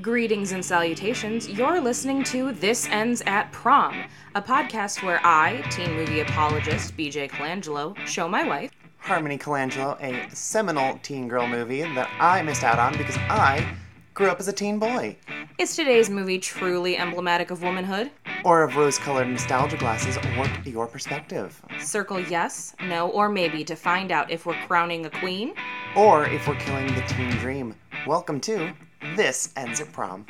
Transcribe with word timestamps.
Greetings 0.00 0.52
and 0.52 0.64
salutations. 0.64 1.48
You're 1.48 1.80
listening 1.80 2.22
to 2.22 2.52
This 2.52 2.86
Ends 2.90 3.24
at 3.26 3.50
Prom, 3.50 4.04
a 4.36 4.40
podcast 4.40 5.02
where 5.02 5.20
I, 5.24 5.62
teen 5.72 5.92
movie 5.94 6.20
apologist 6.20 6.96
BJ 6.96 7.28
Colangelo, 7.28 7.96
show 8.06 8.28
my 8.28 8.46
wife, 8.46 8.70
Harmony 8.98 9.36
Colangelo, 9.36 10.00
a 10.00 10.32
seminal 10.32 11.00
teen 11.02 11.26
girl 11.26 11.48
movie 11.48 11.82
that 11.82 12.08
I 12.20 12.40
missed 12.42 12.62
out 12.62 12.78
on 12.78 12.96
because 12.96 13.16
I 13.16 13.66
grew 14.14 14.28
up 14.28 14.38
as 14.38 14.46
a 14.46 14.52
teen 14.52 14.78
boy. 14.78 15.16
Is 15.58 15.74
today's 15.74 16.08
movie 16.08 16.38
truly 16.38 16.96
emblematic 16.96 17.50
of 17.50 17.64
womanhood? 17.64 18.12
Or 18.44 18.62
of 18.62 18.76
rose 18.76 18.96
colored 18.96 19.26
nostalgia 19.26 19.76
glasses 19.76 20.16
warp 20.36 20.50
your 20.64 20.86
perspective. 20.86 21.60
Circle 21.80 22.20
yes, 22.20 22.76
no, 22.84 23.08
or 23.08 23.28
maybe 23.28 23.64
to 23.64 23.74
find 23.74 24.12
out 24.12 24.30
if 24.30 24.46
we're 24.46 24.62
crowning 24.68 25.06
a 25.06 25.10
queen. 25.10 25.52
Or 25.96 26.26
if 26.26 26.46
we're 26.46 26.54
killing 26.60 26.86
the 26.94 27.02
teen 27.08 27.30
dream. 27.38 27.74
Welcome 28.06 28.40
to 28.42 28.72
This 29.00 29.50
Ends 29.56 29.80
at 29.80 29.92
Prom. 29.92 30.26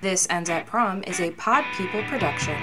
This 0.00 0.26
Ends 0.30 0.50
at 0.50 0.66
Prom 0.66 1.04
is 1.04 1.20
a 1.20 1.30
Pod 1.30 1.64
People 1.76 2.02
production. 2.04 2.56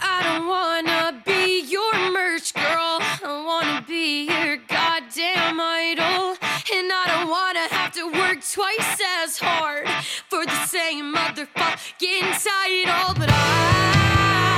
I 0.00 0.22
don't 0.22 0.48
wanna 0.48 1.22
be 1.26 1.60
your 1.60 1.92
merch 2.10 2.54
girl. 2.54 2.98
I 3.02 3.44
wanna 3.44 3.84
be 3.86 4.24
your 4.24 4.56
goddamn 4.56 5.60
idol. 5.60 6.36
And 6.72 6.90
I 6.90 7.04
don't 7.08 7.28
wanna 7.28 7.68
have 7.68 7.92
to 7.92 8.06
work 8.06 8.38
twice 8.40 9.00
as 9.22 9.38
hard 9.38 9.86
for 10.30 10.46
the 10.46 10.66
same 10.66 11.14
motherfucking 11.14 12.42
title. 12.42 13.14
But 13.18 13.28
I 13.30 14.49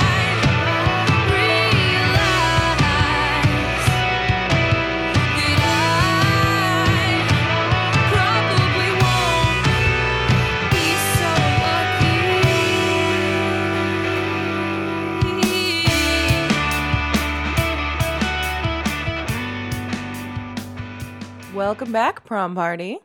Welcome 21.73 21.91
back, 21.91 22.23
prom 22.23 22.53
party. 22.53 22.99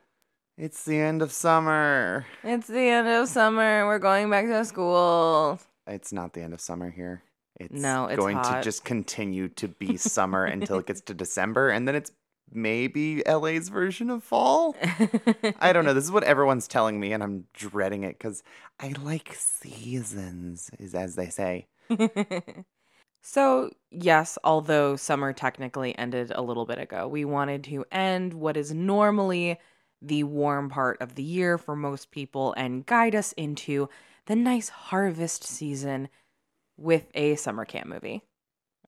It's 0.58 0.84
the 0.84 0.98
end 0.98 1.22
of 1.22 1.32
summer. 1.32 2.26
It's 2.44 2.66
the 2.66 2.78
end 2.78 3.08
of 3.08 3.26
summer. 3.26 3.86
We're 3.86 3.98
going 3.98 4.28
back 4.28 4.44
to 4.44 4.62
school. 4.66 5.58
It's 5.86 6.12
not 6.12 6.34
the 6.34 6.42
end 6.42 6.52
of 6.52 6.60
summer 6.60 6.90
here. 6.90 7.22
It's 7.58 7.72
No, 7.72 8.08
it's 8.08 8.18
going 8.18 8.36
hot. 8.36 8.58
to 8.58 8.62
just 8.62 8.84
continue 8.84 9.48
to 9.48 9.68
be 9.68 9.96
summer 9.96 10.44
until 10.44 10.80
it 10.80 10.86
gets 10.86 11.00
to 11.00 11.14
December, 11.14 11.70
and 11.70 11.88
then 11.88 11.94
it's 11.94 12.12
maybe 12.52 13.22
LA's 13.26 13.70
version 13.70 14.10
of 14.10 14.22
fall. 14.22 14.76
I 15.58 15.72
don't 15.72 15.86
know. 15.86 15.94
This 15.94 16.04
is 16.04 16.12
what 16.12 16.24
everyone's 16.24 16.68
telling 16.68 17.00
me, 17.00 17.14
and 17.14 17.22
I'm 17.22 17.44
dreading 17.54 18.02
it 18.02 18.18
because 18.18 18.42
I 18.78 18.92
like 19.02 19.32
seasons, 19.34 20.70
is 20.78 20.94
as 20.94 21.14
they 21.14 21.30
say. 21.30 21.68
so, 23.22 23.70
yes, 23.90 24.38
although 24.44 24.96
summer 24.96 25.32
technically 25.32 25.96
ended 25.98 26.32
a 26.34 26.42
little 26.42 26.66
bit 26.66 26.78
ago, 26.78 27.06
we 27.08 27.24
wanted 27.24 27.64
to 27.64 27.84
end 27.90 28.34
what 28.34 28.56
is 28.56 28.72
normally 28.72 29.58
the 30.00 30.22
warm 30.24 30.70
part 30.70 31.00
of 31.00 31.14
the 31.14 31.22
year 31.22 31.58
for 31.58 31.74
most 31.74 32.10
people 32.10 32.54
and 32.56 32.86
guide 32.86 33.14
us 33.14 33.32
into 33.32 33.88
the 34.26 34.36
nice 34.36 34.68
harvest 34.68 35.44
season 35.44 36.08
with 36.76 37.08
a 37.14 37.34
summer 37.34 37.64
camp 37.64 37.88
movie. 37.88 38.22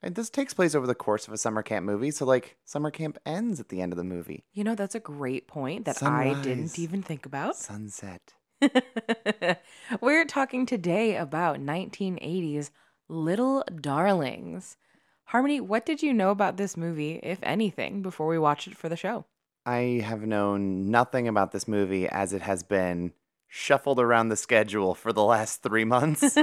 And 0.03 0.15
this 0.15 0.31
takes 0.31 0.55
place 0.55 0.75
over 0.75 0.87
the 0.87 0.95
course 0.95 1.29
of 1.29 1.35
a 1.35 1.39
summer 1.39 1.63
camp 1.63 1.85
movie, 1.85 2.11
so 2.11 2.25
like 2.25 2.57
summer 2.65 2.91
camp 2.91 3.19
ends 3.27 3.61
at 3.61 3.69
the 3.69 3.83
end 3.83 3.93
of 3.93 3.99
the 3.99 4.05
movie. 4.05 4.45
You 4.53 4.65
know, 4.65 4.75
that's 4.75 4.95
a 4.95 5.01
great 5.01 5.47
point 5.47 5.85
that 5.85 5.97
I 6.03 6.33
Sunrise. 6.33 6.45
didn't 6.45 6.79
even 6.79 7.03
think 7.03 7.27
about. 7.27 7.57
Sunset. 7.57 8.35
We're 10.01 10.25
talking 10.25 10.65
today 10.65 11.17
about 11.17 11.59
1980s 11.59 12.71
Little 13.11 13.65
Darlings. 13.81 14.77
Harmony, 15.25 15.61
what 15.61 15.85
did 15.85 16.03
you 16.03 16.15
know 16.15 16.31
about 16.31 16.57
this 16.57 16.77
movie, 16.77 17.19
if 17.23 17.41
anything, 17.43 18.03
before 18.03 18.29
we 18.29 18.39
watched 18.39 18.69
it 18.69 18.77
for 18.77 18.89
the 18.89 18.97
show? 18.97 19.25
I 19.67 20.03
have 20.05 20.23
known 20.23 20.91
nothing 20.91 21.27
about 21.29 21.53
this 21.53 21.69
movie 21.69 22.09
as 22.09 22.33
it 22.33 22.43
has 22.43 22.63
been 22.63 23.13
shuffled 23.49 23.99
around 23.99 24.29
the 24.29 24.37
schedule 24.37 24.95
for 24.95 25.13
the 25.13 25.25
last 25.25 25.63
three 25.63 25.85
months. 25.85 26.39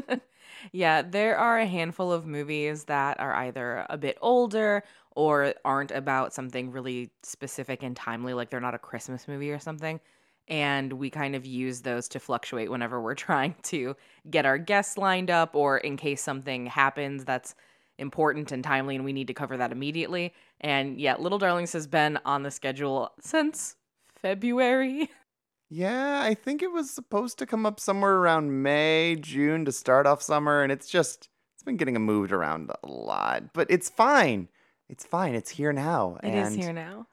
yeah, 0.72 1.02
there 1.02 1.36
are 1.36 1.58
a 1.58 1.66
handful 1.66 2.10
of 2.10 2.26
movies 2.26 2.84
that 2.84 3.20
are 3.20 3.34
either 3.34 3.86
a 3.90 3.98
bit 3.98 4.16
older 4.22 4.82
or 5.14 5.54
aren't 5.64 5.90
about 5.90 6.32
something 6.32 6.72
really 6.72 7.10
specific 7.22 7.82
and 7.82 7.94
timely, 7.94 8.32
like 8.32 8.48
they're 8.48 8.60
not 8.60 8.74
a 8.74 8.78
Christmas 8.78 9.28
movie 9.28 9.50
or 9.50 9.58
something. 9.58 10.00
And 10.48 10.94
we 10.94 11.10
kind 11.10 11.36
of 11.36 11.46
use 11.46 11.82
those 11.82 12.08
to 12.08 12.20
fluctuate 12.20 12.70
whenever 12.70 13.00
we're 13.00 13.14
trying 13.28 13.54
to 13.64 13.96
get 14.30 14.46
our 14.46 14.58
guests 14.58 14.98
lined 14.98 15.30
up 15.30 15.54
or 15.54 15.78
in 15.78 15.96
case 15.96 16.22
something 16.22 16.66
happens 16.66 17.24
that's 17.24 17.54
important 17.98 18.52
and 18.52 18.62
timely 18.62 18.94
and 18.94 19.04
we 19.04 19.12
need 19.12 19.26
to 19.26 19.34
cover 19.34 19.56
that 19.56 19.72
immediately. 19.72 20.32
And 20.60 21.00
yeah, 21.00 21.16
Little 21.16 21.38
Darlings 21.38 21.72
has 21.72 21.86
been 21.86 22.18
on 22.24 22.42
the 22.42 22.50
schedule 22.50 23.12
since 23.20 23.76
February. 24.14 25.10
yeah, 25.70 26.22
I 26.22 26.34
think 26.34 26.62
it 26.62 26.72
was 26.72 26.90
supposed 26.90 27.38
to 27.38 27.46
come 27.46 27.66
up 27.66 27.80
somewhere 27.80 28.14
around 28.14 28.62
May, 28.62 29.16
June 29.16 29.64
to 29.64 29.72
start 29.72 30.06
off 30.06 30.22
summer, 30.22 30.62
and 30.62 30.72
it's 30.72 30.88
just 30.88 31.28
it's 31.54 31.62
been 31.62 31.76
getting 31.76 32.00
moved 32.00 32.32
around 32.32 32.70
a 32.70 32.86
lot. 32.86 33.52
But 33.52 33.70
it's 33.70 33.88
fine. 33.88 34.48
It's 34.88 35.04
fine. 35.04 35.34
It's 35.34 35.50
here 35.50 35.72
now. 35.72 36.18
It 36.22 36.34
is 36.34 36.48
and 36.48 36.62
here 36.62 36.72
now. 36.72 37.06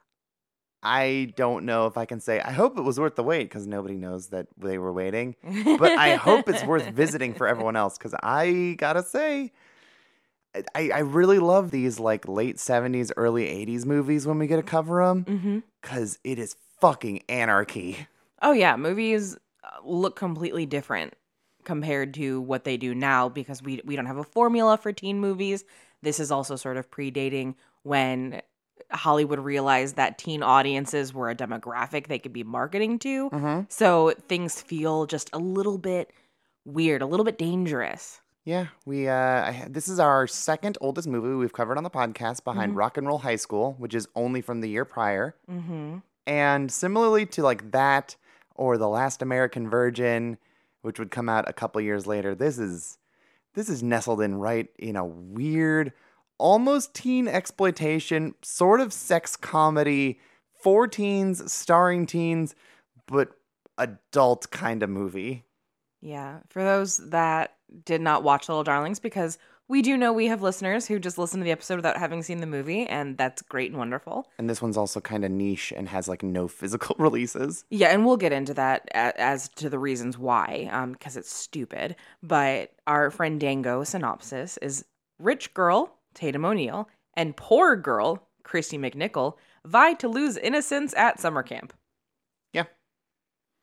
I 0.82 1.32
don't 1.36 1.64
know 1.64 1.86
if 1.86 1.96
I 1.96 2.04
can 2.04 2.20
say 2.20 2.40
I 2.40 2.52
hope 2.52 2.78
it 2.78 2.82
was 2.82 3.00
worth 3.00 3.16
the 3.16 3.22
wait 3.22 3.44
because 3.44 3.66
nobody 3.66 3.96
knows 3.96 4.28
that 4.28 4.46
they 4.56 4.78
were 4.78 4.92
waiting. 4.92 5.34
but 5.78 5.98
I 5.98 6.14
hope 6.16 6.48
it's 6.48 6.64
worth 6.64 6.86
visiting 6.86 7.34
for 7.34 7.48
everyone 7.48 7.76
else 7.82 7.98
because 7.98 8.14
I 8.22 8.76
gotta 8.78 9.02
say, 9.02 9.52
I, 10.74 10.90
I 10.94 10.98
really 11.00 11.38
love 11.38 11.70
these 11.70 11.98
like 11.98 12.28
late 12.28 12.56
70s, 12.56 13.10
early 13.16 13.44
80s 13.44 13.84
movies 13.84 14.26
when 14.26 14.38
we 14.38 14.46
get 14.46 14.56
to 14.56 14.62
cover 14.62 15.04
them 15.04 15.62
because 15.82 16.18
it 16.24 16.38
is 16.38 16.56
fucking 16.80 17.22
anarchy. 17.28 18.06
Oh 18.42 18.52
yeah, 18.52 18.76
movies 18.76 19.36
uh, 19.64 19.68
look 19.84 20.16
completely 20.16 20.66
different 20.66 21.14
compared 21.64 22.14
to 22.14 22.40
what 22.40 22.64
they 22.64 22.76
do 22.76 22.94
now 22.94 23.28
because 23.28 23.62
we 23.62 23.80
we 23.84 23.96
don't 23.96 24.06
have 24.06 24.18
a 24.18 24.24
formula 24.24 24.76
for 24.76 24.92
teen 24.92 25.20
movies. 25.20 25.64
This 26.02 26.20
is 26.20 26.30
also 26.30 26.56
sort 26.56 26.76
of 26.76 26.90
predating 26.90 27.54
when 27.82 28.40
Hollywood 28.92 29.38
realized 29.40 29.96
that 29.96 30.18
teen 30.18 30.42
audiences 30.42 31.12
were 31.12 31.30
a 31.30 31.34
demographic 31.34 32.06
they 32.06 32.18
could 32.18 32.32
be 32.32 32.44
marketing 32.44 32.98
to. 33.00 33.30
Mm-hmm. 33.30 33.60
So 33.68 34.12
things 34.28 34.60
feel 34.62 35.06
just 35.06 35.30
a 35.32 35.38
little 35.38 35.78
bit 35.78 36.12
weird, 36.64 37.02
a 37.02 37.06
little 37.06 37.24
bit 37.24 37.38
dangerous. 37.38 38.20
Yeah, 38.44 38.66
we. 38.84 39.08
Uh, 39.08 39.14
I, 39.14 39.66
this 39.68 39.88
is 39.88 39.98
our 39.98 40.28
second 40.28 40.78
oldest 40.80 41.08
movie 41.08 41.34
we've 41.34 41.52
covered 41.52 41.78
on 41.78 41.82
the 41.84 41.90
podcast, 41.90 42.44
behind 42.44 42.74
Mhm. 42.74 42.76
Rock 42.76 42.96
and 42.96 43.04
Roll 43.06 43.18
High 43.18 43.36
School, 43.36 43.74
which 43.78 43.92
is 43.92 44.06
only 44.14 44.40
from 44.40 44.60
the 44.60 44.68
year 44.68 44.84
prior. 44.84 45.34
Mm-hmm. 45.50 45.96
And 46.28 46.70
similarly 46.70 47.26
to 47.26 47.42
like 47.42 47.72
that 47.72 48.14
or 48.54 48.78
The 48.78 48.88
Last 48.88 49.20
American 49.20 49.68
Virgin, 49.68 50.38
which 50.82 50.98
would 51.00 51.10
come 51.10 51.28
out 51.28 51.48
a 51.48 51.52
couple 51.52 51.80
years 51.80 52.06
later, 52.06 52.36
this 52.36 52.56
is 52.58 52.98
this 53.54 53.68
is 53.68 53.82
nestled 53.82 54.20
in 54.20 54.36
right 54.36 54.68
in 54.78 54.94
a 54.94 55.04
weird, 55.04 55.92
almost 56.38 56.94
teen 56.94 57.28
exploitation, 57.28 58.34
sort 58.42 58.80
of 58.80 58.92
sex 58.92 59.36
comedy 59.36 60.18
for 60.60 60.88
teens, 60.88 61.52
starring 61.52 62.06
teens, 62.06 62.54
but 63.06 63.30
adult 63.78 64.50
kind 64.50 64.82
of 64.82 64.90
movie. 64.90 65.44
Yeah, 66.00 66.40
for 66.48 66.62
those 66.62 66.98
that 67.10 67.54
did 67.84 68.00
not 68.00 68.22
watch 68.22 68.48
Little 68.48 68.64
Darlings, 68.64 69.00
because 69.00 69.38
we 69.68 69.82
do 69.82 69.96
know 69.96 70.12
we 70.12 70.26
have 70.26 70.42
listeners 70.42 70.86
who 70.86 71.00
just 71.00 71.18
listen 71.18 71.40
to 71.40 71.44
the 71.44 71.50
episode 71.50 71.76
without 71.76 71.96
having 71.96 72.22
seen 72.22 72.38
the 72.38 72.46
movie, 72.46 72.86
and 72.86 73.18
that's 73.18 73.42
great 73.42 73.70
and 73.70 73.78
wonderful. 73.78 74.28
And 74.38 74.48
this 74.48 74.62
one's 74.62 74.76
also 74.76 75.00
kind 75.00 75.24
of 75.24 75.30
niche 75.32 75.72
and 75.76 75.88
has 75.88 76.06
like 76.06 76.22
no 76.22 76.46
physical 76.46 76.94
releases. 77.00 77.64
Yeah, 77.70 77.88
and 77.88 78.06
we'll 78.06 78.16
get 78.16 78.32
into 78.32 78.54
that 78.54 78.88
as 78.92 79.48
to 79.56 79.68
the 79.68 79.78
reasons 79.78 80.16
why, 80.16 80.68
um, 80.70 80.92
because 80.92 81.16
it's 81.16 81.32
stupid. 81.32 81.96
But 82.22 82.72
our 82.86 83.10
friend 83.10 83.40
Dango 83.40 83.82
synopsis 83.82 84.56
is 84.58 84.84
rich 85.18 85.52
girl 85.54 85.95
Tatum 86.16 86.44
O'Neal 86.44 86.88
and 87.14 87.36
poor 87.36 87.76
girl 87.76 88.26
Kristy 88.44 88.78
McNichol 88.78 89.34
vie 89.64 89.94
to 89.94 90.08
lose 90.08 90.36
innocence 90.36 90.92
at 90.96 91.20
summer 91.20 91.42
camp. 91.44 91.72
Yeah. 92.52 92.64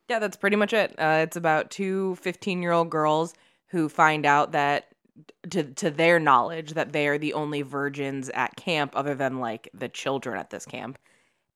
Yeah, 0.10 0.20
that's 0.20 0.38
pretty 0.38 0.56
much 0.56 0.72
it. 0.74 0.94
Uh, 0.98 1.20
it's 1.24 1.36
about 1.36 1.72
two 1.72 2.16
15 2.16 2.62
year 2.62 2.72
old 2.72 2.90
girls 2.90 3.34
who 3.68 3.90
find 3.90 4.26
out 4.26 4.52
that, 4.52 4.88
to, 5.50 5.64
to 5.64 5.90
their 5.90 6.20
knowledge, 6.20 6.74
that 6.74 6.92
they 6.94 7.08
are 7.08 7.18
the 7.18 7.34
only 7.34 7.62
virgins 7.62 8.30
at 8.30 8.56
camp 8.56 8.94
other 8.96 9.16
than 9.16 9.40
like 9.40 9.70
the 9.74 9.90
children 9.90 10.38
at 10.38 10.50
this 10.52 10.66
camp. 10.66 11.00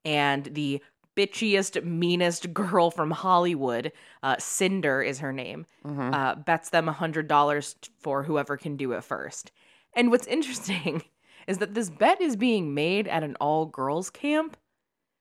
And 0.04 0.44
the 0.46 0.82
bitchiest, 1.16 1.84
meanest 1.84 2.52
girl 2.54 2.90
from 2.90 3.10
Hollywood, 3.10 3.92
uh, 4.22 4.36
Cinder 4.38 5.02
is 5.02 5.18
her 5.18 5.32
name, 5.32 5.66
Mhm. 5.84 6.14
uh, 6.14 6.34
bets 6.36 6.70
them 6.70 6.86
$100 6.88 7.74
for 7.98 8.22
whoever 8.22 8.56
can 8.56 8.76
do 8.76 8.92
it 8.92 9.04
first. 9.04 9.52
And 9.98 10.12
what's 10.12 10.28
interesting 10.28 11.02
is 11.48 11.58
that 11.58 11.74
this 11.74 11.90
bet 11.90 12.20
is 12.20 12.36
being 12.36 12.72
made 12.72 13.08
at 13.08 13.24
an 13.24 13.36
all 13.40 13.66
girls 13.66 14.10
camp. 14.10 14.56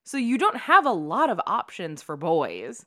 So 0.06 0.18
you 0.18 0.38
don't 0.38 0.56
have 0.56 0.86
a 0.86 0.92
lot 0.92 1.32
of 1.32 1.42
options 1.48 2.04
for 2.04 2.16
boys. 2.16 2.86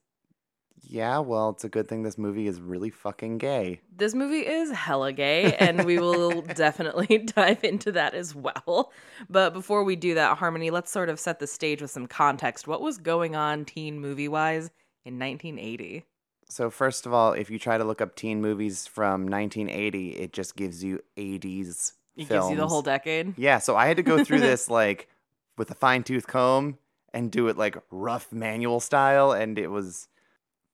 Yeah, 0.82 1.18
well, 1.18 1.50
it's 1.50 1.64
a 1.64 1.68
good 1.68 1.88
thing 1.88 2.04
this 2.04 2.16
movie 2.16 2.46
is 2.46 2.60
really 2.60 2.90
fucking 2.90 3.38
gay. 3.38 3.80
This 3.94 4.14
movie 4.14 4.46
is 4.46 4.70
hella 4.70 5.12
gay, 5.12 5.54
and 5.56 5.84
we 5.84 5.98
will 5.98 6.42
definitely 6.54 7.18
dive 7.36 7.64
into 7.64 7.90
that 7.92 8.14
as 8.14 8.36
well. 8.36 8.92
But 9.28 9.52
before 9.52 9.82
we 9.82 9.96
do 9.96 10.14
that, 10.14 10.38
Harmony, 10.38 10.70
let's 10.70 10.92
sort 10.92 11.08
of 11.08 11.18
set 11.18 11.40
the 11.40 11.46
stage 11.48 11.82
with 11.82 11.90
some 11.90 12.06
context. 12.06 12.68
What 12.68 12.80
was 12.80 12.98
going 12.98 13.34
on 13.34 13.64
teen 13.64 14.00
movie 14.00 14.28
wise 14.28 14.70
in 15.04 15.18
1980? 15.18 16.04
So, 16.50 16.68
first 16.68 17.06
of 17.06 17.14
all, 17.14 17.32
if 17.32 17.48
you 17.48 17.58
try 17.58 17.78
to 17.78 17.84
look 17.84 18.00
up 18.00 18.16
teen 18.16 18.40
movies 18.42 18.86
from 18.86 19.28
1980, 19.28 20.16
it 20.16 20.32
just 20.32 20.56
gives 20.56 20.82
you 20.82 21.00
80s 21.16 21.92
It 22.16 22.28
gives 22.28 22.50
you 22.50 22.56
the 22.56 22.66
whole 22.66 22.82
decade. 22.82 23.38
Yeah, 23.38 23.58
so 23.58 23.76
I 23.76 23.86
had 23.86 23.96
to 23.98 24.02
go 24.02 24.22
through 24.24 24.40
this 24.50 24.68
like 24.68 25.08
with 25.56 25.70
a 25.70 25.74
fine 25.74 26.02
tooth 26.02 26.26
comb 26.26 26.78
and 27.14 27.30
do 27.30 27.48
it 27.48 27.56
like 27.56 27.76
rough 27.90 28.32
manual 28.32 28.80
style, 28.80 29.32
and 29.32 29.58
it 29.58 29.68
was 29.68 30.08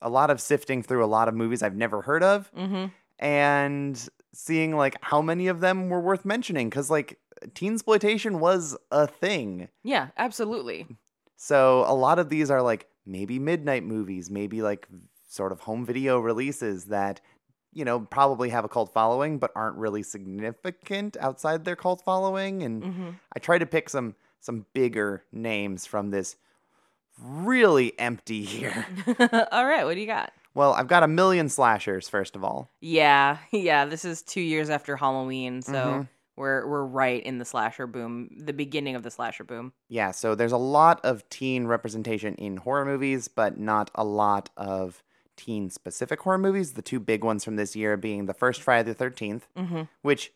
a 0.00 0.08
lot 0.11 0.31
of 0.31 0.40
sifting 0.40 0.82
through 0.82 1.05
a 1.05 1.06
lot 1.06 1.28
of 1.28 1.34
movies 1.34 1.62
I've 1.62 1.76
never 1.76 2.02
heard 2.02 2.23
of 2.23 2.50
Mm-hmm. 2.55 2.87
and 3.19 4.08
seeing 4.34 4.76
like 4.76 4.96
how 5.00 5.23
many 5.23 5.46
of 5.49 5.61
them 5.61 5.88
were 5.88 6.00
worth 6.00 6.25
mentioning 6.26 6.69
because 6.69 6.90
like 6.90 7.19
teen 7.55 7.75
exploitation 7.75 8.38
was 8.40 8.76
a 8.90 9.06
thing. 9.06 9.69
Yeah, 9.82 10.08
absolutely. 10.19 10.87
So 11.37 11.84
a 11.87 11.94
lot 11.94 12.19
of 12.19 12.28
these 12.28 12.50
are 12.50 12.61
like 12.62 12.87
maybe 13.06 13.38
midnight 13.38 13.84
movies, 13.84 14.31
maybe 14.31 14.61
like 14.62 14.87
sort 15.37 15.53
of 15.53 15.61
home 15.61 15.85
video 15.87 16.19
releases 16.19 16.87
that 16.87 17.21
you 17.73 17.85
know 17.85 18.00
probably 18.00 18.49
have 18.50 18.65
a 18.65 18.69
cult 18.69 18.93
following 18.93 19.38
but 19.38 19.53
aren't 19.55 19.77
really 19.77 20.03
significant 20.03 21.17
outside 21.21 21.65
their 21.65 21.77
cult 21.77 22.03
following 22.03 22.62
and 22.62 22.83
Mm-hmm. 22.83 23.09
I 23.35 23.38
tried 23.38 23.59
to 23.59 23.67
pick 23.67 23.88
some 23.88 24.15
some 24.41 24.65
bigger 24.75 25.23
names 25.33 25.87
from 25.87 26.11
this 26.11 26.37
really 27.19 27.99
empty 27.99 28.37
year. 28.37 28.87
all 29.53 29.67
right, 29.67 29.85
what 29.85 29.94
do 29.94 30.00
you 30.00 30.06
got? 30.06 30.33
well, 30.55 30.73
I've 30.73 30.88
got 30.88 31.03
a 31.03 31.09
million 31.09 31.49
slashers 31.50 32.09
first 32.09 32.35
of 32.35 32.43
all. 32.44 32.71
Yeah, 32.81 33.38
yeah. 33.53 33.85
This 33.85 34.05
is 34.06 34.23
two 34.23 34.41
years 34.41 34.71
after 34.71 34.97
Halloween, 34.97 35.61
so 35.62 35.73
Mhm. 35.73 36.09
we're 36.37 36.67
we're 36.67 36.85
right 36.85 37.23
in 37.23 37.38
the 37.38 37.44
slasher 37.44 37.87
boom, 37.87 38.31
the 38.38 38.53
beginning 38.55 38.94
of 38.97 39.03
the 39.03 39.11
slasher 39.11 39.44
boom. 39.44 39.73
Yeah, 39.88 40.12
so 40.12 40.35
there's 40.35 40.53
a 40.53 40.56
lot 40.59 41.05
of 41.05 41.29
teen 41.29 41.67
representation 41.67 42.35
in 42.37 42.56
horror 42.59 42.85
movies, 42.87 43.29
but 43.29 43.59
not 43.59 43.91
a 43.94 44.05
lot 44.05 44.49
of 44.56 45.03
teen 45.37 45.71
specific 45.71 46.21
horror 46.21 46.38
movies. 46.38 46.73
The 46.73 46.83
two 46.83 46.99
big 47.00 47.23
ones 47.25 47.44
from 47.44 47.56
this 47.56 47.77
year 47.77 47.97
being 47.97 48.27
the 48.27 48.35
first 48.35 48.62
Friday 48.62 48.93
the 48.93 49.05
13th, 49.05 49.43
Mm-hmm. 49.56 49.83
which 50.03 50.33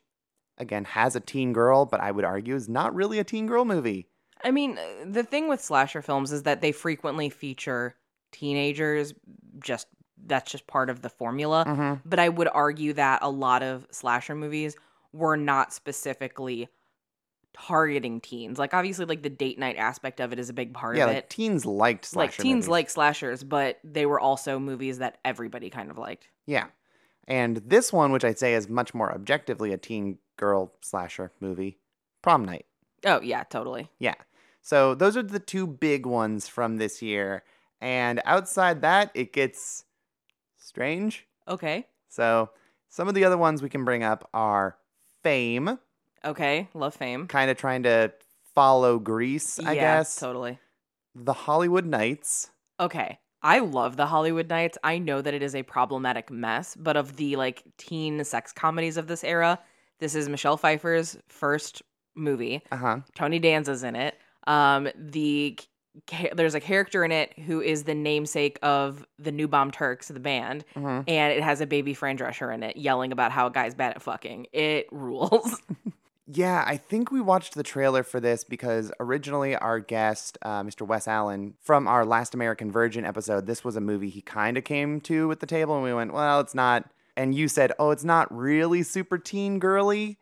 again 0.58 0.84
has 0.84 1.16
a 1.16 1.20
teen 1.20 1.52
girl, 1.52 1.86
but 1.86 2.00
I 2.00 2.10
would 2.10 2.24
argue 2.24 2.54
is 2.54 2.68
not 2.68 2.94
really 2.94 3.18
a 3.18 3.24
teen 3.24 3.46
girl 3.46 3.64
movie. 3.64 4.06
I 4.44 4.50
mean, 4.50 4.78
uh, 4.78 5.04
the 5.06 5.22
thing 5.22 5.48
with 5.48 5.60
slasher 5.62 6.02
films 6.02 6.32
is 6.32 6.42
that 6.44 6.60
they 6.60 6.72
frequently 6.72 7.28
feature 7.30 7.94
teenagers. 8.32 9.12
Just 9.62 9.86
that's 10.26 10.50
just 10.52 10.66
part 10.66 10.90
of 10.90 11.00
the 11.02 11.08
formula. 11.08 11.64
Mhm. 11.66 12.00
But 12.04 12.18
I 12.18 12.28
would 12.28 12.48
argue 12.48 12.92
that 12.94 13.20
a 13.22 13.30
lot 13.30 13.62
of 13.62 13.86
slasher 13.90 14.34
movies 14.34 14.76
were 15.12 15.36
not 15.36 15.72
specifically 15.72 16.68
targeting 17.52 18.20
teens. 18.20 18.58
Like 18.58 18.74
obviously, 18.74 19.04
like 19.06 19.22
the 19.22 19.30
date 19.30 19.58
night 19.58 19.76
aspect 19.76 20.20
of 20.20 20.32
it 20.32 20.38
is 20.38 20.48
a 20.48 20.52
big 20.52 20.72
part 20.74 20.96
Yeah, 20.96 21.04
of 21.04 21.08
like 21.10 21.16
it. 21.18 21.30
teens 21.30 21.66
liked 21.66 22.04
slasher 22.04 22.26
like 22.28 22.36
teens 22.36 22.54
movies. 22.64 22.68
like 22.68 22.90
slashers, 22.90 23.44
but 23.44 23.78
they 23.84 24.06
were 24.06 24.20
also 24.20 24.58
movies 24.58 24.98
that 24.98 25.18
everybody 25.24 25.70
kind 25.70 25.90
of 25.90 25.98
liked. 25.98 26.28
Yeah. 26.46 26.66
And 27.28 27.58
this 27.58 27.92
one, 27.92 28.12
which 28.12 28.24
I'd 28.24 28.38
say 28.38 28.54
is 28.54 28.68
much 28.68 28.92
more 28.94 29.12
objectively 29.12 29.72
a 29.72 29.76
teen 29.78 30.18
girl 30.36 30.72
slasher 30.80 31.30
movie, 31.40 31.78
Prom 32.22 32.44
Night. 32.44 32.66
Oh 33.04 33.20
yeah, 33.20 33.44
totally. 33.44 33.88
Yeah. 33.98 34.14
So 34.62 34.94
those 34.94 35.16
are 35.16 35.22
the 35.22 35.38
two 35.38 35.66
big 35.66 36.06
ones 36.06 36.48
from 36.48 36.76
this 36.78 37.00
year. 37.02 37.44
And 37.80 38.20
outside 38.26 38.82
that, 38.82 39.10
it 39.14 39.32
gets 39.32 39.84
strange. 40.58 41.26
Okay. 41.48 41.86
So 42.08 42.50
some 42.88 43.08
of 43.08 43.14
the 43.14 43.24
other 43.24 43.38
ones 43.38 43.62
we 43.62 43.68
can 43.70 43.84
bring 43.84 44.02
up 44.02 44.28
are 44.34 44.76
Fame, 45.22 45.78
Okay. 46.24 46.68
Love 46.74 46.94
fame. 46.94 47.26
kind 47.26 47.50
of 47.50 47.56
trying 47.56 47.84
to 47.84 48.12
follow 48.54 48.98
Grease, 48.98 49.58
I 49.58 49.72
yeah, 49.72 49.98
guess. 49.98 50.16
Totally. 50.16 50.58
The 51.14 51.32
Hollywood 51.32 51.86
Knights. 51.86 52.50
Okay. 52.78 53.18
I 53.42 53.60
love 53.60 53.96
the 53.96 54.06
Hollywood 54.06 54.48
Knights. 54.48 54.76
I 54.84 54.98
know 54.98 55.22
that 55.22 55.32
it 55.32 55.42
is 55.42 55.54
a 55.54 55.62
problematic 55.62 56.30
mess, 56.30 56.76
but 56.78 56.96
of 56.96 57.16
the 57.16 57.36
like 57.36 57.62
teen 57.78 58.22
sex 58.24 58.52
comedies 58.52 58.96
of 58.96 59.06
this 59.06 59.24
era, 59.24 59.58
this 59.98 60.14
is 60.14 60.28
Michelle 60.28 60.56
Pfeiffer's 60.58 61.16
first 61.28 61.82
movie. 62.14 62.62
Uh 62.70 62.76
huh. 62.76 62.98
Tony 63.14 63.38
Danza's 63.38 63.82
in 63.82 63.96
it. 63.96 64.18
Um, 64.46 64.88
the 64.94 65.58
there's 66.34 66.54
a 66.54 66.60
character 66.60 67.04
in 67.04 67.12
it 67.12 67.36
who 67.38 67.60
is 67.60 67.84
the 67.84 67.94
namesake 67.94 68.58
of 68.62 69.04
the 69.18 69.32
New 69.32 69.48
Bomb 69.48 69.70
Turks, 69.70 70.08
the 70.08 70.20
band, 70.20 70.64
hmm 70.74 71.00
and 71.08 71.32
it 71.32 71.42
has 71.42 71.60
a 71.60 71.66
baby 71.66 71.94
Fran 71.94 72.16
Drescher 72.18 72.54
in 72.54 72.62
it 72.62 72.76
yelling 72.76 73.10
about 73.10 73.32
how 73.32 73.46
a 73.46 73.50
guy's 73.50 73.74
bad 73.74 73.96
at 73.96 74.02
fucking. 74.02 74.46
It 74.52 74.86
rules. 74.92 75.60
Yeah, 76.32 76.62
I 76.64 76.76
think 76.76 77.10
we 77.10 77.20
watched 77.20 77.54
the 77.54 77.64
trailer 77.64 78.04
for 78.04 78.20
this 78.20 78.44
because 78.44 78.92
originally 79.00 79.56
our 79.56 79.80
guest, 79.80 80.38
uh, 80.42 80.62
Mr. 80.62 80.86
Wes 80.86 81.08
Allen, 81.08 81.54
from 81.60 81.88
our 81.88 82.04
Last 82.04 82.34
American 82.34 82.70
Virgin 82.70 83.04
episode, 83.04 83.46
this 83.46 83.64
was 83.64 83.74
a 83.74 83.80
movie 83.80 84.10
he 84.10 84.20
kind 84.20 84.56
of 84.56 84.62
came 84.62 85.00
to 85.02 85.26
with 85.26 85.40
the 85.40 85.46
table, 85.46 85.74
and 85.74 85.82
we 85.82 85.92
went, 85.92 86.12
well, 86.12 86.38
it's 86.38 86.54
not. 86.54 86.88
And 87.16 87.34
you 87.34 87.48
said, 87.48 87.72
oh, 87.80 87.90
it's 87.90 88.04
not 88.04 88.32
really 88.32 88.84
super 88.84 89.18
teen 89.18 89.58
girly. 89.58 90.18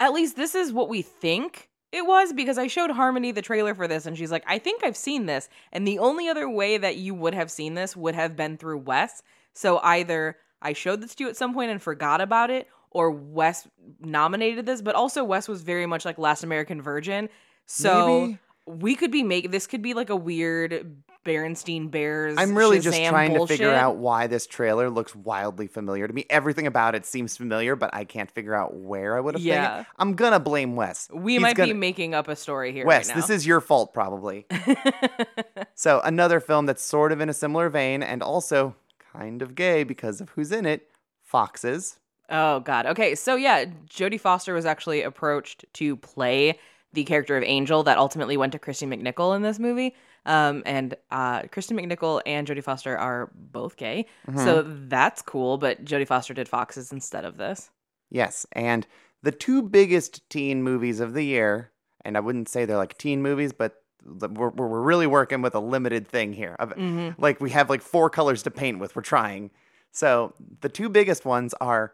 At 0.00 0.12
least 0.12 0.34
this 0.34 0.56
is 0.56 0.72
what 0.72 0.88
we 0.88 1.00
think 1.00 1.70
it 1.92 2.04
was 2.04 2.32
because 2.32 2.58
I 2.58 2.66
showed 2.66 2.90
Harmony 2.90 3.30
the 3.30 3.40
trailer 3.40 3.74
for 3.74 3.86
this 3.88 4.04
and 4.04 4.18
she's 4.18 4.30
like, 4.30 4.44
I 4.46 4.58
think 4.58 4.82
I've 4.84 4.96
seen 4.96 5.26
this. 5.26 5.48
And 5.72 5.86
the 5.86 5.98
only 6.00 6.28
other 6.28 6.50
way 6.50 6.76
that 6.76 6.96
you 6.96 7.14
would 7.14 7.32
have 7.32 7.50
seen 7.50 7.74
this 7.74 7.96
would 7.96 8.14
have 8.14 8.36
been 8.36 8.58
through 8.58 8.78
Wes. 8.78 9.22
So 9.54 9.78
either 9.78 10.36
I 10.60 10.72
showed 10.72 11.00
this 11.00 11.14
to 11.14 11.24
you 11.24 11.30
at 11.30 11.36
some 11.36 11.54
point 11.54 11.70
and 11.70 11.80
forgot 11.80 12.20
about 12.20 12.50
it, 12.50 12.68
or 12.90 13.10
Wes 13.10 13.66
nominated 14.00 14.66
this, 14.66 14.80
but 14.82 14.94
also 14.94 15.24
Wes 15.24 15.48
was 15.48 15.62
very 15.62 15.86
much 15.86 16.04
like 16.04 16.18
Last 16.18 16.44
American 16.44 16.80
Virgin. 16.82 17.28
So 17.66 18.20
Maybe. 18.26 18.38
we 18.66 18.94
could 18.94 19.10
be 19.10 19.22
making 19.22 19.50
this 19.50 19.66
could 19.66 19.82
be 19.82 19.94
like 19.94 20.10
a 20.10 20.16
weird 20.16 20.96
Berenstein 21.24 21.90
Bears. 21.90 22.36
I'm 22.38 22.56
really 22.56 22.78
just 22.78 22.96
Shazam 22.96 23.08
trying 23.08 23.34
to 23.34 23.46
figure 23.48 23.72
out 23.74 23.96
why 23.96 24.28
this 24.28 24.46
trailer 24.46 24.88
looks 24.88 25.12
wildly 25.12 25.66
familiar 25.66 26.06
to 26.06 26.14
me. 26.14 26.24
Everything 26.30 26.68
about 26.68 26.94
it 26.94 27.04
seems 27.04 27.36
familiar, 27.36 27.74
but 27.74 27.90
I 27.92 28.04
can't 28.04 28.30
figure 28.30 28.54
out 28.54 28.74
where 28.74 29.16
I 29.16 29.20
would 29.20 29.34
have 29.34 29.42
Yeah. 29.42 29.72
seen 29.72 29.80
it. 29.80 29.86
I'm 29.98 30.14
gonna 30.14 30.38
blame 30.38 30.76
Wes. 30.76 31.08
We 31.12 31.32
He's 31.32 31.42
might 31.42 31.56
gonna- 31.56 31.72
be 31.72 31.78
making 31.78 32.14
up 32.14 32.28
a 32.28 32.36
story 32.36 32.70
here. 32.72 32.86
Wes, 32.86 33.08
right 33.08 33.16
this 33.16 33.28
is 33.28 33.44
your 33.44 33.60
fault, 33.60 33.92
probably. 33.92 34.46
so, 35.74 36.00
another 36.04 36.38
film 36.40 36.66
that's 36.66 36.84
sort 36.84 37.10
of 37.12 37.20
in 37.20 37.28
a 37.28 37.34
similar 37.34 37.68
vein 37.68 38.02
and 38.04 38.22
also 38.22 38.76
kind 39.12 39.42
of 39.42 39.54
gay 39.56 39.82
because 39.82 40.20
of 40.20 40.28
who's 40.30 40.52
in 40.52 40.64
it 40.64 40.88
Foxes. 41.22 41.98
Oh 42.30 42.60
God. 42.60 42.86
Okay, 42.86 43.14
so 43.14 43.36
yeah, 43.36 43.66
Jodie 43.88 44.20
Foster 44.20 44.54
was 44.54 44.66
actually 44.66 45.02
approached 45.02 45.64
to 45.74 45.96
play 45.96 46.58
the 46.92 47.04
character 47.04 47.36
of 47.36 47.42
Angel 47.44 47.82
that 47.84 47.98
ultimately 47.98 48.36
went 48.36 48.52
to 48.52 48.58
Kristy 48.58 48.88
McNichol 48.88 49.36
in 49.36 49.42
this 49.42 49.58
movie. 49.58 49.94
Um, 50.24 50.64
and 50.66 50.96
uh, 51.12 51.42
Kristy 51.42 51.78
McNichol 51.78 52.20
and 52.26 52.48
Jodie 52.48 52.64
Foster 52.64 52.98
are 52.98 53.30
both 53.34 53.76
gay, 53.76 54.06
so 54.36 54.62
that's 54.62 55.22
cool. 55.22 55.56
But 55.56 55.84
Jodie 55.84 56.06
Foster 56.06 56.34
did 56.34 56.48
Foxes 56.48 56.90
instead 56.90 57.24
of 57.24 57.36
this. 57.36 57.70
Yes, 58.10 58.44
and 58.50 58.88
the 59.22 59.30
two 59.30 59.62
biggest 59.62 60.28
teen 60.28 60.64
movies 60.64 60.98
of 60.98 61.14
the 61.14 61.22
year, 61.22 61.70
and 62.04 62.16
I 62.16 62.20
wouldn't 62.20 62.48
say 62.48 62.64
they're 62.64 62.76
like 62.76 62.98
teen 62.98 63.22
movies, 63.22 63.52
but 63.52 63.82
we're, 64.04 64.50
we're 64.50 64.66
we're 64.66 64.80
really 64.80 65.06
working 65.06 65.42
with 65.42 65.54
a 65.54 65.60
limited 65.60 66.08
thing 66.08 66.32
here. 66.32 66.56
Mm-hmm. 66.58 67.20
Like 67.22 67.40
we 67.40 67.50
have 67.50 67.70
like 67.70 67.82
four 67.82 68.10
colors 68.10 68.42
to 68.44 68.50
paint 68.50 68.80
with. 68.80 68.96
We're 68.96 69.02
trying. 69.02 69.52
So 69.92 70.34
the 70.60 70.68
two 70.68 70.88
biggest 70.88 71.24
ones 71.24 71.54
are 71.60 71.92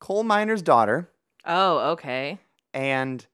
Coal 0.00 0.24
Miner's 0.24 0.62
Daughter 0.62 1.10
Oh, 1.44 1.90
okay. 1.92 2.38
and 2.74 3.26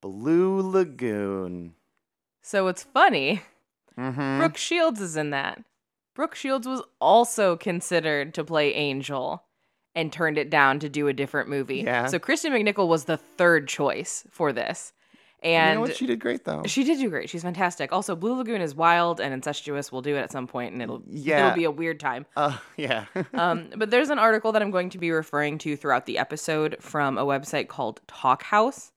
Blue 0.00 0.60
Lagoon. 0.60 1.74
So 2.42 2.68
it's 2.68 2.82
funny. 2.82 3.42
Mm-hmm. 3.98 4.38
Brooke 4.38 4.56
Shields 4.56 5.00
is 5.00 5.16
in 5.16 5.30
that. 5.30 5.62
Brooke 6.14 6.34
Shields 6.34 6.66
was 6.66 6.82
also 7.00 7.56
considered 7.56 8.34
to 8.34 8.44
play 8.44 8.74
Angel 8.74 9.44
and 9.94 10.12
turned 10.12 10.38
it 10.38 10.50
down 10.50 10.78
to 10.80 10.88
do 10.88 11.08
a 11.08 11.12
different 11.12 11.48
movie. 11.48 11.78
Yeah. 11.78 12.06
So 12.06 12.18
Christian 12.18 12.52
McNichol 12.52 12.88
was 12.88 13.04
the 13.04 13.16
third 13.16 13.68
choice 13.68 14.24
for 14.30 14.52
this. 14.52 14.92
And 15.42 15.70
you 15.70 15.74
know 15.76 15.80
what? 15.80 15.96
She 15.96 16.06
did 16.06 16.20
great 16.20 16.44
though. 16.44 16.62
She 16.66 16.84
did 16.84 16.98
do 16.98 17.08
great. 17.08 17.30
She's 17.30 17.42
fantastic. 17.42 17.92
Also, 17.92 18.14
Blue 18.14 18.34
Lagoon 18.34 18.60
is 18.60 18.74
wild 18.74 19.20
and 19.20 19.32
incestuous. 19.32 19.90
We'll 19.90 20.02
do 20.02 20.16
it 20.16 20.20
at 20.20 20.30
some 20.30 20.46
point, 20.46 20.72
and 20.74 20.82
it'll 20.82 21.02
Yeah. 21.08 21.46
it'll 21.46 21.56
be 21.56 21.64
a 21.64 21.70
weird 21.70 21.98
time. 21.98 22.26
Uh, 22.36 22.58
yeah. 22.76 23.06
Um, 23.32 23.70
but 23.76 23.90
there's 23.90 24.10
an 24.10 24.18
article 24.18 24.52
that 24.52 24.60
I'm 24.60 24.70
going 24.70 24.90
to 24.90 24.98
be 24.98 25.10
referring 25.10 25.56
to 25.58 25.76
throughout 25.76 26.04
the 26.06 26.18
episode 26.18 26.76
from 26.80 27.16
a 27.16 27.24
website 27.24 27.68
called 27.68 28.00
Talkhouse, 28.06 28.90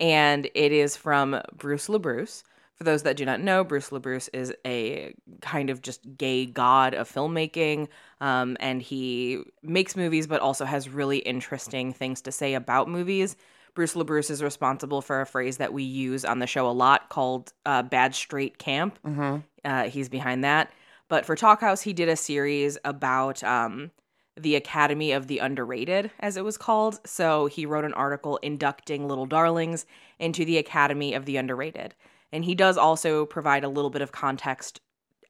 and 0.00 0.46
it 0.54 0.72
is 0.72 0.96
from 0.96 1.40
Bruce 1.56 1.86
LaBruce. 1.88 2.42
For 2.74 2.82
those 2.82 3.04
that 3.04 3.16
do 3.16 3.24
not 3.24 3.40
know, 3.40 3.62
Bruce 3.62 3.90
LaBruce 3.90 4.28
is 4.32 4.52
a 4.66 5.14
kind 5.42 5.70
of 5.70 5.80
just 5.80 6.00
gay 6.18 6.44
god 6.44 6.92
of 6.94 7.08
filmmaking, 7.08 7.86
um, 8.20 8.56
and 8.58 8.82
he 8.82 9.44
makes 9.62 9.94
movies, 9.94 10.26
but 10.26 10.40
also 10.40 10.64
has 10.64 10.88
really 10.88 11.18
interesting 11.18 11.92
things 11.92 12.20
to 12.22 12.32
say 12.32 12.54
about 12.54 12.88
movies. 12.88 13.36
Bruce 13.74 13.94
LaBruce 13.94 14.30
is 14.30 14.42
responsible 14.42 15.02
for 15.02 15.20
a 15.20 15.26
phrase 15.26 15.56
that 15.56 15.72
we 15.72 15.82
use 15.82 16.24
on 16.24 16.38
the 16.38 16.46
show 16.46 16.68
a 16.68 16.72
lot 16.72 17.08
called 17.08 17.52
uh, 17.66 17.82
"bad 17.82 18.14
straight 18.14 18.58
camp." 18.58 18.98
mm-hmm. 19.04 19.38
Uh, 19.64 19.84
he's 19.84 20.08
behind 20.08 20.44
that. 20.44 20.70
But 21.08 21.24
for 21.24 21.36
Talkhouse, 21.36 21.82
he 21.82 21.92
did 21.92 22.08
a 22.08 22.16
series 22.16 22.76
about 22.84 23.42
um, 23.42 23.90
the 24.36 24.56
Academy 24.56 25.12
of 25.12 25.26
the 25.26 25.38
Underrated, 25.38 26.10
as 26.20 26.36
it 26.36 26.44
was 26.44 26.58
called. 26.58 27.00
So 27.06 27.46
he 27.46 27.66
wrote 27.66 27.84
an 27.84 27.94
article 27.94 28.38
inducting 28.38 29.06
Little 29.06 29.26
Darlings 29.26 29.86
into 30.18 30.44
the 30.44 30.58
Academy 30.58 31.14
of 31.14 31.24
the 31.24 31.36
Underrated. 31.36 31.94
And 32.32 32.44
he 32.44 32.54
does 32.54 32.76
also 32.76 33.26
provide 33.26 33.64
a 33.64 33.68
little 33.68 33.90
bit 33.90 34.02
of 34.02 34.12
context 34.12 34.80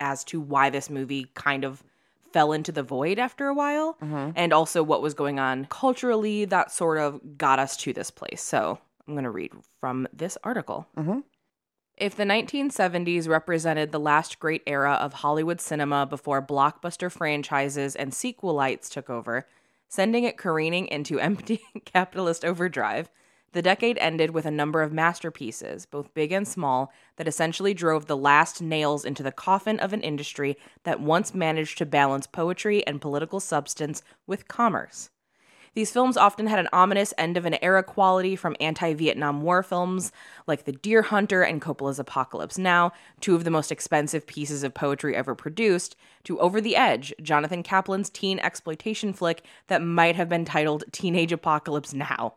as 0.01 0.25
to 0.25 0.41
why 0.41 0.71
this 0.71 0.89
movie 0.89 1.27
kind 1.35 1.65
of 1.65 1.85
fell 2.35 2.53
into 2.53 2.73
the 2.73 2.83
void 2.83 3.21
after 3.21 3.47
a 3.47 3.55
while 3.55 3.97
mm-hmm. 4.03 4.31
and 4.35 4.53
also 4.53 4.83
what 4.83 5.01
was 5.01 5.15
going 5.15 5.39
on 5.39 5.67
culturally 5.67 6.45
that 6.45 6.73
sort 6.73 6.99
of 6.99 7.39
got 7.39 7.61
us 7.61 7.77
to 7.77 7.93
this 7.93 8.11
place. 8.11 8.43
So 8.43 8.81
I'm 9.07 9.15
going 9.15 9.23
to 9.23 9.31
read 9.31 9.53
from 9.79 10.09
this 10.13 10.37
article. 10.43 10.89
Mm-hmm. 10.97 11.21
If 11.97 12.17
the 12.17 12.25
1970s 12.25 13.29
represented 13.29 13.93
the 13.93 14.01
last 14.01 14.41
great 14.41 14.63
era 14.67 14.95
of 14.95 15.13
Hollywood 15.13 15.61
cinema 15.61 16.07
before 16.07 16.45
blockbuster 16.45 17.11
franchises 17.11 17.95
and 17.95 18.11
sequelitis 18.11 18.91
took 18.91 19.09
over, 19.09 19.47
sending 19.89 20.25
it 20.25 20.37
careening 20.37 20.89
into 20.89 21.21
empty 21.21 21.63
capitalist 21.85 22.45
overdrive, 22.45 23.11
the 23.55 23.63
decade 23.63 23.97
ended 23.99 24.31
with 24.31 24.47
a 24.47 24.51
number 24.51 24.83
of 24.83 24.93
masterpieces, 24.93 25.87
both 25.87 26.13
big 26.13 26.33
and 26.33 26.47
small, 26.47 26.93
that 27.17 27.29
essentially 27.29 27.73
drove 27.73 28.07
the 28.07 28.17
last 28.17 28.61
nails 28.61 29.05
into 29.05 29.23
the 29.23 29.31
coffin 29.31 29.79
of 29.79 29.93
an 29.93 30.01
industry 30.01 30.57
that 30.83 31.01
once 31.01 31.33
managed 31.33 31.79
to 31.79 31.87
balance 31.87 32.27
poetry 32.27 32.85
and 32.85 33.01
political 33.01 33.39
substance 33.39 34.03
with 34.27 34.49
commerce. 34.49 35.11
These 35.75 35.93
films 35.93 36.17
often 36.17 36.49
had 36.49 36.59
an 36.59 36.69
ominous 36.73 37.15
end 37.17 37.37
of 37.37 37.47
an 37.47 37.57
era 37.63 37.85
quality 37.85 38.35
from 38.35 38.57
anti 38.59 38.93
Vietnam 38.93 39.41
War 39.41 39.63
films 39.63 40.11
like 40.49 40.65
The 40.65 40.73
Deer 40.73 41.03
Hunter 41.03 41.43
and 41.43 41.63
Coppola's 41.63 42.01
Apocalypse 42.01 42.59
Now, 42.59 42.93
two 43.21 43.37
of 43.37 43.45
the 43.45 43.51
most 43.53 43.71
expensive 43.71 44.27
pieces 44.27 44.65
of 44.65 44.75
poetry 44.75 45.15
ever 45.15 45.37
produced, 45.37 45.95
to 46.25 46.41
Over 46.41 46.61
the 46.61 46.75
Edge, 46.75 47.15
Jonathan 47.23 47.63
Kaplan's 47.63 48.11
teen 48.11 48.41
exploitation 48.41 49.13
flick 49.13 49.45
that 49.69 49.81
might 49.81 50.17
have 50.17 50.29
been 50.29 50.45
titled 50.45 50.83
Teenage 50.91 51.33
Apocalypse 51.33 51.95
Now. 51.95 52.35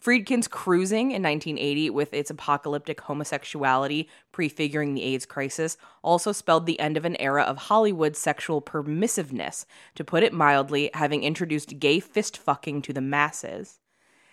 Friedkin's 0.00 0.48
Cruising 0.48 1.10
in 1.10 1.22
1980, 1.22 1.90
with 1.90 2.14
its 2.14 2.30
apocalyptic 2.30 3.02
homosexuality 3.02 4.08
prefiguring 4.32 4.94
the 4.94 5.02
AIDS 5.02 5.26
crisis, 5.26 5.76
also 6.02 6.32
spelled 6.32 6.64
the 6.64 6.80
end 6.80 6.96
of 6.96 7.04
an 7.04 7.20
era 7.20 7.42
of 7.42 7.58
Hollywood 7.58 8.16
sexual 8.16 8.62
permissiveness, 8.62 9.66
to 9.94 10.02
put 10.02 10.22
it 10.22 10.32
mildly, 10.32 10.90
having 10.94 11.22
introduced 11.22 11.78
gay 11.78 12.00
fist 12.00 12.38
fucking 12.38 12.80
to 12.82 12.94
the 12.94 13.02
masses. 13.02 13.78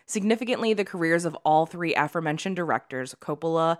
Significantly, 0.05 0.73
the 0.73 0.85
careers 0.85 1.25
of 1.25 1.35
all 1.43 1.65
three 1.65 1.93
aforementioned 1.93 2.55
directors, 2.55 3.13
Coppola, 3.19 3.77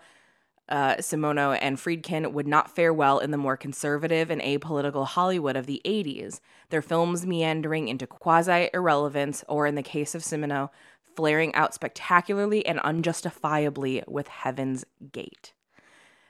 uh, 0.67 0.96
Cimino, 0.96 1.58
and 1.62 1.77
Friedkin, 1.77 2.34
would 2.34 2.48
not 2.48 2.75
fare 2.75 2.94
well 2.94 3.20
in 3.20 3.32
the 3.32 3.38
more 3.38 3.56
conservative 3.56 4.29
and 4.29 4.41
apolitical 4.41 5.08
Hollywood 5.08 5.56
of 5.56 5.67
the 5.67 5.82
80s, 5.86 6.41
their 6.70 6.82
films 6.82 7.25
meandering 7.25 7.88
into 7.88 8.06
quasi 8.06 8.70
irrelevance, 8.74 9.46
or 9.48 9.65
in 9.65 9.75
the 9.75 9.82
case 9.82 10.13
of 10.13 10.22
Cimino, 10.22 10.70
flaring 11.17 11.53
out 11.55 11.74
spectacularly 11.74 12.63
and 12.65 12.79
unjustifiably 12.83 14.03
with 14.07 14.27
Heaven's 14.27 14.86
Gate. 15.12 15.51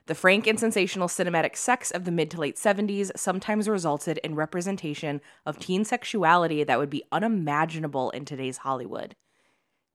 The 0.05 0.15
frank 0.15 0.47
and 0.47 0.57
sensational 0.57 1.09
cinematic 1.09 1.57
sex 1.57 1.91
of 1.91 2.05
the 2.05 2.11
mid 2.11 2.31
to 2.31 2.39
late 2.39 2.55
70s 2.55 3.11
sometimes 3.17 3.67
resulted 3.67 4.17
in 4.19 4.35
representation 4.35 5.19
of 5.45 5.59
teen 5.59 5.83
sexuality 5.83 6.63
that 6.63 6.79
would 6.79 6.89
be 6.89 7.03
unimaginable 7.11 8.11
in 8.11 8.23
today's 8.23 8.59
Hollywood. 8.59 9.17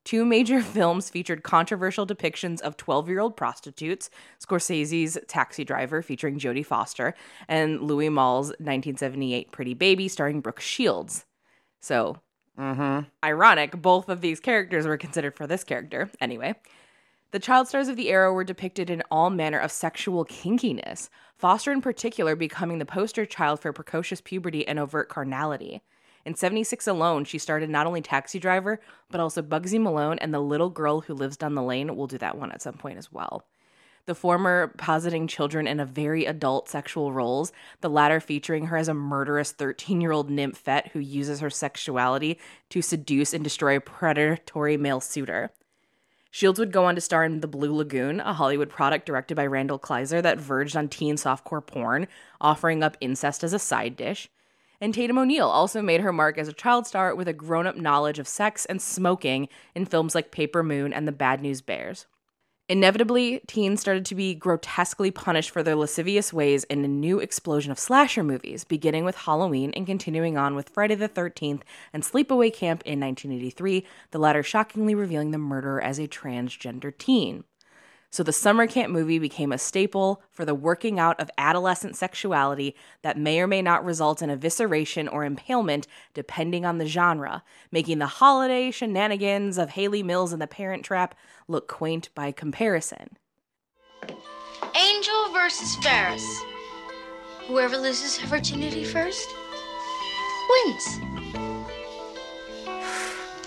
Two 0.05 0.27
major 0.27 0.61
films 0.63 1.09
featured 1.09 1.43
controversial 1.43 2.07
depictions 2.07 2.61
of 2.61 2.77
12 2.77 3.09
year 3.09 3.21
old 3.21 3.35
prostitutes 3.35 4.11
Scorsese's 4.39 5.19
Taxi 5.27 5.65
Driver, 5.65 6.03
featuring 6.03 6.39
Jodie 6.39 6.67
Foster, 6.67 7.15
and 7.49 7.81
Louis 7.81 8.11
Malle's 8.11 8.49
1978 8.49 9.53
Pretty 9.53 9.73
Baby, 9.73 10.09
starring 10.09 10.43
Brooke 10.43 10.61
Shields. 10.61 11.25
So, 11.81 12.19
Mm-hmm. 12.59 13.09
ironic, 13.25 13.81
both 13.81 14.09
of 14.09 14.21
these 14.21 14.39
characters 14.39 14.87
were 14.87 14.99
considered 14.99 15.35
for 15.35 15.47
this 15.47 15.65
character. 15.65 16.11
Anyway, 16.21 16.55
the 17.31 17.39
child 17.39 17.69
stars 17.69 17.89
of 17.89 17.97
the 17.97 18.11
era 18.11 18.33
were 18.33 18.45
depicted 18.45 18.91
in 18.91 19.03
all 19.11 19.31
manner 19.31 19.59
of 19.59 19.73
sexual 19.73 20.25
kinkiness, 20.27 21.09
Foster 21.43 21.73
in 21.73 21.81
particular 21.81 22.37
becoming 22.37 22.79
the 22.79 22.87
poster 22.87 23.27
child 23.27 23.59
for 23.59 23.73
precocious 23.73 24.21
puberty 24.21 24.65
and 24.69 24.79
overt 24.79 25.09
carnality. 25.09 25.83
In 26.25 26.37
76 26.37 26.87
alone, 26.87 27.25
she 27.25 27.37
started 27.37 27.69
not 27.69 27.85
only 27.85 28.01
Taxi 28.01 28.39
Driver, 28.39 28.81
but 29.11 29.21
also 29.21 29.43
Bugsy 29.43 29.81
Malone 29.81 30.21
and 30.21 30.33
The 30.33 30.39
Little 30.39 30.71
Girl 30.71 31.01
Who 31.01 31.15
Lives 31.15 31.37
Down 31.37 31.57
the 31.57 31.63
Lane. 31.65 31.97
We'll 31.97 32.07
do 32.07 32.19
that 32.19 32.39
one 32.39 32.53
at 32.53 32.63
some 32.63 32.75
point 32.75 32.97
as 32.97 33.11
well. 33.11 33.45
The 34.07 34.15
former 34.17 34.75
positing 34.79 35.29
children 35.29 35.69
in 35.69 35.79
a 35.79 35.87
very 35.87 36.25
adult 36.25 36.69
sexual 36.69 37.13
roles, 37.13 37.53
the 37.83 37.89
latter 37.89 38.19
featuring 38.19 38.67
her 38.67 38.77
as 38.77 38.89
a 38.89 38.95
murderous 38.95 39.53
13 39.53 40.01
year 40.01 40.11
old 40.11 40.29
nymphette 40.29 40.89
who 40.93 40.99
uses 40.99 41.39
her 41.39 41.51
sexuality 41.51 42.39
to 42.71 42.83
seduce 42.83 43.33
and 43.33 43.45
destroy 43.45 43.77
a 43.77 43.81
predatory 43.81 44.77
male 44.77 45.01
suitor. 45.01 45.53
Shields 46.33 46.59
would 46.59 46.73
go 46.73 46.87
on 46.87 46.95
to 46.97 47.01
star 47.01 47.25
in 47.25 47.41
The 47.41 47.47
Blue 47.47 47.75
Lagoon, 47.75 48.19
a 48.19 48.33
Hollywood 48.33 48.71
product 48.71 49.07
directed 49.07 49.37
by 49.37 49.47
Randall 49.47 49.79
Kleiser 49.79 50.23
that 50.23 50.41
verged 50.41 50.77
on 50.77 50.89
teen 50.89 51.17
softcore 51.17 51.65
porn, 51.65 52.09
offering 52.41 52.83
up 52.83 52.97
incest 53.01 53.45
as 53.45 53.53
a 53.53 53.59
side 53.59 53.97
dish. 53.97 54.31
And 54.81 54.93
Tatum 54.93 55.19
O'Neal 55.19 55.47
also 55.47 55.81
made 55.81 56.01
her 56.01 56.13
mark 56.13 56.39
as 56.39 56.49
a 56.49 56.53
child 56.53 56.89
star 56.89 57.15
with 57.15 57.29
a 57.29 57.33
grown 57.33 57.69
up 57.69 57.77
knowledge 57.77 58.19
of 58.19 58.27
sex 58.27 58.65
and 58.65 58.83
smoking 58.83 59.49
in 59.77 59.85
films 59.85 60.15
like 60.15 60.33
Paper 60.33 60.65
Moon 60.65 60.93
and 60.93 61.07
The 61.07 61.13
Bad 61.13 61.41
News 61.41 61.61
Bears. 61.61 62.07
Inevitably, 62.73 63.43
teens 63.47 63.83
started 63.83 64.07
to 64.07 64.15
be 64.15 64.35
grotesquely 64.35 65.11
punished 65.11 65.51
for 65.51 65.63
their 65.63 65.77
lascivious 65.77 66.33
ways 66.33 66.65
in 66.65 66.83
a 66.83 66.89
new 66.89 67.19
explosion 67.19 67.71
of 67.71 67.79
slasher 67.79 68.25
movies, 68.25 68.65
beginning 68.65 69.05
with 69.05 69.15
Halloween 69.15 69.75
and 69.77 69.87
continuing 69.87 70.39
on 70.39 70.55
with 70.55 70.71
Friday 70.71 70.95
the 70.95 71.07
13th 71.07 71.61
and 71.93 72.03
Sleepaway 72.03 72.51
Camp 72.51 72.83
in 72.87 72.99
1983, 72.99 73.87
the 74.11 74.19
latter 74.19 74.43
shockingly 74.43 74.95
revealing 74.95 75.33
the 75.33 75.37
murderer 75.37 75.83
as 75.83 75.99
a 75.99 76.09
transgender 76.09 76.97
teen. 76.97 77.45
So 78.13 78.23
the 78.23 78.31
summer 78.31 78.67
camp 78.67 78.93
movie 78.93 79.19
became 79.19 79.53
a 79.53 79.59
staple 79.59 80.23
for 80.31 80.45
the 80.45 80.55
working 80.55 81.01
out 81.01 81.19
of 81.19 81.31
adolescent 81.39 81.97
sexuality 81.97 82.77
that 83.01 83.17
may 83.17 83.41
or 83.41 83.47
may 83.47 83.63
not 83.63 83.87
result 83.87 84.21
in 84.21 84.29
evisceration 84.29 85.11
or 85.11 85.25
impalement 85.25 85.87
depending 86.13 86.67
on 86.67 86.77
the 86.77 86.85
genre, 86.85 87.43
making 87.71 88.01
the 88.01 88.07
holiday 88.07 88.71
shenanigans 88.71 89.57
of 89.57 89.71
Hayley 89.71 90.03
Mills 90.03 90.31
and 90.31 90.43
the 90.43 90.47
Parent 90.47 90.85
Trap 90.85 91.15
look 91.49 91.69
quaint 91.69 92.11
by 92.15 92.33
comparison. 92.33 93.17
Angel 94.77 95.33
versus 95.33 95.75
Ferris. 95.77 96.43
Whoever 97.49 97.79
loses 97.79 98.19
her 98.19 98.27
virginity 98.27 98.85
first 98.85 99.27
wins. 100.51 100.99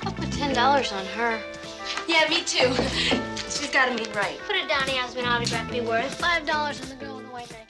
I'll 0.01 0.11
put 0.11 0.31
ten 0.31 0.55
dollars 0.55 0.91
on 0.91 1.05
her. 1.05 1.39
Yeah, 2.07 2.27
me 2.29 2.41
too. 2.43 2.73
She's 3.75 3.83
got 3.83 3.97
to 3.97 4.03
mean 4.05 4.15
right. 4.15 4.39
Put 4.47 4.55
a 4.55 4.65
Donny 4.69 4.97
Osmond 4.99 5.27
autograph 5.27 5.69
be 5.69 5.81
worth 5.81 6.15
five 6.15 6.45
dollars 6.45 6.79
on 6.79 6.87
the 6.87 6.95
girl 6.95 7.17
in 7.17 7.25
the 7.25 7.29
white 7.29 7.49
dress. 7.49 7.67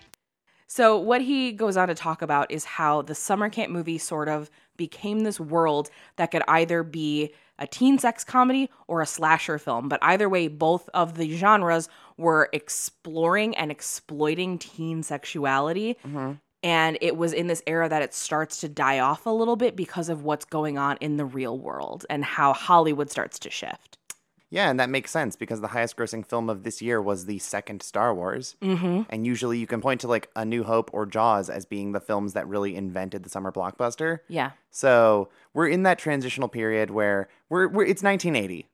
So, 0.68 1.00
what 1.00 1.20
he 1.20 1.52
goes 1.52 1.78
on 1.78 1.88
to 1.88 1.96
talk 1.96 2.22
about 2.22 2.52
is 2.52 2.64
how 2.64 3.02
the 3.02 3.16
summer 3.16 3.50
camp 3.50 3.72
movie 3.72 3.98
sort 3.98 4.30
of 4.30 4.52
became 4.78 5.22
this 5.22 5.40
world 5.40 5.90
that 6.18 6.30
could 6.30 6.44
either 6.48 6.84
be 6.84 7.34
a 7.58 7.66
teen 7.66 7.98
sex 7.98 8.24
comedy 8.24 8.70
or 8.88 9.02
a 9.02 9.08
slasher 9.08 9.58
film. 9.58 9.90
But 9.90 9.98
either 10.04 10.30
way, 10.30 10.48
both 10.48 10.88
of 10.94 11.18
the 11.18 11.36
genres 11.36 11.90
were 12.18 12.50
exploring 12.54 13.58
and 13.58 13.72
exploiting 13.72 14.60
teen 14.60 15.02
sexuality. 15.02 15.98
Mm-hmm. 16.06 16.34
And 16.62 17.00
it 17.02 17.18
was 17.18 17.34
in 17.34 17.48
this 17.48 17.64
era 17.66 17.90
that 17.90 18.04
it 18.04 18.14
starts 18.14 18.62
to 18.62 18.70
die 18.70 19.00
off 19.00 19.26
a 19.26 19.32
little 19.32 19.56
bit 19.56 19.76
because 19.76 20.10
of 20.10 20.24
what's 20.24 20.46
going 20.46 20.78
on 20.78 20.98
in 21.02 21.18
the 21.18 21.26
real 21.26 21.58
world 21.58 22.06
and 22.12 22.24
how 22.24 22.54
Hollywood 22.54 23.10
starts 23.10 23.40
to 23.40 23.50
shift. 23.50 23.95
Yeah, 24.50 24.70
and 24.70 24.80
that 24.80 24.90
makes 24.90 25.12
sense 25.12 25.36
because 25.36 25.62
the 25.62 25.68
highest 25.68 25.98
grossing 25.98 26.26
film 26.26 26.50
of 26.50 26.64
this 26.64 26.82
year 26.82 27.02
was 27.02 27.26
the 27.26 27.40
second 27.40 27.82
Star 27.82 28.14
Wars. 28.14 28.56
Mm-hmm. 28.62 29.02
And 29.10 29.26
usually 29.26 29.58
you 29.58 29.68
can 29.68 29.82
point 29.82 30.02
to 30.02 30.08
like 30.08 30.30
A 30.36 30.46
New 30.46 30.64
Hope 30.64 30.90
or 30.94 31.06
Jaws 31.06 31.50
as 31.50 31.66
being 31.66 31.92
the 31.92 32.00
films 32.00 32.34
that 32.34 32.48
really 32.48 32.76
invented 32.76 33.24
the 33.24 33.30
summer 33.30 33.52
blockbuster. 33.52 34.20
Yeah. 34.28 34.52
So 34.70 35.30
we're 35.54 35.68
in 35.68 35.84
that 35.84 35.98
transitional 35.98 36.48
period 36.48 36.92
where 36.92 37.28
we're, 37.50 37.68
we're 37.68 37.86
it's 37.86 38.04
1980, 38.04 38.70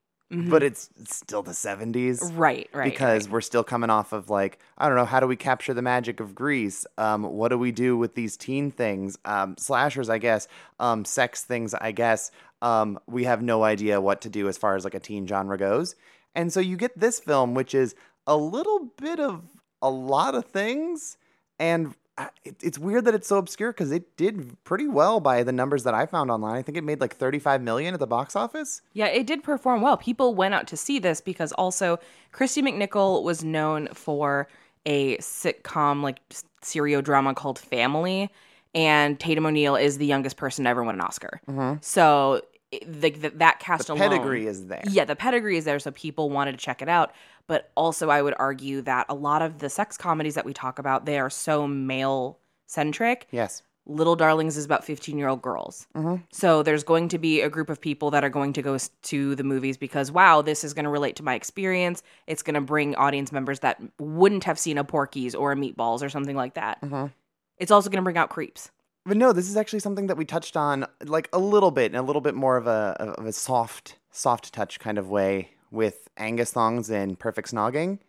but 0.49 0.63
it's, 0.63 0.89
it's 0.99 1.15
still 1.15 1.43
the 1.43 1.51
70s. 1.51 2.31
Right, 2.37 2.69
right. 2.73 2.89
Because 2.89 3.27
we're 3.27 3.41
still 3.41 3.63
coming 3.63 3.89
off 3.89 4.13
of 4.13 4.29
like, 4.29 4.59
I 4.77 4.87
don't 4.87 4.97
know, 4.97 5.05
how 5.05 5.19
do 5.19 5.27
we 5.27 5.35
capture 5.35 5.73
the 5.73 5.81
magic 5.81 6.19
of 6.19 6.33
Grease? 6.35 6.85
Um, 6.97 7.23
what 7.23 7.49
do 7.49 7.57
we 7.57 7.71
do 7.71 7.97
with 7.97 8.15
these 8.15 8.37
teen 8.37 8.71
things? 8.71 9.17
Um, 9.25 9.55
slashers, 9.57 10.09
I 10.09 10.19
guess. 10.19 10.47
Um, 10.79 11.05
sex 11.05 11.43
things, 11.43 11.73
I 11.73 11.91
guess. 11.91 12.31
Um, 12.61 12.99
we 13.07 13.23
have 13.23 13.41
no 13.41 13.63
idea 13.63 13.99
what 13.99 14.21
to 14.21 14.29
do 14.29 14.47
as 14.47 14.57
far 14.57 14.75
as 14.75 14.83
like 14.83 14.93
a 14.93 14.99
teen 14.99 15.25
genre 15.27 15.57
goes. 15.57 15.95
And 16.35 16.53
so 16.53 16.59
you 16.59 16.77
get 16.77 16.99
this 16.99 17.19
film, 17.19 17.53
which 17.53 17.73
is 17.73 17.95
a 18.27 18.37
little 18.37 18.91
bit 18.97 19.19
of 19.19 19.41
a 19.81 19.89
lot 19.89 20.35
of 20.35 20.45
things. 20.45 21.17
And 21.59 21.95
uh, 22.17 22.27
it, 22.43 22.55
it's 22.61 22.77
weird 22.77 23.05
that 23.05 23.15
it's 23.15 23.27
so 23.27 23.37
obscure 23.37 23.71
because 23.71 23.91
it 23.91 24.15
did 24.17 24.63
pretty 24.63 24.87
well 24.87 25.19
by 25.19 25.43
the 25.43 25.51
numbers 25.51 25.83
that 25.83 25.93
I 25.93 26.05
found 26.05 26.29
online. 26.29 26.55
I 26.55 26.61
think 26.61 26.77
it 26.77 26.83
made 26.83 27.01
like 27.01 27.15
35 27.15 27.61
million 27.61 27.93
at 27.93 27.99
the 27.99 28.07
box 28.07 28.35
office. 28.35 28.81
Yeah, 28.93 29.07
it 29.07 29.25
did 29.25 29.43
perform 29.43 29.81
well. 29.81 29.97
People 29.97 30.35
went 30.35 30.53
out 30.53 30.67
to 30.67 30.77
see 30.77 30.99
this 30.99 31.19
because 31.21 31.51
also 31.53 31.99
Kristy 32.33 32.61
McNichol 32.61 33.23
was 33.23 33.43
known 33.43 33.87
for 33.93 34.47
a 34.85 35.17
sitcom 35.17 36.01
like 36.01 36.19
serial 36.61 37.01
drama 37.01 37.33
called 37.33 37.59
Family, 37.59 38.29
and 38.73 39.19
Tatum 39.19 39.45
O'Neal 39.45 39.75
is 39.75 39.97
the 39.97 40.05
youngest 40.05 40.37
person 40.37 40.63
to 40.63 40.69
ever 40.69 40.83
win 40.83 40.95
an 40.95 41.01
Oscar. 41.01 41.41
So 41.81 42.41
the, 42.85 43.09
that 43.35 43.59
cast 43.59 43.87
Mm-hmm. 43.89 43.97
The 43.99 44.05
alone, 44.05 44.09
pedigree 44.17 44.47
is 44.47 44.67
there. 44.67 44.83
yeah, 44.89 45.05
the 45.05 45.15
pedigree 45.15 45.57
is 45.57 45.65
there, 45.65 45.79
so 45.79 45.91
people 45.91 46.29
wanted 46.29 46.53
to 46.53 46.57
check 46.57 46.81
it 46.81 46.89
out. 46.89 47.11
But 47.47 47.71
also, 47.75 48.09
I 48.09 48.21
would 48.21 48.35
argue 48.39 48.81
that 48.83 49.07
a 49.09 49.15
lot 49.15 49.41
of 49.41 49.59
the 49.59 49.69
sex 49.69 49.97
comedies 49.97 50.35
that 50.35 50.45
we 50.45 50.53
talk 50.53 50.79
about, 50.79 51.05
they 51.05 51.19
are 51.19 51.29
so 51.29 51.67
male 51.67 52.39
centric. 52.67 53.27
Yes. 53.31 53.63
Little 53.87 54.15
Darlings 54.15 54.57
is 54.57 54.63
about 54.63 54.85
15 54.85 55.17
year 55.17 55.27
old 55.27 55.41
girls. 55.41 55.87
So 56.31 56.61
there's 56.61 56.83
going 56.83 57.09
to 57.09 57.17
be 57.17 57.41
a 57.41 57.49
group 57.49 57.69
of 57.69 57.81
people 57.81 58.11
that 58.11 58.23
are 58.23 58.29
going 58.29 58.53
to 58.53 58.61
go 58.61 58.77
to 58.77 59.35
the 59.35 59.43
movies 59.43 59.75
because, 59.75 60.11
wow, 60.11 60.43
this 60.43 60.63
is 60.63 60.73
going 60.75 60.85
to 60.85 60.91
relate 60.91 61.15
to 61.15 61.23
my 61.23 61.33
experience. 61.33 62.03
It's 62.27 62.43
going 62.43 62.53
to 62.53 62.61
bring 62.61 62.95
audience 62.95 63.31
members 63.31 63.59
that 63.61 63.81
wouldn't 63.99 64.43
have 64.43 64.59
seen 64.59 64.77
a 64.77 64.83
Porky's 64.83 65.33
or 65.33 65.51
a 65.51 65.55
Meatballs 65.55 66.03
or 66.03 66.09
something 66.09 66.35
like 66.35 66.53
that. 66.53 66.77
It's 67.57 67.71
also 67.71 67.89
going 67.89 67.97
to 67.97 68.03
bring 68.03 68.17
out 68.17 68.29
creeps. 68.29 68.69
But 69.05 69.17
no, 69.17 69.33
this 69.33 69.49
is 69.49 69.57
actually 69.57 69.79
something 69.79 70.07
that 70.07 70.17
we 70.17 70.25
touched 70.25 70.55
on 70.55 70.85
like 71.03 71.27
a 71.33 71.39
little 71.39 71.71
bit 71.71 71.91
in 71.91 71.97
a 71.97 72.03
little 72.03 72.21
bit 72.21 72.35
more 72.35 72.57
of 72.57 72.67
a 72.67 72.95
of 73.17 73.25
a 73.25 73.33
soft 73.33 73.97
soft 74.11 74.53
touch 74.53 74.79
kind 74.79 74.97
of 74.97 75.09
way 75.09 75.51
with 75.71 76.09
Angus 76.17 76.51
Thongs 76.51 76.89
and 76.89 77.17
Perfect 77.17 77.51
Snogging, 77.51 77.99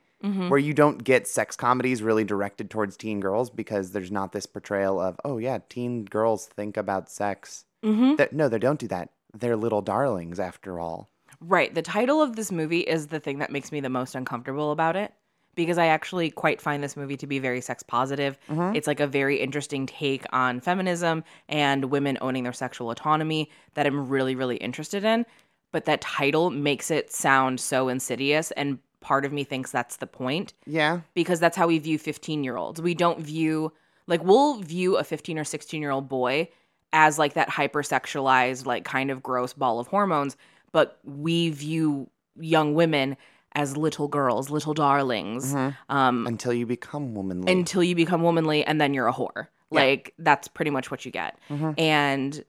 where 0.48 0.58
you 0.58 0.74
don't 0.74 1.02
get 1.02 1.26
sex 1.26 1.56
comedies 1.56 2.02
really 2.02 2.24
directed 2.24 2.70
towards 2.70 2.96
teen 2.96 3.20
girls 3.20 3.48
because 3.48 3.92
there's 3.92 4.10
not 4.10 4.32
this 4.32 4.46
portrayal 4.46 5.00
of 5.00 5.18
oh 5.24 5.38
yeah, 5.38 5.58
teen 5.68 6.04
girls 6.04 6.46
think 6.46 6.76
about 6.76 7.10
sex. 7.10 7.64
Mm-hmm. 7.82 8.16
That 8.16 8.32
no, 8.32 8.48
they 8.48 8.58
don't 8.58 8.78
do 8.78 8.88
that. 8.88 9.10
They're 9.32 9.56
little 9.56 9.82
darlings 9.82 10.38
after 10.38 10.78
all. 10.78 11.08
Right. 11.40 11.74
The 11.74 11.82
title 11.82 12.22
of 12.22 12.36
this 12.36 12.52
movie 12.52 12.80
is 12.80 13.08
the 13.08 13.18
thing 13.18 13.38
that 13.38 13.50
makes 13.50 13.72
me 13.72 13.80
the 13.80 13.88
most 13.88 14.14
uncomfortable 14.14 14.70
about 14.70 14.94
it 14.94 15.12
because 15.54 15.78
I 15.78 15.86
actually 15.86 16.30
quite 16.30 16.60
find 16.60 16.82
this 16.82 16.96
movie 16.96 17.16
to 17.18 17.26
be 17.26 17.38
very 17.38 17.60
sex 17.60 17.82
positive. 17.82 18.38
Mm-hmm. 18.48 18.74
It's 18.76 18.86
like 18.86 19.00
a 19.00 19.06
very 19.06 19.38
interesting 19.38 19.86
take 19.86 20.24
on 20.32 20.60
feminism 20.60 21.24
and 21.48 21.86
women 21.86 22.18
owning 22.20 22.44
their 22.44 22.52
sexual 22.52 22.90
autonomy 22.90 23.50
that 23.74 23.86
I'm 23.86 24.08
really, 24.08 24.34
really 24.34 24.56
interested 24.56 25.04
in. 25.04 25.26
But 25.70 25.84
that 25.86 26.00
title 26.00 26.50
makes 26.50 26.90
it 26.90 27.12
sound 27.12 27.60
so 27.60 27.88
insidious. 27.88 28.50
And 28.52 28.78
part 29.00 29.24
of 29.24 29.32
me 29.32 29.44
thinks 29.44 29.70
that's 29.70 29.96
the 29.96 30.06
point 30.06 30.54
Yeah. 30.66 31.00
because 31.14 31.40
that's 31.40 31.56
how 31.56 31.66
we 31.66 31.78
view 31.78 31.98
15 31.98 32.44
year 32.44 32.56
olds. 32.56 32.80
We 32.80 32.94
don't 32.94 33.20
view, 33.20 33.72
like, 34.06 34.22
we'll 34.22 34.56
view 34.56 34.96
a 34.96 35.04
15 35.04 35.38
or 35.38 35.44
16 35.44 35.80
year 35.82 35.90
old 35.90 36.08
boy 36.08 36.48
as 36.92 37.18
like 37.18 37.34
that 37.34 37.48
hypersexualized, 37.48 38.66
like 38.66 38.84
kind 38.84 39.10
of 39.10 39.22
gross 39.22 39.52
ball 39.52 39.80
of 39.80 39.86
hormones, 39.88 40.36
but 40.72 40.98
we 41.04 41.50
view 41.50 42.08
young 42.38 42.74
women 42.74 43.16
as 43.54 43.76
little 43.76 44.08
girls, 44.08 44.50
little 44.50 44.74
darlings, 44.74 45.54
um, 45.88 46.26
Until 46.26 46.52
you 46.52 46.66
become 46.66 47.14
womanly. 47.14 47.52
until 47.52 47.82
you 47.82 47.94
become 47.94 48.22
womanly 48.22 48.64
and 48.64 48.80
then 48.80 48.94
you're 48.94 49.08
a 49.08 49.12
whore. 49.12 49.48
Like, 49.70 50.12
that's 50.18 50.48
pretty 50.48 50.70
much 50.70 50.90
what 50.90 51.04
you 51.04 51.10
get. 51.10 51.38
And 51.78 52.44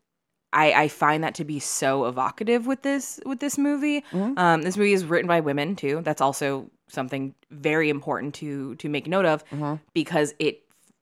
I, 0.52 0.74
I 0.84 0.88
find 0.88 1.24
that 1.24 1.36
to 1.36 1.46
be 1.46 1.60
so 1.60 2.06
evocative 2.06 2.68
with 2.68 2.82
this 2.84 3.20
with 3.26 3.40
this 3.40 3.58
movie. 3.58 4.04
Um, 4.14 4.62
this 4.62 4.78
movie 4.78 4.94
is 4.94 5.04
written 5.06 5.28
by 5.28 5.40
women 5.40 5.76
too. 5.76 6.02
That's 6.04 6.22
also 6.22 6.70
something 6.88 7.34
very 7.50 7.90
important 7.90 8.36
to 8.36 8.76
to 8.76 8.90
make 8.90 9.08
note 9.08 9.26
of 9.26 9.44
because 9.94 10.34
it 10.40 10.60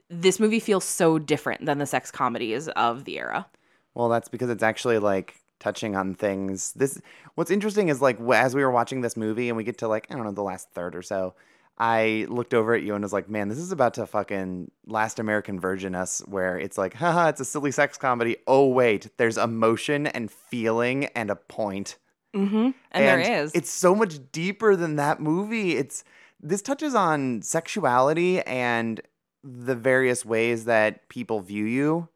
this 0.10 0.40
movie 0.40 0.60
feels 0.60 0.84
so 0.86 1.18
different 1.20 1.66
than 1.66 1.80
the 1.80 1.86
sex 1.86 2.12
comedies 2.12 2.68
of 2.70 3.04
the 3.06 3.18
era. 3.18 3.48
Well, 3.94 4.08
that's 4.10 4.30
because 4.30 4.50
it's 4.50 4.64
actually 4.64 5.00
like 5.00 5.36
touching 5.62 5.96
on 5.96 6.16
things. 6.16 6.74
This 6.74 7.00
what's 7.36 7.52
interesting 7.52 7.88
is 7.88 8.02
like 8.02 8.20
as 8.20 8.54
we 8.54 8.64
were 8.64 8.72
watching 8.72 9.00
this 9.00 9.16
movie 9.16 9.48
and 9.48 9.56
we 9.56 9.64
get 9.64 9.78
to 9.78 9.88
like 9.88 10.08
I 10.10 10.16
don't 10.16 10.26
know 10.26 10.32
the 10.32 10.44
last 10.44 10.70
third 10.72 10.96
or 10.96 11.02
so, 11.02 11.36
I 11.78 12.26
looked 12.28 12.54
over 12.54 12.74
at 12.74 12.84
you 12.84 12.94
and 12.96 13.04
was 13.04 13.14
like, 13.14 13.30
"Man, 13.30 13.48
this 13.48 13.58
is 13.58 13.72
about 13.72 13.94
to 13.94 14.06
fucking 14.06 14.72
Last 14.86 15.20
American 15.20 15.60
Virgin 15.60 15.96
us 15.96 16.20
where 16.28 16.60
it's 16.60 16.78
like, 16.78 16.96
haha, 16.96 17.30
it's 17.30 17.40
a 17.40 17.46
silly 17.46 17.72
sex 17.72 17.98
comedy. 17.98 18.38
Oh 18.48 18.68
wait, 18.68 19.10
there's 19.18 19.38
emotion 19.38 20.08
and 20.08 20.30
feeling 20.30 21.06
and 21.16 21.30
a 21.30 21.36
point." 21.36 21.98
Mm-hmm. 22.36 22.72
And, 22.92 23.06
there 23.06 23.20
is. 23.20 23.52
It's 23.54 23.70
so 23.70 23.94
much 23.94 24.20
deeper 24.32 24.76
than 24.76 24.96
that 24.98 25.20
movie. 25.20 25.78
It's 25.78 26.04
this 26.42 26.62
touches 26.62 26.96
on 26.96 27.42
sexuality 27.42 28.42
and 28.42 29.00
the 29.44 29.76
various 29.76 30.26
ways 30.26 30.66
that 30.66 31.08
people 31.10 31.40
view 31.40 31.66
you 31.66 32.10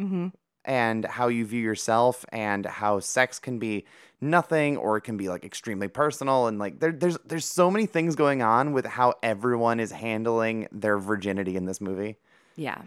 mm-hmm. 0.00 0.28
And 0.66 1.04
how 1.04 1.28
you 1.28 1.46
view 1.46 1.60
yourself 1.62 2.24
and 2.30 2.66
how 2.66 2.98
sex 3.00 3.38
can 3.38 3.58
be 3.58 3.84
nothing 4.20 4.76
or 4.76 4.96
it 4.96 5.02
can 5.02 5.16
be 5.16 5.28
like 5.28 5.44
extremely 5.44 5.88
personal 5.88 6.46
and 6.46 6.58
like 6.58 6.80
there, 6.80 6.90
there's 6.90 7.18
there's 7.24 7.44
so 7.44 7.70
many 7.70 7.86
things 7.86 8.16
going 8.16 8.42
on 8.42 8.72
with 8.72 8.84
how 8.86 9.14
everyone 9.22 9.78
is 9.78 9.92
handling 9.92 10.66
their 10.72 10.98
virginity 10.98 11.54
in 11.56 11.66
this 11.66 11.80
movie. 11.80 12.16
Yeah. 12.56 12.78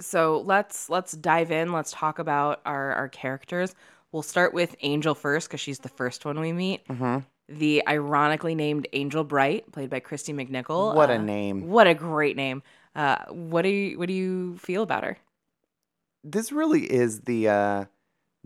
So 0.00 0.42
let's 0.44 0.90
let's 0.90 1.12
dive 1.12 1.52
in. 1.52 1.72
Let's 1.72 1.92
talk 1.92 2.18
about 2.18 2.60
our 2.66 2.92
our 2.94 3.08
characters. 3.08 3.74
We'll 4.10 4.22
start 4.22 4.52
with 4.54 4.74
Angel 4.80 5.14
first 5.14 5.48
because 5.48 5.60
she's 5.60 5.78
the 5.78 5.88
first 5.88 6.24
one 6.24 6.40
we 6.40 6.52
meet. 6.52 6.86
Mm-hmm. 6.88 7.18
The 7.48 7.86
ironically 7.86 8.54
named 8.54 8.88
Angel 8.92 9.22
Bright, 9.22 9.70
played 9.70 9.90
by 9.90 10.00
Kristy 10.00 10.34
McNichol. 10.34 10.94
What 10.94 11.10
a 11.10 11.14
Uh, 11.14 11.18
name. 11.18 11.68
What 11.68 11.86
a 11.86 11.94
great 11.94 12.36
name. 12.36 12.62
Uh, 12.96 13.16
what 13.28 13.62
do 13.62 13.68
you 13.68 13.98
what 13.98 14.08
do 14.08 14.14
you 14.14 14.56
feel 14.58 14.82
about 14.82 15.04
her? 15.04 15.18
This 16.24 16.50
really 16.52 16.82
is 16.90 17.20
the 17.22 17.48
uh 17.48 17.84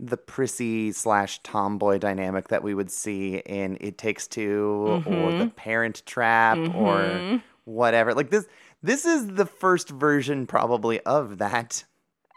the 0.01 0.17
prissy 0.17 0.91
slash 0.93 1.41
tomboy 1.43 1.97
dynamic 1.97 2.47
that 2.49 2.63
we 2.63 2.73
would 2.73 2.89
see 2.89 3.37
in 3.45 3.77
It 3.81 3.97
Takes 3.97 4.27
2 4.27 5.03
or 5.05 5.33
The 5.33 5.51
Parent 5.55 6.03
Trap 6.05 6.57
or 6.73 6.99
Mhm. 7.01 7.41
whatever. 7.65 8.13
Like 8.13 8.29
this 8.29 8.47
this 8.81 9.05
is 9.05 9.27
the 9.27 9.45
first 9.45 9.89
version 9.89 10.47
probably 10.47 11.01
of 11.01 11.37
that. 11.39 11.83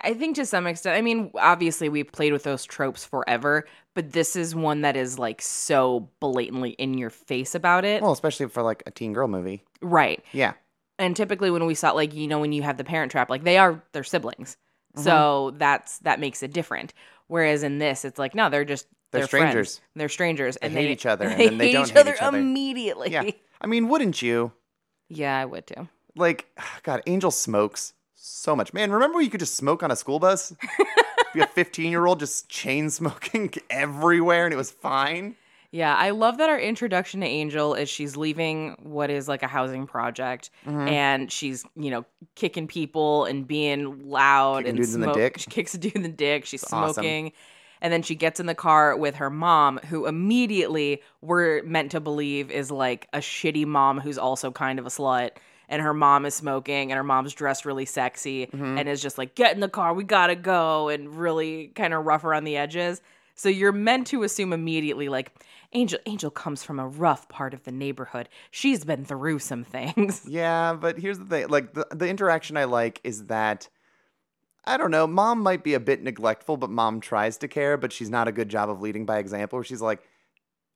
I 0.05 0.15
think 0.15 0.35
to 0.37 0.45
some 0.47 0.67
extent. 0.67 0.97
I 0.97 1.01
mean, 1.03 1.31
obviously 1.39 1.89
we 1.89 2.03
played 2.03 2.33
with 2.33 2.43
those 2.43 2.65
tropes 2.65 3.05
forever, 3.05 3.65
but 3.95 4.11
this 4.11 4.35
is 4.35 4.53
one 4.53 4.81
that 4.81 4.97
is 4.97 5.17
like 5.21 5.41
so 5.41 6.09
blatantly 6.19 6.71
in 6.71 6.99
your 6.99 7.11
face 7.11 7.55
about 7.55 7.85
it. 7.85 8.03
Well, 8.03 8.11
especially 8.11 8.49
for 8.49 8.63
like 8.65 8.83
a 8.87 8.91
teen 8.91 9.13
girl 9.13 9.29
movie. 9.29 9.63
right. 9.81 10.21
Yeah. 10.33 10.55
and 10.99 11.15
typically 11.17 11.51
when 11.53 11.65
we 11.67 11.75
saw 11.77 11.93
like 11.93 12.13
you 12.15 12.27
know 12.27 12.41
when 12.41 12.53
you 12.53 12.63
have 12.63 12.77
the 12.77 12.85
parent 12.85 13.11
trap 13.13 13.31
like 13.31 13.45
they 13.45 13.57
are 13.59 13.81
they're 13.93 14.05
siblings 14.05 14.57
Mm-hmm. 14.95 15.03
so 15.05 15.55
that's 15.57 15.99
that 16.01 16.21
makes 16.21 16.43
it 16.43 16.53
different 16.53 16.93
whereas 17.29 17.63
in 17.63 17.79
this 17.79 18.05
it's 18.05 18.19
like 18.19 18.35
no 18.35 18.51
they're 18.51 18.65
just 18.65 18.87
They're 19.11 19.27
friends. 19.27 19.29
strangers. 19.29 19.81
they're 19.97 20.09
strangers 20.09 20.57
and 20.57 20.75
They 20.77 20.83
hate 20.83 20.91
each 20.91 21.07
other, 21.07 21.27
and 21.29 21.39
they 21.41 21.49
then 21.49 21.59
they 21.59 21.67
hate 21.69 21.73
don't 21.75 21.87
each 21.89 21.93
hate 21.93 22.01
other 22.01 22.15
each 22.15 22.21
other. 22.23 22.39
immediately 22.39 23.11
Yeah. 23.11 23.31
I 23.61 23.67
mean, 23.67 23.89
wouldn't 23.89 24.21
you? 24.23 24.53
Yeah, 25.09 25.39
i 25.39 25.45
would 25.45 25.67
too 25.67 25.89
Like, 26.17 26.47
God, 26.83 27.01
Angel 27.07 27.31
smokes 27.31 27.95
so 28.15 28.55
much. 28.57 28.73
Man, 28.75 28.91
remember 28.93 29.17
when 29.17 29.25
you 29.25 29.31
could 29.31 29.41
just 29.41 29.55
smoke 29.57 29.83
on 29.83 29.91
a 29.91 29.97
school 29.97 30.19
bus? 30.19 30.53
Be 31.35 31.41
a 31.41 31.47
15 31.47 31.91
year 31.91 32.05
old 32.07 32.19
just 32.21 32.49
chain 32.51 32.91
smoking 32.91 33.53
everywhere 33.71 34.45
and 34.45 34.53
it 34.53 34.57
was 34.59 34.71
fine. 34.71 35.37
Yeah 35.73 35.97
i 35.97 36.11
love 36.11 36.39
that 36.39 36.49
our 36.49 36.61
introduction 36.61 37.21
to 37.21 37.27
angel 37.27 37.75
is 37.75 37.89
she's 37.89 38.17
leaving 38.17 38.77
what 38.83 39.11
is 39.11 39.27
like 39.27 39.43
a 39.43 39.49
housing 39.49 39.87
project 39.87 40.51
Mm-hmm. 40.67 40.89
and 40.89 41.33
she's 41.33 41.65
you 41.75 41.91
know 41.91 42.05
kicking 42.37 42.67
people 42.69 43.25
and 43.25 43.47
being 43.49 44.09
loud 44.09 44.59
Kicking 44.59 44.69
and 44.69 44.77
dudes 44.79 44.95
in 44.95 45.01
the 45.01 45.13
dick. 45.13 45.39
she 45.39 45.51
kicks 45.51 45.75
a 45.75 45.79
dude 45.79 45.97
in 45.97 46.03
the 46.03 46.09
dick 46.09 46.45
she's 46.47 46.63
awesome. 46.65 46.93
smoking 46.95 47.33
and 47.81 47.93
then 47.93 48.03
she 48.03 48.15
gets 48.15 48.39
in 48.39 48.47
the 48.47 48.55
car 48.55 48.97
with 48.97 49.17
her 49.17 49.29
mom 49.31 49.79
who 49.89 50.07
immediately 50.07 51.03
we're 51.21 51.63
meant 51.65 51.91
to 51.91 52.01
believe 52.01 52.51
is 52.51 52.71
like 52.71 53.09
a 53.13 53.19
shitty 53.19 53.67
mom 53.67 53.99
who's 53.99 54.19
also 54.19 54.51
kind 54.51 54.79
of 54.79 54.87
a 54.87 54.91
slut 54.91 55.31
and 55.69 55.81
her 55.81 55.95
mom 55.95 56.27
is 56.27 56.35
smoking 56.35 56.93
and 56.93 56.97
her 56.97 57.03
mom's 57.05 57.33
dressed 57.33 57.65
really 57.65 57.87
sexy 57.87 58.47
Mm-hmm. 58.47 58.79
and 58.79 58.89
is 58.89 59.01
just 59.03 59.17
like 59.19 59.35
get 59.35 59.55
in 59.55 59.61
the 59.61 59.69
car 59.69 59.95
we 59.95 60.05
gotta 60.05 60.37
go 60.37 60.89
and 60.91 61.17
really 61.17 61.69
kind 61.75 61.95
of 61.95 62.05
rough 62.05 62.25
around 62.25 62.45
the 62.45 62.57
edges 62.57 63.01
so 63.35 63.49
you're 63.49 63.73
meant 63.73 64.07
to 64.09 64.23
assume 64.23 64.53
immediately 64.53 65.09
like 65.09 65.33
angel 65.73 65.99
angel 66.07 66.31
comes 66.31 66.63
from 66.63 66.79
a 66.79 66.87
rough 66.87 67.29
part 67.29 67.55
of 67.55 67.63
the 67.65 67.73
neighborhood 67.73 68.29
she's 68.51 68.85
been 68.85 69.05
through 69.05 69.39
some 69.39 69.65
things 69.65 70.23
Yeah, 70.29 70.75
but 70.75 70.99
here's 70.99 71.19
the 71.19 71.25
thing 71.25 71.49
like, 71.49 71.75
the, 71.75 71.87
the 71.91 72.09
interaction 72.09 72.57
I 72.57 72.65
like 72.65 73.01
is 73.05 73.27
that. 73.27 73.69
I 74.65 74.77
don't 74.77 74.93
know. 74.93 75.07
Mom 75.09 75.41
might 75.41 75.65
be 75.65 75.75
a 75.75 75.81
bit 75.81 76.03
neglectful, 76.05 76.57
but 76.57 76.71
mom 76.71 77.01
tries 77.01 77.37
to 77.39 77.49
care, 77.49 77.77
but 77.77 77.93
she's 77.93 78.09
not 78.11 78.29
a 78.29 78.33
good 78.33 78.49
job 78.49 78.71
of 78.71 78.81
leading 78.81 79.05
by 79.05 79.19
example. 79.19 79.57
Where 79.59 79.65
she's 79.65 79.83
like, 79.83 80.01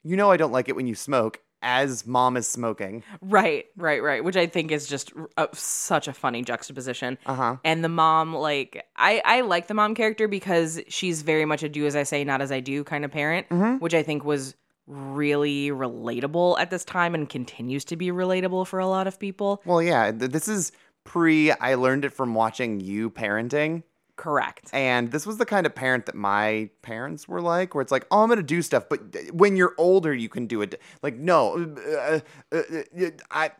you 0.02 0.16
know, 0.16 0.28
I 0.30 0.36
don't 0.36 0.50
like 0.50 0.68
it 0.68 0.74
when 0.74 0.88
you 0.88 0.96
smoke, 0.96 1.40
as 1.62 2.04
mom 2.04 2.36
is 2.36 2.48
smoking. 2.48 3.04
Right, 3.20 3.66
right, 3.76 4.02
right. 4.02 4.24
Which 4.24 4.36
I 4.36 4.46
think 4.48 4.72
is 4.72 4.88
just 4.88 5.12
uh, 5.36 5.46
such 5.52 6.08
a 6.08 6.12
funny 6.12 6.42
juxtaposition. 6.42 7.16
Uh 7.26 7.34
huh. 7.34 7.56
And 7.62 7.84
the 7.84 7.88
mom, 7.88 8.34
like, 8.34 8.84
I 8.96 9.22
I 9.24 9.42
like 9.42 9.68
the 9.68 9.74
mom 9.74 9.94
character 9.94 10.26
because 10.26 10.80
she's 10.88 11.22
very 11.22 11.44
much 11.44 11.62
a 11.62 11.68
do 11.68 11.86
as 11.86 11.94
I 11.94 12.02
say, 12.02 12.24
not 12.24 12.40
as 12.42 12.50
I 12.50 12.58
do 12.58 12.82
kind 12.82 13.04
of 13.04 13.12
parent, 13.12 13.48
Mhm. 13.50 13.80
which 13.80 13.94
I 13.94 14.02
think 14.02 14.24
was 14.24 14.56
really 14.86 15.70
relatable 15.70 16.58
at 16.58 16.70
this 16.70 16.84
time 16.84 17.14
and 17.14 17.28
continues 17.28 17.84
to 17.86 17.96
be 17.96 18.08
relatable 18.08 18.66
for 18.66 18.78
a 18.78 18.86
lot 18.86 19.06
of 19.06 19.18
people. 19.18 19.62
Well, 19.64 19.82
yeah, 19.82 20.12
th- 20.12 20.30
this 20.30 20.48
is 20.48 20.72
pre. 21.04 21.52
I 21.52 21.74
learned 21.74 22.04
it 22.04 22.10
from 22.12 22.34
watching 22.34 22.80
you 22.80 23.10
parenting. 23.10 23.82
Correct. 24.16 24.70
And 24.72 25.10
this 25.12 25.26
was 25.26 25.36
the 25.36 25.44
kind 25.44 25.66
of 25.66 25.74
parent 25.74 26.06
that 26.06 26.14
my 26.14 26.70
parents 26.80 27.28
were 27.28 27.42
like, 27.42 27.74
where 27.74 27.82
it's 27.82 27.92
like, 27.92 28.06
oh, 28.10 28.22
I'm 28.22 28.28
going 28.28 28.38
to 28.38 28.42
do 28.42 28.62
stuff, 28.62 28.88
but 28.88 29.00
when 29.32 29.56
you're 29.56 29.74
older, 29.76 30.14
you 30.14 30.30
can 30.30 30.46
do 30.46 30.62
it. 30.62 30.80
Like, 31.02 31.16
no, 31.16 31.52
uh, 31.76 32.20
uh, 32.50 32.56
uh, 32.56 33.04
uh, 33.04 33.10
I 33.30 33.50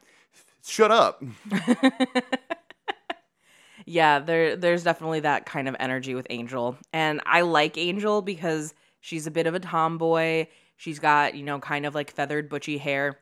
shut 0.64 0.90
up. 0.90 1.22
Yeah, 3.86 4.18
there 4.18 4.56
there's 4.56 4.82
definitely 4.82 5.20
that 5.20 5.46
kind 5.46 5.68
of 5.68 5.76
energy 5.78 6.14
with 6.14 6.26
Angel. 6.28 6.76
And 6.92 7.20
I 7.24 7.42
like 7.42 7.78
Angel 7.78 8.20
because 8.20 8.74
she's 9.00 9.28
a 9.28 9.30
bit 9.30 9.46
of 9.46 9.54
a 9.54 9.60
tomboy. 9.60 10.46
She's 10.76 10.98
got, 10.98 11.34
you 11.34 11.42
know, 11.42 11.58
kind 11.58 11.86
of 11.86 11.94
like 11.94 12.10
feathered 12.10 12.48
butchy 12.48 12.78
hair. 12.78 13.18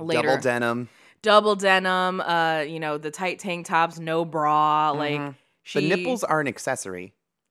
Later, 0.00 0.22
Double 0.22 0.40
denim. 0.40 0.88
double 1.22 1.56
denim, 1.56 2.20
uh, 2.20 2.60
you 2.60 2.78
know, 2.78 2.98
the 2.98 3.10
tight 3.10 3.40
tank 3.40 3.66
tops, 3.66 3.98
no 3.98 4.24
bra, 4.24 4.92
like 4.92 5.20
Mhm. 5.20 5.34
she 5.64 5.80
The 5.80 5.88
nipples 5.96 6.22
are 6.22 6.40
an 6.40 6.46
accessory. 6.46 7.14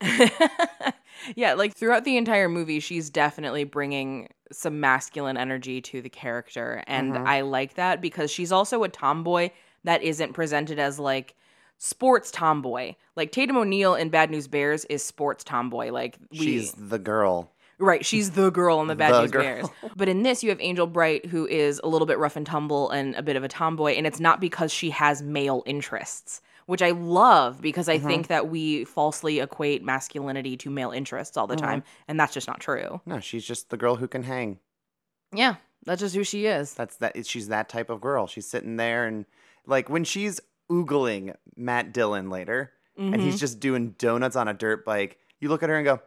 yeah, 1.36 1.54
like 1.54 1.74
throughout 1.74 2.04
the 2.04 2.16
entire 2.16 2.48
movie, 2.48 2.80
she's 2.80 3.10
definitely 3.10 3.64
bringing 3.64 4.28
some 4.50 4.80
masculine 4.80 5.36
energy 5.36 5.80
to 5.82 6.00
the 6.00 6.08
character. 6.08 6.82
And 6.86 7.14
Mhm. 7.14 7.26
I 7.26 7.42
like 7.42 7.74
that 7.74 8.00
because 8.00 8.30
she's 8.30 8.52
also 8.52 8.82
a 8.84 8.88
tomboy 8.88 9.50
that 9.84 10.02
isn't 10.02 10.32
presented 10.32 10.78
as 10.78 10.98
like 10.98 11.34
sports 11.76 12.30
tomboy. 12.30 12.94
Like 13.14 13.30
Tatum 13.32 13.56
O'Neal 13.58 13.94
in 13.94 14.08
Bad 14.08 14.30
News 14.30 14.48
Bears 14.48 14.84
is 14.86 15.04
sports 15.04 15.44
tomboy. 15.44 15.90
Like 15.90 16.16
we 16.30 16.38
She's 16.38 16.72
the 16.72 16.98
girl. 16.98 17.52
Right, 17.80 18.04
she's 18.04 18.32
the 18.32 18.50
girl 18.50 18.80
in 18.80 18.88
the 18.88 18.96
Bad 18.96 19.12
The 19.14 19.20
News 19.22 19.30
girl. 19.30 19.42
Bears. 19.42 19.66
But 19.96 20.08
in 20.08 20.22
this, 20.24 20.42
you 20.42 20.48
have 20.50 20.60
Angel 20.60 20.86
Bright, 20.86 21.26
who 21.26 21.46
is 21.46 21.80
a 21.84 21.88
little 21.88 22.06
bit 22.06 22.18
rough 22.18 22.34
and 22.36 22.44
tumble 22.44 22.90
and 22.90 23.14
a 23.14 23.22
bit 23.22 23.36
of 23.36 23.44
a 23.44 23.48
tomboy, 23.48 23.92
and 23.92 24.06
it's 24.06 24.18
not 24.20 24.40
because 24.40 24.72
she 24.72 24.90
has 24.90 25.22
male 25.22 25.62
interests, 25.64 26.40
which 26.66 26.82
I 26.82 26.90
love 26.90 27.60
because 27.60 27.88
I 27.88 27.98
Mm-hmm. 27.98 28.06
think 28.08 28.26
that 28.26 28.48
we 28.48 28.84
falsely 28.84 29.38
equate 29.38 29.84
masculinity 29.84 30.56
to 30.56 30.70
male 30.70 30.90
interests 30.90 31.36
all 31.36 31.46
the 31.46 31.54
Mm-hmm. 31.54 31.64
time, 31.66 31.82
and 32.08 32.18
that's 32.18 32.34
just 32.34 32.48
not 32.48 32.58
true. 32.60 33.00
No, 33.06 33.20
she's 33.20 33.44
just 33.44 33.70
the 33.70 33.76
girl 33.76 33.96
who 33.96 34.08
can 34.08 34.24
hang. 34.24 34.58
Yeah, 35.32 35.56
that's 35.84 36.00
just 36.00 36.14
who 36.16 36.24
she 36.24 36.46
is. 36.46 36.74
That's 36.74 36.96
that. 36.96 37.26
She's 37.26 37.48
that 37.48 37.68
type 37.68 37.90
of 37.90 38.00
girl. 38.00 38.26
She's 38.26 38.46
sitting 38.46 38.76
there 38.76 39.06
and 39.06 39.24
like 39.66 39.88
when 39.88 40.02
she's 40.04 40.40
oogling 40.70 41.34
Matt 41.56 41.92
Dillon 41.92 42.28
later, 42.30 42.72
and 42.96 43.14
Mm-hmm. 43.14 43.24
he's 43.24 43.38
just 43.38 43.60
doing 43.60 43.94
donuts 43.98 44.34
on 44.34 44.48
a 44.48 44.54
dirt 44.54 44.84
bike. 44.84 45.18
You 45.38 45.48
look 45.48 45.62
at 45.62 45.68
her 45.68 45.76
and 45.76 45.84
go, 45.84 46.00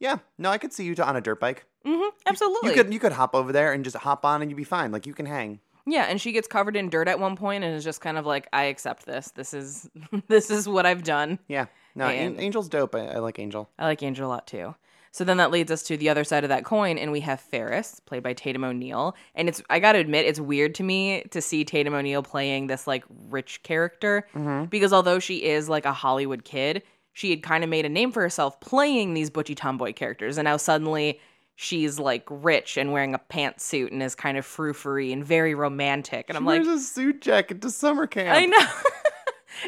"Yeah, 0.00 0.18
no, 0.38 0.50
I 0.50 0.58
could 0.58 0.72
see 0.72 0.84
you 0.84 0.94
on 1.02 1.14
a 1.14 1.20
dirt 1.20 1.38
bike. 1.38 1.64
Mm-hmm, 1.86 2.08
absolutely. 2.26 2.70
You 2.70 2.76
could 2.76 2.92
you 2.92 2.98
could 2.98 3.12
hop 3.12 3.34
over 3.34 3.52
there 3.52 3.72
and 3.72 3.84
just 3.84 3.96
hop 3.96 4.24
on 4.24 4.42
and 4.42 4.50
you'd 4.50 4.56
be 4.56 4.64
fine. 4.64 4.90
Like 4.90 5.06
you 5.06 5.14
can 5.14 5.26
hang." 5.26 5.60
Yeah, 5.86 6.04
and 6.04 6.20
she 6.20 6.32
gets 6.32 6.46
covered 6.46 6.76
in 6.76 6.90
dirt 6.90 7.08
at 7.08 7.18
one 7.18 7.36
point 7.36 7.64
and 7.64 7.74
is 7.74 7.82
just 7.82 8.00
kind 8.02 8.18
of 8.18 8.26
like, 8.26 8.48
I 8.52 8.64
accept 8.64 9.06
this. 9.06 9.30
This 9.34 9.54
is 9.54 9.88
this 10.28 10.50
is 10.50 10.68
what 10.68 10.86
I've 10.86 11.02
done. 11.02 11.38
Yeah. 11.48 11.66
No, 11.94 12.06
And- 12.06 12.38
Angel's 12.38 12.68
dope. 12.68 12.94
I, 12.94 13.06
I 13.06 13.18
like 13.18 13.38
Angel. 13.38 13.68
I 13.78 13.86
like 13.86 14.02
Angel 14.02 14.26
a 14.26 14.30
lot 14.30 14.46
too. 14.46 14.74
So 15.12 15.24
then 15.24 15.38
that 15.38 15.50
leads 15.50 15.72
us 15.72 15.82
to 15.84 15.96
the 15.96 16.08
other 16.08 16.22
side 16.22 16.44
of 16.44 16.50
that 16.50 16.64
coin, 16.64 16.96
and 16.96 17.10
we 17.10 17.18
have 17.20 17.40
Ferris, 17.40 17.98
played 17.98 18.22
by 18.22 18.32
Tatum 18.32 18.62
O'Neal. 18.62 19.16
And 19.34 19.48
it's 19.48 19.60
I 19.68 19.80
gotta 19.80 19.98
admit, 19.98 20.26
it's 20.26 20.38
weird 20.38 20.76
to 20.76 20.84
me 20.84 21.22
to 21.32 21.40
see 21.42 21.64
Tatum 21.64 21.94
O'Neal 21.94 22.22
playing 22.22 22.68
this 22.68 22.86
like 22.86 23.04
rich 23.28 23.62
character 23.64 24.28
because 24.70 24.92
although 24.92 25.18
she 25.18 25.42
is 25.42 25.68
like 25.68 25.84
a 25.86 25.92
Hollywood 25.92 26.44
kid, 26.44 26.84
she 27.12 27.30
had 27.30 27.42
kind 27.42 27.64
of 27.64 27.70
made 27.70 27.84
a 27.84 27.88
name 27.88 28.12
for 28.12 28.22
herself 28.22 28.60
playing 28.60 29.14
these 29.14 29.30
butchy 29.30 29.54
tomboy 29.54 29.92
characters, 29.92 30.38
and 30.38 30.46
now 30.46 30.56
suddenly 30.56 31.20
she's 31.56 31.98
like 31.98 32.24
rich 32.30 32.76
and 32.78 32.92
wearing 32.92 33.14
a 33.14 33.18
pantsuit 33.18 33.92
and 33.92 34.02
is 34.02 34.14
kind 34.14 34.38
of 34.38 34.46
frou-frou 34.46 35.12
and 35.12 35.24
very 35.24 35.54
romantic. 35.54 36.26
And 36.28 36.38
I'm 36.38 36.44
She 36.44 36.46
like, 36.46 36.64
wears 36.64 36.80
a 36.80 36.82
suit 36.82 37.20
jacket 37.20 37.60
to 37.62 37.70
summer 37.70 38.06
camp. 38.06 38.34
I 38.34 38.46
know. 38.46 38.66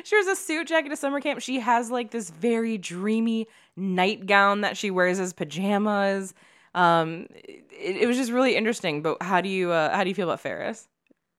she 0.05 0.17
wears 0.17 0.27
a 0.27 0.37
suit 0.37 0.69
jacket 0.69 0.89
to 0.89 0.97
summer 0.97 1.21
camp. 1.21 1.41
She 1.43 1.61
has 1.61 1.91
like 1.91 2.11
this 2.11 2.31
very 2.31 2.79
dreamy 2.79 3.47
nightgown 3.77 4.63
that 4.63 4.77
she 4.77 4.91
wears 4.91 5.21
as 5.21 5.33
pajamas. 5.35 6.33
Um, 6.75 7.27
it, 7.31 7.97
it 8.03 8.07
was 8.07 8.17
just 8.17 8.33
really 8.33 8.57
interesting. 8.57 9.03
But 9.03 9.23
how 9.23 9.41
do 9.41 9.51
you 9.51 9.71
uh, 9.71 9.95
how 9.95 10.03
do 10.03 10.09
you 10.09 10.15
feel 10.15 10.29
about 10.29 10.41
Ferris? 10.41 10.89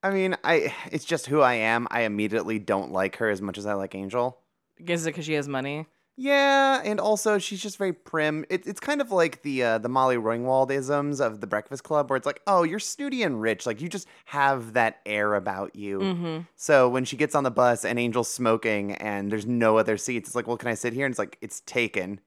I 0.04 0.12
mean, 0.12 0.36
I 0.44 0.74
it's 0.92 1.06
just 1.06 1.26
who 1.26 1.42
I 1.42 1.56
am. 1.56 1.88
I 1.90 2.02
immediately 2.02 2.60
don't 2.60 2.92
like 2.92 3.16
her 3.18 3.30
as 3.30 3.42
much 3.42 3.58
as 3.58 3.66
I 3.66 3.74
like 3.74 3.96
Angel. 3.96 4.38
Is 4.80 5.06
it 5.06 5.10
because 5.10 5.26
she 5.26 5.34
has 5.34 5.48
money? 5.48 5.88
Yeah, 6.16 6.82
and 6.84 7.00
also 7.00 7.40
she's 7.40 7.62
just 7.62 7.78
very 7.78 7.94
prim. 7.94 8.46
It, 8.50 8.68
it's 8.68 8.80
kind 8.80 9.02
of 9.02 9.12
like 9.12 9.42
the 9.42 9.64
uh, 9.64 9.78
the 9.80 9.90
Molly 9.90 10.16
Ringwald 10.16 10.70
isms 10.70 11.20
of 11.20 11.42
the 11.42 11.48
Breakfast 11.48 11.84
Club, 11.84 12.10
where 12.10 12.18
it's 12.18 12.26
like, 12.28 12.42
oh, 12.46 12.62
you're 12.62 12.80
snooty 12.80 13.24
and 13.24 13.42
rich, 13.42 13.66
like 13.66 13.82
you 13.82 13.90
just 13.90 14.08
have 14.26 14.74
that 14.74 15.00
air 15.08 15.34
about 15.34 15.76
you. 15.76 16.00
Mm-hmm. 16.00 16.40
So 16.56 16.88
when 16.88 17.06
she 17.06 17.18
gets 17.18 17.34
on 17.34 17.44
the 17.44 17.52
bus 17.52 17.84
and 17.84 17.98
Angel's 17.98 18.32
smoking 18.32 18.92
and 18.94 19.32
there's 19.32 19.48
no 19.48 19.78
other 19.78 19.98
seats, 19.98 20.30
it's 20.30 20.36
like, 20.36 20.46
well, 20.46 20.58
can 20.58 20.70
I 20.70 20.76
sit 20.76 20.94
here? 20.94 21.08
And 21.08 21.12
it's 21.14 21.20
like, 21.20 21.40
it's 21.42 21.62
taken, 21.62 22.20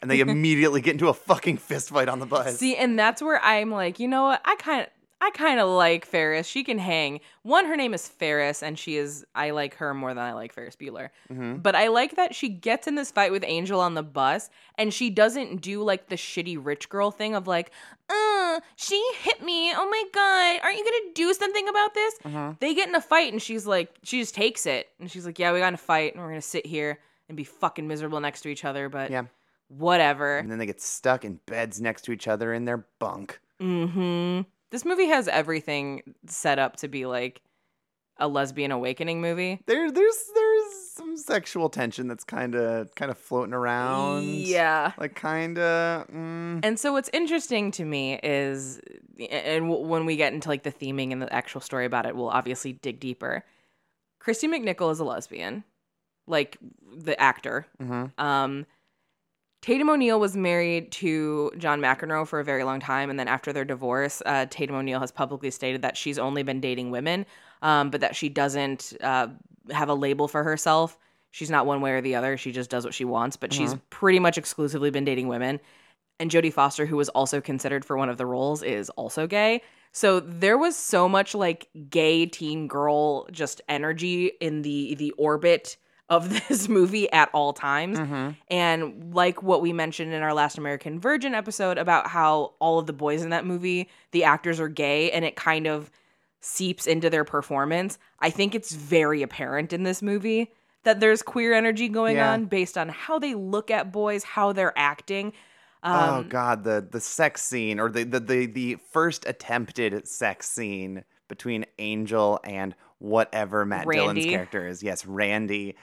and 0.00 0.08
they 0.08 0.20
immediately 0.20 0.80
get 0.80 0.92
into 0.92 1.08
a 1.08 1.14
fucking 1.14 1.56
fist 1.56 1.90
fight 1.90 2.08
on 2.08 2.20
the 2.20 2.26
bus. 2.26 2.58
See, 2.58 2.76
and 2.76 2.96
that's 2.96 3.20
where 3.20 3.42
I'm 3.42 3.72
like, 3.72 3.98
you 3.98 4.06
know 4.06 4.22
what? 4.24 4.42
I 4.44 4.54
kind 4.56 4.82
of. 4.82 4.88
I 5.20 5.30
kind 5.30 5.58
of 5.58 5.68
like 5.70 6.04
Ferris. 6.04 6.46
She 6.46 6.64
can 6.64 6.76
hang. 6.78 7.20
One, 7.42 7.64
her 7.64 7.76
name 7.76 7.94
is 7.94 8.06
Ferris, 8.06 8.62
and 8.62 8.78
she 8.78 8.96
is. 8.96 9.24
I 9.34 9.50
like 9.50 9.74
her 9.76 9.94
more 9.94 10.10
than 10.12 10.22
I 10.22 10.34
like 10.34 10.52
Ferris 10.52 10.76
Bueller. 10.76 11.08
Mhm. 11.32 11.62
But 11.62 11.74
I 11.74 11.88
like 11.88 12.16
that 12.16 12.34
she 12.34 12.48
gets 12.50 12.86
in 12.86 12.94
this 12.94 13.10
fight 13.10 13.32
with 13.32 13.42
Angel 13.46 13.80
on 13.80 13.94
the 13.94 14.02
bus 14.02 14.50
and 14.76 14.92
she 14.92 15.08
doesn't 15.08 15.62
do 15.62 15.82
like 15.82 16.08
the 16.08 16.16
shitty 16.16 16.58
rich 16.60 16.88
girl 16.90 17.10
thing 17.10 17.34
of 17.34 17.46
like, 17.46 17.70
uh, 18.10 18.60
she 18.76 19.02
hit 19.22 19.42
me. 19.42 19.72
Oh 19.74 19.88
my 19.88 20.04
God. 20.12 20.60
Aren't 20.62 20.76
you 20.78 20.84
going 20.84 21.02
to 21.08 21.12
do 21.14 21.32
something 21.32 21.68
about 21.68 21.94
this? 21.94 22.14
Mhm. 22.24 22.58
They 22.60 22.74
get 22.74 22.88
in 22.88 22.94
a 22.94 23.00
fight 23.00 23.32
and 23.32 23.40
she's 23.40 23.66
like, 23.66 23.94
she 24.02 24.20
just 24.20 24.34
takes 24.34 24.66
it. 24.66 24.88
And 25.00 25.10
she's 25.10 25.24
like, 25.24 25.38
yeah, 25.38 25.52
we 25.52 25.58
got 25.60 25.68
in 25.68 25.74
a 25.74 25.78
fight 25.78 26.12
and 26.14 26.22
we're 26.22 26.28
going 26.28 26.40
to 26.40 26.46
sit 26.46 26.66
here 26.66 26.98
and 27.28 27.36
be 27.36 27.44
fucking 27.44 27.88
miserable 27.88 28.20
next 28.20 28.42
to 28.42 28.48
each 28.50 28.64
other. 28.66 28.90
But 28.90 29.10
Yeah. 29.10 29.24
whatever. 29.68 30.36
And 30.38 30.50
then 30.50 30.58
they 30.58 30.66
get 30.66 30.80
stuck 30.82 31.24
in 31.24 31.40
beds 31.46 31.80
next 31.80 32.02
to 32.02 32.12
each 32.12 32.28
other 32.28 32.52
in 32.52 32.66
their 32.66 32.84
bunk. 32.98 33.40
hmm 33.60 34.40
This 34.70 34.84
movie 34.84 35.06
has 35.06 35.28
everything 35.28 36.02
set 36.26 36.58
up 36.58 36.76
to 36.76 36.88
be 36.88 37.06
like 37.06 37.40
a 38.18 38.28
lesbian 38.28 38.70
awakening 38.70 39.20
movie. 39.20 39.60
There, 39.66 39.90
there's, 39.90 40.24
there's 40.34 40.72
some 40.94 41.16
sexual 41.16 41.68
tension 41.68 42.06
that's 42.06 42.22
kind 42.24 42.54
of, 42.54 42.94
kind 42.94 43.10
of 43.10 43.18
floating 43.18 43.52
around. 43.54 44.24
Yeah. 44.24 44.92
Like 44.98 45.14
kind 45.16 45.58
of. 45.58 46.06
Mm, 46.08 46.60
And 46.64 46.78
so 46.78 46.92
what's 46.92 47.10
interesting 47.12 47.70
to 47.72 47.84
me 47.84 48.18
is, 48.22 48.80
and 49.30 49.68
when 49.68 50.06
we 50.06 50.16
get 50.16 50.32
into 50.32 50.48
like 50.48 50.62
the 50.62 50.72
theming 50.72 51.12
and 51.12 51.20
the 51.20 51.32
actual 51.32 51.60
story 51.60 51.86
about 51.86 52.06
it, 52.06 52.14
we'll 52.14 52.28
obviously 52.30 52.72
dig 52.74 53.00
deeper. 53.00 53.44
Kristy 54.24 54.48
McNichol 54.48 54.90
is 54.92 55.00
a 55.00 55.04
lesbian, 55.04 55.64
like 56.26 56.56
the 56.96 57.20
actor. 57.20 57.66
mhm. 57.82 58.18
Um, 58.18 58.64
Tatum 59.64 59.88
O'Neal 59.88 60.20
was 60.20 60.36
married 60.36 60.92
to 60.92 61.50
John 61.56 61.80
McEnroe 61.80 62.28
for 62.28 62.38
a 62.38 62.44
very 62.44 62.64
long 62.64 62.80
time, 62.80 63.08
and 63.08 63.18
then 63.18 63.28
after 63.28 63.50
their 63.50 63.64
divorce, 63.64 64.20
uh, 64.26 64.44
Tatum 64.50 64.76
O'Neal 64.76 65.00
has 65.00 65.10
publicly 65.10 65.50
stated 65.50 65.80
that 65.80 65.96
she's 65.96 66.18
only 66.18 66.42
been 66.42 66.60
dating 66.60 66.90
women, 66.90 67.24
um, 67.62 67.88
but 67.88 68.02
that 68.02 68.14
she 68.14 68.28
doesn't 68.28 68.92
uh, 69.00 69.28
have 69.70 69.88
a 69.88 69.94
label 69.94 70.28
for 70.28 70.44
herself. 70.44 70.98
She's 71.30 71.48
not 71.48 71.64
one 71.64 71.80
way 71.80 71.92
or 71.92 72.02
the 72.02 72.14
other. 72.14 72.36
She 72.36 72.52
just 72.52 72.68
does 72.68 72.84
what 72.84 72.92
she 72.92 73.06
wants, 73.06 73.38
but 73.38 73.54
she's 73.54 73.74
pretty 73.88 74.18
much 74.18 74.36
exclusively 74.36 74.90
been 74.90 75.06
dating 75.06 75.28
women. 75.28 75.58
And 76.20 76.30
Jodie 76.30 76.52
Foster, 76.52 76.84
who 76.84 76.98
was 76.98 77.08
also 77.08 77.40
considered 77.40 77.86
for 77.86 77.96
one 77.96 78.10
of 78.10 78.18
the 78.18 78.26
roles, 78.26 78.62
is 78.62 78.90
also 78.90 79.26
gay. 79.26 79.62
So 79.92 80.20
there 80.20 80.58
was 80.58 80.76
so 80.76 81.08
much 81.08 81.34
like 81.34 81.70
gay 81.88 82.26
teen 82.26 82.68
girl 82.68 83.26
just 83.32 83.62
energy 83.66 84.26
in 84.42 84.60
the 84.60 84.94
the 84.96 85.12
orbit 85.12 85.78
of 86.10 86.28
this 86.48 86.68
movie 86.68 87.10
at 87.12 87.30
all 87.32 87.52
times. 87.52 87.98
Mhm. 87.98 88.36
And 88.48 89.14
like 89.14 89.42
what 89.42 89.62
we 89.62 89.72
mentioned 89.72 90.12
in 90.12 90.22
our 90.22 90.34
last 90.34 90.58
American 90.58 91.00
Virgin 91.00 91.34
episode 91.34 91.78
about 91.78 92.08
how 92.08 92.52
all 92.58 92.78
of 92.78 92.86
the 92.86 92.92
boys 92.92 93.22
in 93.22 93.30
that 93.30 93.46
movie, 93.46 93.88
the 94.12 94.24
actors 94.24 94.60
are 94.60 94.68
gay 94.68 95.10
and 95.12 95.24
it 95.24 95.36
kind 95.36 95.66
of 95.66 95.90
seeps 96.40 96.86
into 96.86 97.08
their 97.08 97.24
performance. 97.24 97.98
I 98.20 98.28
think 98.30 98.54
it's 98.54 98.74
very 98.74 99.22
apparent 99.22 99.72
in 99.72 99.82
this 99.82 100.02
movie 100.02 100.52
that 100.82 101.00
there's 101.00 101.22
queer 101.22 101.54
energy 101.54 101.88
going 101.88 102.16
Yeah. 102.16 102.32
on 102.32 102.44
based 102.44 102.76
on 102.76 102.90
how 102.90 103.18
they 103.18 103.34
look 103.34 103.70
at 103.70 103.90
boys, 103.90 104.24
how 104.24 104.52
they're 104.52 104.76
acting. 104.76 105.32
oh 105.82 106.16
Um, 106.16 106.28
god, 106.28 106.64
the 106.64 106.86
the 106.90 107.00
sex 107.00 107.42
scene 107.42 107.80
or 107.80 107.88
the, 107.88 108.04
the 108.04 108.20
the 108.20 108.46
the 108.46 108.76
first 108.92 109.24
attempted 109.26 110.06
sex 110.06 110.48
scene 110.50 111.04
between 111.28 111.64
Angel 111.78 112.38
and 112.44 112.74
whatever 112.98 113.64
Matt 113.64 113.86
Dillon's 113.88 114.24
character 114.26 114.68
is. 114.68 114.82
Yes, 114.82 115.06
Randy. 115.06 115.76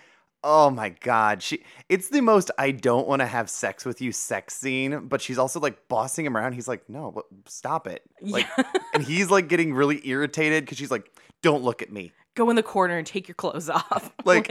Oh 0.43 0.69
my 0.71 0.89
god, 0.89 1.43
she 1.43 1.63
it's 1.88 2.10
the 2.10 2.21
most 2.21 2.49
I 2.58 2.71
don't 2.71 3.08
want 3.08 3.19
to 3.21 3.25
have 3.27 3.49
sex 3.49 3.86
with 3.86 4.01
you 4.01 4.12
sex 4.12 4.56
scene, 4.56 5.08
but 5.08 5.21
she's 5.21 5.38
also 5.38 5.60
like 5.60 5.88
bossing 5.88 6.25
him 6.25 6.36
around. 6.36 6.54
He's 6.54 6.67
like, 6.67 6.89
"No, 6.89 7.23
stop 7.45 7.86
it." 7.88 8.01
Like 8.21 8.47
and 8.93 9.04
he's 9.04 9.30
like 9.30 9.47
getting 9.47 9.73
really 9.73 10.01
irritated 10.08 10.65
cuz 10.67 10.77
she's 10.77 10.91
like, 10.91 11.12
"Don't 11.41 11.63
look 11.63 11.82
at 11.82 11.91
me." 11.91 12.12
Go 12.34 12.49
in 12.49 12.56
the 12.56 12.63
corner 12.63 12.97
and 12.97 13.06
take 13.06 13.27
your 13.27 13.36
clothes 13.36 13.69
off. 13.69 14.12
Like- 14.25 14.47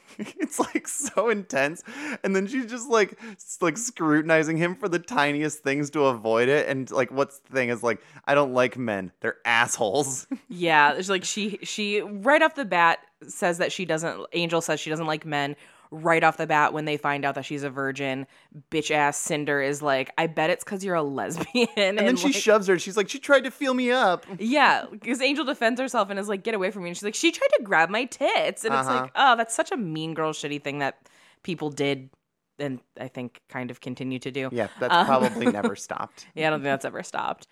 it's 0.18 0.58
like 0.58 0.88
so 0.88 1.28
intense 1.28 1.80
and 2.24 2.34
then 2.34 2.44
she's 2.48 2.66
just 2.66 2.88
like 2.88 3.16
like 3.60 3.78
scrutinizing 3.78 4.56
him 4.56 4.74
for 4.74 4.88
the 4.88 4.98
tiniest 4.98 5.62
things 5.62 5.90
to 5.90 6.06
avoid 6.06 6.48
it 6.48 6.66
and 6.68 6.90
like 6.90 7.12
what's 7.12 7.38
the 7.40 7.52
thing 7.52 7.68
is 7.68 7.84
like 7.84 8.00
i 8.24 8.34
don't 8.34 8.52
like 8.52 8.76
men 8.76 9.12
they're 9.20 9.36
assholes 9.44 10.26
Yeah, 10.48 10.94
it's 10.94 11.08
like 11.08 11.22
she 11.24 11.58
she 11.62 12.00
right 12.00 12.42
off 12.42 12.56
the 12.56 12.64
bat 12.64 12.98
says 13.26 13.58
that 13.58 13.72
she 13.72 13.84
doesn't 13.84 14.26
Angel 14.32 14.60
says 14.60 14.78
she 14.80 14.90
doesn't 14.90 15.06
like 15.06 15.24
men. 15.26 15.56
right 15.90 16.22
off 16.22 16.36
the 16.36 16.46
bat 16.46 16.74
when 16.74 16.84
they 16.84 16.98
find 16.98 17.24
out 17.24 17.34
that 17.34 17.46
she's 17.46 17.62
a 17.62 17.70
virgin, 17.70 18.26
bitch 18.70 18.90
ass 18.90 19.16
Cinder 19.16 19.62
is 19.62 19.80
like, 19.80 20.10
I 20.18 20.26
bet 20.26 20.50
it's 20.50 20.62
because 20.62 20.84
you're 20.84 20.94
a 20.94 21.02
lesbian. 21.02 21.66
And, 21.78 21.98
And 21.98 22.06
then 22.08 22.16
she 22.16 22.26
like, 22.26 22.34
shoves 22.34 22.66
her. 22.66 22.74
and 22.74 22.82
She's 22.82 22.94
like, 22.96 23.08
she 23.08 23.18
tried 23.18 23.44
to 23.44 23.50
feel 23.50 23.72
me 23.72 23.90
up. 23.90 24.26
Yeah, 24.38 24.84
because 24.90 25.22
Angel 25.22 25.46
defends 25.46 25.80
herself 25.80 26.10
and 26.10 26.18
is 26.18 26.28
like, 26.28 26.42
get 26.44 26.54
away 26.54 26.70
from 26.70 26.82
me. 26.82 26.90
And 26.90 26.96
she's 26.96 27.04
like, 27.04 27.14
she 27.14 27.32
tried 27.32 27.48
to 27.56 27.62
grab 27.64 27.88
my 27.88 28.04
tits. 28.04 28.66
And 28.66 28.74
it's 28.74 28.86
Uh-huh. 28.86 29.00
like, 29.02 29.12
oh, 29.16 29.34
that's 29.36 29.54
such 29.54 29.72
a 29.72 29.78
mean 29.78 30.12
girl 30.12 30.32
shitty 30.34 30.62
thing 30.62 30.80
that 30.80 30.98
people 31.42 31.70
did 31.70 32.10
and 32.58 32.80
I 33.00 33.08
think 33.08 33.40
kind 33.48 33.70
of 33.70 33.80
continue 33.80 34.18
to 34.18 34.30
do. 34.30 34.50
Yeah, 34.52 34.68
that's 34.78 34.92
Um, 34.92 35.06
probably 35.06 35.46
never 35.52 35.74
stopped. 35.74 36.26
Yeah, 36.34 36.48
I 36.48 36.50
don't 36.50 36.58
think 36.58 36.64
that's 36.64 36.84
ever 36.84 37.02
stopped. 37.02 37.46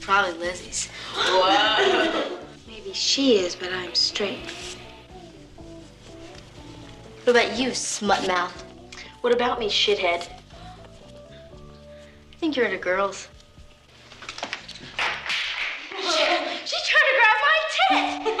Probably 0.00 0.34
Lizzie's. 0.38 0.88
Maybe 2.68 2.92
she 2.92 3.38
is, 3.38 3.56
but 3.56 3.72
I'm 3.72 3.94
straight. 3.94 4.38
What 7.30 7.44
about 7.44 7.58
you, 7.60 7.72
smut 7.74 8.26
mouth? 8.26 8.64
What 9.20 9.32
about 9.32 9.60
me, 9.60 9.68
shithead? 9.68 10.26
I 10.26 10.28
think 12.38 12.56
you're 12.56 12.66
into 12.66 12.76
girls. 12.76 13.28
She 15.96 16.76
tried 16.88 17.06
to 17.06 17.14
grab 17.14 17.36
my 17.40 17.58
tit! 17.78 18.26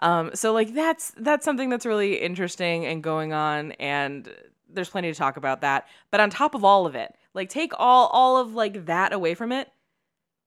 Um, 0.00 0.30
so 0.34 0.52
like 0.54 0.72
that's 0.74 1.12
that's 1.18 1.44
something 1.44 1.68
that's 1.68 1.84
really 1.84 2.14
interesting 2.14 2.86
and 2.86 3.02
going 3.02 3.34
on, 3.34 3.72
and 3.72 4.34
there's 4.68 4.88
plenty 4.88 5.12
to 5.12 5.18
talk 5.18 5.36
about 5.36 5.60
that. 5.60 5.86
But 6.10 6.20
on 6.20 6.30
top 6.30 6.54
of 6.54 6.64
all 6.64 6.86
of 6.86 6.94
it, 6.94 7.14
like 7.34 7.50
take 7.50 7.74
all 7.78 8.06
all 8.08 8.38
of 8.38 8.54
like 8.54 8.86
that 8.86 9.12
away 9.12 9.34
from 9.34 9.52
it. 9.52 9.68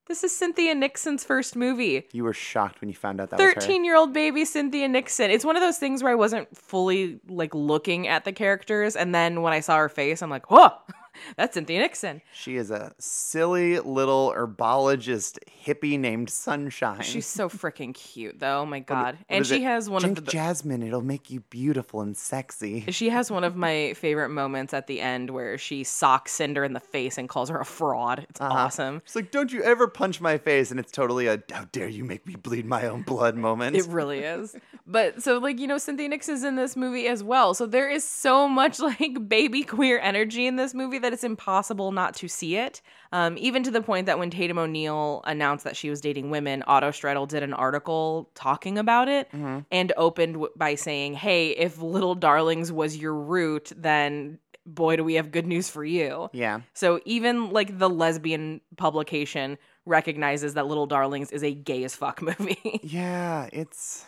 This 0.07 0.23
is 0.23 0.35
Cynthia 0.35 0.73
Nixon's 0.73 1.25
first 1.25 1.55
movie. 1.55 2.07
You 2.13 2.23
were 2.23 2.33
shocked 2.33 2.79
when 2.79 2.89
you 2.89 2.95
found 2.95 3.19
out 3.19 3.29
that 3.31 3.39
was 3.39 3.53
13 3.53 3.83
year 3.83 3.95
old 3.97 4.13
baby 4.13 4.45
Cynthia 4.45 4.87
Nixon. 4.87 5.29
It's 5.29 5.43
one 5.43 5.57
of 5.57 5.61
those 5.61 5.77
things 5.77 6.01
where 6.01 6.11
I 6.11 6.15
wasn't 6.15 6.55
fully 6.55 7.19
like 7.27 7.53
looking 7.53 8.07
at 8.07 8.23
the 8.23 8.31
characters. 8.31 8.95
And 8.95 9.13
then 9.13 9.41
when 9.41 9.51
I 9.51 9.59
saw 9.59 9.77
her 9.77 9.89
face, 9.89 10.21
I'm 10.21 10.29
like, 10.29 10.49
whoa, 10.49 10.69
that's 11.35 11.53
Cynthia 11.55 11.79
Nixon. 11.79 12.21
She 12.33 12.55
is 12.57 12.71
a 12.71 12.93
silly 12.99 13.79
little 13.79 14.33
herbologist 14.35 15.39
hippie 15.65 15.99
named 15.99 16.29
Sunshine. 16.29 17.01
She's 17.01 17.25
so 17.25 17.49
freaking 17.49 17.93
cute, 17.93 18.39
though. 18.39 18.59
Oh 18.61 18.65
my 18.65 18.79
God. 18.79 19.15
What 19.15 19.25
and 19.29 19.45
she 19.47 19.57
it? 19.57 19.63
has 19.63 19.89
one 19.89 20.01
Drink 20.01 20.17
of 20.19 20.25
the. 20.25 20.31
jasmine. 20.31 20.81
It'll 20.83 21.01
make 21.01 21.29
you 21.29 21.41
beautiful 21.41 22.01
and 22.01 22.15
sexy. 22.15 22.85
She 22.97 23.09
has 23.09 23.29
one 23.29 23.43
of 23.43 23.55
my 23.55 23.93
favorite 23.93 24.29
moments 24.29 24.73
at 24.73 24.87
the 24.87 25.01
end 25.01 25.29
where 25.29 25.57
she 25.57 25.83
socks 25.83 26.31
Cinder 26.31 26.63
in 26.63 26.73
the 26.73 26.79
face 26.79 27.17
and 27.17 27.29
calls 27.29 27.49
her 27.49 27.59
a 27.59 27.65
fraud. 27.65 28.25
It's 28.29 28.41
Uh-huh. 28.41 28.53
awesome. 28.53 29.01
She's 29.05 29.15
like, 29.15 29.31
"Don't 29.31 29.51
you 29.53 29.61
ever 29.61 29.87
punch 29.87 30.19
my 30.19 30.37
face?" 30.39 30.71
And 30.71 30.79
it's 30.79 30.91
totally 30.91 31.27
a 31.27 31.41
"How 31.51 31.65
dare 31.71 31.87
you 31.87 32.03
make 32.03 32.25
me 32.25 32.35
bleed 32.35 32.65
my 32.65 32.87
own 32.87 33.03
blood" 33.03 33.35
moment. 33.35 33.75
It 33.75 33.85
really 33.87 34.19
is. 34.19 34.55
But 34.87 35.21
so 35.21 35.37
like, 35.37 35.59
you 35.59 35.67
know, 35.67 35.77
Cynthia 35.77 36.07
Nixon's 36.09 36.43
in 36.43 36.55
this 36.55 36.75
movie 36.75 37.07
as 37.07 37.23
well. 37.23 37.53
So 37.53 37.65
there 37.67 37.89
is 37.89 38.03
so 38.03 38.47
much 38.47 38.79
like 38.87 39.27
baby 39.29 39.63
queer 39.63 39.99
energy 39.99 40.47
in 40.47 40.55
this 40.55 40.73
movie 40.73 40.97
that 40.99 41.06
it's 41.13 41.23
impossible 41.23 41.91
not 41.91 42.15
to 42.15 42.27
see 42.27 42.55
it. 42.57 42.81
Um, 43.11 43.37
even 43.37 43.63
to 43.63 43.71
the 43.71 43.81
point 43.81 44.05
that 44.05 44.19
when 44.19 44.29
Tatum 44.29 44.57
O'Neal 44.57 45.21
announced 45.25 45.63
that 45.63 45.75
she 45.75 45.89
was 45.89 46.01
dating 46.01 46.29
women, 46.29 46.63
Autostraddle 46.67 47.27
did 47.27 47.43
an 47.43 47.53
article 47.53 48.29
talking 48.35 48.77
about 48.77 49.07
it 49.07 49.29
and 49.71 49.93
opened 49.97 50.33
w- 50.33 50.51
by 50.55 50.75
saying, 50.75 51.13
"Hey, 51.15 51.49
if 51.51 51.81
Little 51.81 52.15
Darlings 52.15 52.71
was 52.71 52.97
your 52.97 53.13
root, 53.15 53.71
then 53.75 54.39
boy, 54.65 54.97
do 54.97 55.03
we 55.03 55.13
have 55.15 55.31
good 55.31 55.47
news 55.47 55.69
for 55.69 55.85
you." 55.85 56.29
yeah, 56.33 56.61
So 56.73 56.99
even 57.05 57.51
like 57.51 57.77
the 57.79 57.89
lesbian 57.89 58.59
publication 58.75 59.57
recognizes 59.85 60.55
that 60.55 60.67
Little 60.67 60.85
Darlings 60.87 61.31
is 61.31 61.43
a 61.43 61.53
gay 61.53 61.83
as 61.85 61.95
fuck 61.95 62.21
movie. 62.39 62.79
yeah. 62.83 63.47
It's 63.53 64.05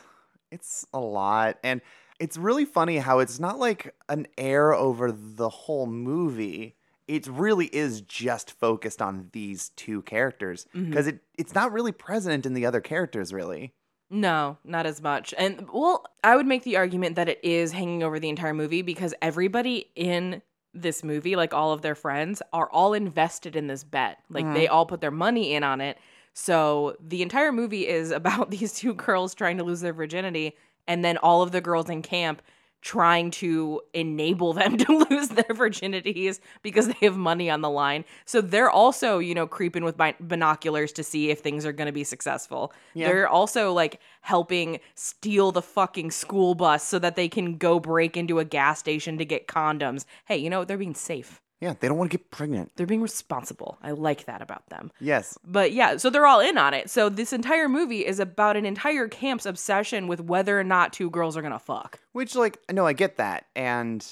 it's 0.51 0.85
a 0.93 0.99
lot, 0.99 1.57
and 1.63 1.79
it's 2.19 2.35
really 2.37 2.65
funny 2.65 2.97
how 2.97 3.19
it's 3.19 3.39
not 3.39 3.59
like 3.59 3.95
an 4.09 4.27
air 4.37 4.73
over 4.73 5.11
the 5.11 5.47
whole 5.47 5.85
movie. 5.85 6.75
It 7.09 7.27
really 7.27 7.65
is 7.67 8.01
just 8.01 8.51
focused 8.51 9.01
on 9.01 9.29
these 9.33 9.69
two 9.75 10.03
characters 10.03 10.65
Mm-hmm. 10.75 10.89
because 10.91 11.07
it 11.07 11.19
it's 11.37 11.55
not 11.55 11.71
really 11.73 11.91
present 11.91 12.45
in 12.45 12.53
the 12.53 12.65
other 12.65 12.81
characters 12.81 13.33
really. 13.33 13.73
No, 14.11 14.57
not 14.63 14.85
as 14.85 15.01
much. 15.01 15.33
And 15.37 15.67
well, 15.73 16.05
I 16.23 16.35
would 16.35 16.45
make 16.47 16.63
the 16.63 16.77
argument 16.77 17.15
that 17.15 17.29
it 17.29 17.39
is 17.43 17.71
hanging 17.71 18.01
over 18.03 18.19
the 18.19 18.29
entire 18.29 18.53
movie 18.53 18.81
because 18.81 19.13
everybody 19.21 19.89
in 19.95 20.41
this 20.73 21.03
movie, 21.03 21.35
like 21.35 21.53
all 21.53 21.71
of 21.73 21.81
their 21.81 21.95
friends, 21.95 22.41
are 22.53 22.69
all 22.71 22.93
invested 22.93 23.55
in 23.55 23.67
this 23.67 23.83
bet. 23.83 24.19
Like 24.29 24.51
they 24.53 24.67
all 24.67 24.85
put 24.85 25.01
their 25.01 25.11
money 25.11 25.53
in 25.53 25.63
on 25.63 25.81
it. 25.81 25.97
So 26.33 26.95
the 26.99 27.21
entire 27.23 27.51
movie 27.51 27.87
is 27.87 28.11
about 28.21 28.49
these 28.51 28.73
two 28.73 28.93
girls 28.93 29.33
trying 29.35 29.57
to 29.57 29.63
lose 29.63 29.81
their 29.81 29.93
virginity 29.93 30.55
and 30.87 31.03
then 31.03 31.17
all 31.17 31.41
of 31.41 31.51
the 31.51 31.61
girls 31.61 31.89
in 31.89 32.01
camp 32.01 32.41
trying 32.81 33.31
to 33.31 33.81
enable 33.93 34.53
them 34.53 34.77
to 34.85 35.05
lose 35.09 35.29
their 35.29 35.43
virginities 35.45 36.39
because 36.61 36.87
they 36.87 37.05
have 37.05 37.17
money 37.17 37.49
on 37.49 37.61
the 37.61 37.69
line. 37.69 38.05
So 38.25 38.41
they're 38.41 38.69
also, 38.69 39.19
you 39.19 39.35
know, 39.35 39.47
creeping 39.47 39.83
with 39.83 39.97
binoculars 40.19 40.91
to 40.93 41.03
see 41.03 41.29
if 41.29 41.39
things 41.39 41.65
are 41.65 41.73
going 41.73 41.87
to 41.87 41.93
be 41.93 42.03
successful. 42.03 42.73
They're 43.07 43.27
also 43.27 43.73
like 43.73 43.99
helping 44.21 44.79
steal 44.95 45.51
the 45.51 45.61
fucking 45.61 46.11
school 46.11 46.55
bus 46.55 46.83
so 46.83 46.99
that 46.99 47.15
they 47.15 47.27
can 47.27 47.57
go 47.57 47.79
break 47.79 48.15
into 48.17 48.39
a 48.39 48.45
gas 48.45 48.79
station 48.79 49.17
to 49.17 49.25
get 49.25 49.47
condoms. 49.47 50.05
Hey, 50.25 50.37
you 50.37 50.49
know, 50.49 50.63
they're 50.63 50.77
being 50.77 50.95
safe. 50.95 51.41
Yeah, 51.61 51.73
they 51.79 51.87
don't 51.89 51.97
want 51.97 52.09
to 52.09 52.17
get 52.17 52.31
pregnant. 52.31 52.71
They're 52.75 52.87
being 52.87 53.01
responsible. 53.01 53.77
I 53.83 53.91
like 53.91 54.25
that 54.25 54.41
about 54.41 54.69
them. 54.69 54.91
Yes, 55.01 55.37
But 55.43 55.73
yeah, 55.73 55.97
so 55.97 56.09
they're 56.09 56.25
all 56.25 56.39
in 56.39 56.57
on 56.57 56.73
it. 56.73 56.89
So 56.89 57.09
this 57.09 57.33
entire 57.33 57.67
movie 57.67 58.05
is 58.05 58.19
about 58.19 58.55
an 58.55 58.65
entire 58.65 59.07
camp's 59.09 59.45
obsession 59.45 60.07
with 60.07 60.21
whether 60.21 60.57
or 60.57 60.63
not 60.63 60.93
two 60.93 61.09
girls 61.09 61.35
are 61.35 61.41
going 61.41 61.51
to 61.51 61.59
fuck. 61.59 61.99
which 62.13 62.35
like 62.35 62.59
no, 62.71 62.85
I 62.87 62.93
get 62.93 63.17
that, 63.17 63.45
and 63.55 64.05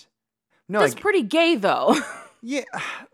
no, 0.68 0.80
That's 0.82 0.96
I, 0.96 1.00
pretty 1.00 1.24
gay 1.24 1.56
though. 1.56 1.96
Yeah, 2.44 2.62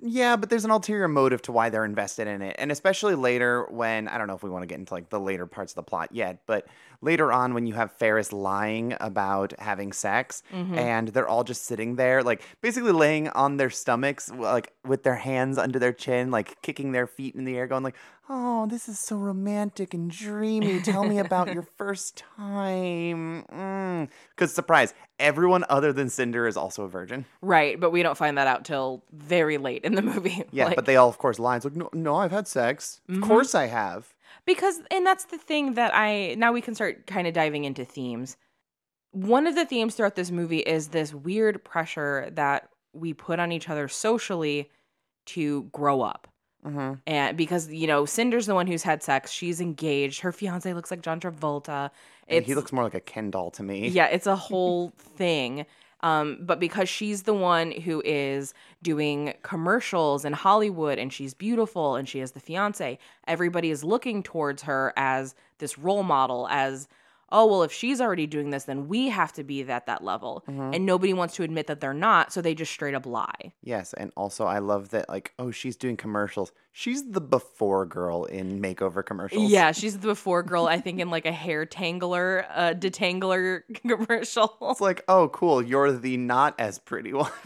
yeah, 0.02 0.36
but 0.36 0.50
there's 0.50 0.66
an 0.66 0.70
ulterior 0.70 1.08
motive 1.08 1.42
to 1.44 1.54
why 1.54 1.70
they're 1.70 1.86
invested 1.86 2.28
in 2.28 2.42
it, 2.42 2.58
and 2.60 2.74
especially 2.74 3.16
later 3.16 3.66
when 3.72 4.10
I 4.10 4.18
don't 4.18 4.28
know 4.28 4.36
if 4.36 4.44
we 4.44 4.50
want 4.50 4.64
to 4.64 4.68
get 4.68 4.78
into 4.78 4.94
like 4.94 5.10
the 5.10 5.20
later 5.20 5.46
parts 5.46 5.72
of 5.72 5.76
the 5.78 5.84
plot 5.84 6.10
yet, 6.12 6.42
but 6.46 6.68
later 7.04 7.32
on 7.32 7.54
when 7.54 7.68
you 7.68 7.74
have 7.74 7.92
Ferris 7.92 8.32
lying 8.32 8.96
about 9.00 9.54
having 9.60 9.92
sex, 9.92 10.42
mm-hmm. 10.52 10.78
and 10.78 11.10
they're 11.10 11.28
all 11.28 11.44
just 11.44 11.66
sitting 11.66 11.96
there, 11.96 12.24
like 12.24 12.42
basically 12.62 12.92
laying 12.92 13.30
on 13.30 13.58
their 13.58 13.70
stomachs, 13.70 14.32
like 14.32 14.74
with 14.86 15.04
their 15.04 15.16
hands 15.16 15.58
under 15.58 15.80
their 15.80 15.94
chin, 15.94 16.32
like 16.32 16.62
kicking 16.62 16.92
their 16.92 17.08
feet 17.08 17.36
in 17.36 17.46
the 17.46 17.56
air, 17.58 17.68
going 17.68 17.84
like, 17.84 17.96
"Oh, 18.30 18.66
this 18.68 18.88
is 18.88 19.00
so 19.00 19.18
romantic 19.18 19.94
and 19.94 20.10
dreamy. 20.10 20.82
Tell 20.82 21.04
me 21.04 21.20
about 21.20 21.54
your 21.54 21.64
first 21.78 22.24
time." 22.38 23.44
Mm. 23.52 24.10
Because 24.30 24.54
surprise, 24.54 24.94
everyone 25.20 25.66
other 25.70 25.94
than 25.94 26.10
Cinder 26.10 26.48
is 26.48 26.58
also 26.58 26.84
a 26.84 26.88
virgin. 26.90 27.26
right, 27.42 27.80
but 27.80 27.92
we 27.92 28.04
don't 28.04 28.18
find 28.18 28.38
that 28.38 28.48
out 28.48 28.66
till 28.66 29.04
very 29.12 29.58
late 29.58 29.84
in 29.84 29.96
the 29.96 30.02
movie. 30.02 30.44
Yeah, 30.52 30.66
Like- 30.68 30.76
but 30.76 30.86
they 30.86 30.98
all, 30.98 31.10
of 31.10 31.18
course, 31.18 31.40
lie. 31.40 31.56
It's 31.56 31.66
like, 31.66 31.76
no, 31.76 31.90
no, 31.94 32.16
I've 32.16 32.32
had 32.32 32.48
sex. 32.48 33.02
Of 33.10 33.16
mm-hmm. 33.16 33.24
course 33.24 33.56
I 33.56 33.68
have. 33.68 34.14
Because 34.46 34.82
and 34.92 35.06
that's 35.06 35.26
the 35.26 35.38
thing 35.38 35.74
that 35.76 35.94
I 35.94 36.36
now 36.38 36.52
we 36.52 36.62
can 36.62 36.76
start 36.76 37.08
kind 37.08 37.28
of 37.28 37.34
diving 37.34 37.66
into 37.66 37.86
themes. 37.86 38.38
One 39.12 39.46
of 39.46 39.56
the 39.56 39.66
themes 39.66 39.96
throughout 39.96 40.16
this 40.16 40.32
movie 40.32 40.60
is 40.60 40.88
this 40.90 41.14
weird 41.14 41.64
pressure 41.64 42.30
that 42.34 42.70
we 42.94 43.14
put 43.14 43.40
on 43.40 43.52
each 43.52 43.70
other 43.70 43.88
socially 43.88 44.70
to 45.28 45.64
grow 45.72 46.02
up. 46.02 46.28
Mm-hmm. 46.66 46.94
And 47.08 47.38
because 47.38 47.70
you 47.72 47.88
know, 47.88 48.06
Cinder's 48.06 48.46
the 48.46 48.56
one 48.56 48.68
who's 48.68 48.84
had 48.84 49.04
sex, 49.04 49.32
she's 49.32 49.60
engaged. 49.60 50.22
Her 50.22 50.32
fiance 50.32 50.74
looks 50.74 50.92
like 50.92 51.02
John 51.02 51.20
Travolta. 51.20 51.90
he 52.28 52.56
looks 52.56 52.72
more 52.72 52.84
like 52.84 52.94
a 52.94 53.02
Ken 53.02 53.30
doll 53.32 53.52
to 53.52 53.64
me. 53.64 53.88
yeah, 53.90 54.08
it's 54.08 54.28
a 54.28 54.36
whole 54.50 54.94
thing. 54.98 55.66
Um, 56.04 56.40
but 56.42 56.60
because 56.60 56.90
she's 56.90 57.24
the 57.24 57.34
one 57.34 57.72
who 57.72 58.02
is 58.06 58.54
doing 58.84 59.34
commercials 59.42 60.26
in 60.26 60.34
Hollywood 60.34 61.00
and 61.00 61.12
she's 61.12 61.34
beautiful 61.34 61.96
and 61.96 62.08
she 62.08 62.20
has 62.20 62.34
the 62.34 62.42
fiance, 62.42 63.00
everybody 63.26 63.72
is 63.72 63.86
looking 63.86 64.22
towards 64.22 64.64
her 64.64 64.94
as 64.98 65.34
this 65.60 65.80
role 65.80 66.04
model, 66.04 66.48
as, 66.52 66.90
oh, 67.34 67.48
well, 67.48 67.64
if 67.64 67.74
she's 67.74 68.00
already 68.00 68.28
doing 68.28 68.52
this, 68.52 68.66
then 68.66 68.88
we 68.88 69.10
have 69.10 69.34
to 69.34 69.44
be 69.44 69.64
at 69.64 69.88
that 69.88 70.04
level. 70.04 70.44
And 70.48 70.86
nobody 70.86 71.14
wants 71.14 71.36
to 71.36 71.44
admit 71.44 71.68
that 71.68 71.82
they're 71.82 71.94
not, 71.94 72.32
so 72.32 72.42
they 72.42 72.54
just 72.54 72.72
straight 72.72 72.94
up 72.94 73.06
lie. 73.06 73.54
Yes, 73.64 73.94
and 73.94 74.12
also 74.16 74.46
I 74.46 74.60
love 74.60 74.90
that, 74.90 75.10
like, 75.10 75.34
oh, 75.40 75.50
she's 75.50 75.76
doing 75.76 75.98
commercials. 75.98 76.52
She's 76.72 77.12
the 77.12 77.22
before 77.22 77.86
girl 77.86 78.26
in 78.26 78.62
makeover 78.62 79.06
commercials. 79.06 79.52
Yeah, 79.52 79.72
she's 79.72 79.98
the 80.00 80.08
before 80.08 80.44
girl, 80.44 80.68
I 80.68 80.80
think, 80.80 81.00
in 81.00 81.10
like 81.10 81.26
a 81.26 81.32
hair 81.32 81.66
tangler, 81.66 82.46
uh, 82.54 82.74
detangler 82.74 83.62
commercial. 83.88 84.56
It's 84.62 84.82
like, 84.82 85.04
oh, 85.08 85.30
cool, 85.30 85.62
you're 85.62 85.92
the 85.92 86.18
not 86.18 86.60
as 86.60 86.80
pretty 86.80 87.14
one. 87.14 87.32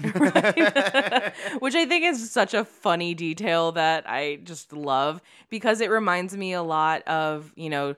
Which 1.59 1.75
I 1.75 1.85
think 1.85 2.05
is 2.05 2.29
such 2.29 2.53
a 2.53 2.65
funny 2.65 3.13
detail 3.13 3.71
that 3.73 4.09
I 4.09 4.39
just 4.43 4.73
love 4.73 5.21
because 5.49 5.81
it 5.81 5.89
reminds 5.89 6.35
me 6.35 6.53
a 6.53 6.63
lot 6.63 7.07
of, 7.07 7.51
you 7.55 7.69
know, 7.69 7.95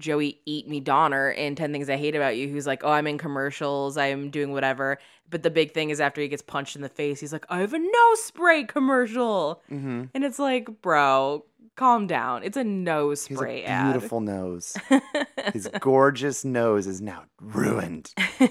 Joey 0.00 0.40
Eat 0.46 0.68
Me 0.68 0.80
Donner 0.80 1.30
in 1.30 1.54
10 1.54 1.72
Things 1.72 1.88
I 1.88 1.96
Hate 1.96 2.16
About 2.16 2.36
You, 2.36 2.48
who's 2.48 2.66
like, 2.66 2.82
oh, 2.82 2.90
I'm 2.90 3.06
in 3.06 3.18
commercials, 3.18 3.96
I'm 3.96 4.30
doing 4.30 4.52
whatever. 4.52 4.98
But 5.28 5.44
the 5.44 5.50
big 5.50 5.72
thing 5.72 5.90
is 5.90 6.00
after 6.00 6.20
he 6.20 6.26
gets 6.28 6.42
punched 6.42 6.74
in 6.74 6.82
the 6.82 6.88
face, 6.88 7.20
he's 7.20 7.32
like, 7.32 7.46
I 7.48 7.60
have 7.60 7.72
a 7.72 7.78
nose 7.78 8.24
spray 8.24 8.64
commercial. 8.64 9.62
mm-hmm. 9.70 10.04
And 10.12 10.24
it's 10.24 10.40
like, 10.40 10.82
bro, 10.82 11.44
calm 11.76 12.06
down. 12.08 12.42
It's 12.42 12.56
a 12.56 12.64
nose 12.64 13.22
spray 13.22 13.62
a 13.62 13.66
ad. 13.66 13.92
beautiful 13.92 14.20
nose. 14.20 14.76
His 15.52 15.68
gorgeous 15.78 16.44
nose 16.44 16.86
is 16.88 17.00
now 17.00 17.24
ruined. 17.40 18.12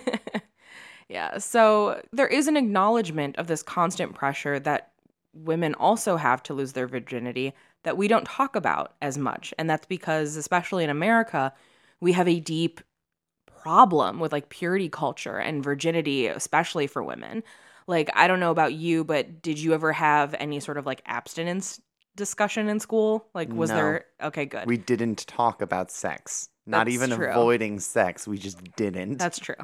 Yeah. 1.09 1.39
So 1.39 2.01
there 2.13 2.27
is 2.27 2.47
an 2.47 2.55
acknowledgement 2.55 3.35
of 3.37 3.47
this 3.47 3.63
constant 3.63 4.13
pressure 4.13 4.59
that 4.59 4.91
women 5.33 5.73
also 5.75 6.17
have 6.17 6.43
to 6.43 6.53
lose 6.53 6.73
their 6.73 6.87
virginity 6.87 7.53
that 7.83 7.97
we 7.97 8.07
don't 8.07 8.25
talk 8.25 8.55
about 8.55 8.95
as 9.01 9.17
much. 9.17 9.53
And 9.57 9.69
that's 9.69 9.85
because, 9.85 10.35
especially 10.35 10.83
in 10.83 10.89
America, 10.89 11.53
we 12.01 12.13
have 12.13 12.27
a 12.27 12.39
deep 12.39 12.81
problem 13.45 14.19
with 14.19 14.31
like 14.31 14.49
purity 14.49 14.89
culture 14.89 15.37
and 15.37 15.63
virginity, 15.63 16.27
especially 16.27 16.87
for 16.87 17.03
women. 17.03 17.43
Like, 17.87 18.09
I 18.15 18.27
don't 18.27 18.39
know 18.39 18.51
about 18.51 18.73
you, 18.73 19.03
but 19.03 19.41
did 19.41 19.59
you 19.59 19.73
ever 19.73 19.91
have 19.93 20.35
any 20.39 20.59
sort 20.59 20.77
of 20.77 20.85
like 20.85 21.01
abstinence 21.05 21.81
discussion 22.15 22.69
in 22.69 22.79
school? 22.79 23.27
Like, 23.33 23.51
was 23.51 23.69
No. 23.69 23.75
there? 23.75 24.05
Okay, 24.21 24.45
good. 24.45 24.67
We 24.67 24.77
didn't 24.77 25.25
talk 25.27 25.61
about 25.61 25.91
sex. 25.91 26.49
Not 26.65 26.85
That's 26.85 26.93
even 26.95 27.09
true. 27.11 27.31
avoiding 27.31 27.79
sex. 27.79 28.27
We 28.27 28.37
just 28.37 28.63
didn't. 28.75 29.17
That's 29.17 29.39
true. 29.39 29.55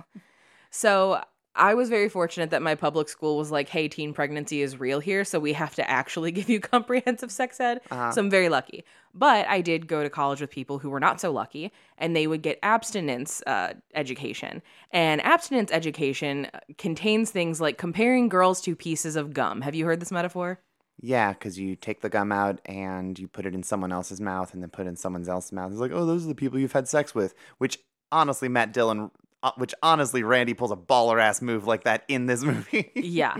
So 0.72 1.22
I 1.56 1.74
was 1.74 1.90
very 1.90 2.10
fortunate 2.10 2.50
that 2.50 2.62
my 2.62 2.76
public 2.76 3.08
school 3.08 3.38
was 3.38 3.50
like, 3.50 3.70
hey, 3.70 3.88
teen 3.88 4.14
pregnancy 4.14 4.62
is 4.62 4.80
real 4.80 5.00
here. 5.00 5.24
So 5.24 5.40
we 5.40 5.54
have 5.54 5.76
to 5.76 5.90
actually 5.90 6.32
give 6.34 6.50
you 6.50 6.60
comprehensive 6.60 7.32
sex 7.32 7.60
ed. 7.60 7.82
Uh-huh. 7.90 8.12
So 8.12 8.22
I'm 8.22 8.30
very 8.30 8.50
lucky. 8.50 8.84
But 9.14 9.48
I 9.48 9.62
did 9.62 9.88
go 9.88 10.04
to 10.04 10.10
college 10.10 10.42
with 10.42 10.52
people 10.52 10.80
who 10.80 10.90
were 10.90 11.00
not 11.00 11.22
so 11.22 11.32
lucky, 11.32 11.72
and 11.98 12.14
they 12.14 12.28
would 12.28 12.42
get 12.42 12.60
abstinence 12.62 13.42
uh, 13.48 13.74
education. 13.94 14.62
And 14.92 15.22
abstinence 15.22 15.72
education 15.72 16.48
uh, 16.54 16.60
contains 16.78 17.32
things 17.32 17.62
like 17.62 17.78
comparing 17.78 18.28
girls 18.28 18.60
to 18.62 18.76
pieces 18.76 19.16
of 19.16 19.34
gum. 19.34 19.62
Have 19.62 19.74
you 19.74 19.86
heard 19.86 20.02
this 20.02 20.12
metaphor? 20.12 20.60
Yeah, 21.02 21.34
because 21.34 21.58
you 21.58 21.76
take 21.76 22.02
the 22.02 22.10
gum 22.10 22.32
out 22.32 22.60
and 22.66 23.18
you 23.18 23.28
put 23.28 23.46
it 23.46 23.54
in 23.54 23.64
someone 23.64 23.92
else's 23.92 24.22
mouth 24.22 24.54
and 24.54 24.62
then 24.62 24.70
put 24.70 24.86
it 24.86 24.90
in 24.90 24.96
someone 24.96 25.28
else's 25.28 25.52
mouth. 25.52 25.72
It's 25.72 25.80
like, 25.80 25.92
oh, 25.94 26.06
those 26.06 26.26
are 26.26 26.30
the 26.30 26.36
people 26.36 26.60
you've 26.60 26.72
had 26.72 26.88
sex 26.88 27.14
with. 27.14 27.34
Which 27.58 27.80
honestly, 28.12 28.48
Matt 28.48 28.74
Dillon, 28.74 29.12
which 29.58 29.74
honestly, 29.84 30.24
Randy 30.24 30.54
pulls 30.54 30.72
a 30.72 30.76
baller 30.76 31.22
ass 31.22 31.42
move 31.42 31.66
like 31.68 31.84
that 31.84 32.04
in 32.08 32.26
this 32.26 32.44
movie. 32.44 32.92
yeah. 32.96 33.38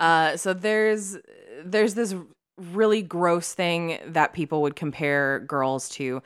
Uh, 0.00 0.36
so 0.36 0.52
there's 0.54 1.16
there's 1.64 1.94
this 1.94 2.14
really 2.56 3.02
gross 3.02 3.52
thing 3.54 3.98
that 4.06 4.32
people 4.32 4.62
would 4.62 4.76
compare 4.76 5.40
girls 5.40 5.88
to 5.88 6.22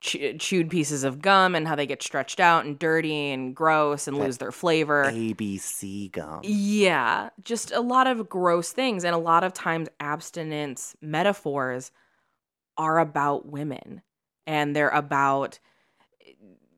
ch- 0.00 0.34
chewed 0.38 0.68
pieces 0.70 1.04
of 1.04 1.20
gum 1.22 1.54
and 1.54 1.66
how 1.68 1.74
they 1.76 1.86
get 1.86 2.02
stretched 2.02 2.40
out 2.40 2.64
and 2.64 2.78
dirty 2.78 3.30
and 3.30 3.54
gross 3.54 4.06
and 4.08 4.16
That 4.16 4.24
lose 4.24 4.38
their 4.38 4.52
flavor. 4.52 5.04
ABC 5.04 6.10
gum. 6.12 6.40
Yeah, 6.42 7.30
just 7.42 7.70
a 7.72 7.80
lot 7.80 8.06
of 8.06 8.28
gross 8.28 8.72
things 8.72 9.04
and 9.04 9.14
a 9.14 9.18
lot 9.18 9.44
of 9.44 9.52
times 9.52 9.88
abstinence 10.00 10.96
metaphors 11.00 11.90
are 12.76 12.98
about 12.98 13.46
women 13.46 14.02
and 14.46 14.74
they're 14.76 14.88
about 14.90 15.58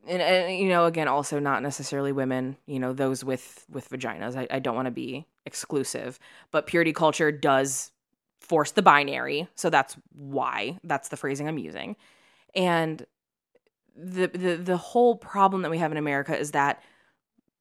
and, 0.09 0.21
and 0.21 0.57
you 0.57 0.67
know 0.67 0.85
again 0.85 1.07
also 1.07 1.39
not 1.39 1.61
necessarily 1.61 2.11
women 2.11 2.57
you 2.65 2.79
know 2.79 2.93
those 2.93 3.23
with 3.23 3.65
with 3.69 3.89
vaginas. 3.89 4.35
I, 4.35 4.47
I 4.49 4.59
don't 4.59 4.75
want 4.75 4.87
to 4.87 4.91
be 4.91 5.27
exclusive 5.45 6.19
but 6.51 6.67
purity 6.67 6.93
culture 6.93 7.31
does 7.31 7.91
force 8.41 8.71
the 8.71 8.81
binary 8.81 9.47
so 9.55 9.69
that's 9.69 9.95
why 10.13 10.77
that's 10.83 11.09
the 11.09 11.17
phrasing 11.17 11.47
i'm 11.47 11.57
using. 11.57 11.95
And 12.55 13.05
the 13.95 14.27
the 14.27 14.55
the 14.55 14.77
whole 14.77 15.15
problem 15.15 15.61
that 15.61 15.71
we 15.71 15.77
have 15.77 15.91
in 15.91 15.97
america 15.97 16.37
is 16.37 16.51
that 16.51 16.81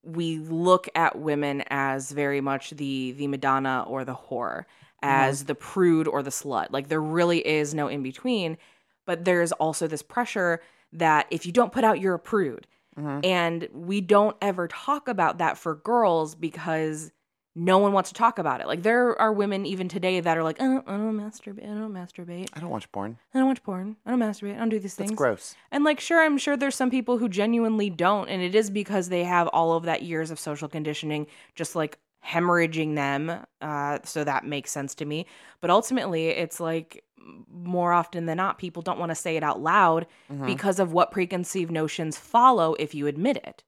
we 0.02 0.38
look 0.38 0.88
at 0.94 1.18
women 1.18 1.62
as 1.68 2.10
very 2.10 2.40
much 2.40 2.70
the 2.70 3.12
the 3.12 3.26
madonna 3.26 3.84
or 3.86 4.04
the 4.04 4.14
whore 4.14 4.60
mm-hmm. 4.60 4.64
as 5.02 5.44
the 5.44 5.54
prude 5.54 6.08
or 6.08 6.22
the 6.22 6.30
slut. 6.30 6.68
Like 6.70 6.88
there 6.88 7.02
really 7.02 7.46
is 7.46 7.74
no 7.74 7.88
in 7.88 8.02
between 8.02 8.56
but 9.04 9.24
there's 9.24 9.52
also 9.52 9.86
this 9.86 10.02
pressure 10.02 10.60
that 10.92 11.26
if 11.30 11.44
you 11.46 11.52
don't 11.52 11.72
put 11.72 11.84
out 11.84 12.00
you're 12.00 12.14
a 12.14 12.18
prude 12.18 12.66
Mhm. 12.98 13.24
and 13.24 13.68
we 13.72 14.00
don't 14.00 14.36
ever 14.42 14.66
talk 14.68 15.06
about 15.08 15.38
that 15.38 15.56
for 15.58 15.74
girls 15.76 16.34
because 16.34 17.12
no 17.54 17.78
one 17.78 17.92
wants 17.92 18.10
to 18.10 18.14
talk 18.14 18.38
about 18.38 18.60
it 18.60 18.66
like 18.66 18.82
there 18.82 19.20
are 19.20 19.32
women 19.32 19.66
even 19.66 19.88
today 19.88 20.20
that 20.20 20.36
are 20.38 20.42
like 20.44 20.60
i 20.60 20.64
don't, 20.64 20.88
I 20.88 20.96
don't 20.96 21.16
masturbate 21.16 21.64
i 21.64 21.74
don't 21.74 21.92
masturbate 21.92 22.48
I 22.54 22.60
don't 22.60 22.70
watch 22.70 22.90
porn. 22.92 23.18
i 23.34 23.38
don't 23.38 23.48
watch 23.48 23.62
porn 23.62 23.96
i 24.06 24.10
don't 24.10 24.20
masturbate 24.20 24.54
i 24.54 24.58
don't 24.58 24.68
do 24.68 24.78
these 24.78 24.94
things. 24.94 25.10
That's 25.10 25.18
gross. 25.18 25.54
and 25.72 25.82
like, 25.84 25.98
sure, 26.00 26.20
I'm 26.22 26.38
sure 26.38 26.56
there's 26.56 26.74
some 26.76 26.90
people 26.90 27.18
who 27.18 27.28
genuinely 27.28 27.90
don't, 27.90 28.28
and 28.28 28.42
it 28.42 28.54
is 28.54 28.70
because 28.70 29.08
they 29.08 29.24
have 29.24 29.48
all 29.48 29.72
of 29.76 29.84
that 29.84 30.02
years 30.02 30.30
of 30.30 30.38
social 30.38 30.68
conditioning 30.68 31.26
just 31.56 31.74
like 31.76 31.98
hemorrhaging 32.28 32.94
them. 32.94 33.44
Uh, 33.60 33.98
so 34.04 34.24
that 34.24 34.44
makes 34.44 34.70
sense 34.70 34.94
to 34.96 35.04
me. 35.04 35.26
But 35.60 35.70
ultimately, 35.70 36.28
it's 36.28 36.60
like 36.60 37.04
more 37.50 37.92
often 37.92 38.26
than 38.26 38.36
not, 38.36 38.58
people 38.58 38.82
don't 38.82 38.98
want 38.98 39.10
to 39.10 39.14
say 39.14 39.36
it 39.36 39.42
out 39.42 39.60
loud 39.60 40.06
Mhm. 40.30 40.46
because 40.46 40.78
of 40.78 40.92
what 40.92 41.10
preconceived 41.10 41.70
notions 41.70 42.18
follow 42.18 42.74
if 42.74 42.94
you 42.94 43.06
admit 43.06 43.36
it. 43.38 43.64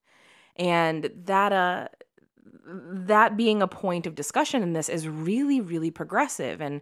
And 0.56 1.10
that, 1.24 1.52
uh, 1.52 1.88
that 2.66 3.36
being 3.36 3.62
a 3.62 3.68
point 3.68 4.06
of 4.06 4.14
discussion 4.14 4.62
in 4.62 4.72
this 4.72 4.88
is 4.88 5.08
really, 5.08 5.60
really 5.60 5.90
progressive. 5.90 6.60
And 6.60 6.80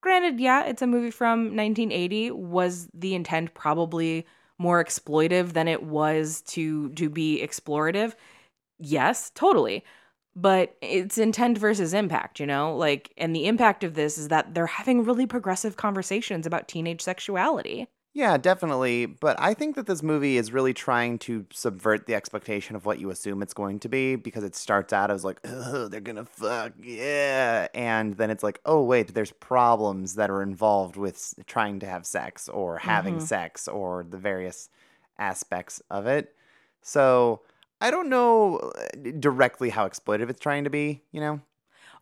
granted, 0.00 0.40
yeah, 0.40 0.64
it's 0.64 0.82
a 0.82 0.86
movie 0.86 1.10
from 1.10 1.54
1980. 1.54 2.30
Was 2.30 2.88
the 2.92 3.14
intent 3.14 3.54
probably 3.54 4.26
more 4.58 4.84
exploitive 4.84 5.52
than 5.54 5.68
it 5.68 5.82
was 5.84 6.42
to 6.42 6.90
to 6.90 7.08
be 7.08 7.40
explorative? 7.42 8.14
Yes, 8.78 9.30
totally. 9.34 9.84
But 10.34 10.76
it's 10.80 11.18
intent 11.18 11.58
versus 11.58 11.92
impact, 11.92 12.40
you 12.40 12.46
know? 12.46 12.74
Like 12.76 13.12
and 13.18 13.34
the 13.36 13.46
impact 13.46 13.84
of 13.84 13.94
this 13.94 14.16
is 14.16 14.28
that 14.28 14.54
they're 14.54 14.66
having 14.66 15.04
really 15.04 15.26
progressive 15.26 15.76
conversations 15.76 16.46
about 16.46 16.68
teenage 16.68 17.02
sexuality. 17.02 17.88
Yeah, 18.14 18.36
definitely. 18.36 19.06
But 19.06 19.40
I 19.40 19.54
think 19.54 19.74
that 19.76 19.86
this 19.86 20.02
movie 20.02 20.36
is 20.36 20.52
really 20.52 20.74
trying 20.74 21.18
to 21.20 21.46
subvert 21.50 22.06
the 22.06 22.14
expectation 22.14 22.76
of 22.76 22.84
what 22.84 22.98
you 22.98 23.08
assume 23.08 23.40
it's 23.42 23.54
going 23.54 23.78
to 23.80 23.88
be 23.88 24.16
because 24.16 24.44
it 24.44 24.54
starts 24.54 24.92
out 24.92 25.10
as 25.10 25.24
like, 25.24 25.40
oh, 25.44 25.88
they're 25.88 26.00
gonna 26.00 26.26
fuck, 26.26 26.74
yeah. 26.78 27.68
And 27.72 28.14
then 28.18 28.30
it's 28.30 28.42
like, 28.42 28.60
oh, 28.66 28.82
wait, 28.82 29.14
there's 29.14 29.32
problems 29.32 30.16
that 30.16 30.28
are 30.30 30.42
involved 30.42 30.96
with 30.98 31.34
trying 31.46 31.78
to 31.80 31.86
have 31.86 32.04
sex 32.04 32.50
or 32.50 32.78
having 32.78 33.16
Mhm. 33.16 33.22
sex 33.22 33.66
or 33.66 34.04
the 34.04 34.18
various 34.18 34.68
aspects 35.18 35.80
of 35.90 36.06
it. 36.06 36.34
So 36.82 37.40
I 37.82 37.90
don't 37.90 38.08
know 38.08 38.58
uh, 38.58 39.10
directly 39.18 39.70
how 39.70 39.88
exploitive 39.88 40.30
it's 40.30 40.40
trying 40.40 40.64
to 40.64 40.70
be, 40.70 41.02
you 41.10 41.20
know? 41.20 41.40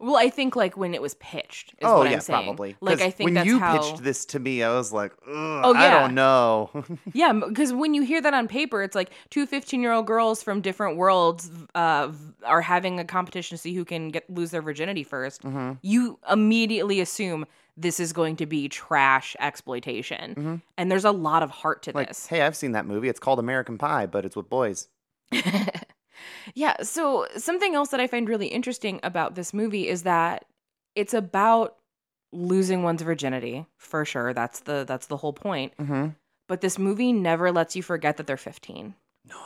Well, 0.03 0.17
I 0.17 0.31
think 0.31 0.57
like 0.57 0.79
when 0.79 0.95
it 0.95 1.03
was 1.03 1.13
pitched 1.15 1.73
is 1.73 1.79
oh, 1.83 1.99
what 1.99 2.09
yeah, 2.09 2.15
I'm 2.17 2.21
saying. 2.23 2.45
probably. 2.45 2.75
Like 2.81 3.03
I 3.03 3.11
think 3.11 3.27
when 3.27 3.35
that's 3.35 3.47
you 3.47 3.59
how 3.59 3.77
pitched 3.77 4.03
this 4.03 4.25
to 4.27 4.39
me, 4.39 4.63
I 4.63 4.75
was 4.75 4.93
like, 4.95 5.13
Ugh, 5.27 5.63
Oh, 5.65 5.75
I 5.75 5.91
don't 5.91 6.15
know. 6.15 6.71
Yeah, 7.13 7.33
because 7.35 7.75
when 7.75 7.93
you 7.93 8.03
hear 8.03 8.21
that 8.23 8.33
on 8.33 8.49
paper, 8.49 8.83
it's 8.83 8.95
like 8.95 9.11
two 9.29 9.47
15 9.47 9.83
year 9.83 9.93
old 9.93 10.07
girls 10.07 10.43
from 10.43 10.63
different 10.63 10.97
worlds 10.97 11.51
uh, 11.75 12.11
are 12.47 12.63
having 12.63 12.99
a 12.99 13.05
competition 13.05 13.57
to 13.59 13.61
see 13.61 13.75
who 13.75 13.85
can 13.85 14.09
get 14.09 14.29
lose 14.31 14.51
their 14.53 14.63
virginity 14.63 15.05
1st 15.05 15.41
Mhm. 15.43 15.79
You 15.83 16.19
immediately 16.31 17.01
assume 17.01 17.45
this 17.77 18.01
is 18.01 18.13
going 18.15 18.37
to 18.37 18.47
be 18.47 18.69
trash 18.71 19.37
exploitation. 19.39 20.35
Mhm. 20.35 20.63
And 20.79 20.91
there's 20.91 21.05
a 21.05 21.13
lot 21.13 21.43
of 21.43 21.51
heart 21.51 21.83
to 21.85 21.93
like, 21.95 22.09
this. 22.09 22.27
hey, 22.27 22.41
I've 22.43 22.57
seen 22.57 22.73
that 22.73 22.87
movie. 22.87 23.09
It's 23.09 23.21
called 23.21 23.39
American 23.39 23.77
Pie, 23.79 24.07
but 24.07 24.25
it's 24.25 24.35
with 24.37 24.49
boys. 24.49 24.89
yeah, 26.55 26.83
so 26.83 27.27
something 27.37 27.75
else 27.75 27.91
that 27.91 28.01
I 28.01 28.07
find 28.07 28.29
really 28.29 28.49
interesting 28.49 29.01
about 29.03 29.35
this 29.35 29.55
movie 29.55 29.89
is 29.89 30.03
that 30.03 30.45
it's 30.95 31.15
about 31.15 31.77
losing 32.33 32.83
one's 32.83 33.03
virginity, 33.03 33.67
for 33.77 34.05
sure. 34.05 34.33
That's 34.35 34.61
the 34.61 34.85
that's 34.87 35.07
the 35.07 35.17
whole 35.17 35.33
point. 35.33 35.73
Mm-hmm. 35.79 36.09
but 36.49 36.61
this 36.61 36.79
movie 36.79 37.13
never 37.13 37.53
lets 37.53 37.77
you 37.77 37.83
forget 37.83 38.17
that 38.17 38.27
they're 38.27 38.37
15. 38.37 38.95
No. 39.29 39.37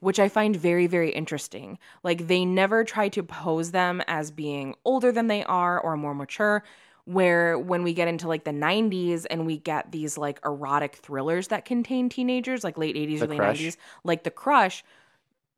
Which 0.00 0.18
I 0.18 0.28
find 0.28 0.56
very, 0.56 0.88
very 0.88 1.10
interesting. 1.10 1.78
Like, 2.02 2.26
they 2.26 2.44
never 2.44 2.82
try 2.82 3.08
to 3.10 3.22
pose 3.22 3.70
them 3.70 4.02
as 4.08 4.32
being 4.32 4.74
older 4.84 5.12
than 5.12 5.28
they 5.28 5.44
are 5.44 5.78
or 5.80 5.96
more 5.96 6.14
mature. 6.14 6.64
Where 7.04 7.56
when 7.58 7.82
we 7.84 7.94
get 7.94 8.08
into 8.08 8.26
like 8.28 8.42
the 8.44 8.50
90s 8.52 9.26
and 9.30 9.46
we 9.46 9.58
get 9.58 9.90
these 9.92 10.16
like 10.18 10.40
erotic 10.44 10.96
thrillers 10.96 11.48
that 11.48 11.64
contain 11.64 12.08
teenagers, 12.08 12.62
like 12.64 12.78
late 12.78 12.94
80s, 12.96 13.18
The 13.20 13.24
early 13.26 13.36
Crush. 13.36 13.60
90s, 13.60 13.76
like 14.04 14.22
The 14.24 14.30
Crush, 14.30 14.84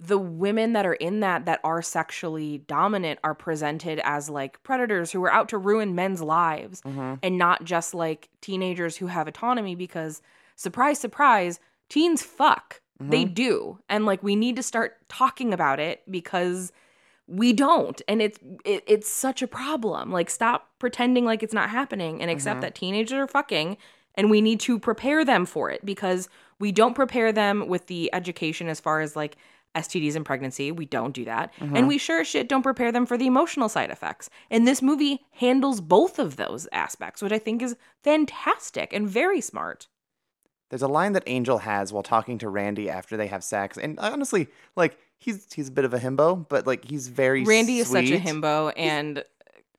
the 0.00 0.18
women 0.18 0.72
that 0.72 0.84
are 0.84 0.94
in 0.94 1.20
that 1.20 1.46
that 1.46 1.60
are 1.62 1.80
sexually 1.80 2.58
dominant 2.58 3.18
are 3.22 3.34
presented 3.34 4.00
as 4.04 4.28
like 4.28 4.60
predators 4.64 5.12
who 5.12 5.22
are 5.22 5.32
out 5.32 5.48
to 5.48 5.58
ruin 5.58 5.94
men's 5.94 6.20
lives 6.20 6.82
Mm-hmm. 6.82 7.14
and 7.22 7.38
not 7.38 7.64
just 7.64 7.94
like 7.94 8.28
teenagers 8.40 8.96
who 8.96 9.06
have 9.06 9.28
autonomy 9.28 9.74
because 9.76 10.20
surprise 10.56 10.98
surprise 10.98 11.60
teens 11.88 12.22
fuck. 12.22 12.80
They 13.00 13.24
do. 13.24 13.78
And 13.88 14.06
like 14.06 14.22
we 14.22 14.34
need 14.34 14.56
to 14.56 14.62
start 14.62 14.96
talking 15.08 15.52
about 15.52 15.78
it 15.80 16.02
because 16.10 16.72
we 17.26 17.52
don't. 17.52 18.00
And 18.08 18.22
it's 18.22 18.38
it, 18.64 18.82
it's 18.86 19.10
such 19.10 19.42
a 19.42 19.46
problem. 19.46 20.10
Like 20.10 20.30
stop 20.30 20.70
pretending 20.78 21.24
like 21.24 21.42
it's 21.42 21.52
not 21.52 21.68
happening 21.70 22.22
and 22.22 22.30
accept 22.30 22.58
Mhm. 22.58 22.62
that 22.62 22.74
teenagers 22.74 23.12
are 23.18 23.26
fucking 23.26 23.76
and 24.14 24.30
we 24.30 24.40
need 24.40 24.60
to 24.60 24.78
prepare 24.78 25.24
them 25.24 25.44
for 25.44 25.70
it 25.70 25.84
because 25.84 26.28
we 26.60 26.70
don't 26.72 26.94
prepare 26.94 27.32
them 27.32 27.66
with 27.68 27.88
the 27.88 28.08
education 28.14 28.68
as 28.68 28.80
far 28.80 29.00
as 29.00 29.16
like 29.16 29.36
STDs 29.74 30.16
and 30.16 30.24
pregnancy. 30.24 30.72
We 30.72 30.86
don't 30.86 31.14
do 31.14 31.24
that. 31.24 31.52
And 31.60 31.72
mm-hmm. 31.72 31.86
we 31.86 31.98
sure 31.98 32.20
as 32.20 32.28
shit 32.28 32.48
don't 32.48 32.62
prepare 32.62 32.92
them 32.92 33.06
for 33.06 33.16
the 33.16 33.26
emotional 33.26 33.68
side 33.68 33.90
effects. 33.90 34.30
And 34.50 34.66
this 34.66 34.82
movie 34.82 35.24
handles 35.32 35.80
both 35.80 36.18
of 36.18 36.36
those 36.36 36.68
aspects, 36.72 37.22
which 37.22 37.32
I 37.32 37.38
think 37.38 37.62
is 37.62 37.76
fantastic 38.02 38.92
and 38.92 39.08
very 39.08 39.40
smart. 39.40 39.88
There's 40.70 40.82
a 40.82 40.88
line 40.88 41.12
that 41.12 41.24
Angel 41.26 41.58
has 41.58 41.92
while 41.92 42.02
talking 42.02 42.38
to 42.38 42.48
Randy 42.48 42.90
after 42.90 43.16
they 43.16 43.26
have 43.28 43.44
sex, 43.44 43.78
and 43.78 43.98
honestly, 44.00 44.48
like 44.74 44.98
he's 45.18 45.46
he's 45.52 45.68
a 45.68 45.70
bit 45.70 45.84
of 45.84 45.94
a 45.94 46.00
himbo, 46.00 46.48
but 46.48 46.66
like 46.66 46.84
he's 46.84 47.08
very 47.08 47.44
Randy 47.44 47.78
is 47.78 47.88
such 47.88 48.10
a 48.10 48.18
himbo, 48.18 48.72
and 48.76 49.24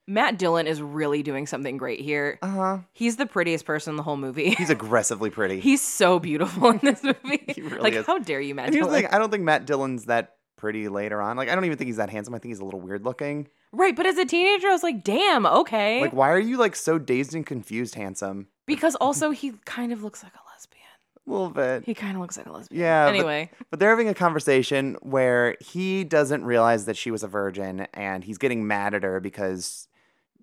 Matt 0.08 0.38
Dillon 0.38 0.68
is 0.68 0.82
really 0.82 1.24
doing 1.24 1.48
something 1.48 1.78
great 1.78 2.00
here. 2.00 2.38
Uh-huh. 2.42 2.80
He's 2.94 3.18
the 3.18 3.26
prettiest 3.26 3.66
person 3.66 3.92
in 3.94 3.96
the 3.98 4.04
whole 4.04 4.18
movie. 4.18 4.52
He's 4.52 4.70
aggressively 4.70 5.30
pretty. 5.32 5.60
He's 5.62 5.82
so 5.82 6.20
beautiful 6.20 6.70
in 6.70 6.80
this 6.84 7.02
movie. 7.04 7.44
He 7.56 7.62
really 7.62 7.80
like, 7.80 7.94
is. 7.94 8.06
how 8.06 8.20
dare 8.20 8.42
you, 8.42 8.54
Matt 8.54 8.68
and 8.68 8.76
Dillon? 8.76 8.92
thing, 8.94 9.08
I 9.08 9.18
don't 9.18 9.32
think 9.32 9.44
Matt 9.44 9.66
Dillon's 9.66 10.06
that 10.06 10.36
pretty 10.58 10.88
later 10.90 11.22
on. 11.22 11.38
Like 11.38 11.50
I 11.50 11.56
don't 11.56 11.66
even 11.66 11.78
think 11.78 11.88
he's 11.88 11.98
that 11.98 12.10
handsome. 12.10 12.34
I 12.36 12.40
think 12.40 12.52
he's 12.52 12.60
a 12.60 12.66
little 12.66 12.80
weird 12.82 13.04
looking. 13.04 13.48
Right, 13.72 13.96
but 13.96 14.06
as 14.06 14.18
a 14.18 14.26
teenager, 14.26 14.68
I 14.68 14.72
was 14.72 14.84
like, 14.84 15.04
damn, 15.04 15.46
okay. 15.46 16.02
Like 16.02 16.14
why 16.14 16.30
are 16.32 16.40
you 16.40 16.58
like 16.58 16.76
so 16.76 16.98
dazed 17.00 17.34
and 17.34 17.46
confused 17.46 17.96
handsome? 17.96 18.48
because 18.68 18.96
also 18.96 19.30
he 19.32 19.54
kind 19.66 19.92
of 19.94 20.04
looks 20.04 20.24
like 20.24 20.34
a 20.34 20.40
lesbian. 20.52 20.82
A 21.28 21.32
little 21.32 21.50
bit. 21.50 21.84
He 21.86 21.94
kind 21.94 22.16
of 22.16 22.22
looks 22.22 22.36
like 22.38 22.46
a 22.48 22.52
lesbian. 22.52 22.82
Yeah, 22.82 23.06
but- 23.06 23.16
Anyway, 23.16 23.52
But 23.70 23.80
they're 23.80 23.90
having 23.92 24.08
a 24.10 24.14
conversation 24.16 24.96
where 25.02 25.56
he 25.60 26.04
doesn't 26.04 26.44
realize 26.46 26.86
that 26.86 26.98
she 26.98 27.12
was 27.12 27.22
a 27.24 27.28
virgin 27.28 27.88
and 27.94 28.24
he's 28.24 28.38
getting 28.38 28.66
mad 28.68 28.94
at 28.96 29.04
her 29.04 29.20
because 29.20 29.88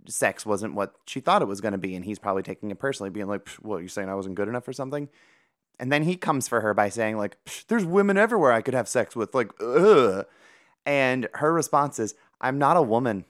sex 0.06 0.44
wasn't 0.46 0.74
what 0.74 0.94
she 1.06 1.20
thought 1.20 1.42
it 1.42 1.46
was 1.48 1.60
going 1.60 1.72
to 1.72 1.78
be. 1.78 1.94
And 1.94 2.04
he's 2.04 2.18
probably 2.18 2.42
taking 2.42 2.70
it 2.70 2.78
personally, 2.78 3.10
being 3.10 3.28
like, 3.28 3.44
"Psh, 3.44 3.62
What, 3.62 3.82
you 3.82 3.88
saying 3.88 4.08
I 4.08 4.14
wasn't 4.14 4.34
good 4.34 4.48
enough 4.48 4.66
or 4.68 4.72
something? 4.72 5.08
And 5.78 5.90
then 5.90 6.02
he 6.04 6.16
comes 6.16 6.48
for 6.48 6.60
her 6.60 6.74
by 6.74 6.88
saying, 6.90 7.16
like, 7.16 7.36
there's 7.68 7.84
women 7.84 8.16
everywhere 8.16 8.52
I 8.52 8.62
could 8.62 8.74
have 8.74 8.88
sex 8.88 9.16
with. 9.16 9.34
Like, 9.34 9.50
ugh. 9.60 10.26
And 10.86 11.28
her 11.34 11.52
response 11.52 11.98
is, 11.98 12.14
I'm 12.40 12.58
not 12.58 12.76
a 12.76 12.82
woman 12.82 13.24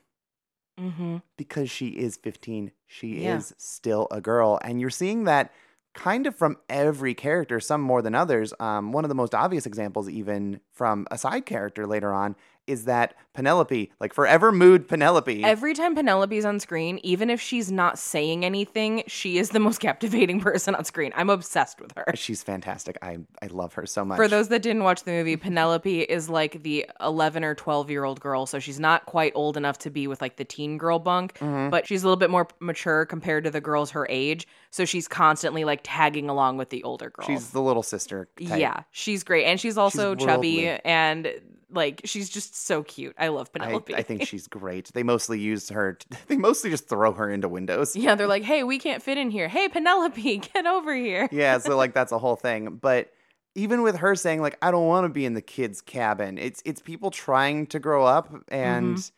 hmm 0.78 1.18
because 1.36 1.70
she 1.70 1.88
is 1.88 2.16
15. 2.16 2.72
She 2.86 3.22
Yeah. 3.24 3.36
is 3.36 3.54
still 3.58 4.08
a 4.10 4.20
girl. 4.20 4.58
And 4.62 4.80
you're 4.80 4.90
seeing 4.90 5.24
that 5.24 5.52
kind 5.94 6.26
of 6.26 6.34
from 6.34 6.56
every 6.68 7.14
character, 7.14 7.60
some 7.60 7.80
more 7.82 8.00
than 8.00 8.14
others. 8.14 8.54
Um, 8.58 8.92
one 8.92 9.04
of 9.04 9.08
the 9.08 9.14
most 9.14 9.34
obvious 9.34 9.66
examples, 9.66 10.08
even 10.08 10.60
from 10.72 11.06
a 11.10 11.18
side 11.18 11.44
character 11.46 11.86
later 11.86 12.12
on, 12.12 12.36
is 12.66 12.84
that 12.84 13.14
Penelope, 13.34 13.90
like 13.98 14.12
forever 14.14 14.52
mood 14.52 14.86
Penelope. 14.86 15.42
every 15.42 15.74
time 15.74 15.94
Penelope's 15.94 16.44
on 16.44 16.60
screen, 16.60 17.00
even 17.02 17.30
if 17.30 17.40
she's 17.40 17.72
not 17.72 17.98
saying 17.98 18.44
anything, 18.44 19.02
she 19.06 19.38
is 19.38 19.50
the 19.50 19.58
most 19.58 19.78
captivating 19.80 20.38
person 20.40 20.74
on 20.74 20.84
screen. 20.84 21.12
I'm 21.16 21.30
obsessed 21.30 21.80
with 21.80 21.92
her. 21.96 22.04
She's 22.14 22.42
fantastic. 22.42 22.98
I, 23.02 23.18
I 23.40 23.46
love 23.46 23.72
her 23.74 23.86
so 23.86 24.04
much. 24.04 24.16
For 24.16 24.28
those 24.28 24.48
that 24.48 24.62
didn't 24.62 24.84
watch 24.84 25.04
the 25.04 25.10
movie, 25.12 25.36
Penelope 25.36 26.02
is 26.02 26.28
like 26.28 26.62
the 26.62 26.86
11 27.00 27.42
or 27.42 27.54
12 27.54 27.90
year 27.90 28.04
old 28.04 28.20
girl. 28.20 28.46
So 28.46 28.58
she's 28.58 28.78
not 28.78 29.06
quite 29.06 29.32
old 29.34 29.56
enough 29.56 29.78
to 29.78 29.90
be 29.90 30.06
with 30.06 30.20
like 30.20 30.36
the 30.36 30.44
teen 30.44 30.78
girl 30.78 30.98
bunk, 30.98 31.38
Mm-hmm. 31.38 31.70
but 31.70 31.86
she's 31.86 32.02
a 32.02 32.06
little 32.06 32.16
bit 32.18 32.30
more 32.30 32.46
mature 32.60 33.06
compared 33.06 33.44
to 33.44 33.50
the 33.50 33.60
girls 33.60 33.90
her 33.92 34.06
age. 34.10 34.46
So 34.70 34.84
she's 34.84 35.08
constantly 35.08 35.64
like 35.64 35.80
tagging 35.82 36.28
along 36.28 36.58
with 36.58 36.70
the 36.70 36.84
older 36.84 37.10
girls. 37.10 37.26
She's 37.26 37.50
the 37.50 37.60
little 37.62 37.82
sister. 37.82 38.28
Type. 38.46 38.58
yeah, 38.60 38.82
she's 38.90 39.24
great. 39.24 39.46
And 39.46 39.58
she's 39.58 39.76
also 39.78 40.14
chubby 40.14 40.68
and 40.68 41.28
like 41.72 42.02
she's 42.04 42.28
just 42.28 42.54
so 42.56 42.82
cute. 42.82 43.14
I 43.18 43.28
love 43.28 43.52
Penelope. 43.52 43.94
I 43.94 44.02
think 44.02 44.26
she's 44.26 44.46
great. 44.46 44.90
They 44.94 45.02
mostly 45.02 45.40
use 45.40 45.68
her, 45.70 45.98
they 46.28 46.36
mostly 46.36 46.70
just 46.70 46.88
throw 46.88 47.12
her 47.12 47.30
into 47.30 47.48
windows. 47.48 47.96
yeah, 47.96 48.14
they're 48.14 48.26
like, 48.26 48.42
hey, 48.44 48.62
we 48.64 48.78
can't 48.78 49.02
fit 49.02 49.18
in 49.18 49.30
here. 49.30 49.48
Hey, 49.48 49.68
Penelope, 49.68 50.36
get 50.54 50.66
over 50.66 50.94
here. 50.94 51.28
yeah, 51.32 51.58
so 51.58 51.76
like 51.76 51.94
that's 51.94 52.12
a 52.12 52.18
whole 52.18 52.36
thing. 52.36 52.76
But 52.80 53.10
even 53.54 53.82
with 53.82 53.96
her 53.96 54.14
saying 54.14 54.40
like 54.40 54.56
I 54.62 54.70
don't 54.70 54.86
want 54.86 55.04
to 55.04 55.08
be 55.08 55.24
in 55.24 55.34
the 55.34 55.42
kids' 55.42 55.80
cabin, 55.80 56.38
it's 56.38 56.62
it's 56.64 56.80
people 56.80 57.10
trying 57.10 57.66
to 57.68 57.78
grow 57.78 58.04
up 58.04 58.32
and 58.48 58.96
Mm-hmm. 58.96 59.14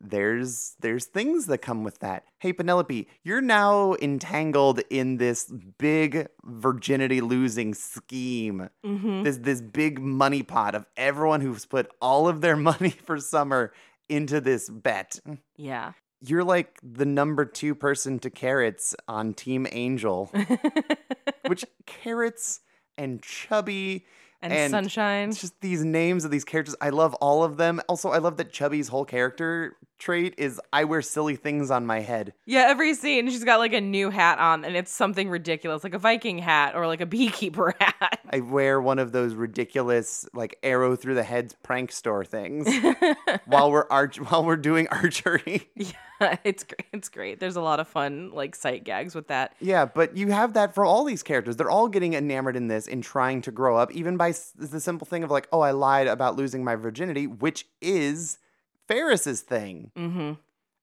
There's 0.00 0.74
there's 0.80 1.04
things 1.06 1.46
that 1.46 1.58
come 1.58 1.84
with 1.84 1.98
that. 2.00 2.24
Hey 2.38 2.52
Penelope, 2.52 3.06
you're 3.22 3.40
now 3.40 3.94
entangled 4.00 4.80
in 4.90 5.18
this 5.18 5.52
big 5.78 6.28
virginity 6.44 7.20
losing 7.20 7.74
scheme. 7.74 8.70
hmm 8.84 9.22
This 9.22 9.36
this 9.38 9.60
big 9.60 10.00
money 10.00 10.42
pot 10.42 10.74
of 10.74 10.86
everyone 10.96 11.40
who's 11.42 11.66
put 11.66 11.88
all 12.00 12.28
of 12.28 12.40
their 12.40 12.56
money 12.70 12.90
for 12.90 13.18
summer 13.18 13.72
into 14.08 14.40
this 14.40 14.68
bet. 14.68 15.18
Yeah. 15.56 15.92
You're 16.22 16.44
like 16.44 16.78
the 16.82 17.06
number 17.06 17.44
2 17.46 17.74
person 17.74 18.18
to 18.20 18.30
carrots 18.30 18.94
on 19.08 19.32
Team 19.34 19.66
Angel 19.70 20.30
which 21.46 21.64
carrots 21.86 22.60
and 22.98 23.22
chubby 23.22 24.04
and, 24.42 24.52
And 24.52 24.70
sunshine. 24.70 25.30
it's 25.30 25.40
just 25.40 25.60
these 25.60 25.84
names 25.84 26.24
of 26.24 26.30
these 26.30 26.44
characters 26.44 26.74
i 26.80 26.90
love 26.90 27.14
all 27.14 27.42
of 27.44 27.56
them 27.56 27.80
also 27.88 28.10
i 28.10 28.18
love 28.18 28.36
that 28.38 28.52
chubby's 28.52 28.88
whole 28.88 29.04
character 29.04 29.76
trait 30.00 30.34
is 30.38 30.60
i 30.72 30.82
wear 30.84 31.00
silly 31.02 31.36
things 31.36 31.70
on 31.70 31.86
my 31.86 32.00
head 32.00 32.32
Yeah, 32.46 32.64
every 32.68 32.94
scene 32.94 33.28
she's 33.30 33.44
got 33.44 33.58
like 33.60 33.72
a 33.72 33.80
new 33.80 34.10
hat 34.10 34.38
on 34.38 34.64
and 34.64 34.74
it's 34.76 34.90
something 34.90 35.28
ridiculous, 35.30 35.84
like 35.84 35.94
a 35.94 35.98
Viking 35.98 36.38
hat 36.38 36.74
or 36.74 36.86
like 36.86 37.00
a 37.00 37.06
beekeeper 37.16 37.74
hat. 37.78 38.20
i 38.30 38.40
wear 38.40 38.80
one 38.80 38.98
of 38.98 39.12
those 39.12 39.34
ridiculous 39.34 40.26
like 40.34 40.58
arrow 40.62 40.96
through 40.96 41.14
the 41.14 41.22
head 41.22 41.54
prank 41.62 41.92
store 41.92 42.24
things 42.24 42.66
while 43.46 43.70
we're 43.70 43.86
arch 43.90 44.16
while 44.20 44.44
we're 44.44 44.56
doing 44.56 44.88
archery 44.88 45.68
yeah, 45.76 46.36
it's 46.44 46.64
great. 46.64 46.86
It's 46.92 47.08
great. 47.08 47.40
There's 47.40 47.56
a 47.56 47.60
lot 47.62 47.80
of 47.80 47.88
fun 47.88 48.30
like 48.32 48.54
sight 48.54 48.84
gags 48.84 49.14
with 49.14 49.28
that. 49.28 49.54
yeah 49.60 49.84
but 49.84 50.16
you 50.16 50.28
have 50.32 50.54
that 50.54 50.74
for 50.74 50.84
all 50.84 51.04
these 51.04 51.22
characters 51.22 51.56
they're 51.56 51.70
all 51.70 51.88
getting 51.88 52.14
enamored 52.14 52.56
in 52.56 52.68
this 52.68 52.88
and 52.88 53.02
trying 53.02 53.42
to 53.42 53.50
grow 53.50 53.76
up 53.76 53.92
even 53.92 54.16
by 54.16 54.30
s- 54.30 54.52
the 54.56 54.80
simple 54.80 55.06
thing 55.06 55.22
of 55.24 55.30
like 55.30 55.48
oh 55.52 55.60
i 55.60 55.70
lied 55.70 56.06
about 56.06 56.36
losing 56.36 56.64
my 56.64 56.74
virginity 56.74 57.26
which 57.26 57.66
is 57.80 58.38
ferris's 58.90 59.40
thing 59.40 59.90
Mm-hmm. 59.96 60.32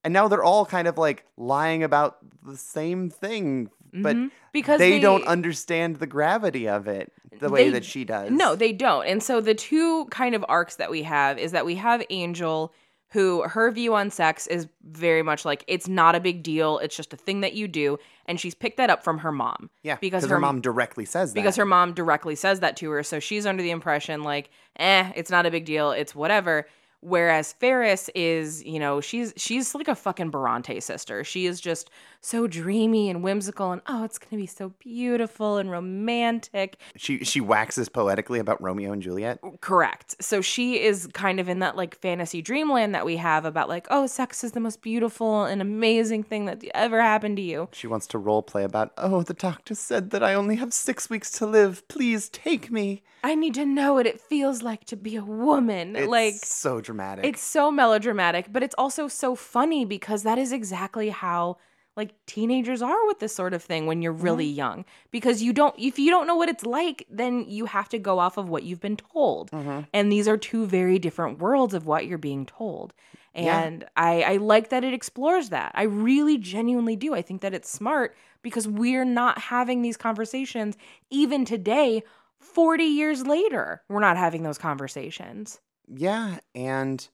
and 0.03 0.13
now 0.13 0.27
they're 0.27 0.43
all 0.43 0.65
kind 0.65 0.87
of 0.87 0.97
like 0.97 1.25
lying 1.37 1.83
about 1.83 2.17
the 2.45 2.57
same 2.57 3.09
thing 3.09 3.69
but 3.93 4.15
Mhm. 4.15 4.31
Because 4.51 4.79
they, 4.79 4.91
they- 4.91 4.99
don't 4.99 5.25
understand 5.27 5.95
the 5.97 6.07
gravity 6.07 6.67
of 6.67 6.87
it 6.87 7.11
the 7.39 7.49
way 7.49 7.65
They- 7.65 7.71
that 7.71 7.85
she 7.85 8.03
does 8.03 8.31
No, 8.31 8.55
they 8.55 8.73
don't. 8.73 9.05
And 9.05 9.21
so 9.23 9.39
the 9.41 9.53
two 9.53 10.05
kind 10.05 10.33
of 10.35 10.43
arcs 10.49 10.75
that 10.77 10.89
we 10.91 11.03
have 11.03 11.37
is 11.37 11.51
that 11.51 11.65
we 11.65 11.75
have 11.75 12.03
Angel 12.09 12.73
who 13.11 13.43
her 13.43 13.71
view 13.71 13.95
on 13.95 14.09
sex 14.09 14.45
is 14.47 14.67
very 14.83 15.23
much 15.23 15.45
like 15.45 15.63
it's 15.67 15.87
not 15.87 16.13
a 16.15 16.19
big 16.19 16.43
deal, 16.43 16.77
it's 16.79 16.95
just 16.97 17.13
a 17.13 17.17
thing 17.17 17.39
that 17.41 17.53
you 17.53 17.67
do 17.67 17.97
and 18.25 18.39
she's 18.39 18.53
picked 18.53 18.75
that 18.77 18.89
up 18.89 19.03
from 19.03 19.19
her 19.19 19.31
mom. 19.31 19.69
yeah 19.83 19.95
because 19.95 20.23
because 20.23 20.29
her 20.29 20.35
her 20.35 20.39
mom 20.41 20.59
directly 20.59 21.05
says 21.05 21.31
that 21.31 21.35
because 21.39 21.55
her 21.55 21.65
mom 21.65 21.93
directly 21.93 22.35
says 22.35 22.59
that 22.59 22.75
to 22.77 22.89
her. 22.91 23.03
So 23.03 23.19
she's 23.19 23.45
under 23.45 23.63
the 23.63 23.71
impression 23.71 24.23
like, 24.23 24.49
eh, 24.77 25.11
it's 25.15 25.31
not 25.31 25.45
a 25.45 25.51
big 25.51 25.63
deal, 25.65 25.91
it's 25.91 26.13
whatever. 26.13 26.67
Whereas 27.07 27.53
Ferris 27.53 28.09
is, 28.15 28.61
you 28.65 28.79
know, 28.79 28.99
she's 28.99 29.33
she's 29.37 29.73
like 29.73 29.87
a 29.87 29.95
fucking 29.95 30.29
Bronte 30.29 30.81
sister. 30.81 31.23
She 31.23 31.45
is 31.45 31.61
just 31.61 31.89
so 32.19 32.47
dreamy 32.47 33.09
and 33.09 33.23
whimsical 33.23 33.71
and 33.71 33.81
oh, 33.87 34.03
it's 34.03 34.17
gonna 34.19 34.41
be 34.41 34.45
so 34.45 34.73
beautiful 34.79 35.55
and 35.55 35.71
romantic. 35.71 36.77
she 36.97 37.23
she 37.23 37.39
waxes 37.39 37.87
poetically 37.87 38.39
about 38.39 38.61
romeo 38.61 38.91
and 38.91 39.01
juliet 39.01 39.39
Correct. 39.61 40.15
So 40.19 40.41
she 40.41 40.81
is 40.83 41.07
kind 41.13 41.39
of 41.39 41.47
in 41.47 41.59
that 41.59 41.77
like 41.77 41.95
fantasy 41.95 42.41
dreamland 42.41 42.93
that 42.93 43.05
we 43.05 43.15
have 43.15 43.45
about 43.45 43.69
like, 43.69 43.87
oh, 43.89 44.07
sex 44.07 44.43
is 44.43 44.51
the 44.51 44.59
most 44.59 44.81
beautiful 44.81 45.45
and 45.45 45.61
amazing 45.61 46.23
thing 46.23 46.43
that 46.45 46.61
ever 46.73 47.01
happened 47.01 47.37
to 47.37 47.43
you. 47.43 47.69
she 47.71 47.87
wants 47.87 48.07
to 48.07 48.17
role 48.17 48.43
play 48.43 48.65
about 48.65 48.91
oh 48.97 49.21
the 49.21 49.33
doctor 49.33 49.75
said 49.75 50.09
that 50.09 50.23
i 50.23 50.33
only 50.33 50.57
have 50.57 50.73
six 50.73 51.09
weeks 51.09 51.31
to 51.31 51.45
live 51.45 51.87
please 51.87 52.27
take 52.27 52.69
me 52.69 53.01
I 53.23 53.35
need 53.35 53.55
to 53.55 53.65
know 53.65 53.95
what 53.95 54.05
it 54.05 54.21
feels 54.21 54.61
like 54.61 54.85
to 54.85 54.95
be 54.95 55.15
a 55.15 55.23
woman. 55.23 55.95
it's 55.95 56.07
like 56.07 56.35
so 56.35 56.79
dramatic 56.79 56.96
It's 57.25 57.41
so 57.41 57.71
melodramatic, 57.71 58.47
but 58.51 58.63
it's 58.63 58.75
also 58.77 59.07
so 59.07 59.35
funny 59.35 59.85
because 59.85 60.23
that 60.23 60.37
is 60.37 60.51
exactly 60.51 61.09
how 61.09 61.57
like 61.95 62.13
teenagers 62.27 62.81
are 62.81 63.07
with 63.07 63.19
this 63.19 63.33
sort 63.33 63.53
of 63.53 63.63
thing 63.63 63.87
when 63.87 64.01
you're 64.01 64.11
really 64.11 64.47
mm-hmm. 64.47 64.57
young. 64.57 64.85
Because 65.11 65.41
you 65.41 65.51
don't 65.51 65.75
if 65.77 65.97
you 65.97 66.11
don't 66.11 66.27
know 66.27 66.35
what 66.35 66.47
it's 66.47 66.65
like 66.65 67.05
then 67.09 67.45
you 67.47 67.65
have 67.65 67.89
to 67.89 67.99
go 67.99 68.19
off 68.19 68.37
of 68.37 68.47
what 68.49 68.63
you've 68.63 68.79
been 68.79 68.97
told. 68.97 69.51
Mm-hmm. 69.51 69.81
And 69.93 70.11
these 70.11 70.27
are 70.27 70.37
two 70.37 70.65
very 70.65 70.99
different 70.99 71.39
worlds 71.39 71.73
of 71.73 71.85
what 71.85 72.05
you're 72.05 72.17
being 72.17 72.45
told. 72.45 72.93
Yeah. 73.35 73.61
and 73.61 73.85
I, 73.95 74.21
I 74.23 74.37
like 74.37 74.69
that 74.69 74.83
it 74.83 74.95
explores 74.95 75.49
that. 75.49 75.71
I 75.75 75.83
really 75.83 76.39
genuinely 76.39 76.95
do. 76.95 77.13
I 77.13 77.21
think 77.21 77.41
that 77.41 77.53
it's 77.53 77.69
smart 77.69 78.15
because 78.41 78.67
we're 78.67 79.05
not 79.05 79.37
having 79.37 79.83
these 79.83 79.97
conversations 79.97 80.75
even 81.11 81.45
today 81.45 82.03
40 82.39 82.83
years 82.83 83.25
later 83.27 83.81
we're 83.89 83.99
not 83.99 84.17
having 84.17 84.43
those 84.43 84.57
conversations 84.57 85.59
Yeah, 85.87 86.39
and 86.53 87.07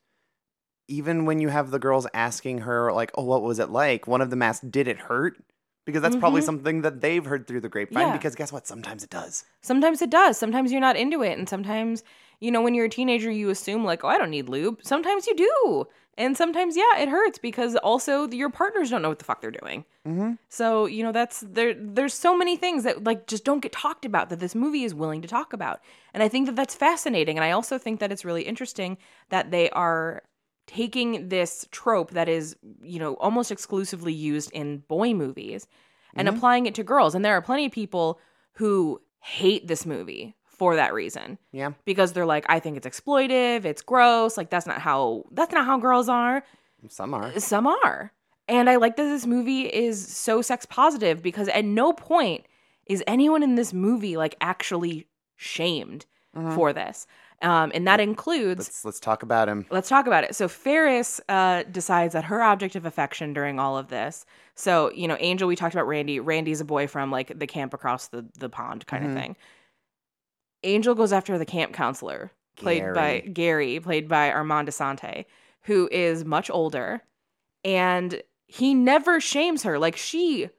even 0.88 1.26
when 1.26 1.40
you 1.40 1.50
have 1.50 1.72
the 1.72 1.80
girls 1.80 2.08
asking 2.14 2.60
her 2.60 2.92
like, 2.92 3.12
"Oh, 3.16 3.24
what 3.24 3.42
was 3.44 3.60
it 3.60 3.70
like?" 3.70 4.08
One 4.08 4.22
of 4.22 4.30
them 4.30 4.42
asked, 4.42 4.70
"Did 4.72 4.88
it 4.88 5.00
hurt?" 5.00 5.38
Because 5.86 6.02
that's 6.02 6.16
probably 6.16 6.42
Mhm. 6.42 6.46
something 6.46 6.82
that 6.82 7.02
they've 7.02 7.26
heard 7.26 7.46
through 7.48 7.62
the 7.62 7.70
grapevine. 7.70 8.08
Yeah. 8.08 8.14
Because 8.14 8.36
guess 8.36 8.52
what? 8.54 8.66
Sometimes 8.68 9.04
it 9.04 9.10
does. 9.10 9.44
Sometimes 9.62 10.02
it 10.02 10.10
does. 10.10 10.38
Sometimes 10.38 10.72
you're 10.72 10.80
not 10.82 10.96
into 10.96 11.22
it. 11.24 11.38
And 11.38 11.48
sometimes, 11.50 12.04
you 12.44 12.52
know, 12.52 12.62
when 12.62 12.74
you're 12.74 12.88
a 12.88 12.90
teenager, 12.90 13.32
you 13.32 13.50
assume, 13.50 13.86
like, 13.86 14.04
oh, 14.04 14.10
I 14.10 14.18
don't 14.18 14.30
need 14.30 14.50
lube. 14.50 14.80
Sometimes 14.84 15.28
you 15.28 15.36
do. 15.36 15.88
And 16.18 16.36
sometimes, 16.36 16.76
yeah, 16.76 17.00
it 17.00 17.08
hurts 17.08 17.38
because 17.38 17.78
also 17.78 18.28
your 18.28 18.50
partners 18.50 18.90
don't 18.90 19.02
know 19.02 19.08
what 19.08 19.20
the 19.20 19.26
fuck 19.26 19.40
they're 19.40 19.50
doing. 19.50 19.86
Mm-hmm. 20.06 20.34
So, 20.50 20.86
you 20.86 21.04
know, 21.04 21.14
that's 21.14 21.40
there. 21.40 21.74
There's 21.74 22.14
so 22.14 22.38
many 22.38 22.58
things 22.58 22.84
that 22.84 23.06
like 23.06 23.28
just 23.28 23.46
don't 23.46 23.62
get 23.62 23.72
talked 23.72 24.04
about 24.04 24.30
that 24.30 24.42
this 24.42 24.56
movie 24.56 24.84
is 24.84 24.94
willing 24.94 25.22
to 25.22 25.28
talk 25.28 25.54
about, 25.54 25.80
and 26.14 26.22
I 26.22 26.28
think 26.28 26.46
that 26.48 26.58
that's 26.58 26.76
fascinating. 26.76 27.38
And 27.38 27.46
I 27.46 27.52
also 27.52 27.78
think 27.78 28.02
that 28.02 28.12
it's 28.12 28.26
really 28.26 28.44
interesting 28.44 28.98
that 29.30 29.50
they 29.50 29.70
are 29.70 30.22
taking 30.68 31.30
this 31.30 31.66
trope 31.72 32.12
that 32.12 32.28
is, 32.28 32.58
you 32.84 33.00
know, 33.00 33.14
almost 33.16 33.52
exclusively 33.52 34.14
used 34.14 34.52
in 34.52 34.80
boy 34.90 35.14
movies 35.14 35.66
and 36.14 36.28
applying 36.28 36.68
it 36.68 36.76
to 36.76 36.84
girls. 36.84 37.16
And 37.16 37.26
there 37.26 37.34
are 37.34 37.42
plenty 37.42 37.66
of 37.66 37.72
people 37.72 38.20
who 38.54 39.02
hate 39.20 39.68
this 39.68 39.86
movie 39.86 40.36
for 40.64 40.76
that 40.78 40.94
reason 40.94 41.38
Yeah. 41.52 41.72
because 41.86 42.14
they're 42.14 42.26
like, 42.26 42.46
I 42.48 42.60
think 42.60 42.78
it's 42.78 42.88
exploitive, 42.88 43.66
it's 43.66 43.82
gross, 43.82 44.38
like 44.38 44.50
that's 44.50 44.66
not 44.66 44.80
how 44.80 45.24
that's 45.32 45.52
not 45.54 45.66
how 45.66 45.78
girls 45.78 46.08
are. 46.10 46.44
Some 46.90 47.14
are. 47.14 47.38
Some 47.40 47.68
are. 47.68 48.12
And 48.48 48.70
I 48.70 48.76
like 48.78 48.96
that 48.98 49.04
this 49.04 49.26
movie 49.26 49.64
is 49.64 50.06
so 50.06 50.42
sex 50.42 50.66
positive 50.66 51.22
because 51.22 51.48
at 51.50 51.66
no 51.66 51.94
point 51.94 52.46
is 52.86 53.04
anyone 53.08 53.44
in 53.44 53.56
this 53.56 53.74
movie 53.74 54.16
like 54.18 54.36
actually 54.42 55.08
shamed 55.38 56.06
for 56.56 56.74
this. 56.74 57.06
Um, 57.44 57.72
and 57.76 57.86
that 57.88 58.00
includes 58.00 58.60
Let's 58.68 58.86
let's 58.86 59.00
talk 59.00 59.22
about 59.22 59.48
him. 59.50 59.66
Let's 59.70 59.90
talk 59.90 60.08
about 60.08 60.24
it. 60.24 60.34
So 60.34 60.48
Ferris 60.48 61.20
uh, 61.30 61.64
decides 61.64 62.14
that 62.14 62.24
her 62.26 62.42
object 62.42 62.76
of 62.76 62.86
affection 62.86 63.34
during 63.34 63.60
all 63.60 63.78
of 63.78 63.90
this. 63.90 64.26
So 64.56 64.92
you 64.94 65.08
know, 65.10 65.18
Angel. 65.20 65.48
We 65.48 65.56
talked 65.58 65.76
about 65.76 65.88
Randy. 65.88 66.20
Randy's 66.22 66.62
a 66.62 66.66
boy 66.66 66.88
from 66.88 67.12
like 67.12 67.38
the 67.38 67.48
camp 67.48 67.74
across 67.74 68.08
the 68.08 68.26
the 68.40 68.50
pond 68.50 68.88
kind 68.88 69.04
Mhm. 69.06 69.10
of 69.10 69.14
thing. 69.22 69.36
Angel 70.64 70.96
goes 70.96 71.12
after 71.14 71.38
the 71.38 71.46
camp 71.46 71.74
counselor, 71.74 72.32
played 72.56 72.94
by 72.94 73.20
Gary. 73.20 73.30
Gary, 73.34 73.80
played 73.80 74.08
by 74.08 74.32
Armand 74.32 74.68
Assante, 74.68 75.26
who 75.64 75.90
is 75.92 76.24
much 76.26 76.50
older, 76.50 77.02
and 77.64 78.22
he 78.48 78.74
never 78.74 79.20
shames 79.20 79.64
her. 79.64 79.80
Like 79.80 79.96
she 79.96 80.50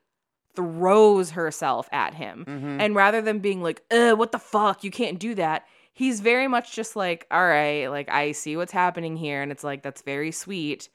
throws 0.55 1.31
herself 1.33 1.89
at 1.93 2.15
him, 2.15 2.45
Mhm. 2.47 2.81
and 2.81 2.95
rather 2.95 3.21
than 3.21 3.41
being 3.41 3.63
like, 3.63 3.83
"Uh, 3.91 4.15
what 4.15 4.33
the 4.33 4.39
fuck? 4.39 4.85
You 4.85 4.91
can't 4.91 5.19
do 5.19 5.35
that." 5.35 5.67
He's 5.93 6.21
very 6.21 6.49
much 6.49 6.73
just 6.75 6.97
like, 6.97 7.27
"All 7.31 7.47
right, 7.47 7.87
like 7.89 8.09
I 8.11 8.33
see 8.33 8.57
what's 8.57 8.73
happening 8.73 9.17
here," 9.17 9.43
and 9.43 9.51
it's 9.53 9.65
like 9.65 9.83
that's 9.83 10.03
very 10.03 10.31
sweet. 10.31 10.89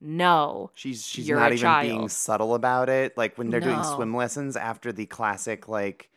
No, 0.00 0.70
She's 0.74 1.06
she's 1.06 1.26
You're 1.28 1.38
not 1.40 1.52
even 1.52 1.80
being 1.80 2.08
subtle 2.08 2.54
about 2.54 2.88
it. 2.88 3.16
Like 3.16 3.38
when 3.38 3.48
they're 3.50 3.60
doing 3.60 3.82
swim 3.84 4.14
lessons 4.14 4.56
after 4.56 4.92
the 4.92 5.06
classic 5.06 5.66
like, 5.68 6.10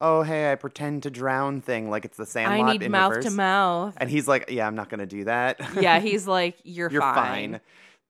oh 0.00 0.22
hey, 0.22 0.50
I 0.52 0.54
pretend 0.54 1.02
to 1.04 1.10
drown 1.10 1.60
thing, 1.60 1.90
like 1.90 2.04
it's 2.04 2.16
the 2.16 2.26
Sandlot 2.26 2.68
I 2.68 2.72
need 2.72 2.82
in 2.82 2.92
mouth 2.92 3.12
to 3.12 3.18
reverse. 3.18 3.32
mouth. 3.32 3.94
And 3.96 4.10
he's 4.10 4.28
like, 4.28 4.50
yeah, 4.50 4.66
I'm 4.66 4.74
not 4.74 4.88
gonna 4.88 5.06
do 5.06 5.24
that. 5.24 5.60
yeah, 5.80 6.00
he's 6.00 6.26
like, 6.26 6.56
"You're, 6.64 6.90
you're 6.90 7.00
fine." 7.00 7.52
fine. 7.52 7.60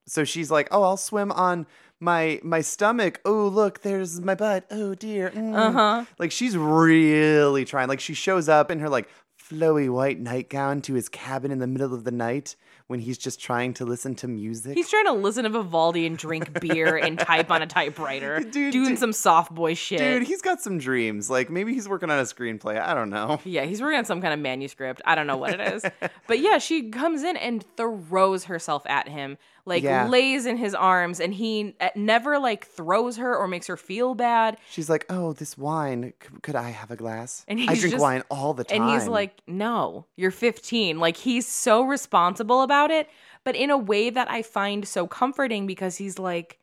So 0.07 0.24
she's 0.24 0.51
like, 0.51 0.68
oh, 0.70 0.82
I'll 0.82 0.97
swim 0.97 1.32
on 1.32 1.66
my 2.01 2.41
my 2.43 2.61
stomach. 2.61 3.20
Oh 3.24 3.49
look, 3.49 3.82
there's 3.82 4.20
my 4.20 4.35
butt. 4.35 4.66
Oh 4.70 4.95
dear. 4.95 5.30
mm." 5.30 5.55
Uh 5.57 5.72
huh. 5.72 6.05
Like 6.18 6.32
she's 6.32 6.57
really 6.57 7.64
trying. 7.64 7.89
Like 7.89 8.01
she 8.01 8.14
shows 8.14 8.49
up 8.49 8.70
in 8.70 8.80
her 8.80 8.89
like 8.89 9.09
flowy 9.41 9.91
white 9.91 10.18
nightgown 10.18 10.80
to 10.82 10.95
his 10.95 11.09
cabin 11.09 11.51
in 11.51 11.59
the 11.59 11.66
middle 11.66 11.95
of 11.95 12.05
the 12.05 12.11
night 12.11 12.57
when 12.87 13.01
he's 13.01 13.16
just 13.16 13.41
trying 13.41 13.72
to 13.74 13.85
listen 13.85 14.14
to 14.16 14.28
music. 14.28 14.74
He's 14.74 14.91
trying 14.91 15.07
to 15.07 15.12
listen 15.12 15.45
to 15.45 15.51
Vivaldi 15.51 16.07
and 16.07 16.18
drink 16.18 16.61
beer 16.61 16.97
and 16.97 17.18
type 17.18 17.51
on 17.51 17.62
a 17.62 17.66
typewriter, 17.66 18.41
Dude, 18.51 18.72
doing 18.72 18.89
dude- 18.91 18.99
some 18.99 19.12
soft 19.12 19.55
boy 19.55 19.74
shit. 19.74 19.99
Dude, 20.01 20.22
he's 20.24 20.43
got 20.43 20.61
some 20.61 20.78
dreams. 20.78 21.30
Like 21.30 21.49
maybe 21.51 21.72
he's 21.72 21.89
working 21.89 22.11
on 22.11 22.18
a 22.18 22.22
screenplay. 22.22 22.78
I 22.80 22.93
don't 22.95 23.11
know. 23.11 23.41
Yeah, 23.45 23.64
he's 23.64 23.80
working 23.80 23.99
on 23.99 24.05
some 24.05 24.20
kind 24.20 24.35
of 24.35 24.41
manuscript. 24.41 25.01
I 25.05 25.14
don't 25.14 25.26
know 25.26 25.37
what 25.39 25.59
it 25.59 25.61
is. 25.74 25.85
but 26.26 26.41
yeah, 26.41 26.59
she 26.59 26.91
comes 26.91 27.22
in 27.22 27.37
and 27.39 27.64
throws 27.76 28.45
herself 28.45 28.82
at 28.87 29.09
him, 29.09 29.39
like 29.66 29.82
Yeah. 29.82 30.06
lays 30.08 30.44
in 30.46 30.56
his 30.56 30.74
arms, 30.74 31.20
and 31.20 31.32
he 31.34 31.74
uh, 31.80 31.88
never 31.96 32.38
like 32.38 32.66
throws 32.66 33.16
her 33.16 33.34
or 33.36 33.48
makes 33.48 33.66
her 33.66 33.76
feel 33.76 34.14
bad. 34.14 34.58
She's 34.70 34.90
like, 34.90 35.06
"Oh, 35.08 35.32
this 35.32 35.56
wine. 35.56 36.12
C- 36.22 36.28
could 36.42 36.54
I 36.56 36.70
have 36.70 36.90
a 36.90 36.96
glass? 36.96 37.44
And 37.48 37.60
I 37.60 37.74
drink 37.74 37.92
just- 37.92 37.98
wine 38.02 38.22
all 38.30 38.52
the 38.54 38.64
time." 38.64 38.82
And 38.82 38.90
he's 38.90 39.08
like, 39.08 39.40
no, 39.46 40.06
you're 40.16 40.30
15. 40.30 40.98
Like 41.00 41.16
he's 41.16 41.46
so 41.46 41.82
responsible 41.82 42.62
about 42.62 42.90
it, 42.90 43.08
but 43.44 43.56
in 43.56 43.70
a 43.70 43.78
way 43.78 44.10
that 44.10 44.30
I 44.30 44.42
find 44.42 44.86
so 44.86 45.06
comforting 45.06 45.66
because 45.66 45.96
he's 45.96 46.18
like, 46.18 46.58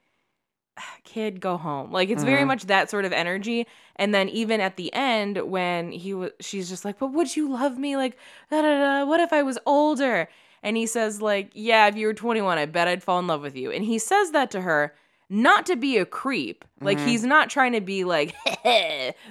kid, 1.03 1.39
go 1.41 1.57
home. 1.57 1.91
Like 1.91 2.09
it's 2.09 2.23
very 2.23 2.43
Mhm. 2.43 2.47
much 2.47 2.65
that 2.67 2.89
sort 2.89 3.05
of 3.05 3.11
energy. 3.13 3.67
And 3.97 4.13
then 4.15 4.29
even 4.29 4.61
at 4.61 4.77
the 4.77 4.91
end, 4.93 5.37
when 5.37 5.91
he 5.91 6.13
was, 6.13 6.31
she's 6.39 6.69
just 6.69 6.85
like, 6.85 6.97
but 6.99 7.07
would 7.07 7.35
you 7.35 7.49
love 7.51 7.77
me? 7.77 7.97
Like, 7.97 8.17
da 8.49 8.61
da 8.61 8.79
da. 8.79 9.05
What 9.05 9.19
if 9.19 9.33
I 9.33 9.43
was 9.43 9.57
older? 9.65 10.27
And 10.63 10.77
he 10.77 10.85
says, 10.85 11.21
like, 11.21 11.49
yeah, 11.53 11.87
if 11.87 11.95
you 11.95 12.07
were 12.07 12.13
21, 12.13 12.57
I 12.57 12.65
bet 12.65 12.87
I'd 12.87 13.01
fall 13.03 13.19
in 13.19 13.27
love 13.27 13.41
with 13.41 13.55
you. 13.55 13.71
And 13.71 13.83
he 13.83 13.97
says 13.99 14.31
that 14.31 14.51
to 14.51 14.61
her. 14.61 14.93
Not 15.33 15.65
to 15.67 15.77
be 15.77 15.97
a 15.97 16.05
creep. 16.05 16.65
Like 16.81 16.97
Mhm. 16.97 17.05
he's 17.05 17.23
not 17.23 17.49
trying 17.49 17.71
to 17.71 17.79
be 17.79 18.03
like, 18.03 18.35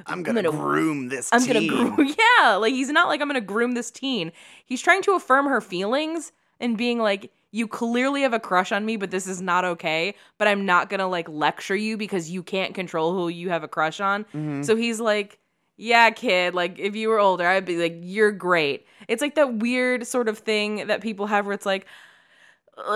I'm 0.07 0.23
gonna, 0.23 0.51
groom 0.51 1.09
this. 1.09 1.29
I'm 1.33 1.45
gonna 1.47 1.67
groom. 1.67 2.15
Yeah, 2.41 2.55
like 2.57 2.73
he's 2.73 2.89
not 2.91 3.09
like 3.09 3.21
I'm 3.21 3.29
gonna 3.29 3.41
groom 3.41 3.73
this 3.73 3.91
teen. 3.91 4.33
He's 4.65 4.81
trying 4.81 5.03
to 5.03 5.13
affirm 5.13 5.47
her 5.47 5.61
feelings 5.61 6.33
and 6.59 6.77
being 6.79 6.99
like, 7.01 7.31
you 7.53 7.67
clearly 7.67 8.23
have 8.23 8.33
a 8.33 8.39
crush 8.41 8.71
on 8.73 8.87
me, 8.87 8.97
but 8.97 9.11
this 9.11 9.27
is 9.27 9.43
not 9.43 9.65
okay. 9.65 10.15
But 10.39 10.47
I'm 10.49 10.65
not 10.65 10.89
gonna 10.89 11.09
like 11.09 11.29
lecture 11.29 11.77
you 11.77 11.97
because 11.97 12.31
you 12.31 12.43
can't 12.43 12.75
control 12.75 13.13
who 13.13 13.29
you 13.29 13.51
have 13.51 13.65
a 13.65 13.69
crush 13.69 14.01
on. 14.01 14.25
Mhm. 14.35 14.65
So 14.65 14.77
he's 14.77 15.01
like, 15.01 15.39
yeah, 15.81 16.11
kid. 16.11 16.55
Like 16.55 16.79
if 16.79 16.95
you 16.95 17.09
were 17.09 17.19
older, 17.19 17.47
I'd 17.47 17.65
be 17.65 17.77
like, 17.77 17.99
you're 18.03 18.33
great. 18.33 18.87
It's 19.09 19.23
like 19.23 19.35
that 19.37 19.55
weird 19.55 20.07
sort 20.07 20.29
of 20.29 20.39
thing 20.39 20.87
that 20.89 21.01
people 21.01 21.27
have 21.27 21.47
where 21.47 21.55
it's 21.55 21.67
like. 21.67 21.87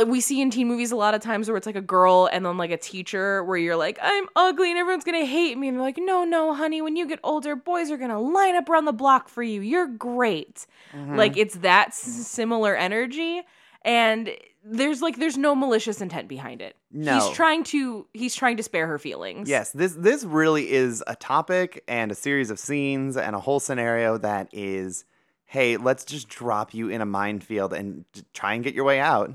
We 0.06 0.22
see 0.22 0.40
in 0.40 0.50
teen 0.50 0.66
movies 0.66 0.92
a 0.92 0.96
lot 0.96 1.12
of 1.14 1.20
times 1.20 1.46
where 1.46 1.58
it's 1.58 1.66
like 1.66 1.76
a 1.76 1.82
girl 1.82 2.26
and 2.32 2.46
then 2.46 2.56
like 2.56 2.70
a 2.70 2.76
teacher 2.78 3.44
where 3.44 3.58
you're 3.58 3.76
like, 3.76 3.98
I'm 4.00 4.26
ugly 4.34 4.70
and 4.70 4.78
everyone's 4.78 5.04
gonna 5.04 5.26
hate 5.26 5.58
me. 5.58 5.68
And 5.68 5.76
they're 5.76 5.84
like, 5.84 5.98
no, 5.98 6.24
no, 6.24 6.54
honey, 6.54 6.80
when 6.80 6.96
you 6.96 7.06
get 7.06 7.18
older, 7.22 7.54
boys 7.54 7.90
are 7.90 7.98
gonna 7.98 8.18
line 8.20 8.54
up 8.56 8.68
around 8.70 8.86
the 8.86 8.94
block 8.94 9.28
for 9.28 9.42
you. 9.42 9.60
You're 9.60 9.86
great. 9.88 10.66
Mhm. 10.94 11.16
Like 11.16 11.36
it's 11.36 11.56
that 11.56 11.88
s- 11.88 11.98
similar 12.00 12.74
energy. 12.74 13.42
And 13.84 14.30
there's 14.64 15.02
like 15.02 15.18
there's 15.18 15.36
no 15.36 15.54
malicious 15.54 16.00
intent 16.00 16.28
behind 16.28 16.62
it. 16.62 16.76
No. 16.90 17.14
He's 17.18 17.36
trying 17.36 17.64
to 17.64 18.06
he's 18.14 18.34
trying 18.34 18.56
to 18.56 18.62
spare 18.62 18.86
her 18.86 18.98
feelings. 18.98 19.48
Yes, 19.48 19.72
this 19.72 19.94
this 19.94 20.24
really 20.24 20.70
is 20.70 21.04
a 21.06 21.16
topic 21.16 21.84
and 21.86 22.10
a 22.10 22.14
series 22.14 22.50
of 22.50 22.58
scenes 22.58 23.16
and 23.16 23.36
a 23.36 23.40
whole 23.40 23.60
scenario 23.60 24.16
that 24.18 24.48
is, 24.52 25.04
hey, 25.44 25.76
let's 25.76 26.04
just 26.04 26.28
drop 26.28 26.72
you 26.72 26.88
in 26.88 27.00
a 27.00 27.06
minefield 27.06 27.74
and 27.74 28.04
try 28.32 28.54
and 28.54 28.64
get 28.64 28.74
your 28.74 28.84
way 28.84 29.00
out. 29.00 29.32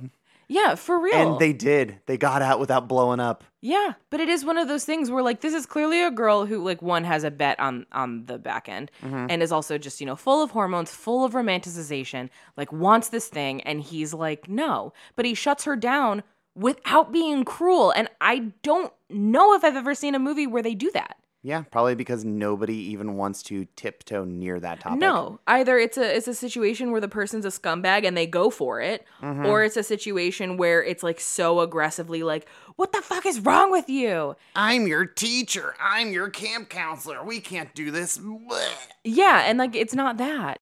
Yeah, 0.51 0.73
for 0.75 0.99
real. 0.99 1.13
And 1.13 1.39
they 1.39 1.53
did. 1.53 1.99
They 2.07 2.17
got 2.17 2.41
out 2.41 2.59
without 2.59 2.87
blowing 2.87 3.19
up. 3.19 3.43
Yeah, 3.61 3.93
but 4.09 4.19
it 4.19 4.29
is 4.29 4.43
one 4.43 4.57
of 4.57 4.67
those 4.67 4.83
things 4.83 5.11
where 5.11 5.21
like 5.21 5.41
this 5.41 5.53
is 5.53 5.65
clearly 5.67 6.01
a 6.01 6.09
girl 6.09 6.45
who 6.47 6.63
like 6.63 6.81
one 6.81 7.03
has 7.03 7.23
a 7.23 7.29
bet 7.29 7.59
on 7.59 7.85
on 7.91 8.25
the 8.25 8.39
back 8.39 8.67
end 8.67 8.89
Mm-hmm. 9.03 9.27
and 9.29 9.43
is 9.43 9.51
also 9.51 9.77
just, 9.77 10.01
you 10.01 10.07
know, 10.07 10.15
full 10.15 10.41
of 10.43 10.49
hormones, 10.51 10.89
full 10.91 11.23
of 11.23 11.33
romanticization, 11.33 12.29
like 12.57 12.71
wants 12.71 13.09
this 13.09 13.27
thing 13.27 13.61
and 13.61 13.79
he's 13.81 14.13
like 14.13 14.49
no, 14.49 14.91
but 15.15 15.25
he 15.25 15.33
shuts 15.35 15.65
her 15.65 15.75
down 15.75 16.23
without 16.55 17.11
being 17.11 17.45
cruel 17.45 17.91
and 17.91 18.09
I 18.19 18.51
don't 18.63 18.91
know 19.09 19.53
if 19.53 19.63
I've 19.63 19.75
ever 19.75 19.93
seen 19.93 20.15
a 20.15 20.19
movie 20.19 20.47
where 20.47 20.63
they 20.63 20.73
do 20.75 20.89
that. 20.93 21.17
Yeah, 21.41 21.63
probably 21.71 21.95
because 21.95 22.25
nobody 22.25 22.75
even 22.91 23.15
wants 23.15 23.41
to 23.43 23.65
tiptoe 23.77 24.25
near 24.25 24.59
that 24.59 24.81
topic. 24.81 24.99
No, 24.99 25.39
either 25.47 25.77
it's 25.77 25.97
a 25.97 26.15
it's 26.17 26.27
a 26.27 26.33
situation 26.33 26.91
where 26.91 26.99
the 26.99 27.07
person's 27.07 27.45
a 27.45 27.49
scumbag 27.49 28.05
and 28.05 28.17
they 28.17 28.27
go 28.27 28.49
for 28.49 28.81
it, 28.81 29.05
Mhm. 29.23 29.45
or 29.47 29.63
it's 29.63 29.77
a 29.77 29.83
situation 29.83 30.57
where 30.57 30.83
it's 30.83 31.01
like 31.01 31.19
so 31.21 31.61
aggressively 31.61 32.23
like, 32.23 32.45
"What 32.75 32.91
the 32.91 33.01
fuck 33.01 33.25
is 33.25 33.39
wrong 33.39 33.71
with 33.71 33.87
you?" 33.87 34.35
I'm 34.53 34.85
your 34.85 35.05
teacher. 35.05 35.75
I'm 35.81 36.11
your 36.11 36.29
camp 36.29 36.67
counselor. 36.67 37.23
We 37.23 37.39
can't 37.39 37.73
do 37.73 37.89
this. 37.89 38.17
Blech. 38.17 38.89
Yeah, 39.05 39.43
and 39.45 39.57
like 39.57 39.75
it's 39.77 39.93
not 39.93 40.17
that. 40.17 40.57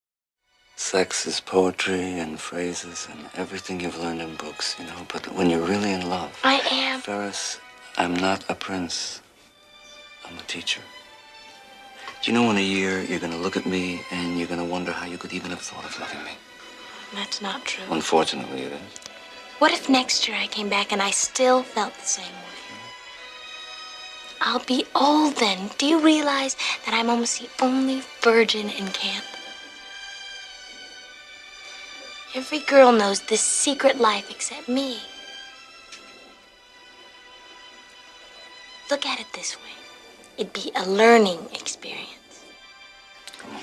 Sex 0.76 1.26
is 1.26 1.40
poetry 1.40 2.20
and 2.20 2.40
phrases 2.40 3.08
and 3.12 3.32
everything 3.34 3.80
you've 3.80 3.98
learned 3.98 4.22
in 4.22 4.36
books, 4.36 4.76
you 4.78 4.86
know. 4.86 5.08
But 5.12 5.34
when 5.34 5.50
you're 5.50 5.66
really 5.66 5.92
in 5.92 6.08
love, 6.08 6.40
I 6.44 6.60
am. 6.70 7.02
Ferris, 7.02 7.60
I'm 7.98 8.14
not 8.14 8.46
a 8.48 8.54
prince. 8.54 9.22
I'm 10.30 10.38
a 10.38 10.42
teacher. 10.44 10.82
Do 12.22 12.32
you 12.32 12.38
know 12.38 12.50
in 12.50 12.58
a 12.58 12.62
year 12.62 13.02
you're 13.04 13.20
gonna 13.20 13.38
look 13.38 13.56
at 13.56 13.66
me 13.66 14.02
and 14.12 14.38
you're 14.38 14.48
gonna 14.48 14.66
wonder 14.66 14.92
how 14.92 15.06
you 15.06 15.18
could 15.18 15.34
even 15.34 15.52
have 15.52 15.62
thought 15.62 15.86
of 15.86 16.00
loving 16.00 16.24
me? 16.24 16.32
That's 17.14 17.42
not 17.42 17.64
true. 17.64 17.86
Unfortunately, 17.90 18.64
it 18.64 18.74
is. 18.74 18.80
What 19.60 19.72
if 19.72 19.90
next 19.90 20.28
year 20.28 20.38
I 20.38 20.48
came 20.48 20.70
back 20.70 20.92
and 20.92 21.02
I 21.02 21.12
still 21.12 21.64
felt 21.64 21.94
the 21.94 22.06
same 22.06 22.26
way? 22.26 22.58
I'll 24.42 24.60
be 24.60 24.86
old 24.94 25.36
then. 25.38 25.70
Do 25.78 25.86
you 25.86 26.00
realize 26.00 26.56
that 26.86 26.94
I'm 26.94 27.10
almost 27.10 27.40
the 27.40 27.50
only 27.64 28.02
virgin 28.22 28.70
in 28.70 28.88
camp? 28.90 29.26
Every 32.36 32.60
girl 32.60 32.92
knows 32.92 33.22
this 33.22 33.42
secret 33.42 33.98
life 34.00 34.30
except 34.30 34.68
me. 34.68 35.00
Look 38.92 39.06
at 39.06 39.20
it 39.20 39.28
this 39.34 39.56
way 39.56 39.87
it'd 40.38 40.54
be 40.54 40.72
a 40.76 40.88
learning 40.88 41.40
experience. 41.54 42.44
Come 43.40 43.56
on, 43.56 43.62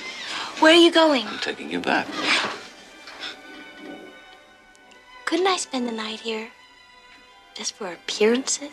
Where 0.61 0.73
are 0.73 0.77
you 0.81 0.93
going? 0.93 1.27
I'm 1.27 1.39
taking 1.39 1.71
you 1.71 1.81
back. 1.81 2.07
Couldn't 5.25 5.47
I 5.47 5.57
spend 5.57 5.89
the 5.89 5.93
night 5.93 6.21
here 6.21 6.49
just 7.55 7.75
for 7.75 7.93
appearances? 7.93 8.71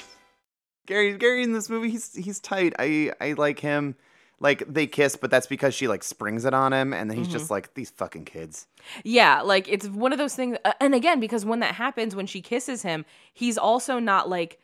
Gary, 0.86 1.18
Gary 1.18 1.44
in 1.44 1.54
this 1.54 1.70
movie, 1.70 1.90
he's 1.90 2.14
he's 2.14 2.40
tight. 2.40 2.74
I 2.78 3.12
I 3.22 3.34
like 3.34 3.60
him. 3.60 3.96
Like 4.40 4.64
they 4.68 4.88
kiss, 4.88 5.16
but 5.16 5.30
that's 5.30 5.46
because 5.46 5.76
she 5.76 5.88
like 5.88 6.04
springs 6.04 6.46
it 6.46 6.54
on 6.54 6.74
him, 6.74 6.94
and 6.94 7.10
then 7.10 7.18
he's 7.18 7.28
Mm-hmm. 7.28 7.38
just 7.38 7.52
like 7.52 7.76
these 7.76 7.92
fucking 7.92 8.26
kids. 8.26 8.66
Yeah, 9.04 9.42
like 9.42 9.68
it's 9.70 9.88
one 9.88 10.12
of 10.12 10.18
those 10.18 10.36
things. 10.36 10.58
uh, 10.66 10.74
and 10.82 10.96
again, 10.96 11.20
because 11.20 11.46
when 11.46 11.60
that 11.60 11.76
happens, 11.76 12.16
when 12.16 12.26
she 12.26 12.42
kisses 12.42 12.82
him, 12.82 13.06
he's 13.32 13.56
also 13.60 14.00
not 14.00 14.30
like, 14.30 14.60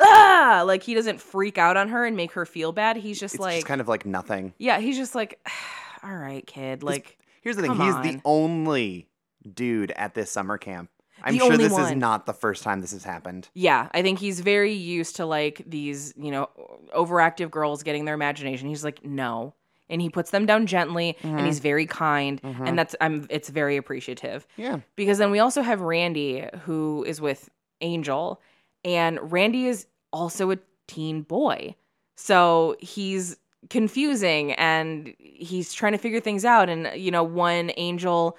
ah, 0.00 0.62
like 0.66 0.82
he 0.82 0.94
doesn't 0.94 1.20
freak 1.20 1.58
out 1.58 1.76
on 1.76 1.88
her 1.88 2.04
and 2.04 2.16
make 2.16 2.32
her 2.32 2.44
feel 2.46 2.72
bad. 2.72 2.96
He's 2.96 3.18
just 3.20 3.34
It's 3.36 3.40
like, 3.40 3.54
just 3.56 3.66
kind 3.66 3.80
of 3.80 3.88
like 3.88 4.06
nothing. 4.06 4.54
yeah, 4.58 4.78
he's 4.80 4.96
just 4.96 5.14
like, 5.14 5.38
all 6.02 6.14
right, 6.16 6.46
kid, 6.46 6.82
like, 6.82 7.18
Here's 7.42 7.56
the 7.56 7.62
thing: 7.62 7.72
he's 7.72 7.94
on. 7.94 8.02
the 8.02 8.20
only 8.24 9.08
dude 9.52 9.90
at 9.92 10.14
this 10.14 10.30
summer 10.30 10.58
camp. 10.58 10.90
I'm 11.24 11.36
sure 11.38 11.56
this 11.56 11.76
is 11.76 11.92
not 11.92 12.26
the 12.26 12.32
first 12.32 12.62
time 12.64 12.80
this 12.80 12.90
has 12.92 13.04
happened. 13.04 13.48
Yeah, 13.54 13.88
I 13.92 14.02
think 14.02 14.18
he's 14.18 14.40
very 14.40 14.72
used 14.72 15.16
to 15.16 15.26
like 15.26 15.62
these, 15.66 16.14
you 16.16 16.30
know, 16.32 16.50
overactive 16.96 17.50
girls 17.50 17.82
getting 17.84 18.04
their 18.06 18.14
imagination. 18.14 18.68
He's 18.68 18.82
like, 18.84 19.04
no. 19.04 19.54
And 19.88 20.00
he 20.00 20.08
puts 20.08 20.30
them 20.30 20.46
down 20.46 20.66
gently 20.66 21.16
and 21.22 21.36
Mm-hmm. 21.36 21.46
he's 21.46 21.58
very 21.60 21.86
kind 21.86 22.40
and 22.42 22.76
that's 22.78 22.96
I'm 23.00 23.26
it's 23.30 23.50
very 23.50 23.76
appreciative. 23.76 24.46
Yeah. 24.56 24.80
Because 24.96 25.18
then 25.18 25.30
we 25.30 25.38
also 25.38 25.62
have 25.62 25.80
Randy 25.80 26.44
who 26.64 27.04
is 27.06 27.20
with 27.20 27.50
Angel 27.82 28.40
and 28.84 29.32
Randy 29.32 29.66
is 29.66 29.86
also 30.12 30.50
a 30.50 30.58
teen 30.86 31.22
boy. 31.22 31.74
So 32.16 32.76
he's 32.80 33.36
confusing 33.70 34.52
and 34.52 35.14
he's 35.18 35.72
trying 35.72 35.92
to 35.92 35.98
figure 35.98 36.20
things 36.20 36.44
out 36.44 36.68
and 36.68 36.90
you 37.00 37.10
know, 37.10 37.22
one 37.22 37.70
Angel 37.76 38.36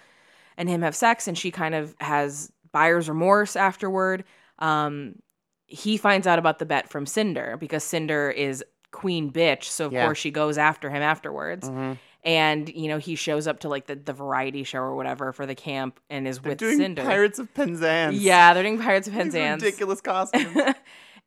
and 0.57 0.69
him 0.69 0.81
have 0.81 0.95
sex 0.95 1.27
and 1.27 1.37
she 1.37 1.49
kind 1.51 1.73
of 1.75 1.95
has 1.99 2.51
buyer's 2.71 3.09
remorse 3.09 3.55
afterward. 3.55 4.23
Um, 4.59 5.15
he 5.65 5.97
finds 5.97 6.27
out 6.27 6.39
about 6.39 6.59
the 6.59 6.65
bet 6.65 6.89
from 6.89 7.05
Cinder 7.05 7.57
because 7.59 7.83
Cinder 7.83 8.29
is 8.29 8.63
queen 8.91 9.31
bitch, 9.31 9.63
so 9.63 9.87
of 9.87 9.93
Yeah. 9.93 10.05
course 10.05 10.19
she 10.19 10.29
goes 10.29 10.57
after 10.59 10.89
him 10.89 11.01
afterwards. 11.01 11.67
Mhm. 11.67 11.97
And 12.25 12.69
you 12.69 12.87
know 12.87 12.97
he 12.99 13.15
shows 13.15 13.47
up 13.47 13.59
to 13.61 13.69
like 13.69 13.87
the, 13.87 13.95
the 13.95 14.13
variety 14.13 14.63
show 14.63 14.79
or 14.79 14.95
whatever 14.95 15.33
for 15.33 15.45
the 15.45 15.55
camp 15.55 15.99
and 16.09 16.25
is 16.27 16.39
They're 16.39 16.51
with 16.51 16.57
doing 16.59 16.77
Cinder. 16.77 17.03
Pirates 17.03 17.37
of 17.39 17.53
Penzance. 17.53 18.15
Yeah, 18.17 18.53
they're 18.53 18.63
doing 18.63 18.79
Pirates 18.79 19.07
of 19.07 19.13
These 19.15 19.23
Penzance. 19.33 19.61
ridiculous 19.63 19.99
costumes. 20.11 20.55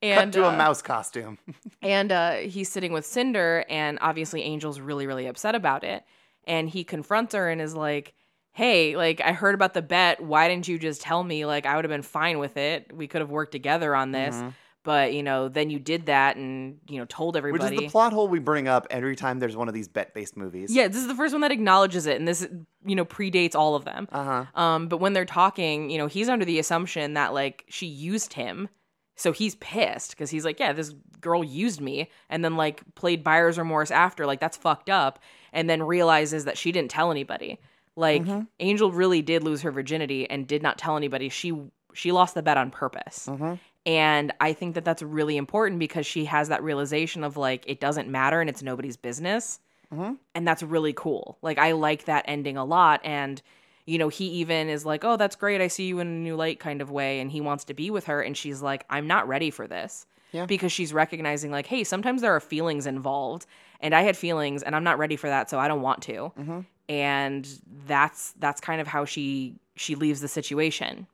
and 0.00 0.32
Cut 0.32 0.40
to 0.40 0.46
uh, 0.46 0.52
a 0.52 0.56
mouse 0.56 0.80
costume. 0.80 1.36
and 1.82 2.10
uh, 2.12 2.32
he's 2.36 2.70
sitting 2.70 2.92
with 2.94 3.04
Cinder, 3.04 3.64
and 3.68 3.98
obviously 4.00 4.42
Angel's 4.42 4.80
really, 4.80 5.06
really 5.06 5.26
upset 5.26 5.54
about 5.54 5.84
it. 5.84 6.02
And 6.46 6.68
he 6.70 6.82
confronts 6.84 7.34
her 7.34 7.50
and 7.50 7.60
is 7.60 7.74
like, 7.74 8.14
Hey, 8.52 8.96
like, 8.96 9.20
I 9.20 9.32
heard 9.32 9.54
about 9.54 9.74
the 9.74 9.82
bet. 9.82 10.22
Why 10.22 10.48
didn't 10.48 10.66
you 10.66 10.78
just 10.78 11.02
tell 11.02 11.22
me? 11.22 11.44
Like, 11.44 11.66
I 11.66 11.76
would 11.76 11.84
have 11.84 11.90
been 11.90 12.00
fine 12.00 12.38
with 12.38 12.56
it. 12.56 12.90
We 12.90 13.06
could 13.06 13.20
have 13.20 13.28
worked 13.30 13.52
together 13.52 13.94
on 13.94 14.12
this. 14.12 14.34
Mhm. 14.34 14.54
But, 14.86 15.12
you 15.12 15.24
know, 15.24 15.48
then 15.48 15.68
you 15.68 15.80
did 15.80 16.06
that 16.06 16.36
and, 16.36 16.78
you 16.88 17.00
know, 17.00 17.06
told 17.06 17.36
everybody. 17.36 17.64
Which 17.64 17.72
is 17.72 17.78
the 17.80 17.90
plot 17.90 18.12
hole 18.12 18.28
we 18.28 18.38
bring 18.38 18.68
up 18.68 18.86
every 18.88 19.16
time 19.16 19.40
there's 19.40 19.56
one 19.56 19.66
of 19.66 19.74
these 19.74 19.88
bet-based 19.88 20.36
movies. 20.36 20.72
yeah, 20.72 20.86
this 20.86 20.98
is 20.98 21.08
the 21.08 21.14
first 21.16 21.34
one 21.34 21.40
that 21.40 21.50
acknowledges 21.50 22.06
it. 22.06 22.16
And 22.16 22.28
this, 22.28 22.46
you 22.84 22.94
know, 22.94 23.04
predates 23.04 23.56
all 23.56 23.74
of 23.74 23.84
them. 23.84 24.06
Uh 24.12 24.24
huh. 24.24 24.62
Um, 24.62 24.86
but 24.86 24.98
when 24.98 25.12
they're 25.12 25.24
talking, 25.24 25.90
you 25.90 25.98
know, 25.98 26.06
he's 26.06 26.28
under 26.28 26.44
the 26.44 26.60
assumption 26.60 27.14
that 27.14 27.34
like 27.34 27.64
she 27.68 27.86
used 27.86 28.34
him. 28.34 28.68
So 29.16 29.32
he's 29.32 29.56
pissed 29.56 30.10
because 30.10 30.30
he's 30.30 30.44
like, 30.44 30.60
yeah, 30.60 30.72
this 30.72 30.94
girl 31.20 31.42
used 31.42 31.80
me 31.80 32.08
and 32.30 32.44
then 32.44 32.56
like 32.56 32.82
played 32.94 33.24
buyer's 33.24 33.58
remorse 33.58 33.90
after. 33.90 34.24
Like, 34.24 34.38
that's 34.38 34.56
fucked 34.56 34.88
up. 34.88 35.18
And 35.52 35.68
then 35.68 35.82
realizes 35.82 36.44
that 36.44 36.56
she 36.56 36.70
didn't 36.70 36.92
tell 36.92 37.10
anybody. 37.10 37.58
Like, 37.98 38.24
Angel 38.60 38.92
really 38.92 39.22
did 39.22 39.42
lose 39.42 39.62
her 39.62 39.72
virginity 39.72 40.28
and 40.28 40.46
did 40.46 40.62
not 40.62 40.76
tell 40.78 40.96
anybody. 40.96 41.30
She 41.30 41.50
she 41.96 42.12
lost 42.12 42.34
the 42.34 42.42
bet 42.42 42.56
on 42.56 42.70
purpose. 42.70 43.26
Mhm. 43.30 43.58
And 43.84 44.32
I 44.40 44.52
think 44.52 44.74
that 44.74 44.84
that's 44.84 45.02
really 45.02 45.36
important 45.36 45.78
because 45.78 46.06
she 46.06 46.24
has 46.24 46.48
that 46.48 46.62
realization 46.62 47.22
of 47.24 47.36
like, 47.36 47.64
it 47.66 47.80
doesn't 47.80 48.08
matter 48.08 48.40
and 48.40 48.50
it's 48.50 48.62
nobody's 48.62 48.96
business. 48.96 49.60
Mhm. 49.94 50.18
And 50.34 50.46
that's 50.46 50.62
really 50.62 50.92
cool. 50.92 51.38
Like, 51.42 51.58
I 51.58 51.72
like 51.72 52.06
that 52.06 52.24
ending 52.26 52.56
a 52.56 52.64
lot. 52.64 53.00
And, 53.04 53.40
you 53.84 53.98
know, 53.98 54.08
he 54.08 54.26
even 54.26 54.68
is 54.68 54.84
like, 54.84 55.04
oh, 55.04 55.16
that's 55.16 55.36
great. 55.36 55.60
I 55.60 55.68
see 55.68 55.86
you 55.86 56.00
in 56.00 56.08
a 56.08 56.10
new 56.10 56.34
light 56.34 56.58
kind 56.58 56.82
of 56.82 56.90
way. 56.90 57.20
And 57.20 57.30
he 57.30 57.40
wants 57.40 57.64
to 57.66 57.74
be 57.74 57.90
with 57.90 58.06
her. 58.06 58.20
And 58.20 58.36
she's 58.36 58.60
like, 58.60 58.84
I'm 58.90 59.06
not 59.06 59.28
ready 59.28 59.50
for 59.50 59.68
this. 59.68 60.06
Yeah. 60.32 60.46
Because 60.46 60.72
she's 60.72 60.92
recognizing, 60.92 61.52
like, 61.52 61.68
hey, 61.68 61.84
sometimes 61.84 62.20
there 62.20 62.34
are 62.34 62.40
feelings 62.40 62.86
involved. 62.86 63.46
And 63.80 63.94
I 63.94 64.02
had 64.02 64.16
feelings 64.16 64.64
and 64.64 64.74
I'm 64.74 64.82
not 64.84 64.98
ready 64.98 65.14
for 65.14 65.28
that. 65.28 65.48
So 65.48 65.60
I 65.60 65.68
don't 65.68 65.82
want 65.82 66.02
to. 66.02 66.32
Mhm. 66.36 66.64
And 66.88 67.48
that's 67.86 68.32
that's 68.40 68.60
kind 68.60 68.80
of 68.80 68.88
how 68.88 69.04
she 69.04 69.54
she 69.76 69.94
leaves 69.94 70.20
the 70.20 70.28
situation. 70.28 71.06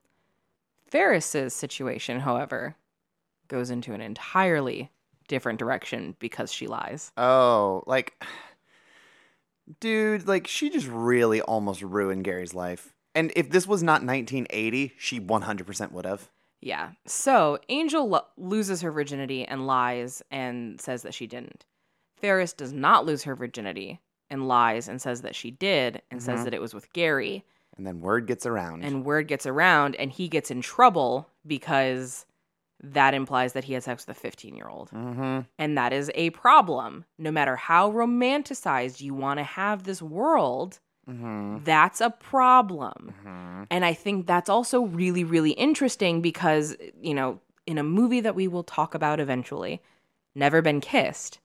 Ferris's 0.93 1.55
situation, 1.55 2.21
however, 2.21 2.77
goes 3.49 3.71
into 3.71 3.95
an 3.95 4.03
entirely 4.03 4.91
different 5.27 5.59
direction 5.59 6.15
because 6.19 6.53
she 6.53 6.67
lies. 6.67 7.13
Oh, 7.17 7.83
like, 7.87 8.23
dude, 9.81 10.29
like 10.29 10.47
she 10.47 10.69
just 10.69 10.87
really 10.87 11.41
almost 11.41 11.81
ruined 11.81 12.25
Gary's 12.25 12.53
life. 12.53 12.93
And 13.15 13.33
if 13.37 13.49
this 13.49 13.67
was 13.67 13.83
not 13.83 14.03
1980, 14.05 14.93
she 14.99 15.19
100% 15.19 15.93
would 15.93 16.05
have. 16.05 16.29
Yeah. 16.61 16.91
So 17.07 17.59
Angel 17.71 18.07
lo- 18.09 18.27
loses 18.37 18.83
her 18.83 18.93
virginity 18.93 19.47
and 19.47 19.67
lies 19.67 20.23
and 20.31 20.79
says 20.79 21.03
that 21.05 21.15
she 21.15 21.27
didn't. 21.27 21.65
Ferris 22.17 22.53
does 22.53 22.75
not 22.75 23.07
lose 23.07 23.23
her 23.25 23.35
virginity 23.35 23.99
and 24.29 24.47
lies 24.47 24.89
and 24.89 25.01
says 25.01 25.23
that 25.23 25.35
she 25.35 25.51
did 25.51 26.03
and 26.11 26.23
says 26.23 26.41
Mhm. 26.41 26.45
that 26.45 26.55
it 26.55 26.61
was 26.61 26.75
with 26.75 26.93
Gary. 26.93 27.45
And 27.77 27.87
then 27.87 28.01
word 28.01 28.27
gets 28.27 28.47
around. 28.47 28.85
And 28.85 29.05
word 29.05 29.29
gets 29.29 29.47
around 29.47 29.97
and 29.97 30.13
he 30.13 30.29
gets 30.29 30.51
in 30.51 30.61
trouble 30.61 31.29
because 31.47 32.27
that 32.83 33.15
implies 33.15 33.53
that 33.53 33.65
he 33.65 33.73
had 33.75 33.83
sex 33.83 34.07
with 34.07 34.17
a 34.17 34.21
15 34.21 34.57
year 34.57 34.69
old. 34.69 34.91
mm-hmm. 34.91 35.41
And 35.59 35.79
that 35.79 35.93
is 35.93 36.11
a 36.15 36.31
problem. 36.31 37.05
No 37.19 37.31
matter 37.31 37.57
how 37.57 37.91
romanticized 37.93 39.01
you 39.01 39.15
want 39.15 39.39
to 39.39 39.45
have 39.45 39.85
this 39.85 40.03
world, 40.03 40.81
Mm-hmm. 41.11 41.65
that's 41.65 42.01
a 42.01 42.11
problem. 42.11 43.13
Mm-hmm. 43.27 43.63
And 43.73 43.85
I 43.85 43.93
think 43.93 44.29
that's 44.29 44.49
also 44.49 44.83
really, 44.83 45.25
really 45.25 45.51
interesting 45.51 46.23
because, 46.23 46.77
you 47.01 47.13
know, 47.13 47.41
in 47.67 47.77
a 47.77 47.83
movie 47.83 48.21
that 48.21 48.37
we 48.37 48.47
will 48.47 48.63
talk 48.63 48.95
about 48.95 49.19
eventually, 49.19 49.83
Never 50.37 50.63
Been 50.63 50.81
Kissed, 50.81 51.41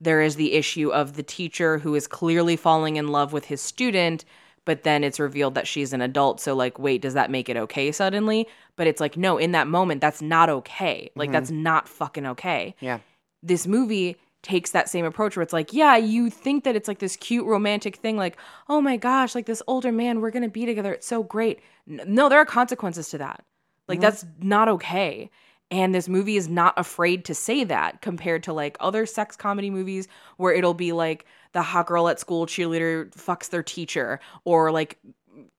there 0.00 0.20
is 0.20 0.34
the 0.34 0.54
issue 0.54 0.90
of 0.90 1.14
the 1.14 1.22
teacher 1.22 1.78
who 1.78 1.94
is 1.94 2.08
clearly 2.08 2.56
falling 2.56 2.96
in 2.96 3.06
love 3.08 3.32
with 3.32 3.44
his 3.44 3.60
student, 3.60 4.24
but 4.66 4.82
then 4.82 5.02
it's 5.02 5.18
revealed 5.18 5.54
that 5.54 5.66
she's 5.66 5.94
an 5.94 6.02
adult. 6.02 6.40
So, 6.40 6.54
like, 6.54 6.78
wait, 6.78 7.00
does 7.00 7.14
that 7.14 7.30
make 7.30 7.48
it 7.48 7.56
okay 7.56 7.90
suddenly? 7.90 8.46
But 8.76 8.86
it's 8.86 9.00
like, 9.00 9.16
no, 9.16 9.38
in 9.38 9.52
that 9.52 9.66
moment, 9.66 10.02
that's 10.02 10.20
not 10.20 10.50
okay. 10.50 11.10
Like, 11.14 11.32
that's 11.32 11.50
mm-hmm. 11.50 11.62
not 11.62 11.88
fucking 11.88 12.26
okay 12.26 12.74
Yeah. 12.80 12.98
this 13.42 13.66
movie 13.66 14.16
takes 14.42 14.70
that 14.72 14.88
same 14.88 15.04
approach 15.04 15.36
where 15.36 15.42
it's 15.42 15.52
like, 15.52 15.72
yeah, 15.72 15.96
you 15.96 16.30
think 16.30 16.64
that 16.64 16.76
it's 16.76 16.86
like 16.86 16.98
this 16.98 17.16
cute 17.16 17.46
romantic 17.46 17.96
thing, 17.96 18.16
like, 18.16 18.36
oh 18.68 18.80
my 18.80 18.96
gosh, 18.96 19.34
like 19.34 19.46
this 19.46 19.62
older 19.66 19.90
man, 19.90 20.20
we're 20.20 20.30
gonna 20.30 20.48
be 20.48 20.66
together. 20.66 20.92
It's 20.92 21.06
so 21.06 21.22
great. 21.22 21.60
No, 21.86 22.28
there 22.28 22.38
are 22.38 22.44
consequences 22.44 23.08
to 23.10 23.18
that. 23.18 23.44
Like, 23.88 24.00
that's 24.00 24.24
not 24.40 24.68
okay. 24.68 25.30
And 25.70 25.94
this 25.94 26.08
movie 26.08 26.36
is 26.36 26.48
not 26.48 26.74
afraid 26.76 27.24
to 27.24 27.34
say 27.34 27.64
that 27.64 28.00
compared 28.00 28.44
to 28.44 28.52
like 28.52 28.76
other 28.78 29.04
sex 29.04 29.34
comedy 29.34 29.70
movies 29.70 30.06
where 30.36 30.54
it'll 30.54 30.74
be 30.74 30.92
like 30.92 31.26
the 31.52 31.62
hot 31.62 31.86
girl 31.86 32.08
at 32.08 32.20
school 32.20 32.46
cheerleader 32.46 33.12
fucks 33.14 33.50
their 33.50 33.62
teacher 33.62 34.20
or 34.44 34.70
like 34.70 34.98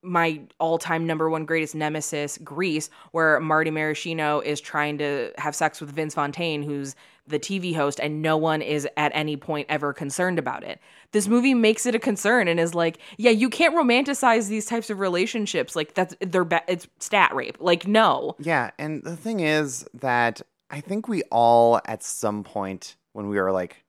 my 0.01 0.41
all-time 0.59 1.05
number 1.05 1.29
one 1.29 1.45
greatest 1.45 1.75
nemesis, 1.75 2.37
Grease, 2.43 2.89
where 3.11 3.39
Marty 3.39 3.69
Maraschino 3.69 4.39
is 4.39 4.61
trying 4.61 4.97
to 4.97 5.31
have 5.37 5.55
sex 5.55 5.81
with 5.81 5.91
Vince 5.91 6.15
Fontaine, 6.15 6.63
who's 6.63 6.95
the 7.27 7.39
TV 7.39 7.75
host, 7.75 7.99
and 7.99 8.21
no 8.21 8.37
one 8.37 8.61
is 8.61 8.87
at 8.97 9.11
any 9.13 9.37
point 9.37 9.67
ever 9.69 9.93
concerned 9.93 10.39
about 10.39 10.63
it. 10.63 10.79
This 11.11 11.27
movie 11.27 11.53
makes 11.53 11.85
it 11.85 11.95
a 11.95 11.99
concern 11.99 12.47
and 12.47 12.59
is 12.59 12.73
like, 12.73 12.99
yeah, 13.17 13.31
you 13.31 13.49
can't 13.49 13.75
romanticize 13.75 14.47
these 14.47 14.65
types 14.65 14.89
of 14.89 14.99
relationships. 14.99 15.75
Like 15.75 15.93
that's 15.93 16.15
they're 16.21 16.43
ba- 16.43 16.63
it's 16.67 16.87
stat 16.99 17.33
rape. 17.35 17.57
Like 17.59 17.87
no, 17.87 18.35
Yeah, 18.39 18.71
and 18.77 19.03
the 19.03 19.15
thing 19.15 19.39
is 19.39 19.85
that 19.93 20.41
I 20.69 20.81
think 20.81 21.07
we 21.07 21.23
all 21.23 21.79
at 21.85 22.03
some 22.03 22.43
point 22.43 22.95
when 23.13 23.29
we 23.29 23.39
were 23.39 23.51
like 23.51 23.83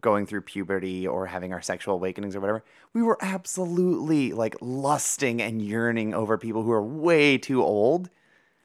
going 0.00 0.26
through 0.26 0.42
puberty 0.42 1.06
or 1.06 1.26
having 1.26 1.52
our 1.52 1.62
sexual 1.62 1.94
awakenings 1.94 2.36
or 2.36 2.40
whatever, 2.40 2.64
we 2.92 3.02
were 3.02 3.18
absolutely 3.20 4.32
like 4.32 4.56
lusting 4.60 5.40
and 5.40 5.62
yearning 5.62 6.14
over 6.14 6.38
people 6.38 6.62
who 6.62 6.72
are 6.72 6.82
way 6.82 7.38
too 7.38 7.62
old. 7.62 8.10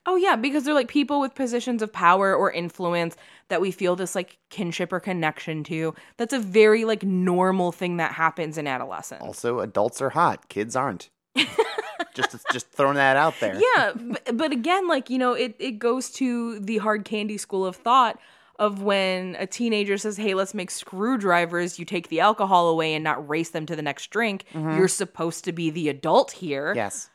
Oh 0.06 0.16
yeah, 0.16 0.36
because 0.36 0.64
they're 0.64 0.74
like 0.74 0.88
people 0.88 1.20
with 1.20 1.36
positions 1.36 1.82
of 1.82 1.91
power 1.91 2.34
or 2.34 2.52
influence 2.52 3.16
that 3.50 3.62
we 3.62 3.72
feel 3.72 3.95
this 3.95 4.16
like 4.16 4.38
kinship 4.50 4.91
or 4.93 5.00
connection 5.00 5.64
to. 5.66 5.93
That's 6.18 6.34
a 6.34 6.39
very 6.39 6.86
like 6.86 7.04
normal 7.04 7.72
thing 7.72 7.97
that 7.97 8.14
happens 8.14 8.58
in 8.58 8.66
adolescence. 8.66 9.22
Also, 9.22 9.60
adults 9.60 10.02
are 10.02 10.12
hot, 10.12 10.50
kids 10.50 10.76
aren't. 10.76 11.10
just 12.14 12.38
just 12.52 12.72
throwing 12.72 12.95
that 12.95 13.18
out 13.18 13.36
there. 13.39 13.60
yeah, 13.76 13.91
but, 13.95 14.38
but 14.38 14.52
again, 14.52 14.88
like 14.88 15.10
you 15.10 15.18
know, 15.18 15.34
it 15.34 15.56
it 15.60 15.80
goes 15.80 16.10
to 16.12 16.60
the 16.60 16.78
hard 16.78 17.06
candy 17.06 17.38
school 17.38 17.66
of 17.66 17.76
thought 17.76 18.20
of 18.58 18.82
when 18.82 19.36
a 19.39 19.47
teenager 19.47 19.97
says, 19.97 20.18
"Hey, 20.18 20.34
let's 20.34 20.54
make 20.54 20.72
screwdrivers." 20.72 21.80
You 21.80 21.86
take 21.86 22.10
the 22.10 22.20
alcohol 22.20 22.70
away 22.70 22.93
and 22.93 23.04
not 23.04 23.28
race 23.28 23.50
them 23.50 23.66
to 23.68 23.76
the 23.76 23.82
next 23.82 24.08
drink. 24.08 24.45
Mm-hmm. 24.54 24.78
You're 24.78 24.88
supposed 24.88 25.43
to 25.45 25.52
be 25.52 25.70
the 25.70 25.89
adult 25.89 26.32
here. 26.32 26.74
Yes. 26.76 27.10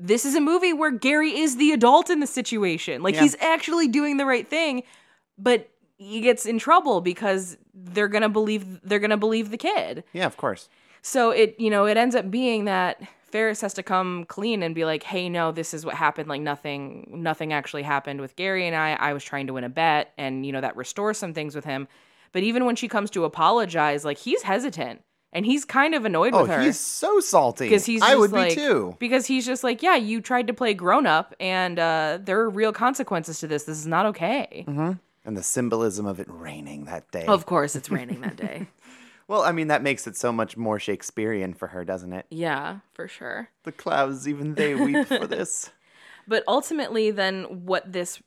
This 0.00 0.24
is 0.24 0.34
a 0.34 0.40
movie 0.40 0.72
where 0.72 0.90
Gary 0.90 1.38
is 1.38 1.56
the 1.56 1.72
adult 1.72 2.08
in 2.10 2.20
the 2.20 2.26
situation. 2.26 3.02
Like 3.02 3.14
Yeah. 3.14 3.22
he's 3.22 3.36
actually 3.40 3.86
doing 3.88 4.16
the 4.16 4.26
right 4.26 4.48
thing, 4.48 4.82
but 5.38 5.68
he 5.98 6.20
gets 6.22 6.46
in 6.46 6.58
trouble 6.58 7.00
because 7.02 7.58
they're 7.74 8.08
gonna 8.08 8.28
believe 8.30 8.80
they're 8.82 8.98
gonna 8.98 9.16
believe 9.18 9.50
the 9.50 9.58
kid. 9.58 10.04
Yeah, 10.12 10.26
of 10.26 10.36
course. 10.36 10.68
So 11.02 11.30
it 11.30 11.54
you 11.58 11.70
know 11.70 11.86
it 11.86 11.96
ends 11.96 12.14
up 12.14 12.30
being 12.30 12.64
that 12.64 13.00
Ferris 13.30 13.60
has 13.60 13.74
to 13.74 13.82
come 13.82 14.24
clean 14.24 14.62
and 14.62 14.74
be 14.74 14.84
like, 14.84 15.02
hey, 15.04 15.28
no, 15.28 15.52
this 15.52 15.72
is 15.72 15.86
what 15.86 15.94
happened. 15.94 16.28
Like 16.28 16.40
nothing 16.40 17.08
nothing 17.12 17.52
actually 17.52 17.82
happened 17.82 18.20
with 18.20 18.34
Gary 18.36 18.66
and 18.66 18.74
I. 18.74 18.94
I 18.94 19.12
was 19.12 19.22
trying 19.22 19.46
to 19.48 19.52
win 19.52 19.64
a 19.64 19.68
bet, 19.68 20.12
and 20.18 20.44
you 20.46 20.52
know 20.52 20.60
that 20.62 20.76
restores 20.76 21.18
some 21.18 21.34
things 21.34 21.54
with 21.54 21.64
him. 21.64 21.86
But 22.32 22.42
even 22.42 22.64
when 22.64 22.76
she 22.76 22.88
comes 22.88 23.10
to 23.10 23.24
apologize, 23.24 24.04
like 24.04 24.18
he's 24.18 24.42
hesitant. 24.42 25.02
And 25.32 25.46
he's 25.46 25.64
kind 25.64 25.94
of 25.94 26.04
annoyed 26.04 26.34
Oh, 26.34 26.42
with 26.42 26.50
her 26.50 26.60
he's 26.62 26.78
so 26.78 27.20
salty. 27.20 27.66
because 27.66 27.86
he's 27.86 28.02
I 28.02 28.16
would 28.16 28.32
like, 28.32 28.50
be 28.50 28.54
too. 28.56 28.96
because 28.98 29.26
he's 29.26 29.46
just 29.46 29.62
like 29.64 29.82
yeah 29.82 29.96
you 29.96 30.20
tried 30.20 30.46
to 30.48 30.52
play 30.54 30.74
grown 30.74 31.06
up 31.06 31.34
and 31.40 31.78
uh, 31.78 32.18
there 32.22 32.40
are 32.40 32.50
real 32.50 32.72
consequences 32.72 33.38
to 33.40 33.46
this 33.46 33.64
this 33.64 33.78
is 33.78 33.86
not 33.86 34.06
okay 34.06 34.64
Mm-hmm. 34.68 34.92
And 35.24 35.36
the 35.36 35.42
symbolism 35.42 36.06
of 36.06 36.18
it 36.18 36.26
raining 36.30 36.86
that 36.86 37.10
day. 37.10 37.26
of 37.26 37.46
course 37.46 37.76
it's 37.76 37.90
raining 37.90 38.20
that 38.22 38.36
day 38.36 38.66
Well, 39.28 39.42
I 39.42 39.52
mean, 39.52 39.68
that 39.68 39.84
makes 39.84 40.08
it 40.08 40.16
so 40.16 40.32
much 40.32 40.56
more 40.56 40.80
Shakespearean 40.80 41.54
for 41.54 41.68
her, 41.68 41.84
doesn't 41.84 42.12
it? 42.12 42.26
yeah 42.30 42.78
for 42.94 43.06
sure 43.06 43.48
The 43.64 43.70
clouds, 43.72 44.26
even 44.28 44.54
they 44.54 44.74
weep 44.74 45.06
for 45.06 45.26
this. 45.36 45.70
but 46.26 46.42
ultimately 46.48 47.10
then 47.12 47.44
what 47.64 47.92
this 47.92 48.20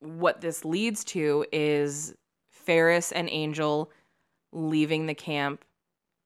what 0.00 0.40
this 0.40 0.64
leads 0.64 1.02
to 1.04 1.44
is 1.52 2.14
Ferris 2.50 3.10
and 3.12 3.28
Angel 3.30 3.90
leaving 4.52 5.06
the 5.06 5.14
camp 5.14 5.64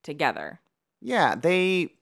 together 0.02 0.60
Yeah, 1.00 1.34
they 1.34 1.94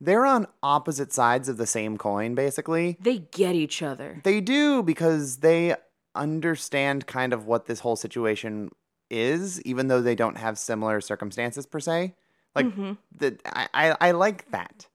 they're 0.00 0.26
on 0.26 0.46
opposite 0.62 1.12
sides 1.12 1.48
of 1.48 1.56
the 1.56 1.66
same 1.66 1.96
coin, 1.96 2.34
basically. 2.34 2.96
they 3.00 3.18
get 3.18 3.54
each 3.54 3.82
other 3.82 4.20
They 4.24 4.40
do 4.40 4.82
because 4.82 5.38
they 5.38 5.74
understand 6.14 7.06
kind 7.06 7.32
of 7.32 7.46
what 7.46 7.66
this 7.66 7.80
whole 7.80 7.96
situation 7.96 8.70
is, 9.10 9.60
even 9.62 9.88
though 9.88 10.02
they 10.02 10.14
don't 10.14 10.38
have 10.38 10.58
similar 10.58 11.00
circumstances 11.00 11.66
per 11.66 11.80
se. 11.80 12.14
Like 12.54 12.66
Mhm. 12.66 12.98
the 13.12 13.38
I, 13.46 13.68
I, 13.74 13.96
I 14.00 14.10
like 14.12 14.50
that. 14.50 14.88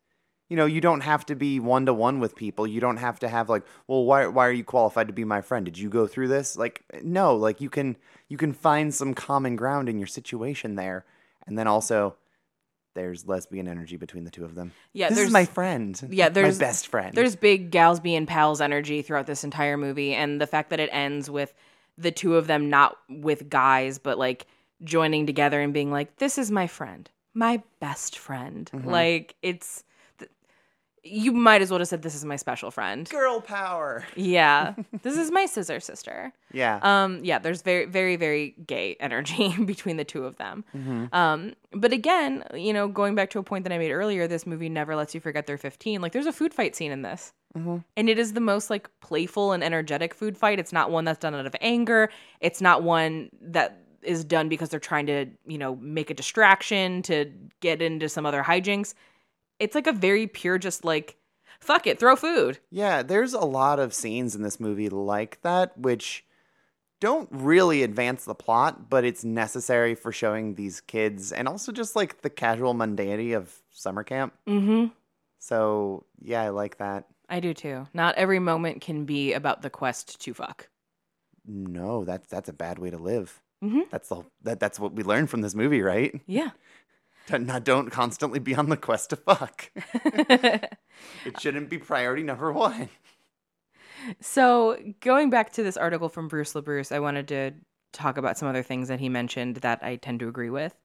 You 0.49 0.57
know, 0.57 0.65
you 0.65 0.81
don't 0.81 1.01
have 1.01 1.25
to 1.27 1.35
be 1.35 1.59
one 1.61 1.85
to 1.85 1.93
one 1.93 2.19
with 2.19 2.35
people. 2.35 2.67
You 2.67 2.81
don't 2.81 2.97
have 2.97 3.19
to 3.19 3.29
have 3.29 3.47
like, 3.49 3.63
well, 3.87 4.03
why 4.03 4.27
why 4.27 4.47
are 4.47 4.51
you 4.51 4.65
qualified 4.65 5.07
to 5.07 5.13
be 5.13 5.23
my 5.23 5.41
friend? 5.41 5.63
Did 5.65 5.77
you 5.77 5.89
go 5.89 6.07
through 6.07 6.27
this? 6.27 6.57
Like, 6.57 6.83
no, 7.03 7.35
like 7.35 7.61
you 7.61 7.69
can 7.69 7.95
you 8.27 8.37
can 8.37 8.51
find 8.53 8.93
some 8.93 9.13
common 9.13 9.55
ground 9.55 9.87
in 9.87 9.97
your 9.97 10.07
situation 10.07 10.75
there. 10.75 11.05
And 11.47 11.57
then 11.57 11.67
also 11.67 12.17
there's 12.93 13.27
lesbian 13.27 13.67
energy 13.67 13.97
between 13.97 14.23
the 14.25 14.31
two 14.31 14.43
of 14.45 14.55
them. 14.55 14.71
Yeah, 14.93 15.09
this 15.09 15.17
is 15.17 15.17
there's- 15.17 15.31
my 15.33 15.45
friend. 15.45 15.99
yeah, 16.09 16.29
there's- 16.29 16.59
my 16.59 16.65
best 16.65 16.87
friend. 16.87 17.15
There's 17.15 17.35
big 17.35 17.71
gals 17.71 17.99
being 17.99 18.25
pals 18.25 18.61
energy 18.61 19.01
throughout 19.01 19.27
this 19.27 19.43
entire 19.43 19.77
movie, 19.77 20.13
and 20.13 20.39
the 20.41 20.47
fact 20.47 20.69
that 20.71 20.79
it 20.79 20.89
ends 20.91 21.29
with 21.29 21.53
the 21.97 22.11
two 22.11 22.35
of 22.35 22.47
them 22.47 22.69
not 22.69 22.97
with 23.09 23.49
guys, 23.49 23.97
but 23.99 24.17
like 24.17 24.45
joining 24.83 25.25
together 25.25 25.61
and 25.61 25.73
being 25.73 25.91
like, 25.91 26.15
"This 26.17 26.37
is 26.37 26.49
my 26.51 26.67
friend, 26.67 27.09
my 27.33 27.61
best 27.79 28.17
friend." 28.17 28.69
Mm-hmm. 28.73 28.89
Like 28.89 29.35
it's, 29.41 29.75
th- 29.77 29.85
you 31.03 31.31
might 31.31 31.61
as 31.61 31.71
well 31.71 31.79
have 31.79 31.87
said, 31.87 32.01
"This 32.01 32.15
is 32.15 32.25
my 32.25 32.35
special 32.35 32.71
friend." 32.71 33.09
girl 33.09 33.41
power. 33.41 34.05
Yeah, 34.15 34.75
this 35.01 35.17
is 35.17 35.31
my 35.31 35.45
scissor 35.45 35.79
sister. 35.79 36.33
Yeah. 36.53 36.79
Um, 36.81 37.23
yeah, 37.23 37.39
there's 37.39 37.61
very, 37.61 37.85
very, 37.85 38.15
very 38.15 38.55
gay 38.67 38.95
energy 38.99 39.55
between 39.65 39.97
the 39.97 40.03
two 40.03 40.25
of 40.25 40.37
them. 40.37 40.63
Mm-hmm. 40.75 41.13
Um, 41.13 41.53
but 41.73 41.93
again, 41.93 42.43
you 42.53 42.73
know, 42.73 42.87
going 42.87 43.15
back 43.15 43.29
to 43.31 43.39
a 43.39 43.43
point 43.43 43.63
that 43.63 43.73
I 43.73 43.77
made 43.77 43.91
earlier, 43.91 44.27
this 44.27 44.45
movie 44.45 44.69
never 44.69 44.95
lets 44.95 45.15
you 45.15 45.21
forget 45.21 45.47
they're 45.47 45.57
15. 45.57 46.01
Like, 46.01 46.11
there's 46.11 46.25
a 46.25 46.33
food 46.33 46.53
fight 46.53 46.75
scene 46.75 46.91
in 46.91 47.01
this. 47.01 47.33
Mm-hmm. 47.57 47.77
And 47.97 48.09
it 48.09 48.17
is 48.17 48.33
the 48.33 48.39
most 48.39 48.69
like 48.69 48.89
playful 49.01 49.51
and 49.51 49.63
energetic 49.63 50.13
food 50.13 50.37
fight. 50.37 50.59
It's 50.59 50.73
not 50.73 50.91
one 50.91 51.05
that's 51.05 51.19
done 51.19 51.35
out 51.35 51.45
of 51.45 51.55
anger. 51.61 52.09
It's 52.39 52.61
not 52.61 52.83
one 52.83 53.29
that 53.41 53.81
is 54.01 54.23
done 54.23 54.49
because 54.49 54.69
they're 54.69 54.79
trying 54.79 55.05
to, 55.07 55.25
you 55.45 55.57
know, 55.57 55.75
make 55.75 56.09
a 56.09 56.13
distraction 56.13 57.01
to 57.03 57.31
get 57.59 57.81
into 57.81 58.09
some 58.09 58.25
other 58.25 58.41
hijinks. 58.43 58.93
It's 59.61 59.75
like 59.75 59.87
a 59.87 59.93
very 59.93 60.27
pure, 60.27 60.57
just 60.57 60.83
like, 60.83 61.17
fuck 61.59 61.85
it, 61.87 61.99
throw 61.99 62.15
food. 62.15 62.59
Yeah, 62.69 63.03
there's 63.03 63.33
a 63.33 63.39
lot 63.45 63.79
of 63.79 63.93
scenes 63.93 64.35
in 64.35 64.41
this 64.41 64.59
movie 64.59 64.89
like 64.89 65.41
that, 65.43 65.77
which 65.77 66.25
don't 66.99 67.29
really 67.31 67.83
advance 67.83 68.25
the 68.25 68.35
plot, 68.35 68.89
but 68.89 69.03
it's 69.03 69.23
necessary 69.23 69.95
for 69.95 70.11
showing 70.11 70.55
these 70.55 70.81
kids 70.81 71.31
and 71.31 71.47
also 71.47 71.71
just 71.71 71.95
like 71.95 72.21
the 72.21 72.29
casual 72.29 72.73
mundanity 72.73 73.35
of 73.35 73.61
summer 73.71 74.03
camp. 74.03 74.33
Mm-hmm. 74.47 74.87
So, 75.39 76.05
yeah, 76.21 76.41
I 76.43 76.49
like 76.49 76.77
that. 76.77 77.05
I 77.29 77.39
do 77.39 77.53
too. 77.53 77.87
Not 77.93 78.15
every 78.15 78.39
moment 78.39 78.81
can 78.81 79.05
be 79.05 79.33
about 79.33 79.61
the 79.61 79.69
quest 79.69 80.19
to 80.21 80.33
fuck. 80.33 80.69
No, 81.45 82.03
that's 82.05 82.27
that's 82.27 82.49
a 82.49 82.53
bad 82.53 82.77
way 82.77 82.91
to 82.91 82.97
live. 82.97 83.41
Mhm. 83.63 83.89
That's 83.89 84.09
the 84.09 84.23
that 84.43 84.59
that's 84.59 84.79
what 84.79 84.93
we 84.93 85.03
learned 85.03 85.29
from 85.29 85.41
this 85.41 85.55
movie, 85.55 85.81
right? 85.81 86.19
Yeah. 86.27 86.51
Don't, 87.31 87.63
don't 87.63 87.89
constantly 87.89 88.39
be 88.39 88.55
on 88.55 88.69
the 88.69 88.77
quest 88.77 89.11
to 89.11 89.15
fuck. 89.15 89.71
it 90.03 91.39
shouldn't 91.39 91.69
be 91.69 91.77
priority 91.77 92.23
number 92.23 92.51
one. 92.51 92.89
so, 94.19 94.77
going 94.99 95.29
back 95.29 95.53
to 95.53 95.63
this 95.63 95.77
article 95.77 96.09
from 96.09 96.27
Bruce 96.27 96.53
LaBruce, 96.53 96.91
I 96.91 96.99
wanted 96.99 97.27
to 97.29 97.51
talk 97.93 98.17
about 98.17 98.37
some 98.37 98.47
other 98.47 98.63
things 98.63 98.89
that 98.89 98.99
he 98.99 99.07
mentioned 99.07 99.57
that 99.57 99.81
I 99.81 99.95
tend 99.95 100.19
to 100.19 100.27
agree 100.27 100.49
with. 100.49 100.75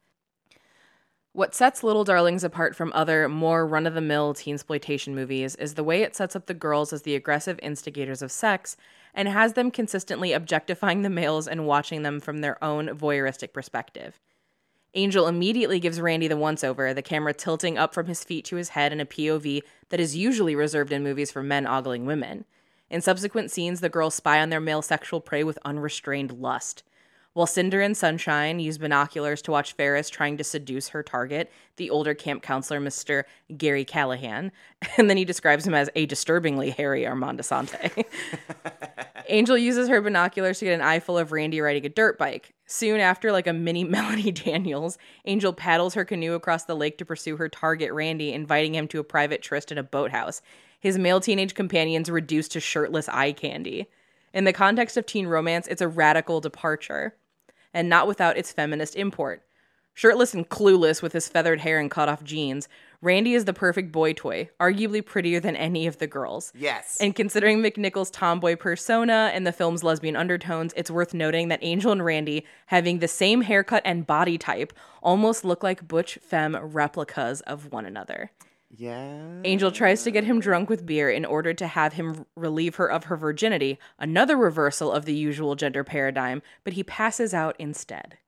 What 1.32 1.55
sets 1.55 1.82
Little 1.82 2.05
Darlings 2.05 2.44
apart 2.44 2.74
from 2.74 2.92
other, 2.94 3.28
more 3.28 3.66
run 3.66 3.86
of 3.86 3.94
the 3.94 4.01
mill 4.01 4.32
teen 4.32 4.55
exploitation 4.55 5.14
movies 5.14 5.55
is 5.57 5.74
the 5.74 5.84
way 5.84 6.03
it 6.03 6.16
sets 6.16 6.34
up 6.34 6.47
the 6.47 6.55
girls 6.55 6.92
as 6.92 7.03
the 7.03 7.14
aggressive 7.14 7.61
instigators 7.62 8.22
of 8.22 8.32
sex 8.32 8.76
and 9.12 9.28
has 9.28 9.53
them 9.53 9.70
consistently 9.70 10.32
objectifying 10.32 11.03
the 11.03 11.11
males 11.11 11.47
and 11.47 11.66
watching 11.66 12.03
them 12.03 12.20
from 12.20 12.40
their 12.40 12.62
own 12.64 12.88
voyeuristic 12.88 13.53
perspective. 13.53 14.18
Angel 14.97 15.28
immediately 15.28 15.78
gives 15.78 16.01
Randy 16.01 16.26
the 16.26 16.38
once 16.38 16.64
over, 16.64 16.94
the 16.94 17.03
camera 17.03 17.34
tilting 17.34 17.76
up 17.76 17.92
from 17.92 18.07
his 18.07 18.24
feet 18.24 18.47
to 18.47 18.57
his 18.57 18.70
head 18.70 18.92
in 18.92 19.01
a 19.01 19.05
POV 19.05 19.61
that 19.90 20.01
is 20.01 20.16
usually 20.16 20.57
reserved 20.57 20.90
in 20.90 21.03
movies 21.03 21.30
for 21.30 21.42
men 21.42 21.66
ogling 21.66 22.07
women. 22.07 22.47
In 22.88 23.03
subsequent 23.03 23.51
scenes, 23.51 23.80
the 23.80 23.90
girls 23.90 24.14
spy 24.14 24.40
on 24.40 24.49
their 24.49 24.61
male 24.61 24.80
sexual 24.80 25.20
prey 25.20 25.44
with 25.44 25.59
unrestrained 25.66 26.32
lust. 26.40 26.82
While 27.37 27.47
Cinder 27.47 27.82
and 27.82 27.95
Sunshine 27.95 28.61
use 28.61 28.78
binoculars 28.78 29.43
to 29.43 29.51
watch 29.51 29.74
Ferris 29.74 30.09
trying 30.09 30.39
to 30.39 30.43
seduce 30.43 30.89
her 30.89 31.03
target, 31.03 31.53
the 31.76 31.91
older 31.91 32.14
camp 32.14 32.43
counselor, 32.43 32.80
Mr. 32.80 33.24
Gary 33.59 33.84
Callahan, 33.84 34.53
and 34.97 35.11
then 35.11 35.18
he 35.18 35.26
describes 35.26 35.66
him 35.66 35.74
as 35.74 35.91
a 35.95 36.07
disturbingly 36.07 36.70
hairy 36.70 37.07
Armand 37.07 37.39
Assante. 37.39 38.07
Angel 39.28 39.59
uses 39.59 39.87
her 39.91 40.01
binoculars 40.01 40.61
to 40.61 40.64
get 40.64 40.72
an 40.72 40.80
eyeful 40.80 41.18
of 41.18 41.30
Randy 41.30 41.61
riding 41.61 41.84
a 41.84 41.91
dirt 41.91 42.16
bike. 42.16 42.55
Soon 42.64 43.01
after, 43.01 43.30
like 43.30 43.47
a 43.47 43.53
mini 43.53 43.84
Melanie 43.84 44.32
Daniels, 44.32 44.97
Angel 45.26 45.53
paddles 45.53 45.93
her 45.93 46.07
canoe 46.07 46.32
across 46.32 46.64
the 46.64 46.74
lake 46.74 46.97
to 46.97 47.05
pursue 47.05 47.37
her 47.37 47.51
target, 47.51 47.93
Randy, 47.93 48.32
inviting 48.32 48.74
him 48.74 48.89
to 48.89 48.99
a 48.99 49.05
private 49.05 49.43
tryst 49.43 49.70
in 49.70 49.76
a 49.76 49.82
boathouse. 49.82 50.41
His 50.80 50.97
male 50.97 51.20
teenage 51.20 51.53
companions 51.53 52.09
reduced 52.09 52.53
to 52.53 52.61
shirtless 52.61 53.11
eye 53.11 53.32
candy. 53.32 53.91
In 54.32 54.45
the 54.45 54.55
context 54.55 54.97
of 54.97 55.05
teen 55.05 55.26
romance, 55.26 55.66
it's 55.66 55.82
a 55.82 55.89
radical 55.89 56.41
departure, 56.41 57.14
and 57.76 57.90
not 57.90 58.08
without 58.08 58.38
its 58.38 58.50
feminist 58.50 58.96
import. 58.96 59.42
Shirtless 59.92 60.32
and 60.34 60.48
clueless 60.48 61.02
with 61.02 61.12
his 61.12 61.28
feathered 61.28 61.60
hair 61.60 61.78
and 61.78 61.90
cut 61.90 62.08
off 62.08 62.24
jeans, 62.24 62.68
Randy 63.02 63.34
is 63.34 63.44
the 63.44 63.52
perfect 63.52 63.92
boy 63.92 64.14
toy, 64.14 64.48
arguably 64.58 65.04
prettier 65.04 65.40
than 65.40 65.56
any 65.56 65.86
of 65.86 65.98
the 65.98 66.06
girls. 66.06 66.52
Yes. 66.54 66.96
And 67.00 67.14
considering 67.14 67.62
McNichol's 67.62 68.10
tomboy 68.10 68.56
persona 68.56 69.30
and 69.34 69.46
the 69.46 69.52
film's 69.52 69.84
lesbian 69.84 70.16
undertones, 70.16 70.72
it's 70.74 70.90
worth 70.90 71.12
noting 71.12 71.48
that 71.48 71.60
Angel 71.62 71.92
and 71.92 72.04
Randy, 72.04 72.46
having 72.66 72.98
the 72.98 73.08
same 73.08 73.42
haircut 73.42 73.82
and 73.84 74.06
body 74.06 74.38
type, 74.38 74.72
almost 75.02 75.44
look 75.44 75.62
like 75.62 75.86
butch 75.86 76.18
femme 76.22 76.56
replicas 76.56 77.42
of 77.42 77.72
one 77.72 77.84
another. 77.84 78.30
Yeah. 78.76 79.40
Angel 79.44 79.70
tries 79.70 80.02
to 80.04 80.10
get 80.10 80.24
him 80.24 80.40
drunk 80.40 80.68
with 80.68 80.86
beer 80.86 81.10
in 81.10 81.24
order 81.24 81.54
to 81.54 81.66
have 81.66 81.94
him 81.94 82.26
relieve 82.34 82.76
her 82.76 82.90
of 82.90 83.04
her 83.04 83.16
virginity, 83.16 83.78
another 83.98 84.36
reversal 84.36 84.92
of 84.92 85.04
the 85.04 85.14
usual 85.14 85.54
gender 85.54 85.84
paradigm, 85.84 86.42
but 86.64 86.74
he 86.74 86.82
passes 86.82 87.32
out 87.32 87.56
instead. 87.58 88.18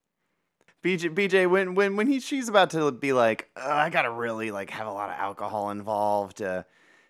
BJ, 0.82 1.14
BJ, 1.14 1.50
when 1.50 1.74
when 1.74 1.96
when 1.96 2.06
he 2.06 2.20
she's 2.20 2.48
about 2.48 2.70
to 2.70 2.92
be 2.92 3.12
like, 3.12 3.50
I 3.56 3.90
gotta 3.90 4.10
really 4.10 4.50
like 4.50 4.70
have 4.70 4.86
a 4.86 4.92
lot 4.92 5.10
of 5.10 5.16
alcohol 5.16 5.70
involved 5.70 6.38
to 6.38 6.64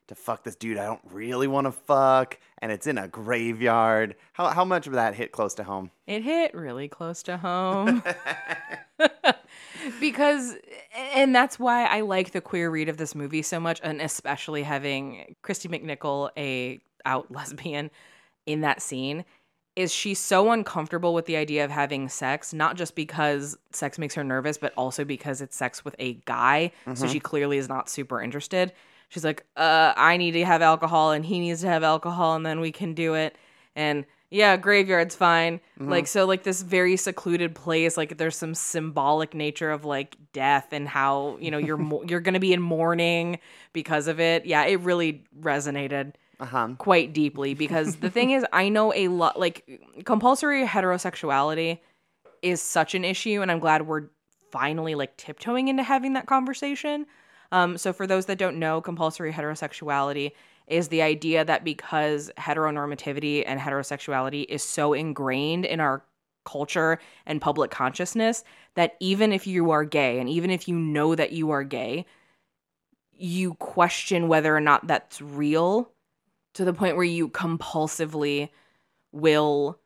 to 0.09 0.15
fuck 0.15 0.43
this 0.43 0.57
dude 0.57 0.79
I 0.79 0.87
don't 0.87 1.03
really 1.05 1.47
want 1.47 1.67
to 1.67 1.73
fuck, 1.73 2.39
and 2.63 2.73
it's 2.73 2.87
in 2.87 2.97
a 2.97 3.09
graveyard. 3.09 4.17
How 4.33 4.49
how 4.49 4.65
much 4.65 4.87
of 4.87 4.95
that 4.95 5.15
hit 5.15 5.33
close 5.33 5.55
to 5.55 5.65
home? 5.65 5.91
It 6.07 6.23
hit 6.23 6.55
really 6.55 6.89
close 6.89 7.23
to 7.25 7.37
home. 7.37 8.03
because 10.01 10.57
and 10.95 11.35
that's 11.35 11.59
why 11.59 11.85
I 11.85 12.01
like 12.01 12.33
the 12.33 12.41
queer 12.41 12.71
read 12.71 12.89
of 12.89 12.97
this 12.97 13.15
movie 13.15 13.43
so 13.43 13.61
much 13.61 13.81
and 13.83 14.01
especially 14.01 14.63
having 14.63 15.37
Kristy 15.43 15.69
McNichol 15.71 16.31
a 16.37 16.81
out 17.05 17.31
lesbian 17.35 17.91
in 18.47 18.61
that 18.63 18.83
scene 18.83 19.25
is 19.77 19.93
she's 19.93 20.19
so 20.19 20.51
uncomfortable 20.51 21.15
with 21.15 21.27
the 21.27 21.37
idea 21.37 21.65
of 21.65 21.71
having 21.71 22.09
sex 22.09 22.53
not 22.53 22.77
just 22.77 22.95
because 22.95 23.57
sex 23.73 23.99
makes 23.99 24.15
her 24.15 24.25
nervous 24.25 24.59
but 24.59 24.73
also 24.77 25.05
because 25.05 25.41
it's 25.41 25.57
sex 25.57 25.85
with 25.85 25.95
a 25.99 26.15
guy 26.25 26.73
so 26.95 27.07
she 27.07 27.21
clearly 27.21 27.59
is 27.59 27.69
not 27.69 27.89
super 27.89 28.21
interested. 28.21 28.73
She's 29.11 29.25
like, 29.25 29.47
"Uh, 29.57 29.95
I 29.97 30.19
need 30.19 30.33
to 30.33 30.45
have 30.45 30.61
alcohol 30.61 31.13
and 31.13 31.25
he 31.25 31.39
needs 31.41 31.63
to 31.63 31.69
have 31.69 31.83
alcohol 31.83 32.35
and 32.37 32.45
then 32.45 32.61
we 32.61 32.71
can 32.73 32.93
do 32.93 33.15
it." 33.15 33.37
And 33.75 34.05
yeah, 34.31 34.57
graveyard's 34.57 35.15
fine. 35.17 35.61
Like 35.81 36.07
so 36.07 36.27
like 36.27 36.43
this 36.43 36.63
very 36.63 36.97
secluded 36.97 37.55
place, 37.55 37.97
like 37.97 38.19
there's 38.19 38.37
some 38.37 38.55
symbolic 38.55 39.33
nature 39.33 39.71
of 39.71 39.85
like 39.85 40.17
death 40.33 40.69
and 40.73 40.89
how, 40.89 41.39
you 41.41 41.51
know, 41.51 41.59
you're 41.59 41.77
mo- 41.91 42.03
you're 42.07 42.21
going 42.21 42.35
to 42.35 42.41
be 42.41 42.53
in 42.53 42.61
mourning 42.61 43.39
because 43.73 44.07
of 44.09 44.21
it. 44.21 44.45
Yeah, 44.45 44.65
it 44.65 44.81
really 44.81 45.25
resonated 45.41 46.15
Uh 46.41 46.45
huh. 46.45 46.69
quite 46.79 47.13
deeply 47.13 47.55
because 47.55 47.97
the 47.97 48.11
thing 48.11 48.31
is 48.31 48.45
I 48.53 48.69
know 48.69 48.93
a 48.95 49.09
lot 49.09 49.39
like 49.39 49.81
compulsory 50.05 50.67
heterosexuality 50.67 51.79
is 52.43 52.61
such 52.61 52.95
an 52.95 53.05
issue 53.05 53.41
and 53.43 53.51
I'm 53.51 53.59
glad 53.61 53.87
we're 53.87 54.09
finally 54.51 54.95
like 54.95 55.17
tiptoeing 55.17 55.69
into 55.69 55.83
having 55.83 56.13
that 56.15 56.27
conversation. 56.27 57.07
Um, 57.51 57.79
so 57.79 57.93
for 57.93 58.07
those 58.07 58.27
that 58.27 58.37
don't 58.39 58.59
know, 58.59 58.81
compulsory 58.81 59.33
heterosexuality 59.33 60.33
is 60.71 60.89
the 60.89 61.03
idea 61.03 61.45
that 61.45 61.65
because 61.65 62.31
heteronormativity 62.39 63.43
and 63.47 63.61
heterosexuality 63.61 64.45
is 64.49 64.63
so 64.63 64.93
ingrained 64.93 65.65
in 65.65 65.81
our 65.81 66.05
culture 66.45 66.99
and 67.27 67.41
public 67.41 67.71
consciousness 67.71 68.43
that 68.75 68.97
even 69.01 69.33
if 69.33 69.47
you 69.47 69.71
are 69.71 69.85
gay 69.85 70.19
and 70.19 70.29
even 70.29 70.51
if 70.51 70.67
you 70.67 70.75
know 70.75 71.15
that 71.15 71.33
you 71.33 71.51
are 71.51 71.65
gay, 71.65 72.07
you 73.13 73.55
question 73.55 74.29
whether 74.29 74.57
or 74.57 74.61
not 74.61 74.87
that's 74.87 75.21
real 75.21 75.91
to 76.55 76.65
the 76.65 76.73
point 76.73 76.97
where 76.97 77.05
you 77.05 77.29
compulsively 77.29 78.49
will 79.13 79.79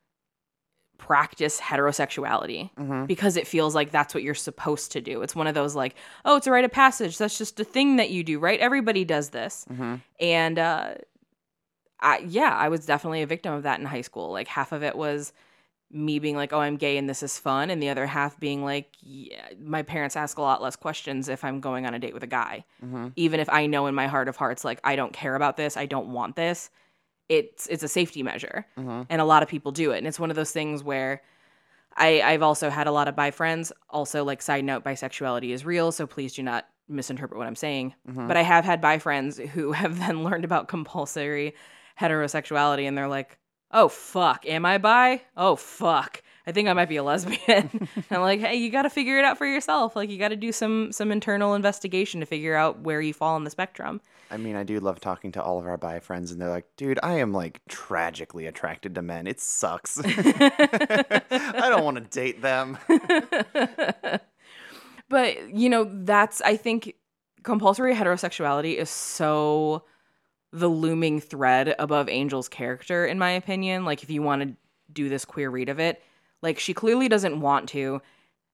practice 1.07 1.61
heterosexuality 1.61 2.70
Mhm. 2.76 3.07
because 3.09 3.36
it 3.36 3.46
feels 3.48 3.74
like 3.74 3.90
that's 3.90 4.14
what 4.14 4.22
you're 4.22 4.34
supposed 4.36 4.92
to 4.92 5.00
do. 5.00 5.22
It's 5.22 5.34
one 5.34 5.48
of 5.48 5.55
those 5.55 5.74
like, 5.74 5.96
oh, 6.24 6.36
it's 6.36 6.46
a 6.46 6.53
rite 6.53 6.64
of 6.64 6.70
passage. 6.70 7.18
That's 7.18 7.36
just 7.36 7.59
a 7.59 7.64
thing 7.64 7.96
that 7.96 8.11
you 8.11 8.22
do, 8.22 8.38
right? 8.38 8.61
Everybody 8.61 9.05
does 9.05 9.30
this. 9.30 9.66
Mhm. 9.70 10.00
And 10.20 10.59
uh 10.61 10.94
I 12.00 12.18
yeah, 12.26 12.57
I 12.57 12.68
was 12.68 12.86
definitely 12.86 13.22
a 13.22 13.26
victim 13.26 13.53
of 13.53 13.62
that 13.64 13.78
in 13.80 13.86
high 13.86 14.00
school. 14.00 14.30
Like 14.32 14.48
half 14.48 14.72
of 14.72 14.82
it 14.82 14.96
was 14.96 15.32
me 15.90 16.18
being 16.18 16.36
like, 16.36 16.53
"Oh, 16.53 16.61
I'm 16.61 16.76
gay 16.76 16.96
and 16.96 17.09
this 17.09 17.22
is 17.22 17.38
fun," 17.38 17.68
and 17.68 17.82
the 17.82 17.90
other 17.90 18.07
half 18.07 18.40
being 18.40 18.64
like, 18.64 18.88
"Yeah, 19.00 19.48
my 19.61 19.82
parents 19.82 20.16
ask 20.16 20.38
a 20.38 20.42
lot 20.42 20.62
less 20.62 20.74
questions 20.74 21.28
if 21.28 21.44
I'm 21.44 21.61
going 21.61 21.84
on 21.86 21.94
a 21.94 21.98
date 21.98 22.14
with 22.14 22.22
a 22.22 22.26
guy." 22.28 22.64
Mhm. 22.84 23.12
Even 23.16 23.40
if 23.40 23.48
I 23.50 23.66
know 23.66 23.86
in 23.86 23.94
my 23.94 24.07
heart 24.07 24.28
of 24.28 24.36
hearts 24.36 24.64
like 24.64 24.80
I 24.84 24.96
don't 24.96 25.12
care 25.12 25.34
about 25.34 25.57
this, 25.57 25.76
I 25.76 25.86
don't 25.86 26.09
want 26.12 26.34
this. 26.36 26.70
It's 27.39 27.66
it's 27.68 27.83
a 27.83 27.89
safety 27.89 28.22
measure. 28.22 28.66
Mhm. 28.78 29.07
And 29.09 29.20
a 29.20 29.24
lot 29.24 29.43
of 29.43 29.49
people 29.49 29.72
do 29.72 29.93
it. 29.93 29.99
And 29.99 30.07
it's 30.07 30.20
one 30.20 30.30
of 30.30 30.37
those 30.37 30.53
things 30.53 30.83
where 30.85 31.22
I 31.97 32.22
I've 32.22 32.43
also 32.43 32.70
had 32.70 32.87
a 32.87 32.93
lot 32.93 33.09
of 33.09 33.16
bi 33.16 33.30
friends. 33.30 33.72
Also, 33.91 34.24
like 34.24 34.43
side 34.43 34.64
note, 34.64 34.85
bisexuality 34.85 35.51
is 35.51 35.64
real, 35.64 35.93
so 35.93 36.07
please 36.07 36.35
do 36.35 36.43
not 36.43 36.66
misinterpret 36.89 37.39
what 37.39 37.47
I'm 37.47 37.57
saying. 37.57 37.95
Mhm. 38.09 38.28
But 38.28 38.37
I 38.37 38.43
have 38.43 38.64
had 38.64 38.80
bi 38.80 38.99
friends 38.99 39.39
who 39.39 39.72
have 39.83 39.99
then 39.99 40.24
learned 40.24 40.45
about 40.45 40.68
compulsory 40.68 41.55
heterosexuality 42.01 42.87
and 42.89 42.97
they're 42.97 43.09
like, 43.09 43.39
oh 43.70 43.89
fuck, 43.89 44.45
am 44.47 44.64
I 44.66 44.78
bi? 44.78 45.22
Oh 45.37 45.57
fuck. 45.57 46.22
I 46.47 46.53
think 46.53 46.68
I 46.68 46.72
might 46.72 46.88
be 46.88 46.97
a 46.97 47.03
lesbian. 47.03 47.88
I'm 48.11 48.20
like, 48.20 48.40
hey, 48.40 48.57
you 48.57 48.70
gotta 48.70 48.90
figure 48.90 49.18
it 49.18 49.24
out 49.24 49.38
for 49.38 49.47
yourself. 49.47 49.95
Like 49.95 50.11
you 50.11 50.18
gotta 50.18 50.36
do 50.36 50.53
some 50.53 50.93
some 50.93 51.12
internal 51.12 51.55
investigation 51.55 52.20
to 52.20 52.26
figure 52.26 52.55
out 52.55 52.80
where 52.80 53.01
you 53.01 53.14
fall 53.14 53.34
on 53.34 53.45
the 53.45 53.51
spectrum. 53.51 54.01
I 54.30 54.38
mean, 54.38 54.57
I 54.57 54.64
do 54.64 54.80
love 54.80 54.99
talking 54.99 55.32
to 55.32 55.43
all 55.43 55.59
of 55.59 55.66
our 55.66 55.76
bi 55.76 56.01
friends, 56.01 56.32
and 56.32 56.40
they're 56.40 56.49
like, 56.49 56.66
dude, 56.76 56.99
I 57.03 57.14
am 57.14 57.32
like 57.32 57.61
tragically 57.68 58.47
attracted 58.47 58.95
to 58.95 59.03
men. 59.03 59.26
It 59.26 59.40
sucks. 59.40 60.01
I 60.05 61.68
don't 61.68 61.84
want 61.84 61.99
to 61.99 62.03
date 62.03 62.40
them. 62.43 62.78
but 65.12 65.55
you 65.55 65.68
know 65.68 65.88
that's 66.05 66.40
i 66.40 66.57
think 66.57 66.95
compulsory 67.45 67.95
heterosexuality 67.95 68.76
is 68.76 68.90
so 68.90 69.84
the 70.53 70.68
looming 70.68 71.20
thread 71.20 71.74
above 71.78 72.09
angel's 72.09 72.49
character 72.49 73.07
in 73.07 73.18
my 73.18 73.30
opinion 73.30 73.84
like 73.84 74.03
if 74.03 74.11
you 74.11 74.22
want 74.22 74.43
to 74.43 74.57
do 74.93 75.09
this 75.09 75.24
queer 75.24 75.51
read 75.51 75.68
of 75.68 75.78
it 75.78 76.03
like 76.43 76.59
she 76.59 76.74
clearly 76.74 77.09
doesn't 77.09 77.40
want 77.40 77.68
to. 77.70 78.03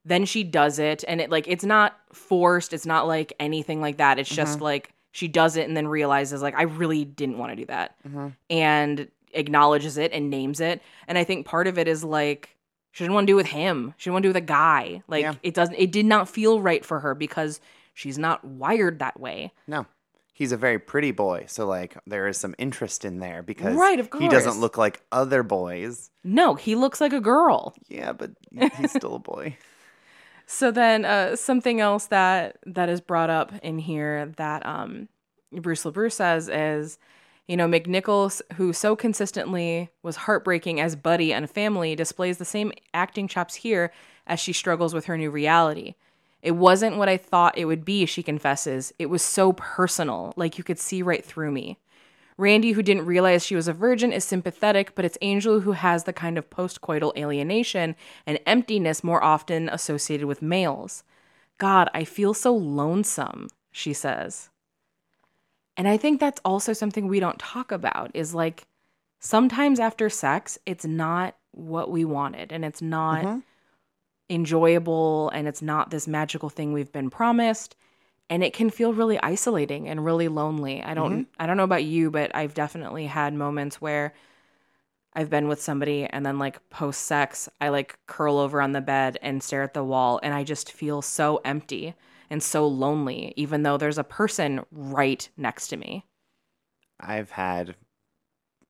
Then 0.05 0.25
she 0.25 0.45
does 0.45 0.79
it 0.79 1.05
and 1.09 1.21
it 1.21 1.31
like 1.31 1.47
it's 1.49 1.65
not 1.65 1.99
forced 2.13 2.73
it's 2.73 2.87
not 2.87 3.07
like 3.07 3.33
anything 3.41 3.81
like 3.81 3.97
that. 3.99 4.19
It's 4.19 4.31
just 4.31 4.61
like 4.61 4.93
she 5.11 5.27
does 5.29 5.57
it 5.57 5.67
and 5.67 5.77
then 5.77 5.89
realizes 5.89 6.43
like 6.43 6.55
i 6.55 6.63
really 6.63 7.05
didn't 7.05 7.39
want 7.39 7.51
to 7.53 7.57
do 7.57 7.65
that. 7.67 7.95
Mhm. 8.09 8.35
and 8.51 9.09
acknowledges 9.35 9.99
it 9.99 10.13
and 10.13 10.31
names 10.31 10.61
it. 10.61 10.81
And 11.07 11.19
i 11.19 11.25
think 11.25 11.45
part 11.47 11.67
of 11.67 11.79
it 11.79 11.89
is 11.89 12.03
like 12.05 12.57
she 12.93 13.05
didn't 13.05 13.15
want 13.15 13.27
to 13.27 13.31
do 13.33 13.35
it 13.35 13.43
with 13.43 13.47
him. 13.47 13.95
She 13.99 14.05
didn't 14.09 14.15
want 14.15 14.23
to 14.23 14.27
do 14.29 14.31
it 14.31 14.35
with 14.35 14.43
a 14.45 14.47
guy. 14.47 15.03
Like 15.09 15.23
Yeah. 15.23 15.35
it 15.43 15.55
doesn't 15.55 15.75
it 15.77 15.93
did 15.93 16.07
not 16.07 16.29
feel 16.29 16.61
right 16.61 16.85
for 16.85 17.01
her 17.01 17.15
because 17.15 17.61
she's 17.95 18.19
not 18.19 18.45
wired 18.45 18.99
that 19.01 19.19
way. 19.21 19.53
No. 19.67 19.87
He's 20.39 20.53
a 20.53 20.57
very 20.57 20.79
pretty 20.79 21.11
boy, 21.11 21.47
so 21.49 21.67
like 21.67 21.99
there 22.07 22.29
is 22.29 22.39
some 22.39 22.55
interest 22.59 23.05
in 23.05 23.19
there 23.19 23.43
because 23.43 23.75
Right, 23.75 23.99
of 23.99 24.09
course. 24.11 24.23
he 24.23 24.29
doesn't 24.29 24.61
look 24.61 24.79
like 24.79 25.03
other 25.11 25.43
boys. 25.43 26.11
no 26.23 26.55
he 26.55 26.77
looks 26.77 27.01
like 27.01 27.13
a 27.13 27.21
girl 27.21 27.75
Yeah, 27.89 28.13
but 28.13 28.31
he's 28.77 28.93
still 28.93 29.17
a 29.17 29.19
boy. 29.19 29.57
So 30.47 30.71
then, 30.71 31.05
uh, 31.05 31.35
something 31.35 31.81
else 31.81 32.07
that 32.07 32.59
that 32.67 32.89
is 32.89 33.01
brought 33.01 33.31
up 33.31 33.53
in 33.65 33.81
here 33.81 34.33
that 34.37 34.65
um, 34.65 35.09
Bruce 35.51 35.83
LaBruce 35.83 36.13
says 36.13 36.49
is, 36.49 36.99
you 37.49 37.57
know, 37.57 37.67
McNichols, 37.67 38.41
who 38.55 38.73
so 38.73 38.95
consistently 38.95 39.91
was 40.05 40.15
heartbreaking 40.15 40.81
as 40.81 40.95
Buddy 40.95 41.33
and 41.33 41.51
family, 41.51 41.97
displays 41.97 42.39
the 42.39 42.45
same 42.45 42.71
acting 42.95 43.27
chops 43.27 43.57
here 43.57 43.91
as 44.27 44.39
she 44.39 44.53
struggles 44.53 44.95
with 44.95 45.07
her 45.07 45.19
new 45.19 45.31
reality. 45.31 45.97
It 46.43 46.53
wasn't 46.53 46.97
what 46.97 47.09
I 47.09 47.17
thought 47.17 47.59
it 47.59 47.65
would 47.65 47.85
be, 47.85 48.07
she 48.07 48.23
confesses. 48.23 48.93
It 48.99 49.07
was 49.07 49.23
so 49.23 49.53
personal, 49.53 50.33
like 50.37 50.57
you 50.59 50.65
could 50.65 50.79
see 50.79 51.03
right 51.03 51.25
through 51.25 51.51
me. 51.51 51.79
Randy, 52.37 52.73
who 52.73 52.83
didn't 52.83 53.07
realize 53.07 53.45
she 53.45 53.57
was 53.57 53.67
a 53.67 53.73
virgin, 53.73 54.13
is 54.13 54.25
sympathetic, 54.25 54.95
but 54.95 55.05
it's 55.05 55.19
Angel 55.21 55.61
who 55.61 55.73
has 55.73 56.05
the 56.05 56.13
kind 56.13 56.39
of 56.39 56.49
postcoital 56.51 57.17
alienation 57.17 57.97
and 58.27 58.39
emptiness 58.47 59.03
more 59.03 59.23
often 59.23 59.69
associated 59.69 60.27
with 60.27 60.41
males. 60.41 61.03
God, 61.59 61.91
I 61.93 62.05
feel 62.05 62.35
so 62.35 62.55
lonesome, 62.55 63.49
she 63.73 63.93
says. 63.93 64.51
And 65.77 65.89
I 65.89 65.97
think 65.97 66.21
that's 66.21 66.41
also 66.45 66.73
something 66.73 67.09
we 67.09 67.19
don't 67.19 67.39
talk 67.41 67.73
about 67.73 68.13
is 68.15 68.35
like 68.35 68.69
sometimes 69.19 69.81
after 69.81 70.09
sex, 70.09 70.59
it's 70.65 70.85
not 70.85 71.35
what 71.51 71.91
we 71.91 72.05
wanted 72.05 72.53
and 72.53 72.65
it's 72.65 72.83
not 72.83 73.25
Mhm. 73.25 73.43
Enjoyable 74.31 75.31
and 75.31 75.49
it's 75.49 75.63
not 75.63 75.91
this 75.91 76.07
magical 76.07 76.49
thing 76.49 76.73
we've 76.73 76.93
been 76.93 77.11
promised 77.11 77.77
and 78.31 78.45
it 78.45 78.53
can 78.53 78.71
feel 78.71 78.93
really 78.93 79.19
isolating 79.21 79.89
and 79.89 80.05
really 80.05 80.29
lonely. 80.29 80.83
I 80.83 80.95
don't 80.95 81.13
mm-hmm. 81.13 81.43
I 81.43 81.47
don't 81.47 81.57
know 81.57 81.65
about 81.65 81.85
you, 81.85 82.11
but 82.11 82.35
I've 82.35 82.55
definitely 82.55 83.07
had 83.07 83.33
moments 83.33 83.81
where 83.81 84.13
I've 85.15 85.31
been 85.31 85.49
with 85.49 85.63
somebody 85.63 86.05
and 86.05 86.25
then 86.25 86.39
like 86.39 86.69
post 86.69 87.03
sex, 87.03 87.49
I 87.61 87.71
like 87.71 87.99
curl 88.07 88.39
over 88.39 88.61
on 88.61 88.73
the 88.73 88.81
bed 88.81 89.19
and 89.23 89.43
stare 89.43 89.63
at 89.63 89.75
the 89.75 89.85
wall 89.85 90.21
and 90.23 90.35
I 90.35 90.45
just 90.45 90.71
feel 90.71 91.01
so 91.03 91.41
empty 91.45 91.95
and 92.31 92.43
so 92.43 92.67
lonely 92.67 93.33
even 93.37 93.63
though 93.63 93.79
there's 93.79 93.99
a 93.99 94.05
person 94.05 94.61
right 94.71 95.29
next 95.37 95.69
to 95.69 95.77
me. 95.77 96.05
I've 97.01 97.31
had 97.31 97.77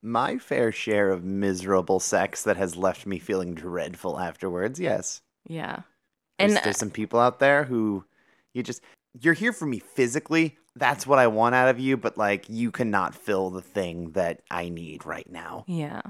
my 0.00 0.38
fair 0.38 0.70
share 0.70 1.11
of 1.11 1.24
miserable 1.24 1.98
sex 1.98 2.44
that 2.44 2.56
has 2.56 2.76
left 2.76 3.06
me 3.06 3.18
feeling 3.18 3.54
dreadful 3.54 4.20
afterwards. 4.20 4.78
Yes. 4.78 5.22
Yeah. 5.49 5.82
There's, 6.38 6.55
And 6.55 6.64
there's 6.64 6.76
uh, 6.76 6.78
some 6.78 6.90
people 6.90 7.18
out 7.18 7.40
there 7.40 7.64
who 7.64 8.05
you 8.55 8.62
just 8.62 8.82
you're 9.20 9.34
here 9.34 9.53
for 9.53 9.66
me 9.66 9.80
physically. 9.80 10.57
That's 10.76 11.07
what 11.07 11.18
I 11.18 11.26
want 11.26 11.55
out 11.55 11.68
of 11.68 11.80
you, 11.80 11.96
but 11.96 12.16
like 12.16 12.49
you 12.49 12.70
cannot 12.70 13.14
fill 13.14 13.51
the 13.51 13.62
thing 13.62 14.12
that 14.12 14.42
I 14.51 14.68
need 14.68 15.05
right 15.05 15.28
now. 15.28 15.64
Yeah. 15.66 16.03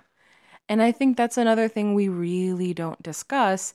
And 0.68 0.82
I 0.82 0.93
think 0.93 1.16
that's 1.16 1.39
another 1.39 1.68
thing 1.68 1.95
we 1.95 2.09
really 2.09 2.74
don't 2.74 3.03
discuss 3.03 3.72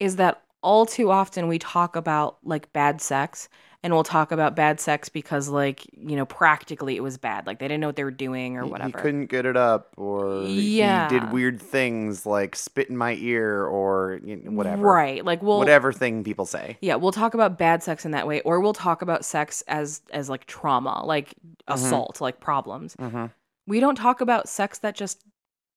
is 0.00 0.16
that 0.16 0.42
all 0.62 0.86
too 0.86 1.10
often 1.10 1.46
we 1.46 1.58
talk 1.58 1.94
about 1.94 2.38
like 2.42 2.72
bad 2.72 3.00
sex 3.00 3.48
and 3.84 3.92
we'll 3.94 4.02
talk 4.02 4.32
about 4.32 4.56
bad 4.56 4.80
sex 4.80 5.08
because 5.08 5.48
like, 5.48 5.86
you 5.92 6.16
know, 6.16 6.26
practically 6.26 6.96
it 6.96 7.00
was 7.02 7.16
bad. 7.16 7.46
Like 7.46 7.58
they 7.60 7.68
didn't 7.68 7.80
know 7.80 7.86
what 7.88 7.94
they 7.96 8.02
were 8.04 8.10
doing 8.10 8.56
or 8.56 8.66
whatever. 8.66 8.98
He 8.98 9.02
couldn't 9.02 9.26
get 9.26 9.46
it 9.46 9.56
up, 9.56 9.94
or 9.96 10.42
he 10.42 10.78
Yeah. 10.78 11.08
did 11.08 11.32
weird 11.32 11.62
things 11.62 12.26
like 12.26 12.56
spit 12.56 12.88
in 12.90 12.96
my 12.96 13.14
ear, 13.14 13.64
or 13.64 14.20
you 14.24 14.36
know, 14.36 14.50
whatever. 14.50 14.82
Right. 14.82 15.24
Like 15.24 15.42
we'll 15.42 15.58
whatever 15.58 15.92
thing 15.92 16.24
people 16.24 16.44
say. 16.46 16.76
Yeah, 16.80 16.96
we'll 16.96 17.12
talk 17.12 17.34
about 17.34 17.56
bad 17.56 17.82
sex 17.82 18.04
in 18.04 18.10
that 18.10 18.26
way 18.26 18.40
or 18.40 18.60
we'll 18.60 18.72
talk 18.72 19.00
about 19.02 19.24
sex 19.24 19.62
as 19.68 20.02
as 20.10 20.28
like 20.28 20.46
trauma, 20.46 21.04
like 21.06 21.34
assault, 21.68 22.20
like 22.20 22.40
problems. 22.40 22.96
Mm-hmm. 22.96 23.26
we 23.68 23.80
don't 23.80 23.94
talk 23.96 24.20
about 24.20 24.48
sex 24.48 24.78
that 24.78 24.94
just 24.96 25.22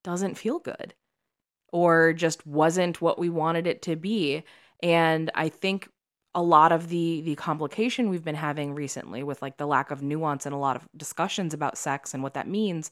doesn't 0.04 0.36
feel 0.36 0.58
good 0.58 0.96
or 1.72 2.14
just 2.14 2.46
wasn't 2.48 3.02
what 3.02 3.20
we 3.20 3.30
wanted 3.30 3.68
it 3.68 3.82
to 3.84 3.96
be 3.96 4.44
and 4.82 5.30
i 5.36 5.48
think 5.48 5.88
a 6.34 6.42
lot 6.42 6.72
of 6.72 6.90
the 6.90 7.22
the 7.22 7.36
complication 7.36 8.10
we've 8.10 8.24
been 8.24 8.36
having 8.36 8.74
recently 8.74 9.24
with 9.24 9.42
like 9.42 9.58
the 9.58 9.66
lack 9.68 9.92
of 9.92 10.02
nuance 10.02 10.46
and 10.46 10.56
a 10.56 10.58
lot 10.58 10.76
of 10.76 10.88
discussions 10.96 11.54
about 11.54 11.78
sex 11.78 12.14
and 12.14 12.24
what 12.24 12.34
that 12.34 12.48
means 12.48 12.92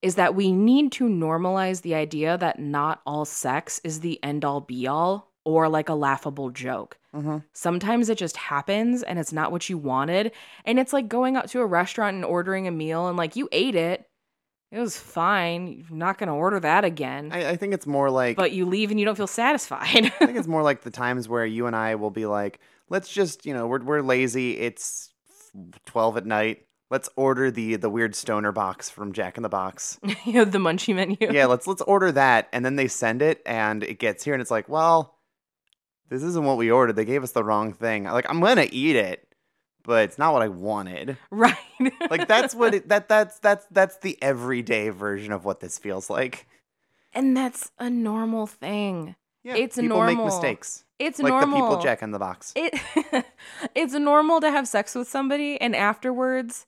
is 0.00 0.16
that 0.16 0.34
we 0.34 0.50
need 0.50 0.90
to 0.90 1.08
normalize 1.08 1.82
the 1.82 1.94
idea 1.94 2.36
that 2.38 2.58
not 2.58 3.00
all 3.06 3.24
sex 3.24 3.80
is 3.84 4.00
the 4.00 4.22
end 4.24 4.44
all 4.44 4.60
be 4.60 4.86
all 4.86 5.30
or 5.44 5.68
like 5.68 5.88
a 5.88 5.94
laughable 5.94 6.50
joke 6.50 6.98
Mm-hmm. 7.14 7.38
Sometimes 7.52 8.08
it 8.08 8.18
just 8.18 8.36
happens 8.36 9.02
and 9.02 9.18
it's 9.18 9.32
not 9.32 9.52
what 9.52 9.68
you 9.68 9.76
wanted. 9.76 10.32
And 10.64 10.78
it's 10.78 10.92
like 10.92 11.08
going 11.08 11.36
out 11.36 11.48
to 11.50 11.60
a 11.60 11.66
restaurant 11.66 12.16
and 12.16 12.24
ordering 12.24 12.66
a 12.66 12.70
meal 12.70 13.08
and 13.08 13.16
like 13.16 13.36
you 13.36 13.48
ate 13.52 13.74
it. 13.74 14.08
It 14.72 14.80
was 14.80 14.96
fine. 14.96 15.84
You're 15.86 15.98
not 15.98 16.16
going 16.16 16.28
to 16.28 16.32
order 16.32 16.58
that 16.58 16.82
again. 16.84 17.30
I, 17.30 17.50
I 17.50 17.56
think 17.56 17.74
it's 17.74 17.86
more 17.86 18.10
like 18.10 18.38
but 18.38 18.52
you 18.52 18.64
leave 18.64 18.90
and 18.90 18.98
you 18.98 19.04
don't 19.04 19.16
feel 19.16 19.26
satisfied. 19.26 20.06
I 20.06 20.08
think 20.08 20.36
it's 20.38 20.48
more 20.48 20.62
like 20.62 20.80
the 20.80 20.90
times 20.90 21.28
where 21.28 21.44
you 21.44 21.66
and 21.66 21.76
I 21.76 21.94
will 21.96 22.10
be 22.10 22.24
like, 22.24 22.58
let's 22.88 23.12
just, 23.12 23.44
you 23.44 23.52
know, 23.52 23.66
we're 23.66 23.82
we're 23.82 24.00
lazy. 24.00 24.58
It's 24.58 25.12
twelve 25.84 26.16
at 26.16 26.24
night. 26.24 26.66
Let's 26.90 27.10
order 27.16 27.50
the 27.50 27.76
the 27.76 27.90
weird 27.90 28.14
stoner 28.14 28.50
box 28.50 28.88
from 28.88 29.12
Jack 29.12 29.36
in 29.36 29.42
the 29.42 29.50
Box. 29.50 30.00
you 30.24 30.32
know, 30.32 30.44
the 30.46 30.58
munchie 30.58 30.94
menu. 30.94 31.16
yeah, 31.20 31.44
let's 31.44 31.66
let's 31.66 31.82
order 31.82 32.10
that, 32.12 32.48
and 32.52 32.64
then 32.64 32.76
they 32.76 32.88
send 32.88 33.20
it, 33.20 33.42
and 33.44 33.82
it 33.82 33.98
gets 33.98 34.24
here, 34.24 34.32
and 34.32 34.40
it's 34.40 34.50
like, 34.50 34.70
well, 34.70 35.18
this 36.08 36.22
isn't 36.22 36.44
what 36.44 36.56
we 36.56 36.70
ordered. 36.70 36.96
They 36.96 37.04
gave 37.04 37.22
us 37.22 37.32
the 37.32 37.44
wrong 37.44 37.74
thing. 37.74 38.04
Like 38.04 38.26
I'm 38.30 38.40
gonna 38.40 38.68
eat 38.72 38.96
it, 38.96 39.31
but 39.84 40.04
it's 40.04 40.18
not 40.18 40.32
what 40.32 40.42
I 40.42 40.48
wanted. 40.48 41.16
Right. 41.30 41.56
Like 42.10 42.28
that's 42.28 42.54
what 42.54 42.74
it, 42.74 42.88
that 42.90 43.08
that's 43.08 43.40
that's 43.40 43.66
that's 43.72 43.96
the 43.98 44.16
everyday 44.22 44.90
version 44.90 45.32
of 45.32 45.44
what 45.44 45.58
this 45.58 45.78
feels 45.78 46.08
like. 46.08 46.46
and 47.12 47.36
that's 47.36 47.72
a 47.78 47.90
normal 47.90 48.46
thing. 48.46 49.16
Yeah, 49.42 49.56
It's 49.56 49.76
normal. 49.76 49.96
people 49.96 50.06
make 50.06 50.16
normal. 50.18 50.26
mistakes. 50.26 50.84
It's 51.00 51.18
like 51.18 51.30
normal. 51.32 51.58
the 51.58 51.64
people 51.64 51.82
Jack 51.82 52.02
in 52.02 52.12
the 52.12 52.20
Box. 52.20 52.52
It 52.54 52.74
it's 53.74 53.94
normal 53.94 54.40
to 54.40 54.50
have 54.52 54.68
sex 54.68 54.94
with 54.94 55.08
somebody 55.08 55.60
and 55.60 55.74
afterwards 55.74 56.66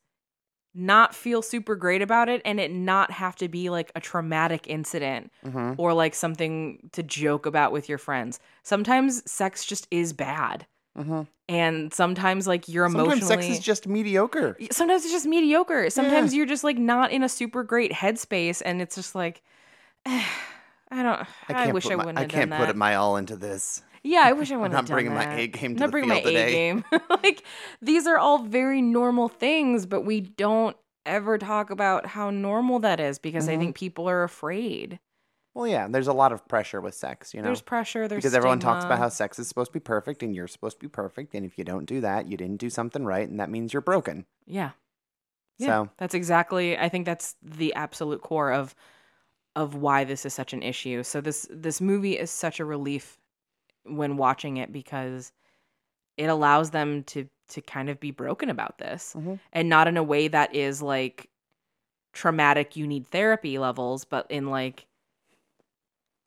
not 0.75 1.15
feel 1.15 1.41
super 1.41 1.77
great 1.77 2.03
about 2.03 2.29
it 2.29 2.43
and 2.45 2.59
it 2.59 2.73
not 2.73 3.13
have 3.13 3.37
to 3.37 3.49
be 3.49 3.71
like 3.71 3.93
a 3.95 4.01
traumatic 4.01 4.67
incident 4.67 5.31
hmm 5.49 5.75
or 5.77 5.93
like 5.93 6.15
something 6.17 6.91
to 6.91 7.05
joke 7.05 7.47
about 7.47 7.71
with 7.71 7.89
your 7.89 7.99
friends. 7.99 8.41
Sometimes 8.65 9.23
sex 9.31 9.65
just 9.65 9.87
is 9.93 10.13
bad. 10.13 10.67
Hmm 10.97 11.23
And 11.49 11.93
sometimes 11.93 12.47
like 12.47 12.69
you're 12.69 12.89
Sometimes 12.89 13.27
sex 13.27 13.49
is 13.49 13.61
just 13.61 13.87
mediocre. 13.87 14.57
sometimes 14.71 15.05
it's 15.05 15.13
just 15.13 15.27
mediocre. 15.27 15.91
Sometimes 15.91 16.35
you're 16.35 16.47
just 16.47 16.65
like 16.65 16.79
not 16.79 17.11
in 17.13 17.23
a 17.23 17.29
super 17.29 17.63
great 17.65 17.93
headspace 17.93 18.63
and 18.65 18.81
it's 18.81 18.95
just 18.97 19.15
like 19.15 19.43
I 20.07 21.03
don't 21.03 21.21
I, 21.49 21.55
can't 21.55 21.75
wish 21.75 21.91
I 21.91 21.97
wouldn't 21.97 22.19
I 22.19 22.23
have 22.23 22.31
can't 22.31 22.51
put 22.51 22.69
that. 22.69 22.77
my 22.77 22.95
all 22.95 23.17
into 23.17 23.37
this. 23.37 23.83
Yeah, 24.03 24.23
I 24.25 24.33
wish 24.33 24.51
I 24.53 24.57
wouldn't 24.57 24.73
not 24.73 24.79
have 24.83 24.87
done 24.87 24.95
bringing 24.95 25.15
my 25.15 25.25
that. 25.25 25.39
A 25.39 25.47
game 25.49 25.75
to 25.75 25.81
not 25.81 25.87
the 25.87 25.91
bringing 25.91 26.09
my 26.11 26.21
today. 26.21 26.49
A 26.49 26.75
game. 26.75 26.85
like 27.23 27.43
these 27.83 28.07
are 28.07 28.19
all 28.19 28.39
very 28.45 28.81
normal 28.83 29.29
things, 29.29 29.87
but 29.87 30.03
we 30.03 30.21
don't 30.21 30.77
ever 31.07 31.37
talk 31.37 31.71
about 31.71 32.07
how 32.07 32.31
normal 32.31 32.79
that 32.81 33.01
is 33.01 33.19
because 33.19 33.49
I 33.49 33.57
Mhm. 33.57 33.59
think 33.59 33.77
people 33.77 34.09
are 34.09 34.23
afraid. 34.23 34.99
Well, 35.55 35.69
yeah, 35.69 35.87
there's 35.89 36.09
a 36.09 36.13
lot 36.13 36.33
of 36.33 36.47
pressure 36.49 36.81
with 36.81 36.95
sex, 36.95 37.33
you 37.33 37.41
know. 37.41 37.47
There's 37.47 37.61
pressure. 37.63 38.09
There's 38.09 38.19
because 38.21 38.35
everyone 38.35 38.59
talks 38.59 38.85
about 38.85 38.99
how 38.99 39.09
sex 39.09 39.39
is 39.39 39.47
supposed 39.47 39.69
to 39.71 39.73
be 39.73 39.81
perfect 39.81 40.23
and 40.23 40.35
you're 40.35 40.49
supposed 40.49 40.79
to 40.81 40.81
be 40.81 40.89
perfect 40.89 41.35
and 41.35 41.47
if 41.47 41.57
you 41.59 41.65
don't 41.65 41.85
do 41.87 42.01
that, 42.01 42.27
you 42.27 42.37
didn't 42.37 42.57
do 42.57 42.69
something 42.71 43.05
right 43.05 43.29
and 43.29 43.39
that 43.41 43.51
means 43.51 43.73
you're 43.73 43.83
broken. 43.83 44.27
yeah, 44.47 44.71
yeah. 45.59 45.67
So, 45.67 45.91
That's 45.97 46.15
exactly. 46.15 46.77
I 46.77 46.89
think 46.89 47.07
that's 47.07 47.37
the 47.43 47.73
absolute 47.75 48.21
core 48.21 48.53
of 48.53 48.75
of 49.57 49.77
why 49.77 50.03
this 50.03 50.27
is 50.27 50.35
such 50.35 50.53
an 50.53 50.63
issue. 50.65 51.05
So 51.05 51.21
this 51.21 51.47
this 51.51 51.81
movie 51.81 52.19
is 52.19 52.31
such 52.33 52.59
a 52.59 52.65
relief 52.65 53.21
when 53.85 54.17
watching 54.17 54.57
it 54.57 54.73
because 54.73 55.33
it 56.17 56.27
allows 56.27 56.71
them 56.71 57.05
to 57.05 57.29
to 57.51 57.61
kind 57.61 57.89
of 57.91 58.01
be 58.01 58.11
broken 58.11 58.51
about 58.51 58.79
this 58.79 59.15
Mhm. 59.17 59.39
and 59.53 59.69
not 59.69 59.87
in 59.87 59.97
a 59.97 60.03
way 60.03 60.27
that 60.29 60.55
is 60.55 60.83
like 60.83 61.29
traumatic 62.13 62.77
you 62.77 62.87
need 62.87 63.07
therapy 63.09 63.59
levels 63.59 64.05
but 64.05 64.27
in 64.31 64.49
like 64.49 64.87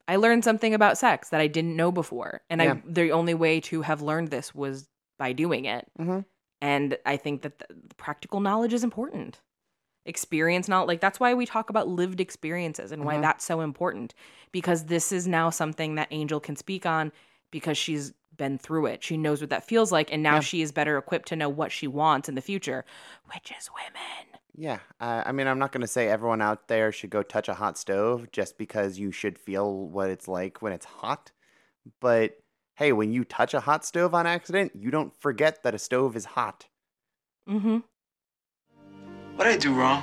I 0.08 0.16
learned 0.16 0.44
something 0.44 0.74
about 0.74 0.98
sex 0.98 1.30
that 1.30 1.42
I 1.42 1.48
didn't 1.48 1.76
know 1.76 1.92
before 1.92 2.42
and 2.50 2.62
Yeah. 2.62 2.74
I 2.74 2.82
the 2.86 3.12
only 3.12 3.34
way 3.34 3.60
to 3.62 3.82
have 3.82 4.02
learned 4.02 4.30
this 4.30 4.54
was 4.56 4.88
by 5.18 5.34
doing 5.34 5.66
it 5.66 5.88
Mhm. 6.00 6.26
and 6.62 6.98
I 7.06 7.18
think 7.18 7.42
that 7.42 7.60
the, 7.60 7.66
practical 7.98 8.40
knowledge 8.40 8.74
is 8.74 8.84
important 8.84 9.42
experience 10.06 10.70
not 10.70 10.88
like 10.88 11.02
that's 11.02 11.20
why 11.20 11.34
we 11.34 11.46
talk 11.46 11.70
about 11.70 11.88
lived 11.90 12.22
experiences 12.22 12.92
and 12.94 13.04
why 13.04 13.16
Mhm. 13.16 13.22
that's 13.22 13.44
so 13.44 13.60
important 13.60 14.14
because 14.54 14.86
this 14.86 15.12
is 15.12 15.28
now 15.28 15.50
something 15.50 15.96
that 15.96 16.08
Angel 16.12 16.40
can 16.40 16.56
speak 16.56 16.86
on 16.86 17.12
because 17.52 17.78
she's 17.78 18.14
been 18.38 18.58
through 18.58 18.86
it. 18.86 19.04
She 19.04 19.18
knows 19.18 19.42
what 19.42 19.50
that 19.50 19.66
feels 19.66 19.92
like 19.92 20.14
and 20.14 20.22
now 20.24 20.36
Yeah. 20.36 20.40
she 20.42 20.62
is 20.62 20.72
better 20.72 20.98
equipped 20.98 21.28
to 21.30 21.36
know 21.36 21.50
what 21.50 21.72
she 21.72 21.88
wants 21.88 22.30
in 22.30 22.36
the 22.36 22.42
future, 22.42 22.86
which 23.34 23.52
is 23.58 23.70
women. 23.74 24.40
Yeah, 24.58 24.80
uh, 25.00 25.22
I 25.24 25.32
mean, 25.32 25.46
I'm 25.48 25.60
not 25.60 25.72
going 25.72 25.82
to 25.82 25.88
say 25.88 26.10
everyone 26.10 26.42
out 26.42 26.68
there 26.68 26.92
should 26.92 27.12
go 27.12 27.22
touch 27.22 27.48
a 27.48 27.54
hot 27.54 27.78
stove 27.78 28.32
just 28.32 28.58
because 28.58 28.98
you 28.98 29.12
should 29.12 29.38
feel 29.38 29.88
what 29.88 30.10
it's 30.10 30.28
like 30.28 30.64
when 30.64 30.74
it's 30.74 30.86
hot. 30.86 31.32
But 32.02 32.40
hey, 32.76 32.92
when 32.92 33.12
you 33.12 33.24
touch 33.24 33.54
a 33.54 33.60
hot 33.60 33.86
stove 33.86 34.16
on 34.16 34.26
accident, 34.26 34.72
you 34.76 34.90
don't 34.90 35.14
forget 35.16 35.62
that 35.62 35.76
a 35.76 35.80
stove 35.80 36.16
is 36.16 36.26
hot. 36.26 36.66
Mm 37.48 37.62
Mhm. 37.62 37.84
What'd 39.36 39.54
I 39.54 39.58
do 39.58 39.72
wrong? 39.74 40.02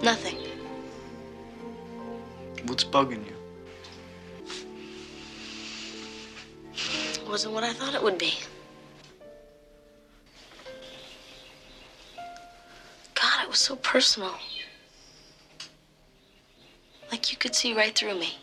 Nothing. 0.00 0.36
What's 2.66 2.84
bugging 2.84 3.26
you? 3.26 3.36
It 6.74 7.28
wasn't 7.28 7.54
what 7.54 7.64
I 7.64 7.72
thought 7.72 7.94
it 7.94 8.02
would 8.02 8.18
be. 8.18 8.34
So 13.62 13.76
personal. 13.76 14.34
Like 17.10 17.30
you 17.30 17.38
could 17.38 17.54
see 17.54 17.74
right 17.74 17.96
through 17.96 18.18
me. 18.18 18.36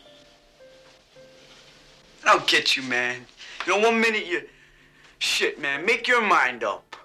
I 2.24 2.32
don't 2.32 2.46
get 2.46 2.76
you, 2.76 2.82
man. 2.84 3.26
You 3.66 3.76
know, 3.76 3.88
one 3.88 4.00
minute 4.00 4.26
you. 4.26 4.42
Shit, 5.18 5.60
man, 5.60 5.84
make 5.84 6.08
your 6.08 6.22
mind 6.22 6.64
up. 6.64 6.96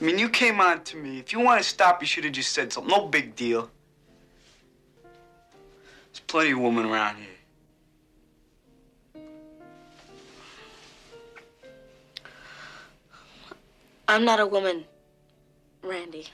I 0.00 0.04
mean, 0.04 0.18
you 0.18 0.30
came 0.30 0.60
on 0.60 0.84
to 0.84 0.96
me. 0.96 1.18
If 1.18 1.32
you 1.32 1.40
want 1.40 1.62
to 1.62 1.68
stop, 1.68 2.00
you 2.00 2.06
should 2.06 2.24
have 2.24 2.32
just 2.32 2.52
said 2.52 2.72
something. 2.72 2.90
No 2.90 3.06
big 3.06 3.36
deal. 3.36 3.70
There's 6.06 6.20
plenty 6.26 6.52
of 6.52 6.60
women 6.60 6.86
around 6.86 7.16
here. 7.16 7.35
I'm 14.08 14.24
not 14.24 14.40
a 14.40 14.46
woman, 14.46 14.84
Randy. 15.82 16.26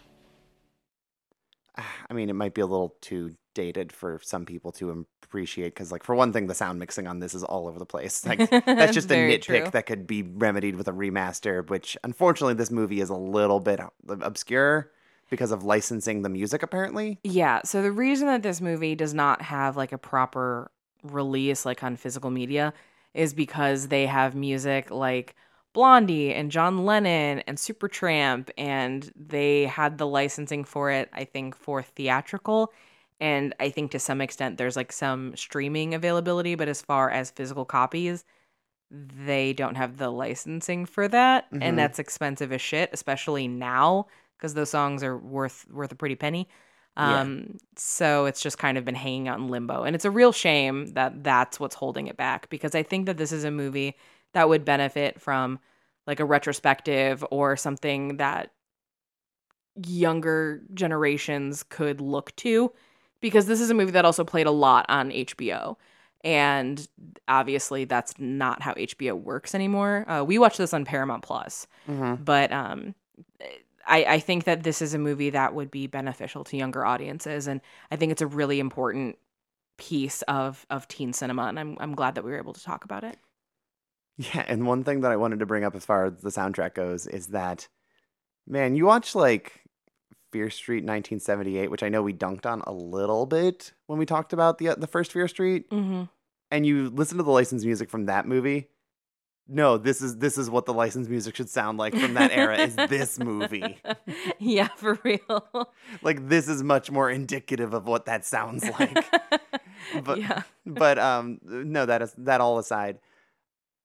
Ah, 1.78 1.90
I 2.10 2.14
mean, 2.14 2.28
it 2.28 2.34
might 2.34 2.54
be 2.54 2.60
a 2.60 2.66
little 2.66 2.96
too 3.00 3.34
dated 3.54 3.92
for 3.92 4.20
some 4.22 4.44
people 4.44 4.72
to 4.72 5.06
appreciate 5.22 5.74
because, 5.74 5.90
like, 5.90 6.02
for 6.02 6.14
one 6.14 6.32
thing, 6.32 6.46
the 6.46 6.54
sound 6.54 6.78
mixing 6.78 7.06
on 7.06 7.18
this 7.18 7.32
is 7.34 7.42
all 7.42 7.66
over 7.66 7.78
the 7.78 7.86
place. 7.86 8.26
Like, 8.32 8.50
that's 8.50 8.92
just 8.92 9.10
a 9.10 9.14
nitpick 9.14 9.42
true. 9.42 9.70
that 9.72 9.86
could 9.86 10.06
be 10.06 10.22
remedied 10.22 10.76
with 10.76 10.88
a 10.88 10.92
remaster, 10.92 11.68
which 11.68 11.96
unfortunately, 12.04 12.54
this 12.54 12.70
movie 12.70 13.00
is 13.00 13.08
a 13.08 13.16
little 13.16 13.60
bit 13.60 13.80
obscure 14.08 14.90
because 15.30 15.50
of 15.50 15.64
licensing 15.64 16.20
the 16.20 16.28
music, 16.28 16.62
apparently. 16.62 17.18
Yeah, 17.24 17.62
so 17.64 17.80
the 17.80 17.92
reason 17.92 18.26
that 18.26 18.42
this 18.42 18.60
movie 18.60 18.94
does 18.94 19.14
not 19.14 19.40
have 19.40 19.78
like 19.78 19.92
a 19.92 19.98
proper 19.98 20.70
release 21.02 21.64
like 21.64 21.82
on 21.82 21.96
physical 21.96 22.30
media 22.30 22.74
is 23.14 23.34
because 23.34 23.88
they 23.88 24.06
have 24.06 24.34
music 24.34 24.90
like 24.90 25.34
Blondie 25.72 26.34
and 26.34 26.50
John 26.50 26.84
Lennon 26.84 27.40
and 27.40 27.56
Supertramp 27.58 28.50
and 28.58 29.10
they 29.16 29.64
had 29.64 29.98
the 29.98 30.06
licensing 30.06 30.64
for 30.64 30.90
it 30.90 31.08
I 31.12 31.24
think 31.24 31.56
for 31.56 31.82
theatrical 31.82 32.72
and 33.20 33.54
I 33.60 33.70
think 33.70 33.90
to 33.92 33.98
some 33.98 34.20
extent 34.20 34.58
there's 34.58 34.76
like 34.76 34.92
some 34.92 35.34
streaming 35.36 35.94
availability 35.94 36.54
but 36.54 36.68
as 36.68 36.82
far 36.82 37.10
as 37.10 37.30
physical 37.30 37.64
copies 37.64 38.24
they 38.90 39.52
don't 39.54 39.76
have 39.76 39.96
the 39.96 40.10
licensing 40.10 40.84
for 40.84 41.08
that 41.08 41.50
Mhm. 41.50 41.58
and 41.62 41.78
that's 41.78 41.98
expensive 41.98 42.52
as 42.52 42.60
shit 42.60 42.90
especially 42.92 43.48
now 43.48 44.06
because 44.36 44.52
those 44.54 44.68
songs 44.70 45.02
are 45.02 45.16
worth 45.16 45.66
worth 45.70 45.92
a 45.92 45.94
pretty 45.94 46.16
penny 46.16 46.46
Yeah. 46.96 47.20
um 47.22 47.56
so 47.76 48.26
it's 48.26 48.42
just 48.42 48.58
kind 48.58 48.76
of 48.76 48.84
been 48.84 48.94
hanging 48.94 49.28
out 49.28 49.38
in 49.38 49.48
limbo 49.48 49.84
and 49.84 49.96
it's 49.96 50.04
a 50.04 50.10
real 50.10 50.32
shame 50.32 50.92
that 50.92 51.24
that's 51.24 51.58
what's 51.58 51.74
holding 51.76 52.06
it 52.08 52.18
back 52.18 52.50
because 52.50 52.74
i 52.74 52.82
think 52.82 53.06
that 53.06 53.16
this 53.16 53.32
is 53.32 53.44
a 53.44 53.50
movie 53.50 53.96
that 54.32 54.48
would 54.48 54.64
benefit 54.64 55.20
from 55.20 55.58
like 56.06 56.20
a 56.20 56.24
retrospective 56.24 57.24
or 57.30 57.56
something 57.56 58.16
that 58.16 58.50
younger 59.82 60.62
generations 60.74 61.62
could 61.62 62.00
look 62.00 62.34
to 62.36 62.72
because 63.20 63.46
this 63.46 63.60
is 63.60 63.70
a 63.70 63.74
movie 63.74 63.92
that 63.92 64.04
also 64.04 64.24
played 64.24 64.46
a 64.46 64.50
lot 64.50 64.84
on 64.88 65.10
HBO 65.10 65.76
and 66.24 66.86
obviously 67.26 67.84
that's 67.84 68.14
not 68.18 68.62
how 68.62 68.74
HBO 68.74 69.14
works 69.14 69.54
anymore. 69.54 70.04
Uh, 70.08 70.22
we 70.22 70.38
watch 70.38 70.56
this 70.56 70.72
on 70.74 70.84
Paramount 70.84 71.22
Plus, 71.22 71.66
Mm-hmm. 71.90 72.22
but 72.22 72.52
um, 72.52 72.94
I, 73.86 74.04
I 74.04 74.18
think 74.20 74.44
that 74.44 74.62
this 74.62 74.80
is 74.82 74.94
a 74.94 74.98
movie 74.98 75.30
that 75.30 75.54
would 75.54 75.70
be 75.70 75.88
beneficial 75.88 76.44
to 76.44 76.56
younger 76.56 76.84
audiences, 76.86 77.48
and 77.48 77.60
I 77.90 77.96
think 77.96 78.12
it's 78.12 78.22
a 78.22 78.28
really 78.28 78.60
important 78.60 79.18
piece 79.78 80.22
of 80.22 80.64
of 80.70 80.86
teen 80.86 81.12
cinema, 81.12 81.46
and 81.46 81.58
I'm 81.58 81.76
I'm 81.80 81.94
glad 81.96 82.14
that 82.14 82.22
we 82.24 82.30
were 82.30 82.38
able 82.38 82.52
to 82.52 82.62
talk 82.62 82.84
about 82.84 83.02
it. 83.02 83.16
Yeah, 84.18 84.44
and 84.46 84.66
one 84.66 84.84
thing 84.84 85.00
that 85.00 85.10
I 85.12 85.16
wanted 85.16 85.38
to 85.40 85.46
bring 85.46 85.64
up 85.64 85.74
as 85.74 85.84
far 85.84 86.06
as 86.06 86.20
the 86.20 86.30
soundtrack 86.30 86.74
goes 86.74 87.06
is 87.06 87.28
that, 87.28 87.68
man, 88.46 88.74
you 88.76 88.84
watch 88.86 89.14
like 89.14 89.64
Fear 90.32 90.50
Street 90.50 90.84
1978, 90.84 91.70
which 91.70 91.82
I 91.82 91.88
know 91.88 92.02
we 92.02 92.12
dunked 92.12 92.46
on 92.46 92.60
a 92.66 92.72
little 92.72 93.26
bit 93.26 93.72
when 93.86 93.98
we 93.98 94.06
talked 94.06 94.32
about 94.32 94.58
the 94.58 94.74
the 94.76 94.86
first 94.86 95.12
Fear 95.12 95.28
Street, 95.28 95.68
Mm-hmm. 95.70 96.04
and 96.50 96.66
you 96.66 96.90
listen 96.90 97.16
to 97.18 97.24
the 97.24 97.30
licensed 97.30 97.64
music 97.66 97.90
from 97.90 98.06
that 98.06 98.26
movie. 98.26 98.68
No, 99.48 99.76
this 99.76 100.00
is 100.00 100.18
this 100.18 100.38
is 100.38 100.48
what 100.48 100.66
the 100.66 100.72
licensed 100.74 101.10
music 101.10 101.34
should 101.34 101.50
sound 101.50 101.76
like 101.76 101.94
from 101.96 102.14
that 102.14 102.30
era. 102.30 102.58
is 102.58 102.76
this 102.76 103.18
movie 103.18 103.76
yeah, 104.38 104.68
for 104.76 104.98
real. 105.02 105.68
like 106.02 106.28
this 106.28 106.48
is 106.48 106.62
much 106.62 106.90
more 106.90 107.10
indicative 107.10 107.74
of 107.74 107.86
what 107.86 108.06
that 108.06 108.24
sounds 108.24 108.64
like? 108.78 109.04
But- 110.04 110.20
yeah. 110.20 110.42
but 110.64 110.96
um 110.98 111.40
no 111.42 111.84
that 111.86 112.02
is 112.02 112.14
that 112.18 112.40
all 112.40 112.58
aside 112.58 113.00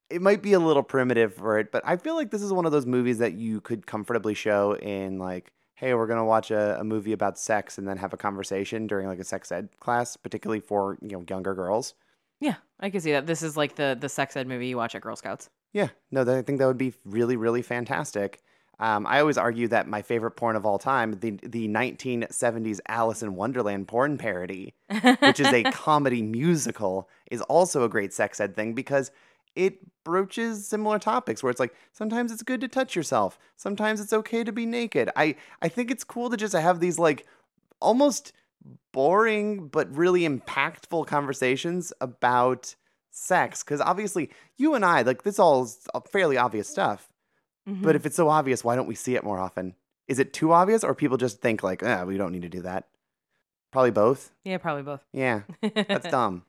it 0.09 0.21
might 0.21 0.41
be 0.41 0.53
a 0.53 0.59
little 0.59 0.83
primitive 0.83 1.33
for 1.33 1.59
it 1.59 1.71
but 1.71 1.81
i 1.85 1.95
feel 1.95 2.15
like 2.15 2.31
this 2.31 2.41
is 2.41 2.53
one 2.53 2.65
of 2.65 2.71
those 2.71 2.85
movies 2.85 3.17
that 3.17 3.33
you 3.33 3.61
could 3.61 3.85
comfortably 3.85 4.33
show 4.33 4.75
in 4.75 5.17
like 5.19 5.51
hey, 5.77 5.93
we're 5.93 6.07
gonna 6.07 6.25
watch 6.25 6.51
a, 6.51 6.79
a 6.79 6.83
movie 6.83 7.13
about 7.13 7.37
sex 7.37 7.77
and 7.77 7.87
then 7.87 7.97
have 7.97 8.11
a 8.11 8.17
conversation 8.17 8.87
during 8.87 9.07
like 9.07 9.19
a 9.19 9.23
sex 9.23 9.51
ed 9.51 9.69
class, 9.79 10.17
particularly 10.17 10.59
for 10.59 10.97
you 11.01 11.09
know 11.09 11.23
younger 11.29 11.53
girls. 11.53 11.93
Yeah, 12.39 12.55
I 12.79 12.89
can 12.89 12.99
see 12.99 13.13
that. 13.13 13.25
This 13.25 13.41
is 13.41 13.55
like 13.55 13.75
the 13.75 13.97
the 13.99 14.09
sex 14.09 14.35
ed 14.35 14.47
movie 14.47 14.67
you 14.67 14.77
watch 14.77 14.95
at 14.95 15.01
Girl 15.01 15.15
Scouts. 15.15 15.49
Yeah, 15.71 15.89
no, 16.11 16.23
that, 16.23 16.35
I 16.35 16.41
think 16.41 16.59
that 16.59 16.67
would 16.67 16.77
be 16.77 16.93
really, 17.05 17.37
really 17.37 17.61
fantastic. 17.61 18.41
Um, 18.79 19.07
I 19.07 19.19
always 19.19 19.39
argue 19.39 19.67
that 19.69 19.87
my 19.87 20.03
favorite 20.03 20.31
porn 20.31 20.55
of 20.55 20.65
all 20.65 20.79
time, 20.79 21.19
the 21.19 21.31
the 21.43 21.67
1970s 21.67 22.79
Alice 22.87 23.23
in 23.23 23.35
Wonderland 23.35 23.87
porn 23.87 24.17
parody, 24.17 24.73
which 25.19 25.39
is 25.39 25.53
a 25.53 25.63
comedy 25.71 26.21
musical, 26.21 27.07
is 27.31 27.41
also 27.41 27.83
a 27.83 27.89
great 27.89 28.13
sex 28.13 28.39
ed 28.39 28.55
thing 28.55 28.73
because 28.73 29.11
it 29.57 29.79
broaches 30.03 30.65
similar 30.65 30.99
topics 30.99 31.43
where 31.43 31.49
it's 31.51 31.59
like 31.59 31.75
sometimes 31.91 32.31
it's 32.31 32.43
good 32.43 32.61
to 32.61 32.67
touch 32.67 32.95
yourself, 32.95 33.37
sometimes 33.55 33.99
it's 33.99 34.13
okay 34.13 34.43
to 34.43 34.51
be 34.51 34.65
naked. 34.65 35.09
I 35.15 35.35
I 35.61 35.67
think 35.67 35.91
it's 35.91 36.03
cool 36.03 36.29
to 36.29 36.37
just 36.37 36.53
have 36.53 36.79
these 36.79 36.97
like 36.99 37.25
almost 37.81 38.31
boring 38.93 39.67
but 39.67 39.93
really 39.95 40.21
impactful 40.27 41.07
conversations 41.07 41.93
about 42.01 42.75
sex 43.11 43.63
because 43.63 43.81
obviously 43.81 44.29
you 44.57 44.75
and 44.75 44.85
I 44.85 45.01
like 45.01 45.23
this 45.23 45.39
all 45.39 45.63
is 45.63 45.87
fairly 46.11 46.37
obvious 46.37 46.69
stuff. 46.69 47.09
But 47.69 47.97
if 47.97 48.05
it's 48.05 48.15
so 48.15 48.29
obvious, 48.29 48.63
why 48.63 48.77
don't 48.77 48.87
we 48.87 48.95
see 48.95 49.15
it 49.15 49.25
more 49.25 49.39
often? 49.39 49.75
Is 50.07 50.19
it 50.19 50.31
too 50.31 50.53
obvious, 50.53 50.85
or 50.85 50.95
people 50.95 51.17
just 51.17 51.41
think 51.41 51.63
like, 51.63 51.83
ah, 51.83 52.05
we 52.05 52.15
don't 52.15 52.31
need 52.31 52.43
to 52.43 52.49
do 52.49 52.61
that? 52.61 52.87
Probably 53.73 53.91
both. 53.91 54.31
yeah, 54.45 54.57
probably 54.57 54.83
both. 54.83 55.01
Yeah, 55.11 55.41
that's 55.61 56.07
dumb. 56.17 56.43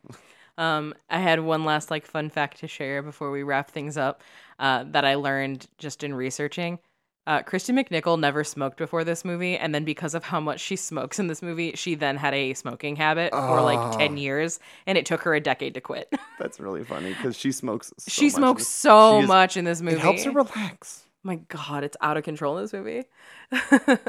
Um, 0.58 0.92
I 1.08 1.20
had 1.20 1.40
one 1.40 1.64
last 1.64 1.90
like 1.90 2.04
fun 2.04 2.28
fact 2.28 2.58
to 2.60 2.68
share 2.68 3.00
before 3.02 3.30
we 3.30 3.42
wrap 3.42 3.70
things 3.70 3.96
up 3.96 4.22
uh, 4.58 4.84
that 4.88 5.04
I 5.06 5.14
learned 5.14 5.66
just 5.78 6.02
in 6.04 6.12
researching. 6.14 6.78
Uh, 7.26 7.42
Kristy 7.42 7.74
McNichol 7.78 8.18
never 8.18 8.42
smoked 8.42 8.78
before 8.78 9.04
this 9.04 9.22
movie, 9.24 9.56
and 9.56 9.74
then 9.74 9.84
because 9.84 10.14
of 10.14 10.24
how 10.24 10.40
much 10.40 10.60
she 10.60 10.76
smokes 10.76 11.18
in 11.18 11.26
this 11.26 11.42
movie, 11.42 11.72
she 11.76 11.94
then 11.94 12.16
had 12.16 12.32
a 12.32 12.54
smoking 12.54 12.96
habit 12.96 13.32
for 13.32 13.60
like 13.60 13.98
ten 13.98 14.16
years, 14.16 14.58
and 14.86 14.96
it 14.96 15.04
took 15.04 15.20
her 15.22 15.34
a 15.34 15.40
decade 15.40 15.74
to 15.74 15.80
quit. 15.82 16.10
That's 16.38 16.58
really 16.58 16.84
funny 16.84 17.10
because 17.12 17.36
she 17.36 17.52
smokes. 17.52 17.92
So 17.98 18.10
she 18.10 18.30
smokes 18.30 18.62
this- 18.62 18.68
so 18.68 19.18
she 19.18 19.22
is- 19.24 19.28
much 19.28 19.56
in 19.58 19.64
this 19.66 19.82
movie. 19.82 19.96
It 19.96 20.00
helps 20.00 20.24
her 20.24 20.30
relax. 20.30 21.04
My 21.22 21.36
God, 21.48 21.84
it's 21.84 21.96
out 22.00 22.16
of 22.16 22.24
control 22.24 22.56
in 22.56 22.64
this 22.64 22.72
movie. 22.72 23.04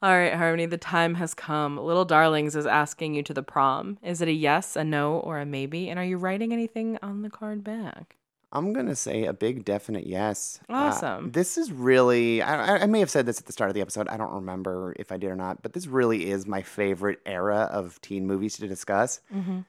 All 0.00 0.16
right, 0.16 0.34
Harmony, 0.34 0.66
the 0.66 0.78
time 0.78 1.16
has 1.16 1.34
come. 1.34 1.76
Little 1.76 2.04
Darlings 2.04 2.54
is 2.54 2.66
asking 2.66 3.14
you 3.14 3.22
to 3.24 3.34
the 3.34 3.42
prom. 3.42 3.98
Is 4.02 4.20
it 4.20 4.28
a 4.28 4.32
yes, 4.32 4.76
a 4.76 4.84
no, 4.84 5.18
or 5.18 5.40
a 5.40 5.46
maybe? 5.46 5.88
And 5.88 5.98
are 5.98 6.04
you 6.04 6.18
writing 6.18 6.52
anything 6.52 6.98
on 7.02 7.22
the 7.22 7.30
card 7.30 7.64
back? 7.64 8.16
I'm 8.52 8.72
gonna 8.72 8.94
say 8.96 9.24
a 9.24 9.32
big 9.34 9.64
definite 9.64 10.06
yes. 10.06 10.60
Uh, 10.70 10.72
Awesome. 10.74 11.32
this 11.32 11.58
is 11.58 11.70
really. 11.72 12.40
I, 12.40 12.76
I- 12.76 12.82
I 12.82 12.86
may 12.86 13.00
have 13.00 13.10
said 13.10 13.26
this 13.26 13.38
at 13.40 13.46
the 13.46 13.52
start 13.52 13.68
of 13.70 13.74
the 13.74 13.80
episode. 13.82 14.08
I 14.08 14.16
don't 14.16 14.32
remember 14.32 14.94
if 14.98 15.10
I 15.12 15.16
did 15.18 15.30
or 15.30 15.36
not, 15.36 15.62
but 15.62 15.72
this 15.74 15.86
really 15.88 16.30
is 16.30 16.46
my 16.46 16.62
favorite 16.62 17.18
era 17.26 17.68
of 17.70 18.00
teen 18.00 18.26
movies 18.26 18.56
to 18.58 18.68
discuss. 18.68 19.20
Mm-hmm. 19.34 19.60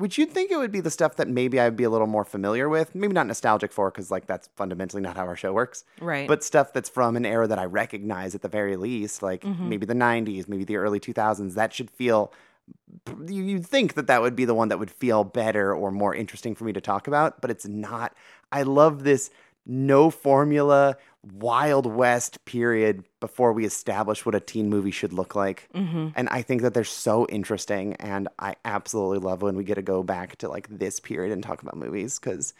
Which 0.00 0.16
you'd 0.16 0.30
think 0.30 0.50
it 0.50 0.56
would 0.56 0.72
be 0.72 0.80
the 0.80 0.90
stuff 0.90 1.16
that 1.16 1.28
maybe 1.28 1.60
I'd 1.60 1.76
be 1.76 1.84
a 1.84 1.90
little 1.90 2.06
more 2.06 2.24
familiar 2.24 2.68
with, 2.70 2.94
maybe 2.94 3.12
not 3.12 3.26
nostalgic 3.26 3.70
for, 3.70 3.90
because 3.90 4.10
like 4.10 4.26
that's 4.26 4.48
fundamentally 4.56 5.02
not 5.02 5.16
how 5.16 5.26
our 5.26 5.36
show 5.36 5.52
works. 5.52 5.84
Right. 6.00 6.26
But 6.26 6.42
stuff 6.42 6.72
that's 6.72 6.88
from 6.88 7.16
an 7.16 7.26
era 7.26 7.46
that 7.46 7.58
I 7.58 7.66
recognize 7.66 8.34
at 8.34 8.40
the 8.40 8.48
very 8.48 8.76
least, 8.76 9.22
like 9.22 9.42
Mhm. 9.42 9.68
maybe 9.68 9.84
the 9.84 9.94
'90s, 9.94 10.48
maybe 10.48 10.64
the 10.64 10.76
early 10.76 11.00
2000s. 11.00 11.54
That 11.54 11.72
should 11.74 11.90
feel. 11.90 12.32
You'd 13.26 13.66
think 13.66 13.94
that 13.94 14.06
that 14.06 14.22
would 14.22 14.36
be 14.36 14.44
the 14.44 14.54
one 14.54 14.68
that 14.68 14.78
would 14.78 14.90
feel 14.90 15.24
better 15.24 15.74
or 15.74 15.90
more 15.90 16.14
interesting 16.14 16.54
for 16.54 16.64
me 16.64 16.72
to 16.72 16.80
talk 16.80 17.06
about, 17.08 17.40
but 17.40 17.50
it's 17.50 17.66
not. 17.66 18.14
I 18.52 18.62
love 18.62 19.04
this 19.04 19.30
no 19.70 20.10
formula, 20.10 20.96
Wild 21.22 21.86
West 21.86 22.44
period 22.44 23.04
before 23.20 23.52
we 23.52 23.64
establish 23.64 24.26
what 24.26 24.34
a 24.34 24.40
teen 24.40 24.68
movie 24.68 24.90
should 24.90 25.12
look 25.12 25.34
like. 25.34 25.68
mm-hmm. 25.74 26.08
And 26.16 26.28
I 26.28 26.42
think 26.42 26.62
that 26.62 26.74
they're 26.74 26.84
so 26.84 27.26
interesting. 27.28 27.94
And 27.94 28.28
I 28.38 28.56
absolutely 28.64 29.18
love 29.18 29.42
when 29.42 29.56
we 29.56 29.64
get 29.64 29.76
to 29.76 29.82
go 29.82 30.02
back 30.02 30.36
to 30.36 30.48
like 30.48 30.66
this 30.68 30.98
period 30.98 31.32
and 31.32 31.42
talk 31.42 31.62
about 31.62 31.76
movies 31.76 32.18
because 32.18 32.52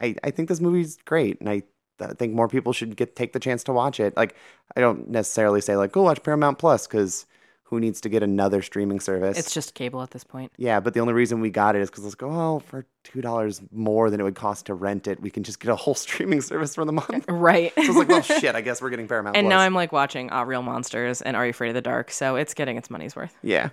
I, 0.00 0.14
I 0.24 0.30
think 0.30 0.48
this 0.48 0.60
movie's 0.60 0.96
great. 1.04 1.38
And 1.40 1.50
I, 1.50 1.62
I 2.00 2.14
think 2.14 2.32
more 2.32 2.48
people 2.48 2.72
should 2.72 2.96
get 2.96 3.14
take 3.14 3.32
the 3.32 3.40
chance 3.40 3.62
to 3.64 3.72
watch 3.72 4.00
it. 4.00 4.16
Like, 4.16 4.34
I 4.76 4.80
don't 4.80 5.10
necessarily 5.10 5.60
say, 5.60 5.76
like, 5.76 5.92
go 5.92 6.02
watch 6.02 6.22
Paramount 6.22 6.58
Plus 6.58 6.86
because 6.86 7.26
who 7.70 7.78
needs 7.78 8.00
to 8.00 8.08
get 8.08 8.22
another 8.22 8.62
streaming 8.62 8.98
service? 8.98 9.38
It's 9.38 9.52
just 9.52 9.74
cable 9.74 10.00
at 10.02 10.10
this 10.10 10.24
point. 10.24 10.50
yeah, 10.56 10.80
but 10.80 10.94
the 10.94 11.00
only 11.00 11.12
reason 11.12 11.40
we 11.40 11.50
got 11.50 11.76
it 11.76 11.82
is 11.82 11.90
because 11.90 12.02
let's 12.04 12.14
go, 12.14 12.30
oh, 12.30 12.58
for 12.60 12.86
$2 13.04 13.60
more 13.72 14.08
than 14.10 14.20
it 14.20 14.22
would 14.24 14.34
cost 14.36 14.66
to 14.66 14.74
rent 14.74 15.06
it, 15.06 15.20
we 15.20 15.28
can 15.30 15.42
just 15.42 15.60
get 15.60 15.70
a 15.70 15.76
whole 15.76 15.94
streaming 16.06 16.40
service 16.40 16.74
for 16.74 16.84
the 16.84 16.92
month. 16.92 17.26
Right. 17.28 17.72
so 17.76 17.82
it's 17.82 17.96
like, 17.96 18.08
well, 18.08 18.22
shit, 18.22 18.54
I 18.54 18.60
guess 18.62 18.80
we're 18.80 18.90
getting 18.90 19.06
Paramount 19.06 19.36
and 19.36 19.44
Plus. 19.44 19.50
now 19.50 19.60
I'm 19.60 19.74
like 19.74 19.92
watching 19.92 20.32
uh, 20.32 20.44
Real 20.44 20.62
Monsters 20.62 21.20
and 21.22 21.36
Are 21.36 21.44
You 21.44 21.50
Afraid 21.50 21.68
of 21.68 21.74
the 21.74 21.82
Dark? 21.82 22.10
So 22.10 22.36
it's 22.36 22.54
getting 22.54 22.76
its 22.78 22.88
money's 22.90 23.14
worth. 23.14 23.36
Yeah. 23.42 23.68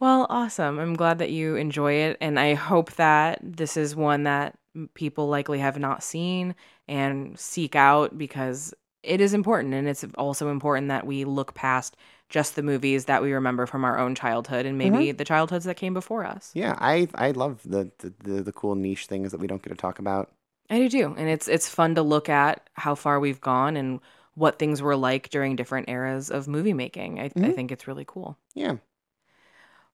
well, 0.00 0.26
awesome. 0.28 0.78
I'm 0.78 0.94
glad 0.94 1.18
that 1.18 1.30
you 1.30 1.56
enjoy 1.56 1.92
it. 1.94 2.16
And 2.20 2.38
I 2.38 2.54
hope 2.54 2.92
that 2.94 3.38
this 3.42 3.76
is 3.76 3.96
one 3.96 4.24
that 4.24 4.58
people 4.94 5.28
likely 5.28 5.58
have 5.60 5.78
not 5.78 6.02
seen 6.02 6.54
and 6.86 7.38
seek 7.38 7.74
out 7.74 8.18
because 8.18 8.74
it 9.06 9.20
is 9.20 9.32
important. 9.34 9.74
And 9.74 9.88
it's 9.88 10.04
also 10.18 10.50
important 10.50 10.88
that 10.88 11.06
we 11.06 11.24
look 11.24 11.54
past 11.54 11.96
just 12.28 12.56
the 12.56 12.62
movies 12.62 13.04
that 13.06 13.22
we 13.22 13.32
remember 13.32 13.66
from 13.66 13.84
our 13.84 13.98
own 13.98 14.14
childhood 14.14 14.66
and 14.66 14.76
maybe 14.76 15.12
the 15.12 15.24
childhoods 15.24 15.64
that 15.64 15.76
came 15.76 15.94
before 15.94 16.24
us. 16.24 16.50
Yeah, 16.54 16.74
I 16.78 17.08
I 17.14 17.30
love 17.30 17.60
the, 17.64 17.90
the 17.98 18.12
the 18.18 18.42
the 18.42 18.52
cool 18.52 18.74
niche 18.74 19.06
things 19.06 19.30
that 19.32 19.40
we 19.40 19.46
don't 19.46 19.62
get 19.62 19.70
to 19.70 19.76
talk 19.76 19.98
about. 19.98 20.30
I 20.68 20.78
do 20.78 20.88
too. 20.88 21.14
And 21.16 21.28
it's 21.28 21.48
it's 21.48 21.68
fun 21.68 21.94
to 21.94 22.02
look 22.02 22.28
at 22.28 22.68
how 22.74 22.94
far 22.94 23.20
we've 23.20 23.40
gone 23.40 23.76
and 23.76 24.00
what 24.34 24.58
things 24.58 24.82
were 24.82 24.96
like 24.96 25.30
during 25.30 25.56
different 25.56 25.88
eras 25.88 26.30
of 26.30 26.48
movie 26.48 26.74
making. 26.74 27.20
I, 27.20 27.24
I 27.26 27.28
Mhm. 27.28 27.54
think 27.54 27.72
it's 27.72 27.86
really 27.86 28.04
cool. 28.06 28.36
Yeah. 28.54 28.76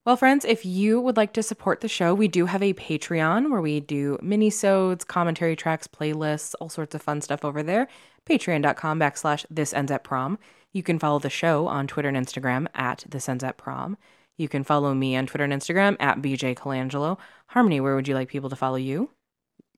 Well, 0.04 0.16
friends, 0.16 0.44
if 0.44 0.66
you 0.66 1.00
would 1.00 1.16
like 1.16 1.32
to 1.34 1.44
support 1.44 1.80
the 1.80 1.88
show, 1.88 2.12
we 2.12 2.26
do 2.26 2.46
have 2.46 2.62
a 2.62 2.74
Patreon 2.74 3.50
where 3.50 3.60
we 3.60 3.78
do 3.78 4.18
mini-sodes, 4.20 5.04
commentary 5.04 5.54
tracks, 5.54 5.86
playlists, 5.86 6.54
all 6.60 6.68
sorts 6.68 6.94
of 6.96 7.02
fun 7.02 7.20
stuff 7.20 7.44
over 7.44 7.62
there. 7.62 7.86
Patreon.com 8.28 9.00
backslash 9.00 9.44
this 9.50 9.74
ends 9.74 9.90
at 9.90 10.04
prom. 10.04 10.38
You 10.72 10.82
can 10.82 10.98
follow 10.98 11.18
the 11.18 11.30
show 11.30 11.66
on 11.66 11.86
Twitter 11.86 12.08
and 12.08 12.16
Instagram 12.16 12.66
at 12.74 13.04
this 13.08 13.28
ends 13.28 13.44
at 13.44 13.56
prom. 13.56 13.96
You 14.36 14.48
can 14.48 14.64
follow 14.64 14.94
me 14.94 15.16
on 15.16 15.26
Twitter 15.26 15.44
and 15.44 15.52
Instagram 15.52 15.96
at 16.00 16.22
BJ 16.22 16.56
Colangelo. 16.56 17.18
Harmony, 17.48 17.80
where 17.80 17.94
would 17.94 18.08
you 18.08 18.14
like 18.14 18.28
people 18.28 18.50
to 18.50 18.56
follow 18.56 18.76
you? 18.76 19.10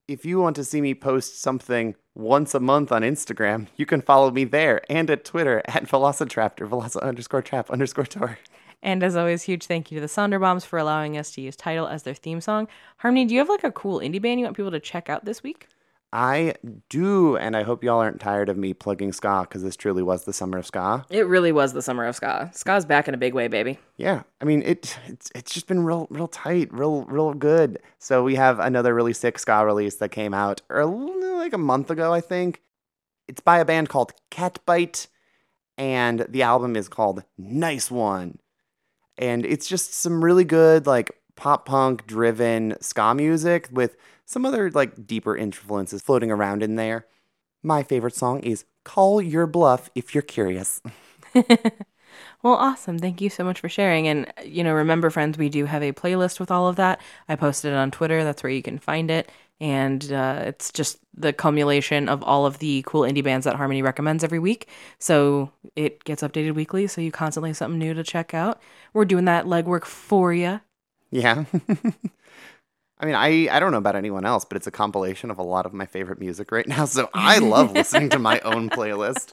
If 0.07 0.25
you 0.25 0.39
want 0.39 0.57
to 0.57 0.65
see 0.65 0.81
me 0.81 0.95
post 0.95 1.41
something 1.41 1.97
once 2.15 2.55
a 2.55 2.61
month 2.61 2.93
on 2.93 3.03
Instagram, 3.03 3.69
you 3.77 3.87
can 3.87 4.01
follow 4.01 4.31
me 4.31 4.45
there 4.45 4.83
and 4.89 5.11
at 5.11 5.25
Twitter 5.25 5.63
at 5.65 5.89
Velocitraptor, 5.89 6.69
Veloci 6.69 7.03
underscore 7.03 7.43
trap 7.43 7.71
underscore 7.71 8.07
tour. 8.07 8.39
And 8.83 9.03
as 9.03 9.17
always, 9.17 9.45
huge 9.45 9.65
thank 9.65 9.91
you 9.91 9.97
to 9.97 10.01
the 10.03 10.07
Sonderbombs 10.07 10.67
for 10.67 10.79
allowing 10.79 11.17
us 11.17 11.31
to 11.33 11.41
use 11.41 11.57
Title 11.57 11.89
as 11.89 12.03
their 12.03 12.13
theme 12.13 12.43
song. 12.43 12.69
Harmony, 12.99 13.25
do 13.25 13.33
you 13.33 13.41
have 13.41 13.49
like 13.49 13.65
a 13.65 13.73
cool 13.73 13.99
indie 13.99 14.21
band 14.21 14.39
you 14.39 14.45
want 14.45 14.57
people 14.57 14.71
to 14.71 14.79
check 14.79 15.09
out 15.09 15.25
this 15.25 15.43
week? 15.43 15.69
I 16.15 16.55
do, 16.89 17.37
and 17.37 17.57
I 17.57 17.65
hope 17.65 17.83
y'all 17.83 17.99
aren't 17.99 18.21
tired 18.21 18.49
of 18.49 18.57
me 18.57 18.73
plugging 18.73 19.13
ska 19.13 19.41
because 19.49 19.65
this 19.65 19.75
truly 19.75 20.05
was 20.05 20.25
the 20.25 20.33
summer 20.33 20.59
of 20.59 20.65
ska. 20.65 21.05
It 21.11 21.27
really 21.27 21.51
was 21.51 21.73
the 21.73 21.83
summer 21.83 22.07
of 22.07 22.15
ska. 22.15 22.53
Ska's 22.55 22.85
back 22.85 23.09
in 23.09 23.15
a 23.15 23.19
big 23.19 23.35
way, 23.35 23.49
baby. 23.49 23.81
Yeah, 23.97 24.23
I 24.41 24.45
mean 24.45 24.63
it. 24.63 24.97
It's 25.09 25.33
it's 25.35 25.53
just 25.53 25.67
been 25.67 25.85
real 25.85 26.07
real 26.11 26.29
tight, 26.29 26.73
real 26.73 27.05
real 27.07 27.35
good. 27.35 27.81
So 27.99 28.23
we 28.23 28.37
have 28.37 28.61
another 28.61 28.95
really 28.95 29.13
sick 29.13 29.41
ska 29.41 29.67
release 29.67 29.97
that 29.97 30.13
came 30.13 30.33
out 30.33 30.63
like 30.71 31.53
a 31.53 31.59
month 31.59 31.91
ago, 31.91 32.13
I 32.13 32.21
think. 32.21 32.63
It's 33.27 33.41
by 33.41 33.59
a 33.59 33.65
band 33.65 33.89
called 33.89 34.13
Catbite, 34.31 35.09
and 35.77 36.27
the 36.29 36.43
album 36.43 36.77
is 36.77 36.89
called 36.89 37.25
Nice 37.37 37.91
One, 37.91 38.39
and 39.19 39.45
it's 39.45 39.67
just 39.67 39.95
some 39.95 40.25
really 40.25 40.45
good 40.45 40.87
like 40.87 41.11
pop 41.35 41.67
punk 41.67 42.07
driven 42.07 42.77
ska 42.81 43.15
music 43.17 43.69
with 43.73 43.97
some 44.25 44.47
other 44.47 44.71
like 44.71 45.07
deeper 45.07 45.37
influences 45.37 46.03
floating 46.03 46.31
around 46.31 46.63
in 46.63 46.77
there. 46.77 47.07
My 47.63 47.83
favorite 47.83 48.15
song 48.15 48.41
is 48.41 48.65
Call 48.85 49.23
Your 49.23 49.47
Bluff 49.47 49.91
If 49.95 50.15
You're 50.15 50.23
Curious. 50.23 50.83
Well, 52.43 52.55
awesome. 52.55 52.99
Thank 52.99 53.21
you 53.21 53.31
so 53.31 53.43
much 53.43 53.61
for 53.61 53.69
sharing. 53.69 54.07
And, 54.07 54.31
you 54.45 54.63
know, 54.63 54.75
remember, 54.75 55.09
friends, 55.09 55.39
we 55.39 55.49
do 55.49 55.65
have 55.65 55.83
a 55.83 55.93
playlist 55.93 56.39
with 56.39 56.51
all 56.51 56.69
of 56.69 56.77
that. 56.77 57.01
I 57.29 57.37
posted 57.37 57.73
it 57.73 57.77
on 57.77 57.91
Twitter. 57.91 58.23
That's 58.23 58.43
where 58.43 58.53
you 58.53 58.63
can 58.63 58.79
find 58.79 59.11
it. 59.11 59.33
And 59.61 60.13
uh, 60.13 60.43
it's 60.47 60.71
just 60.71 60.99
the 61.17 61.33
culmination 61.33 62.09
of 62.09 62.23
all 62.23 62.45
of 62.45 62.59
the 62.59 62.83
cool 62.87 63.03
indie 63.03 63.25
bands 63.25 63.45
that 63.45 63.57
Harmony 63.57 63.81
recommends 63.81 64.23
every 64.23 64.39
week. 64.39 64.69
So 64.99 65.53
it 65.75 66.05
gets 66.05 66.23
updated 66.23 66.55
weekly. 66.55 66.87
So 66.87 67.01
you 67.01 67.11
constantly 67.11 67.51
have 67.51 67.57
something 67.57 67.79
new 67.79 67.95
to 67.95 68.05
check 68.05 68.35
out. 68.35 68.61
We're 68.93 69.07
doing 69.07 69.25
that 69.25 69.47
legwork 69.47 69.87
for 69.87 70.35
you. 70.35 70.61
Yeah. 71.11 71.45
I 72.99 73.07
mean, 73.07 73.15
I, 73.15 73.49
I 73.55 73.61
don't 73.61 73.73
know 73.73 73.79
about 73.79 73.97
anyone 73.97 74.25
else, 74.25 74.45
but 74.45 74.57
it's 74.57 74.67
a 74.67 74.71
compilation 74.71 75.31
of 75.31 75.39
a 75.39 75.43
lot 75.43 75.67
of 75.67 75.73
my 75.73 75.87
favorite 75.87 76.21
music 76.21 76.53
right 76.53 76.67
now. 76.67 76.85
So 76.85 77.11
I 77.15 77.39
love 77.39 77.73
listening 77.73 78.11
to 78.11 78.19
my 78.19 78.41
own 78.41 78.71
playlist. 78.71 79.33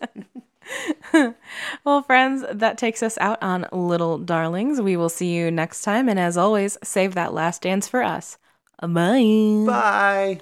Well, 1.83 2.03
friends, 2.03 2.45
that 2.49 2.77
takes 2.77 3.03
us 3.03 3.17
out 3.17 3.41
on 3.41 3.67
Little 3.71 4.17
Darlings. 4.17 4.79
We 4.79 4.95
will 4.95 5.09
see 5.09 5.33
you 5.33 5.51
next 5.51 5.81
time. 5.81 6.07
And 6.07 6.19
as 6.19 6.37
always, 6.37 6.77
save 6.83 7.15
that 7.15 7.33
last 7.33 7.63
dance 7.63 7.87
for 7.87 8.03
us. 8.03 8.37
Bye. 8.79 9.63
Bye. 9.65 10.41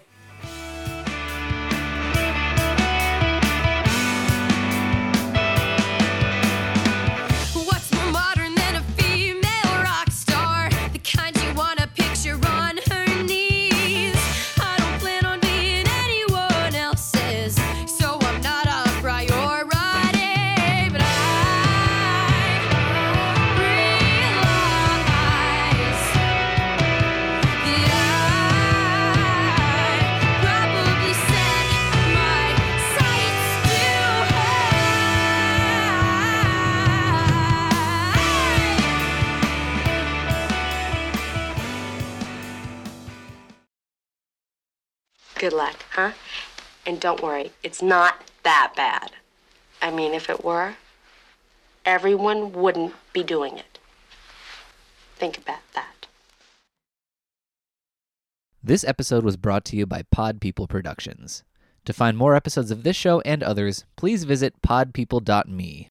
Good 45.40 45.54
luck, 45.54 45.86
huh? 45.92 46.12
And 46.86 47.00
don't 47.00 47.24
worry, 47.24 47.54
it's 47.64 47.82
not 47.82 48.30
that 48.44 48.74
bad. 48.76 49.12
I 49.82 49.90
mean, 49.90 50.14
if 50.14 50.30
it 50.30 50.44
were, 50.44 50.76
everyone 51.86 52.52
wouldn't 52.52 52.94
be 53.14 53.24
doing 53.24 53.58
it. 53.58 53.80
Think 55.16 55.38
about 55.38 55.62
that. 55.74 56.08
This 58.62 58.84
episode 58.84 59.24
was 59.24 59.38
brought 59.38 59.64
to 59.66 59.78
you 59.78 59.86
by 59.86 60.04
Pod 60.12 60.42
People 60.42 60.68
Productions. 60.68 61.46
To 61.86 61.94
find 61.94 62.18
more 62.18 62.36
episodes 62.36 62.70
of 62.70 62.84
this 62.84 62.98
show 62.98 63.22
and 63.22 63.42
others, 63.42 63.86
please 63.96 64.26
visit 64.26 64.62
podpeople.me. 64.62 65.88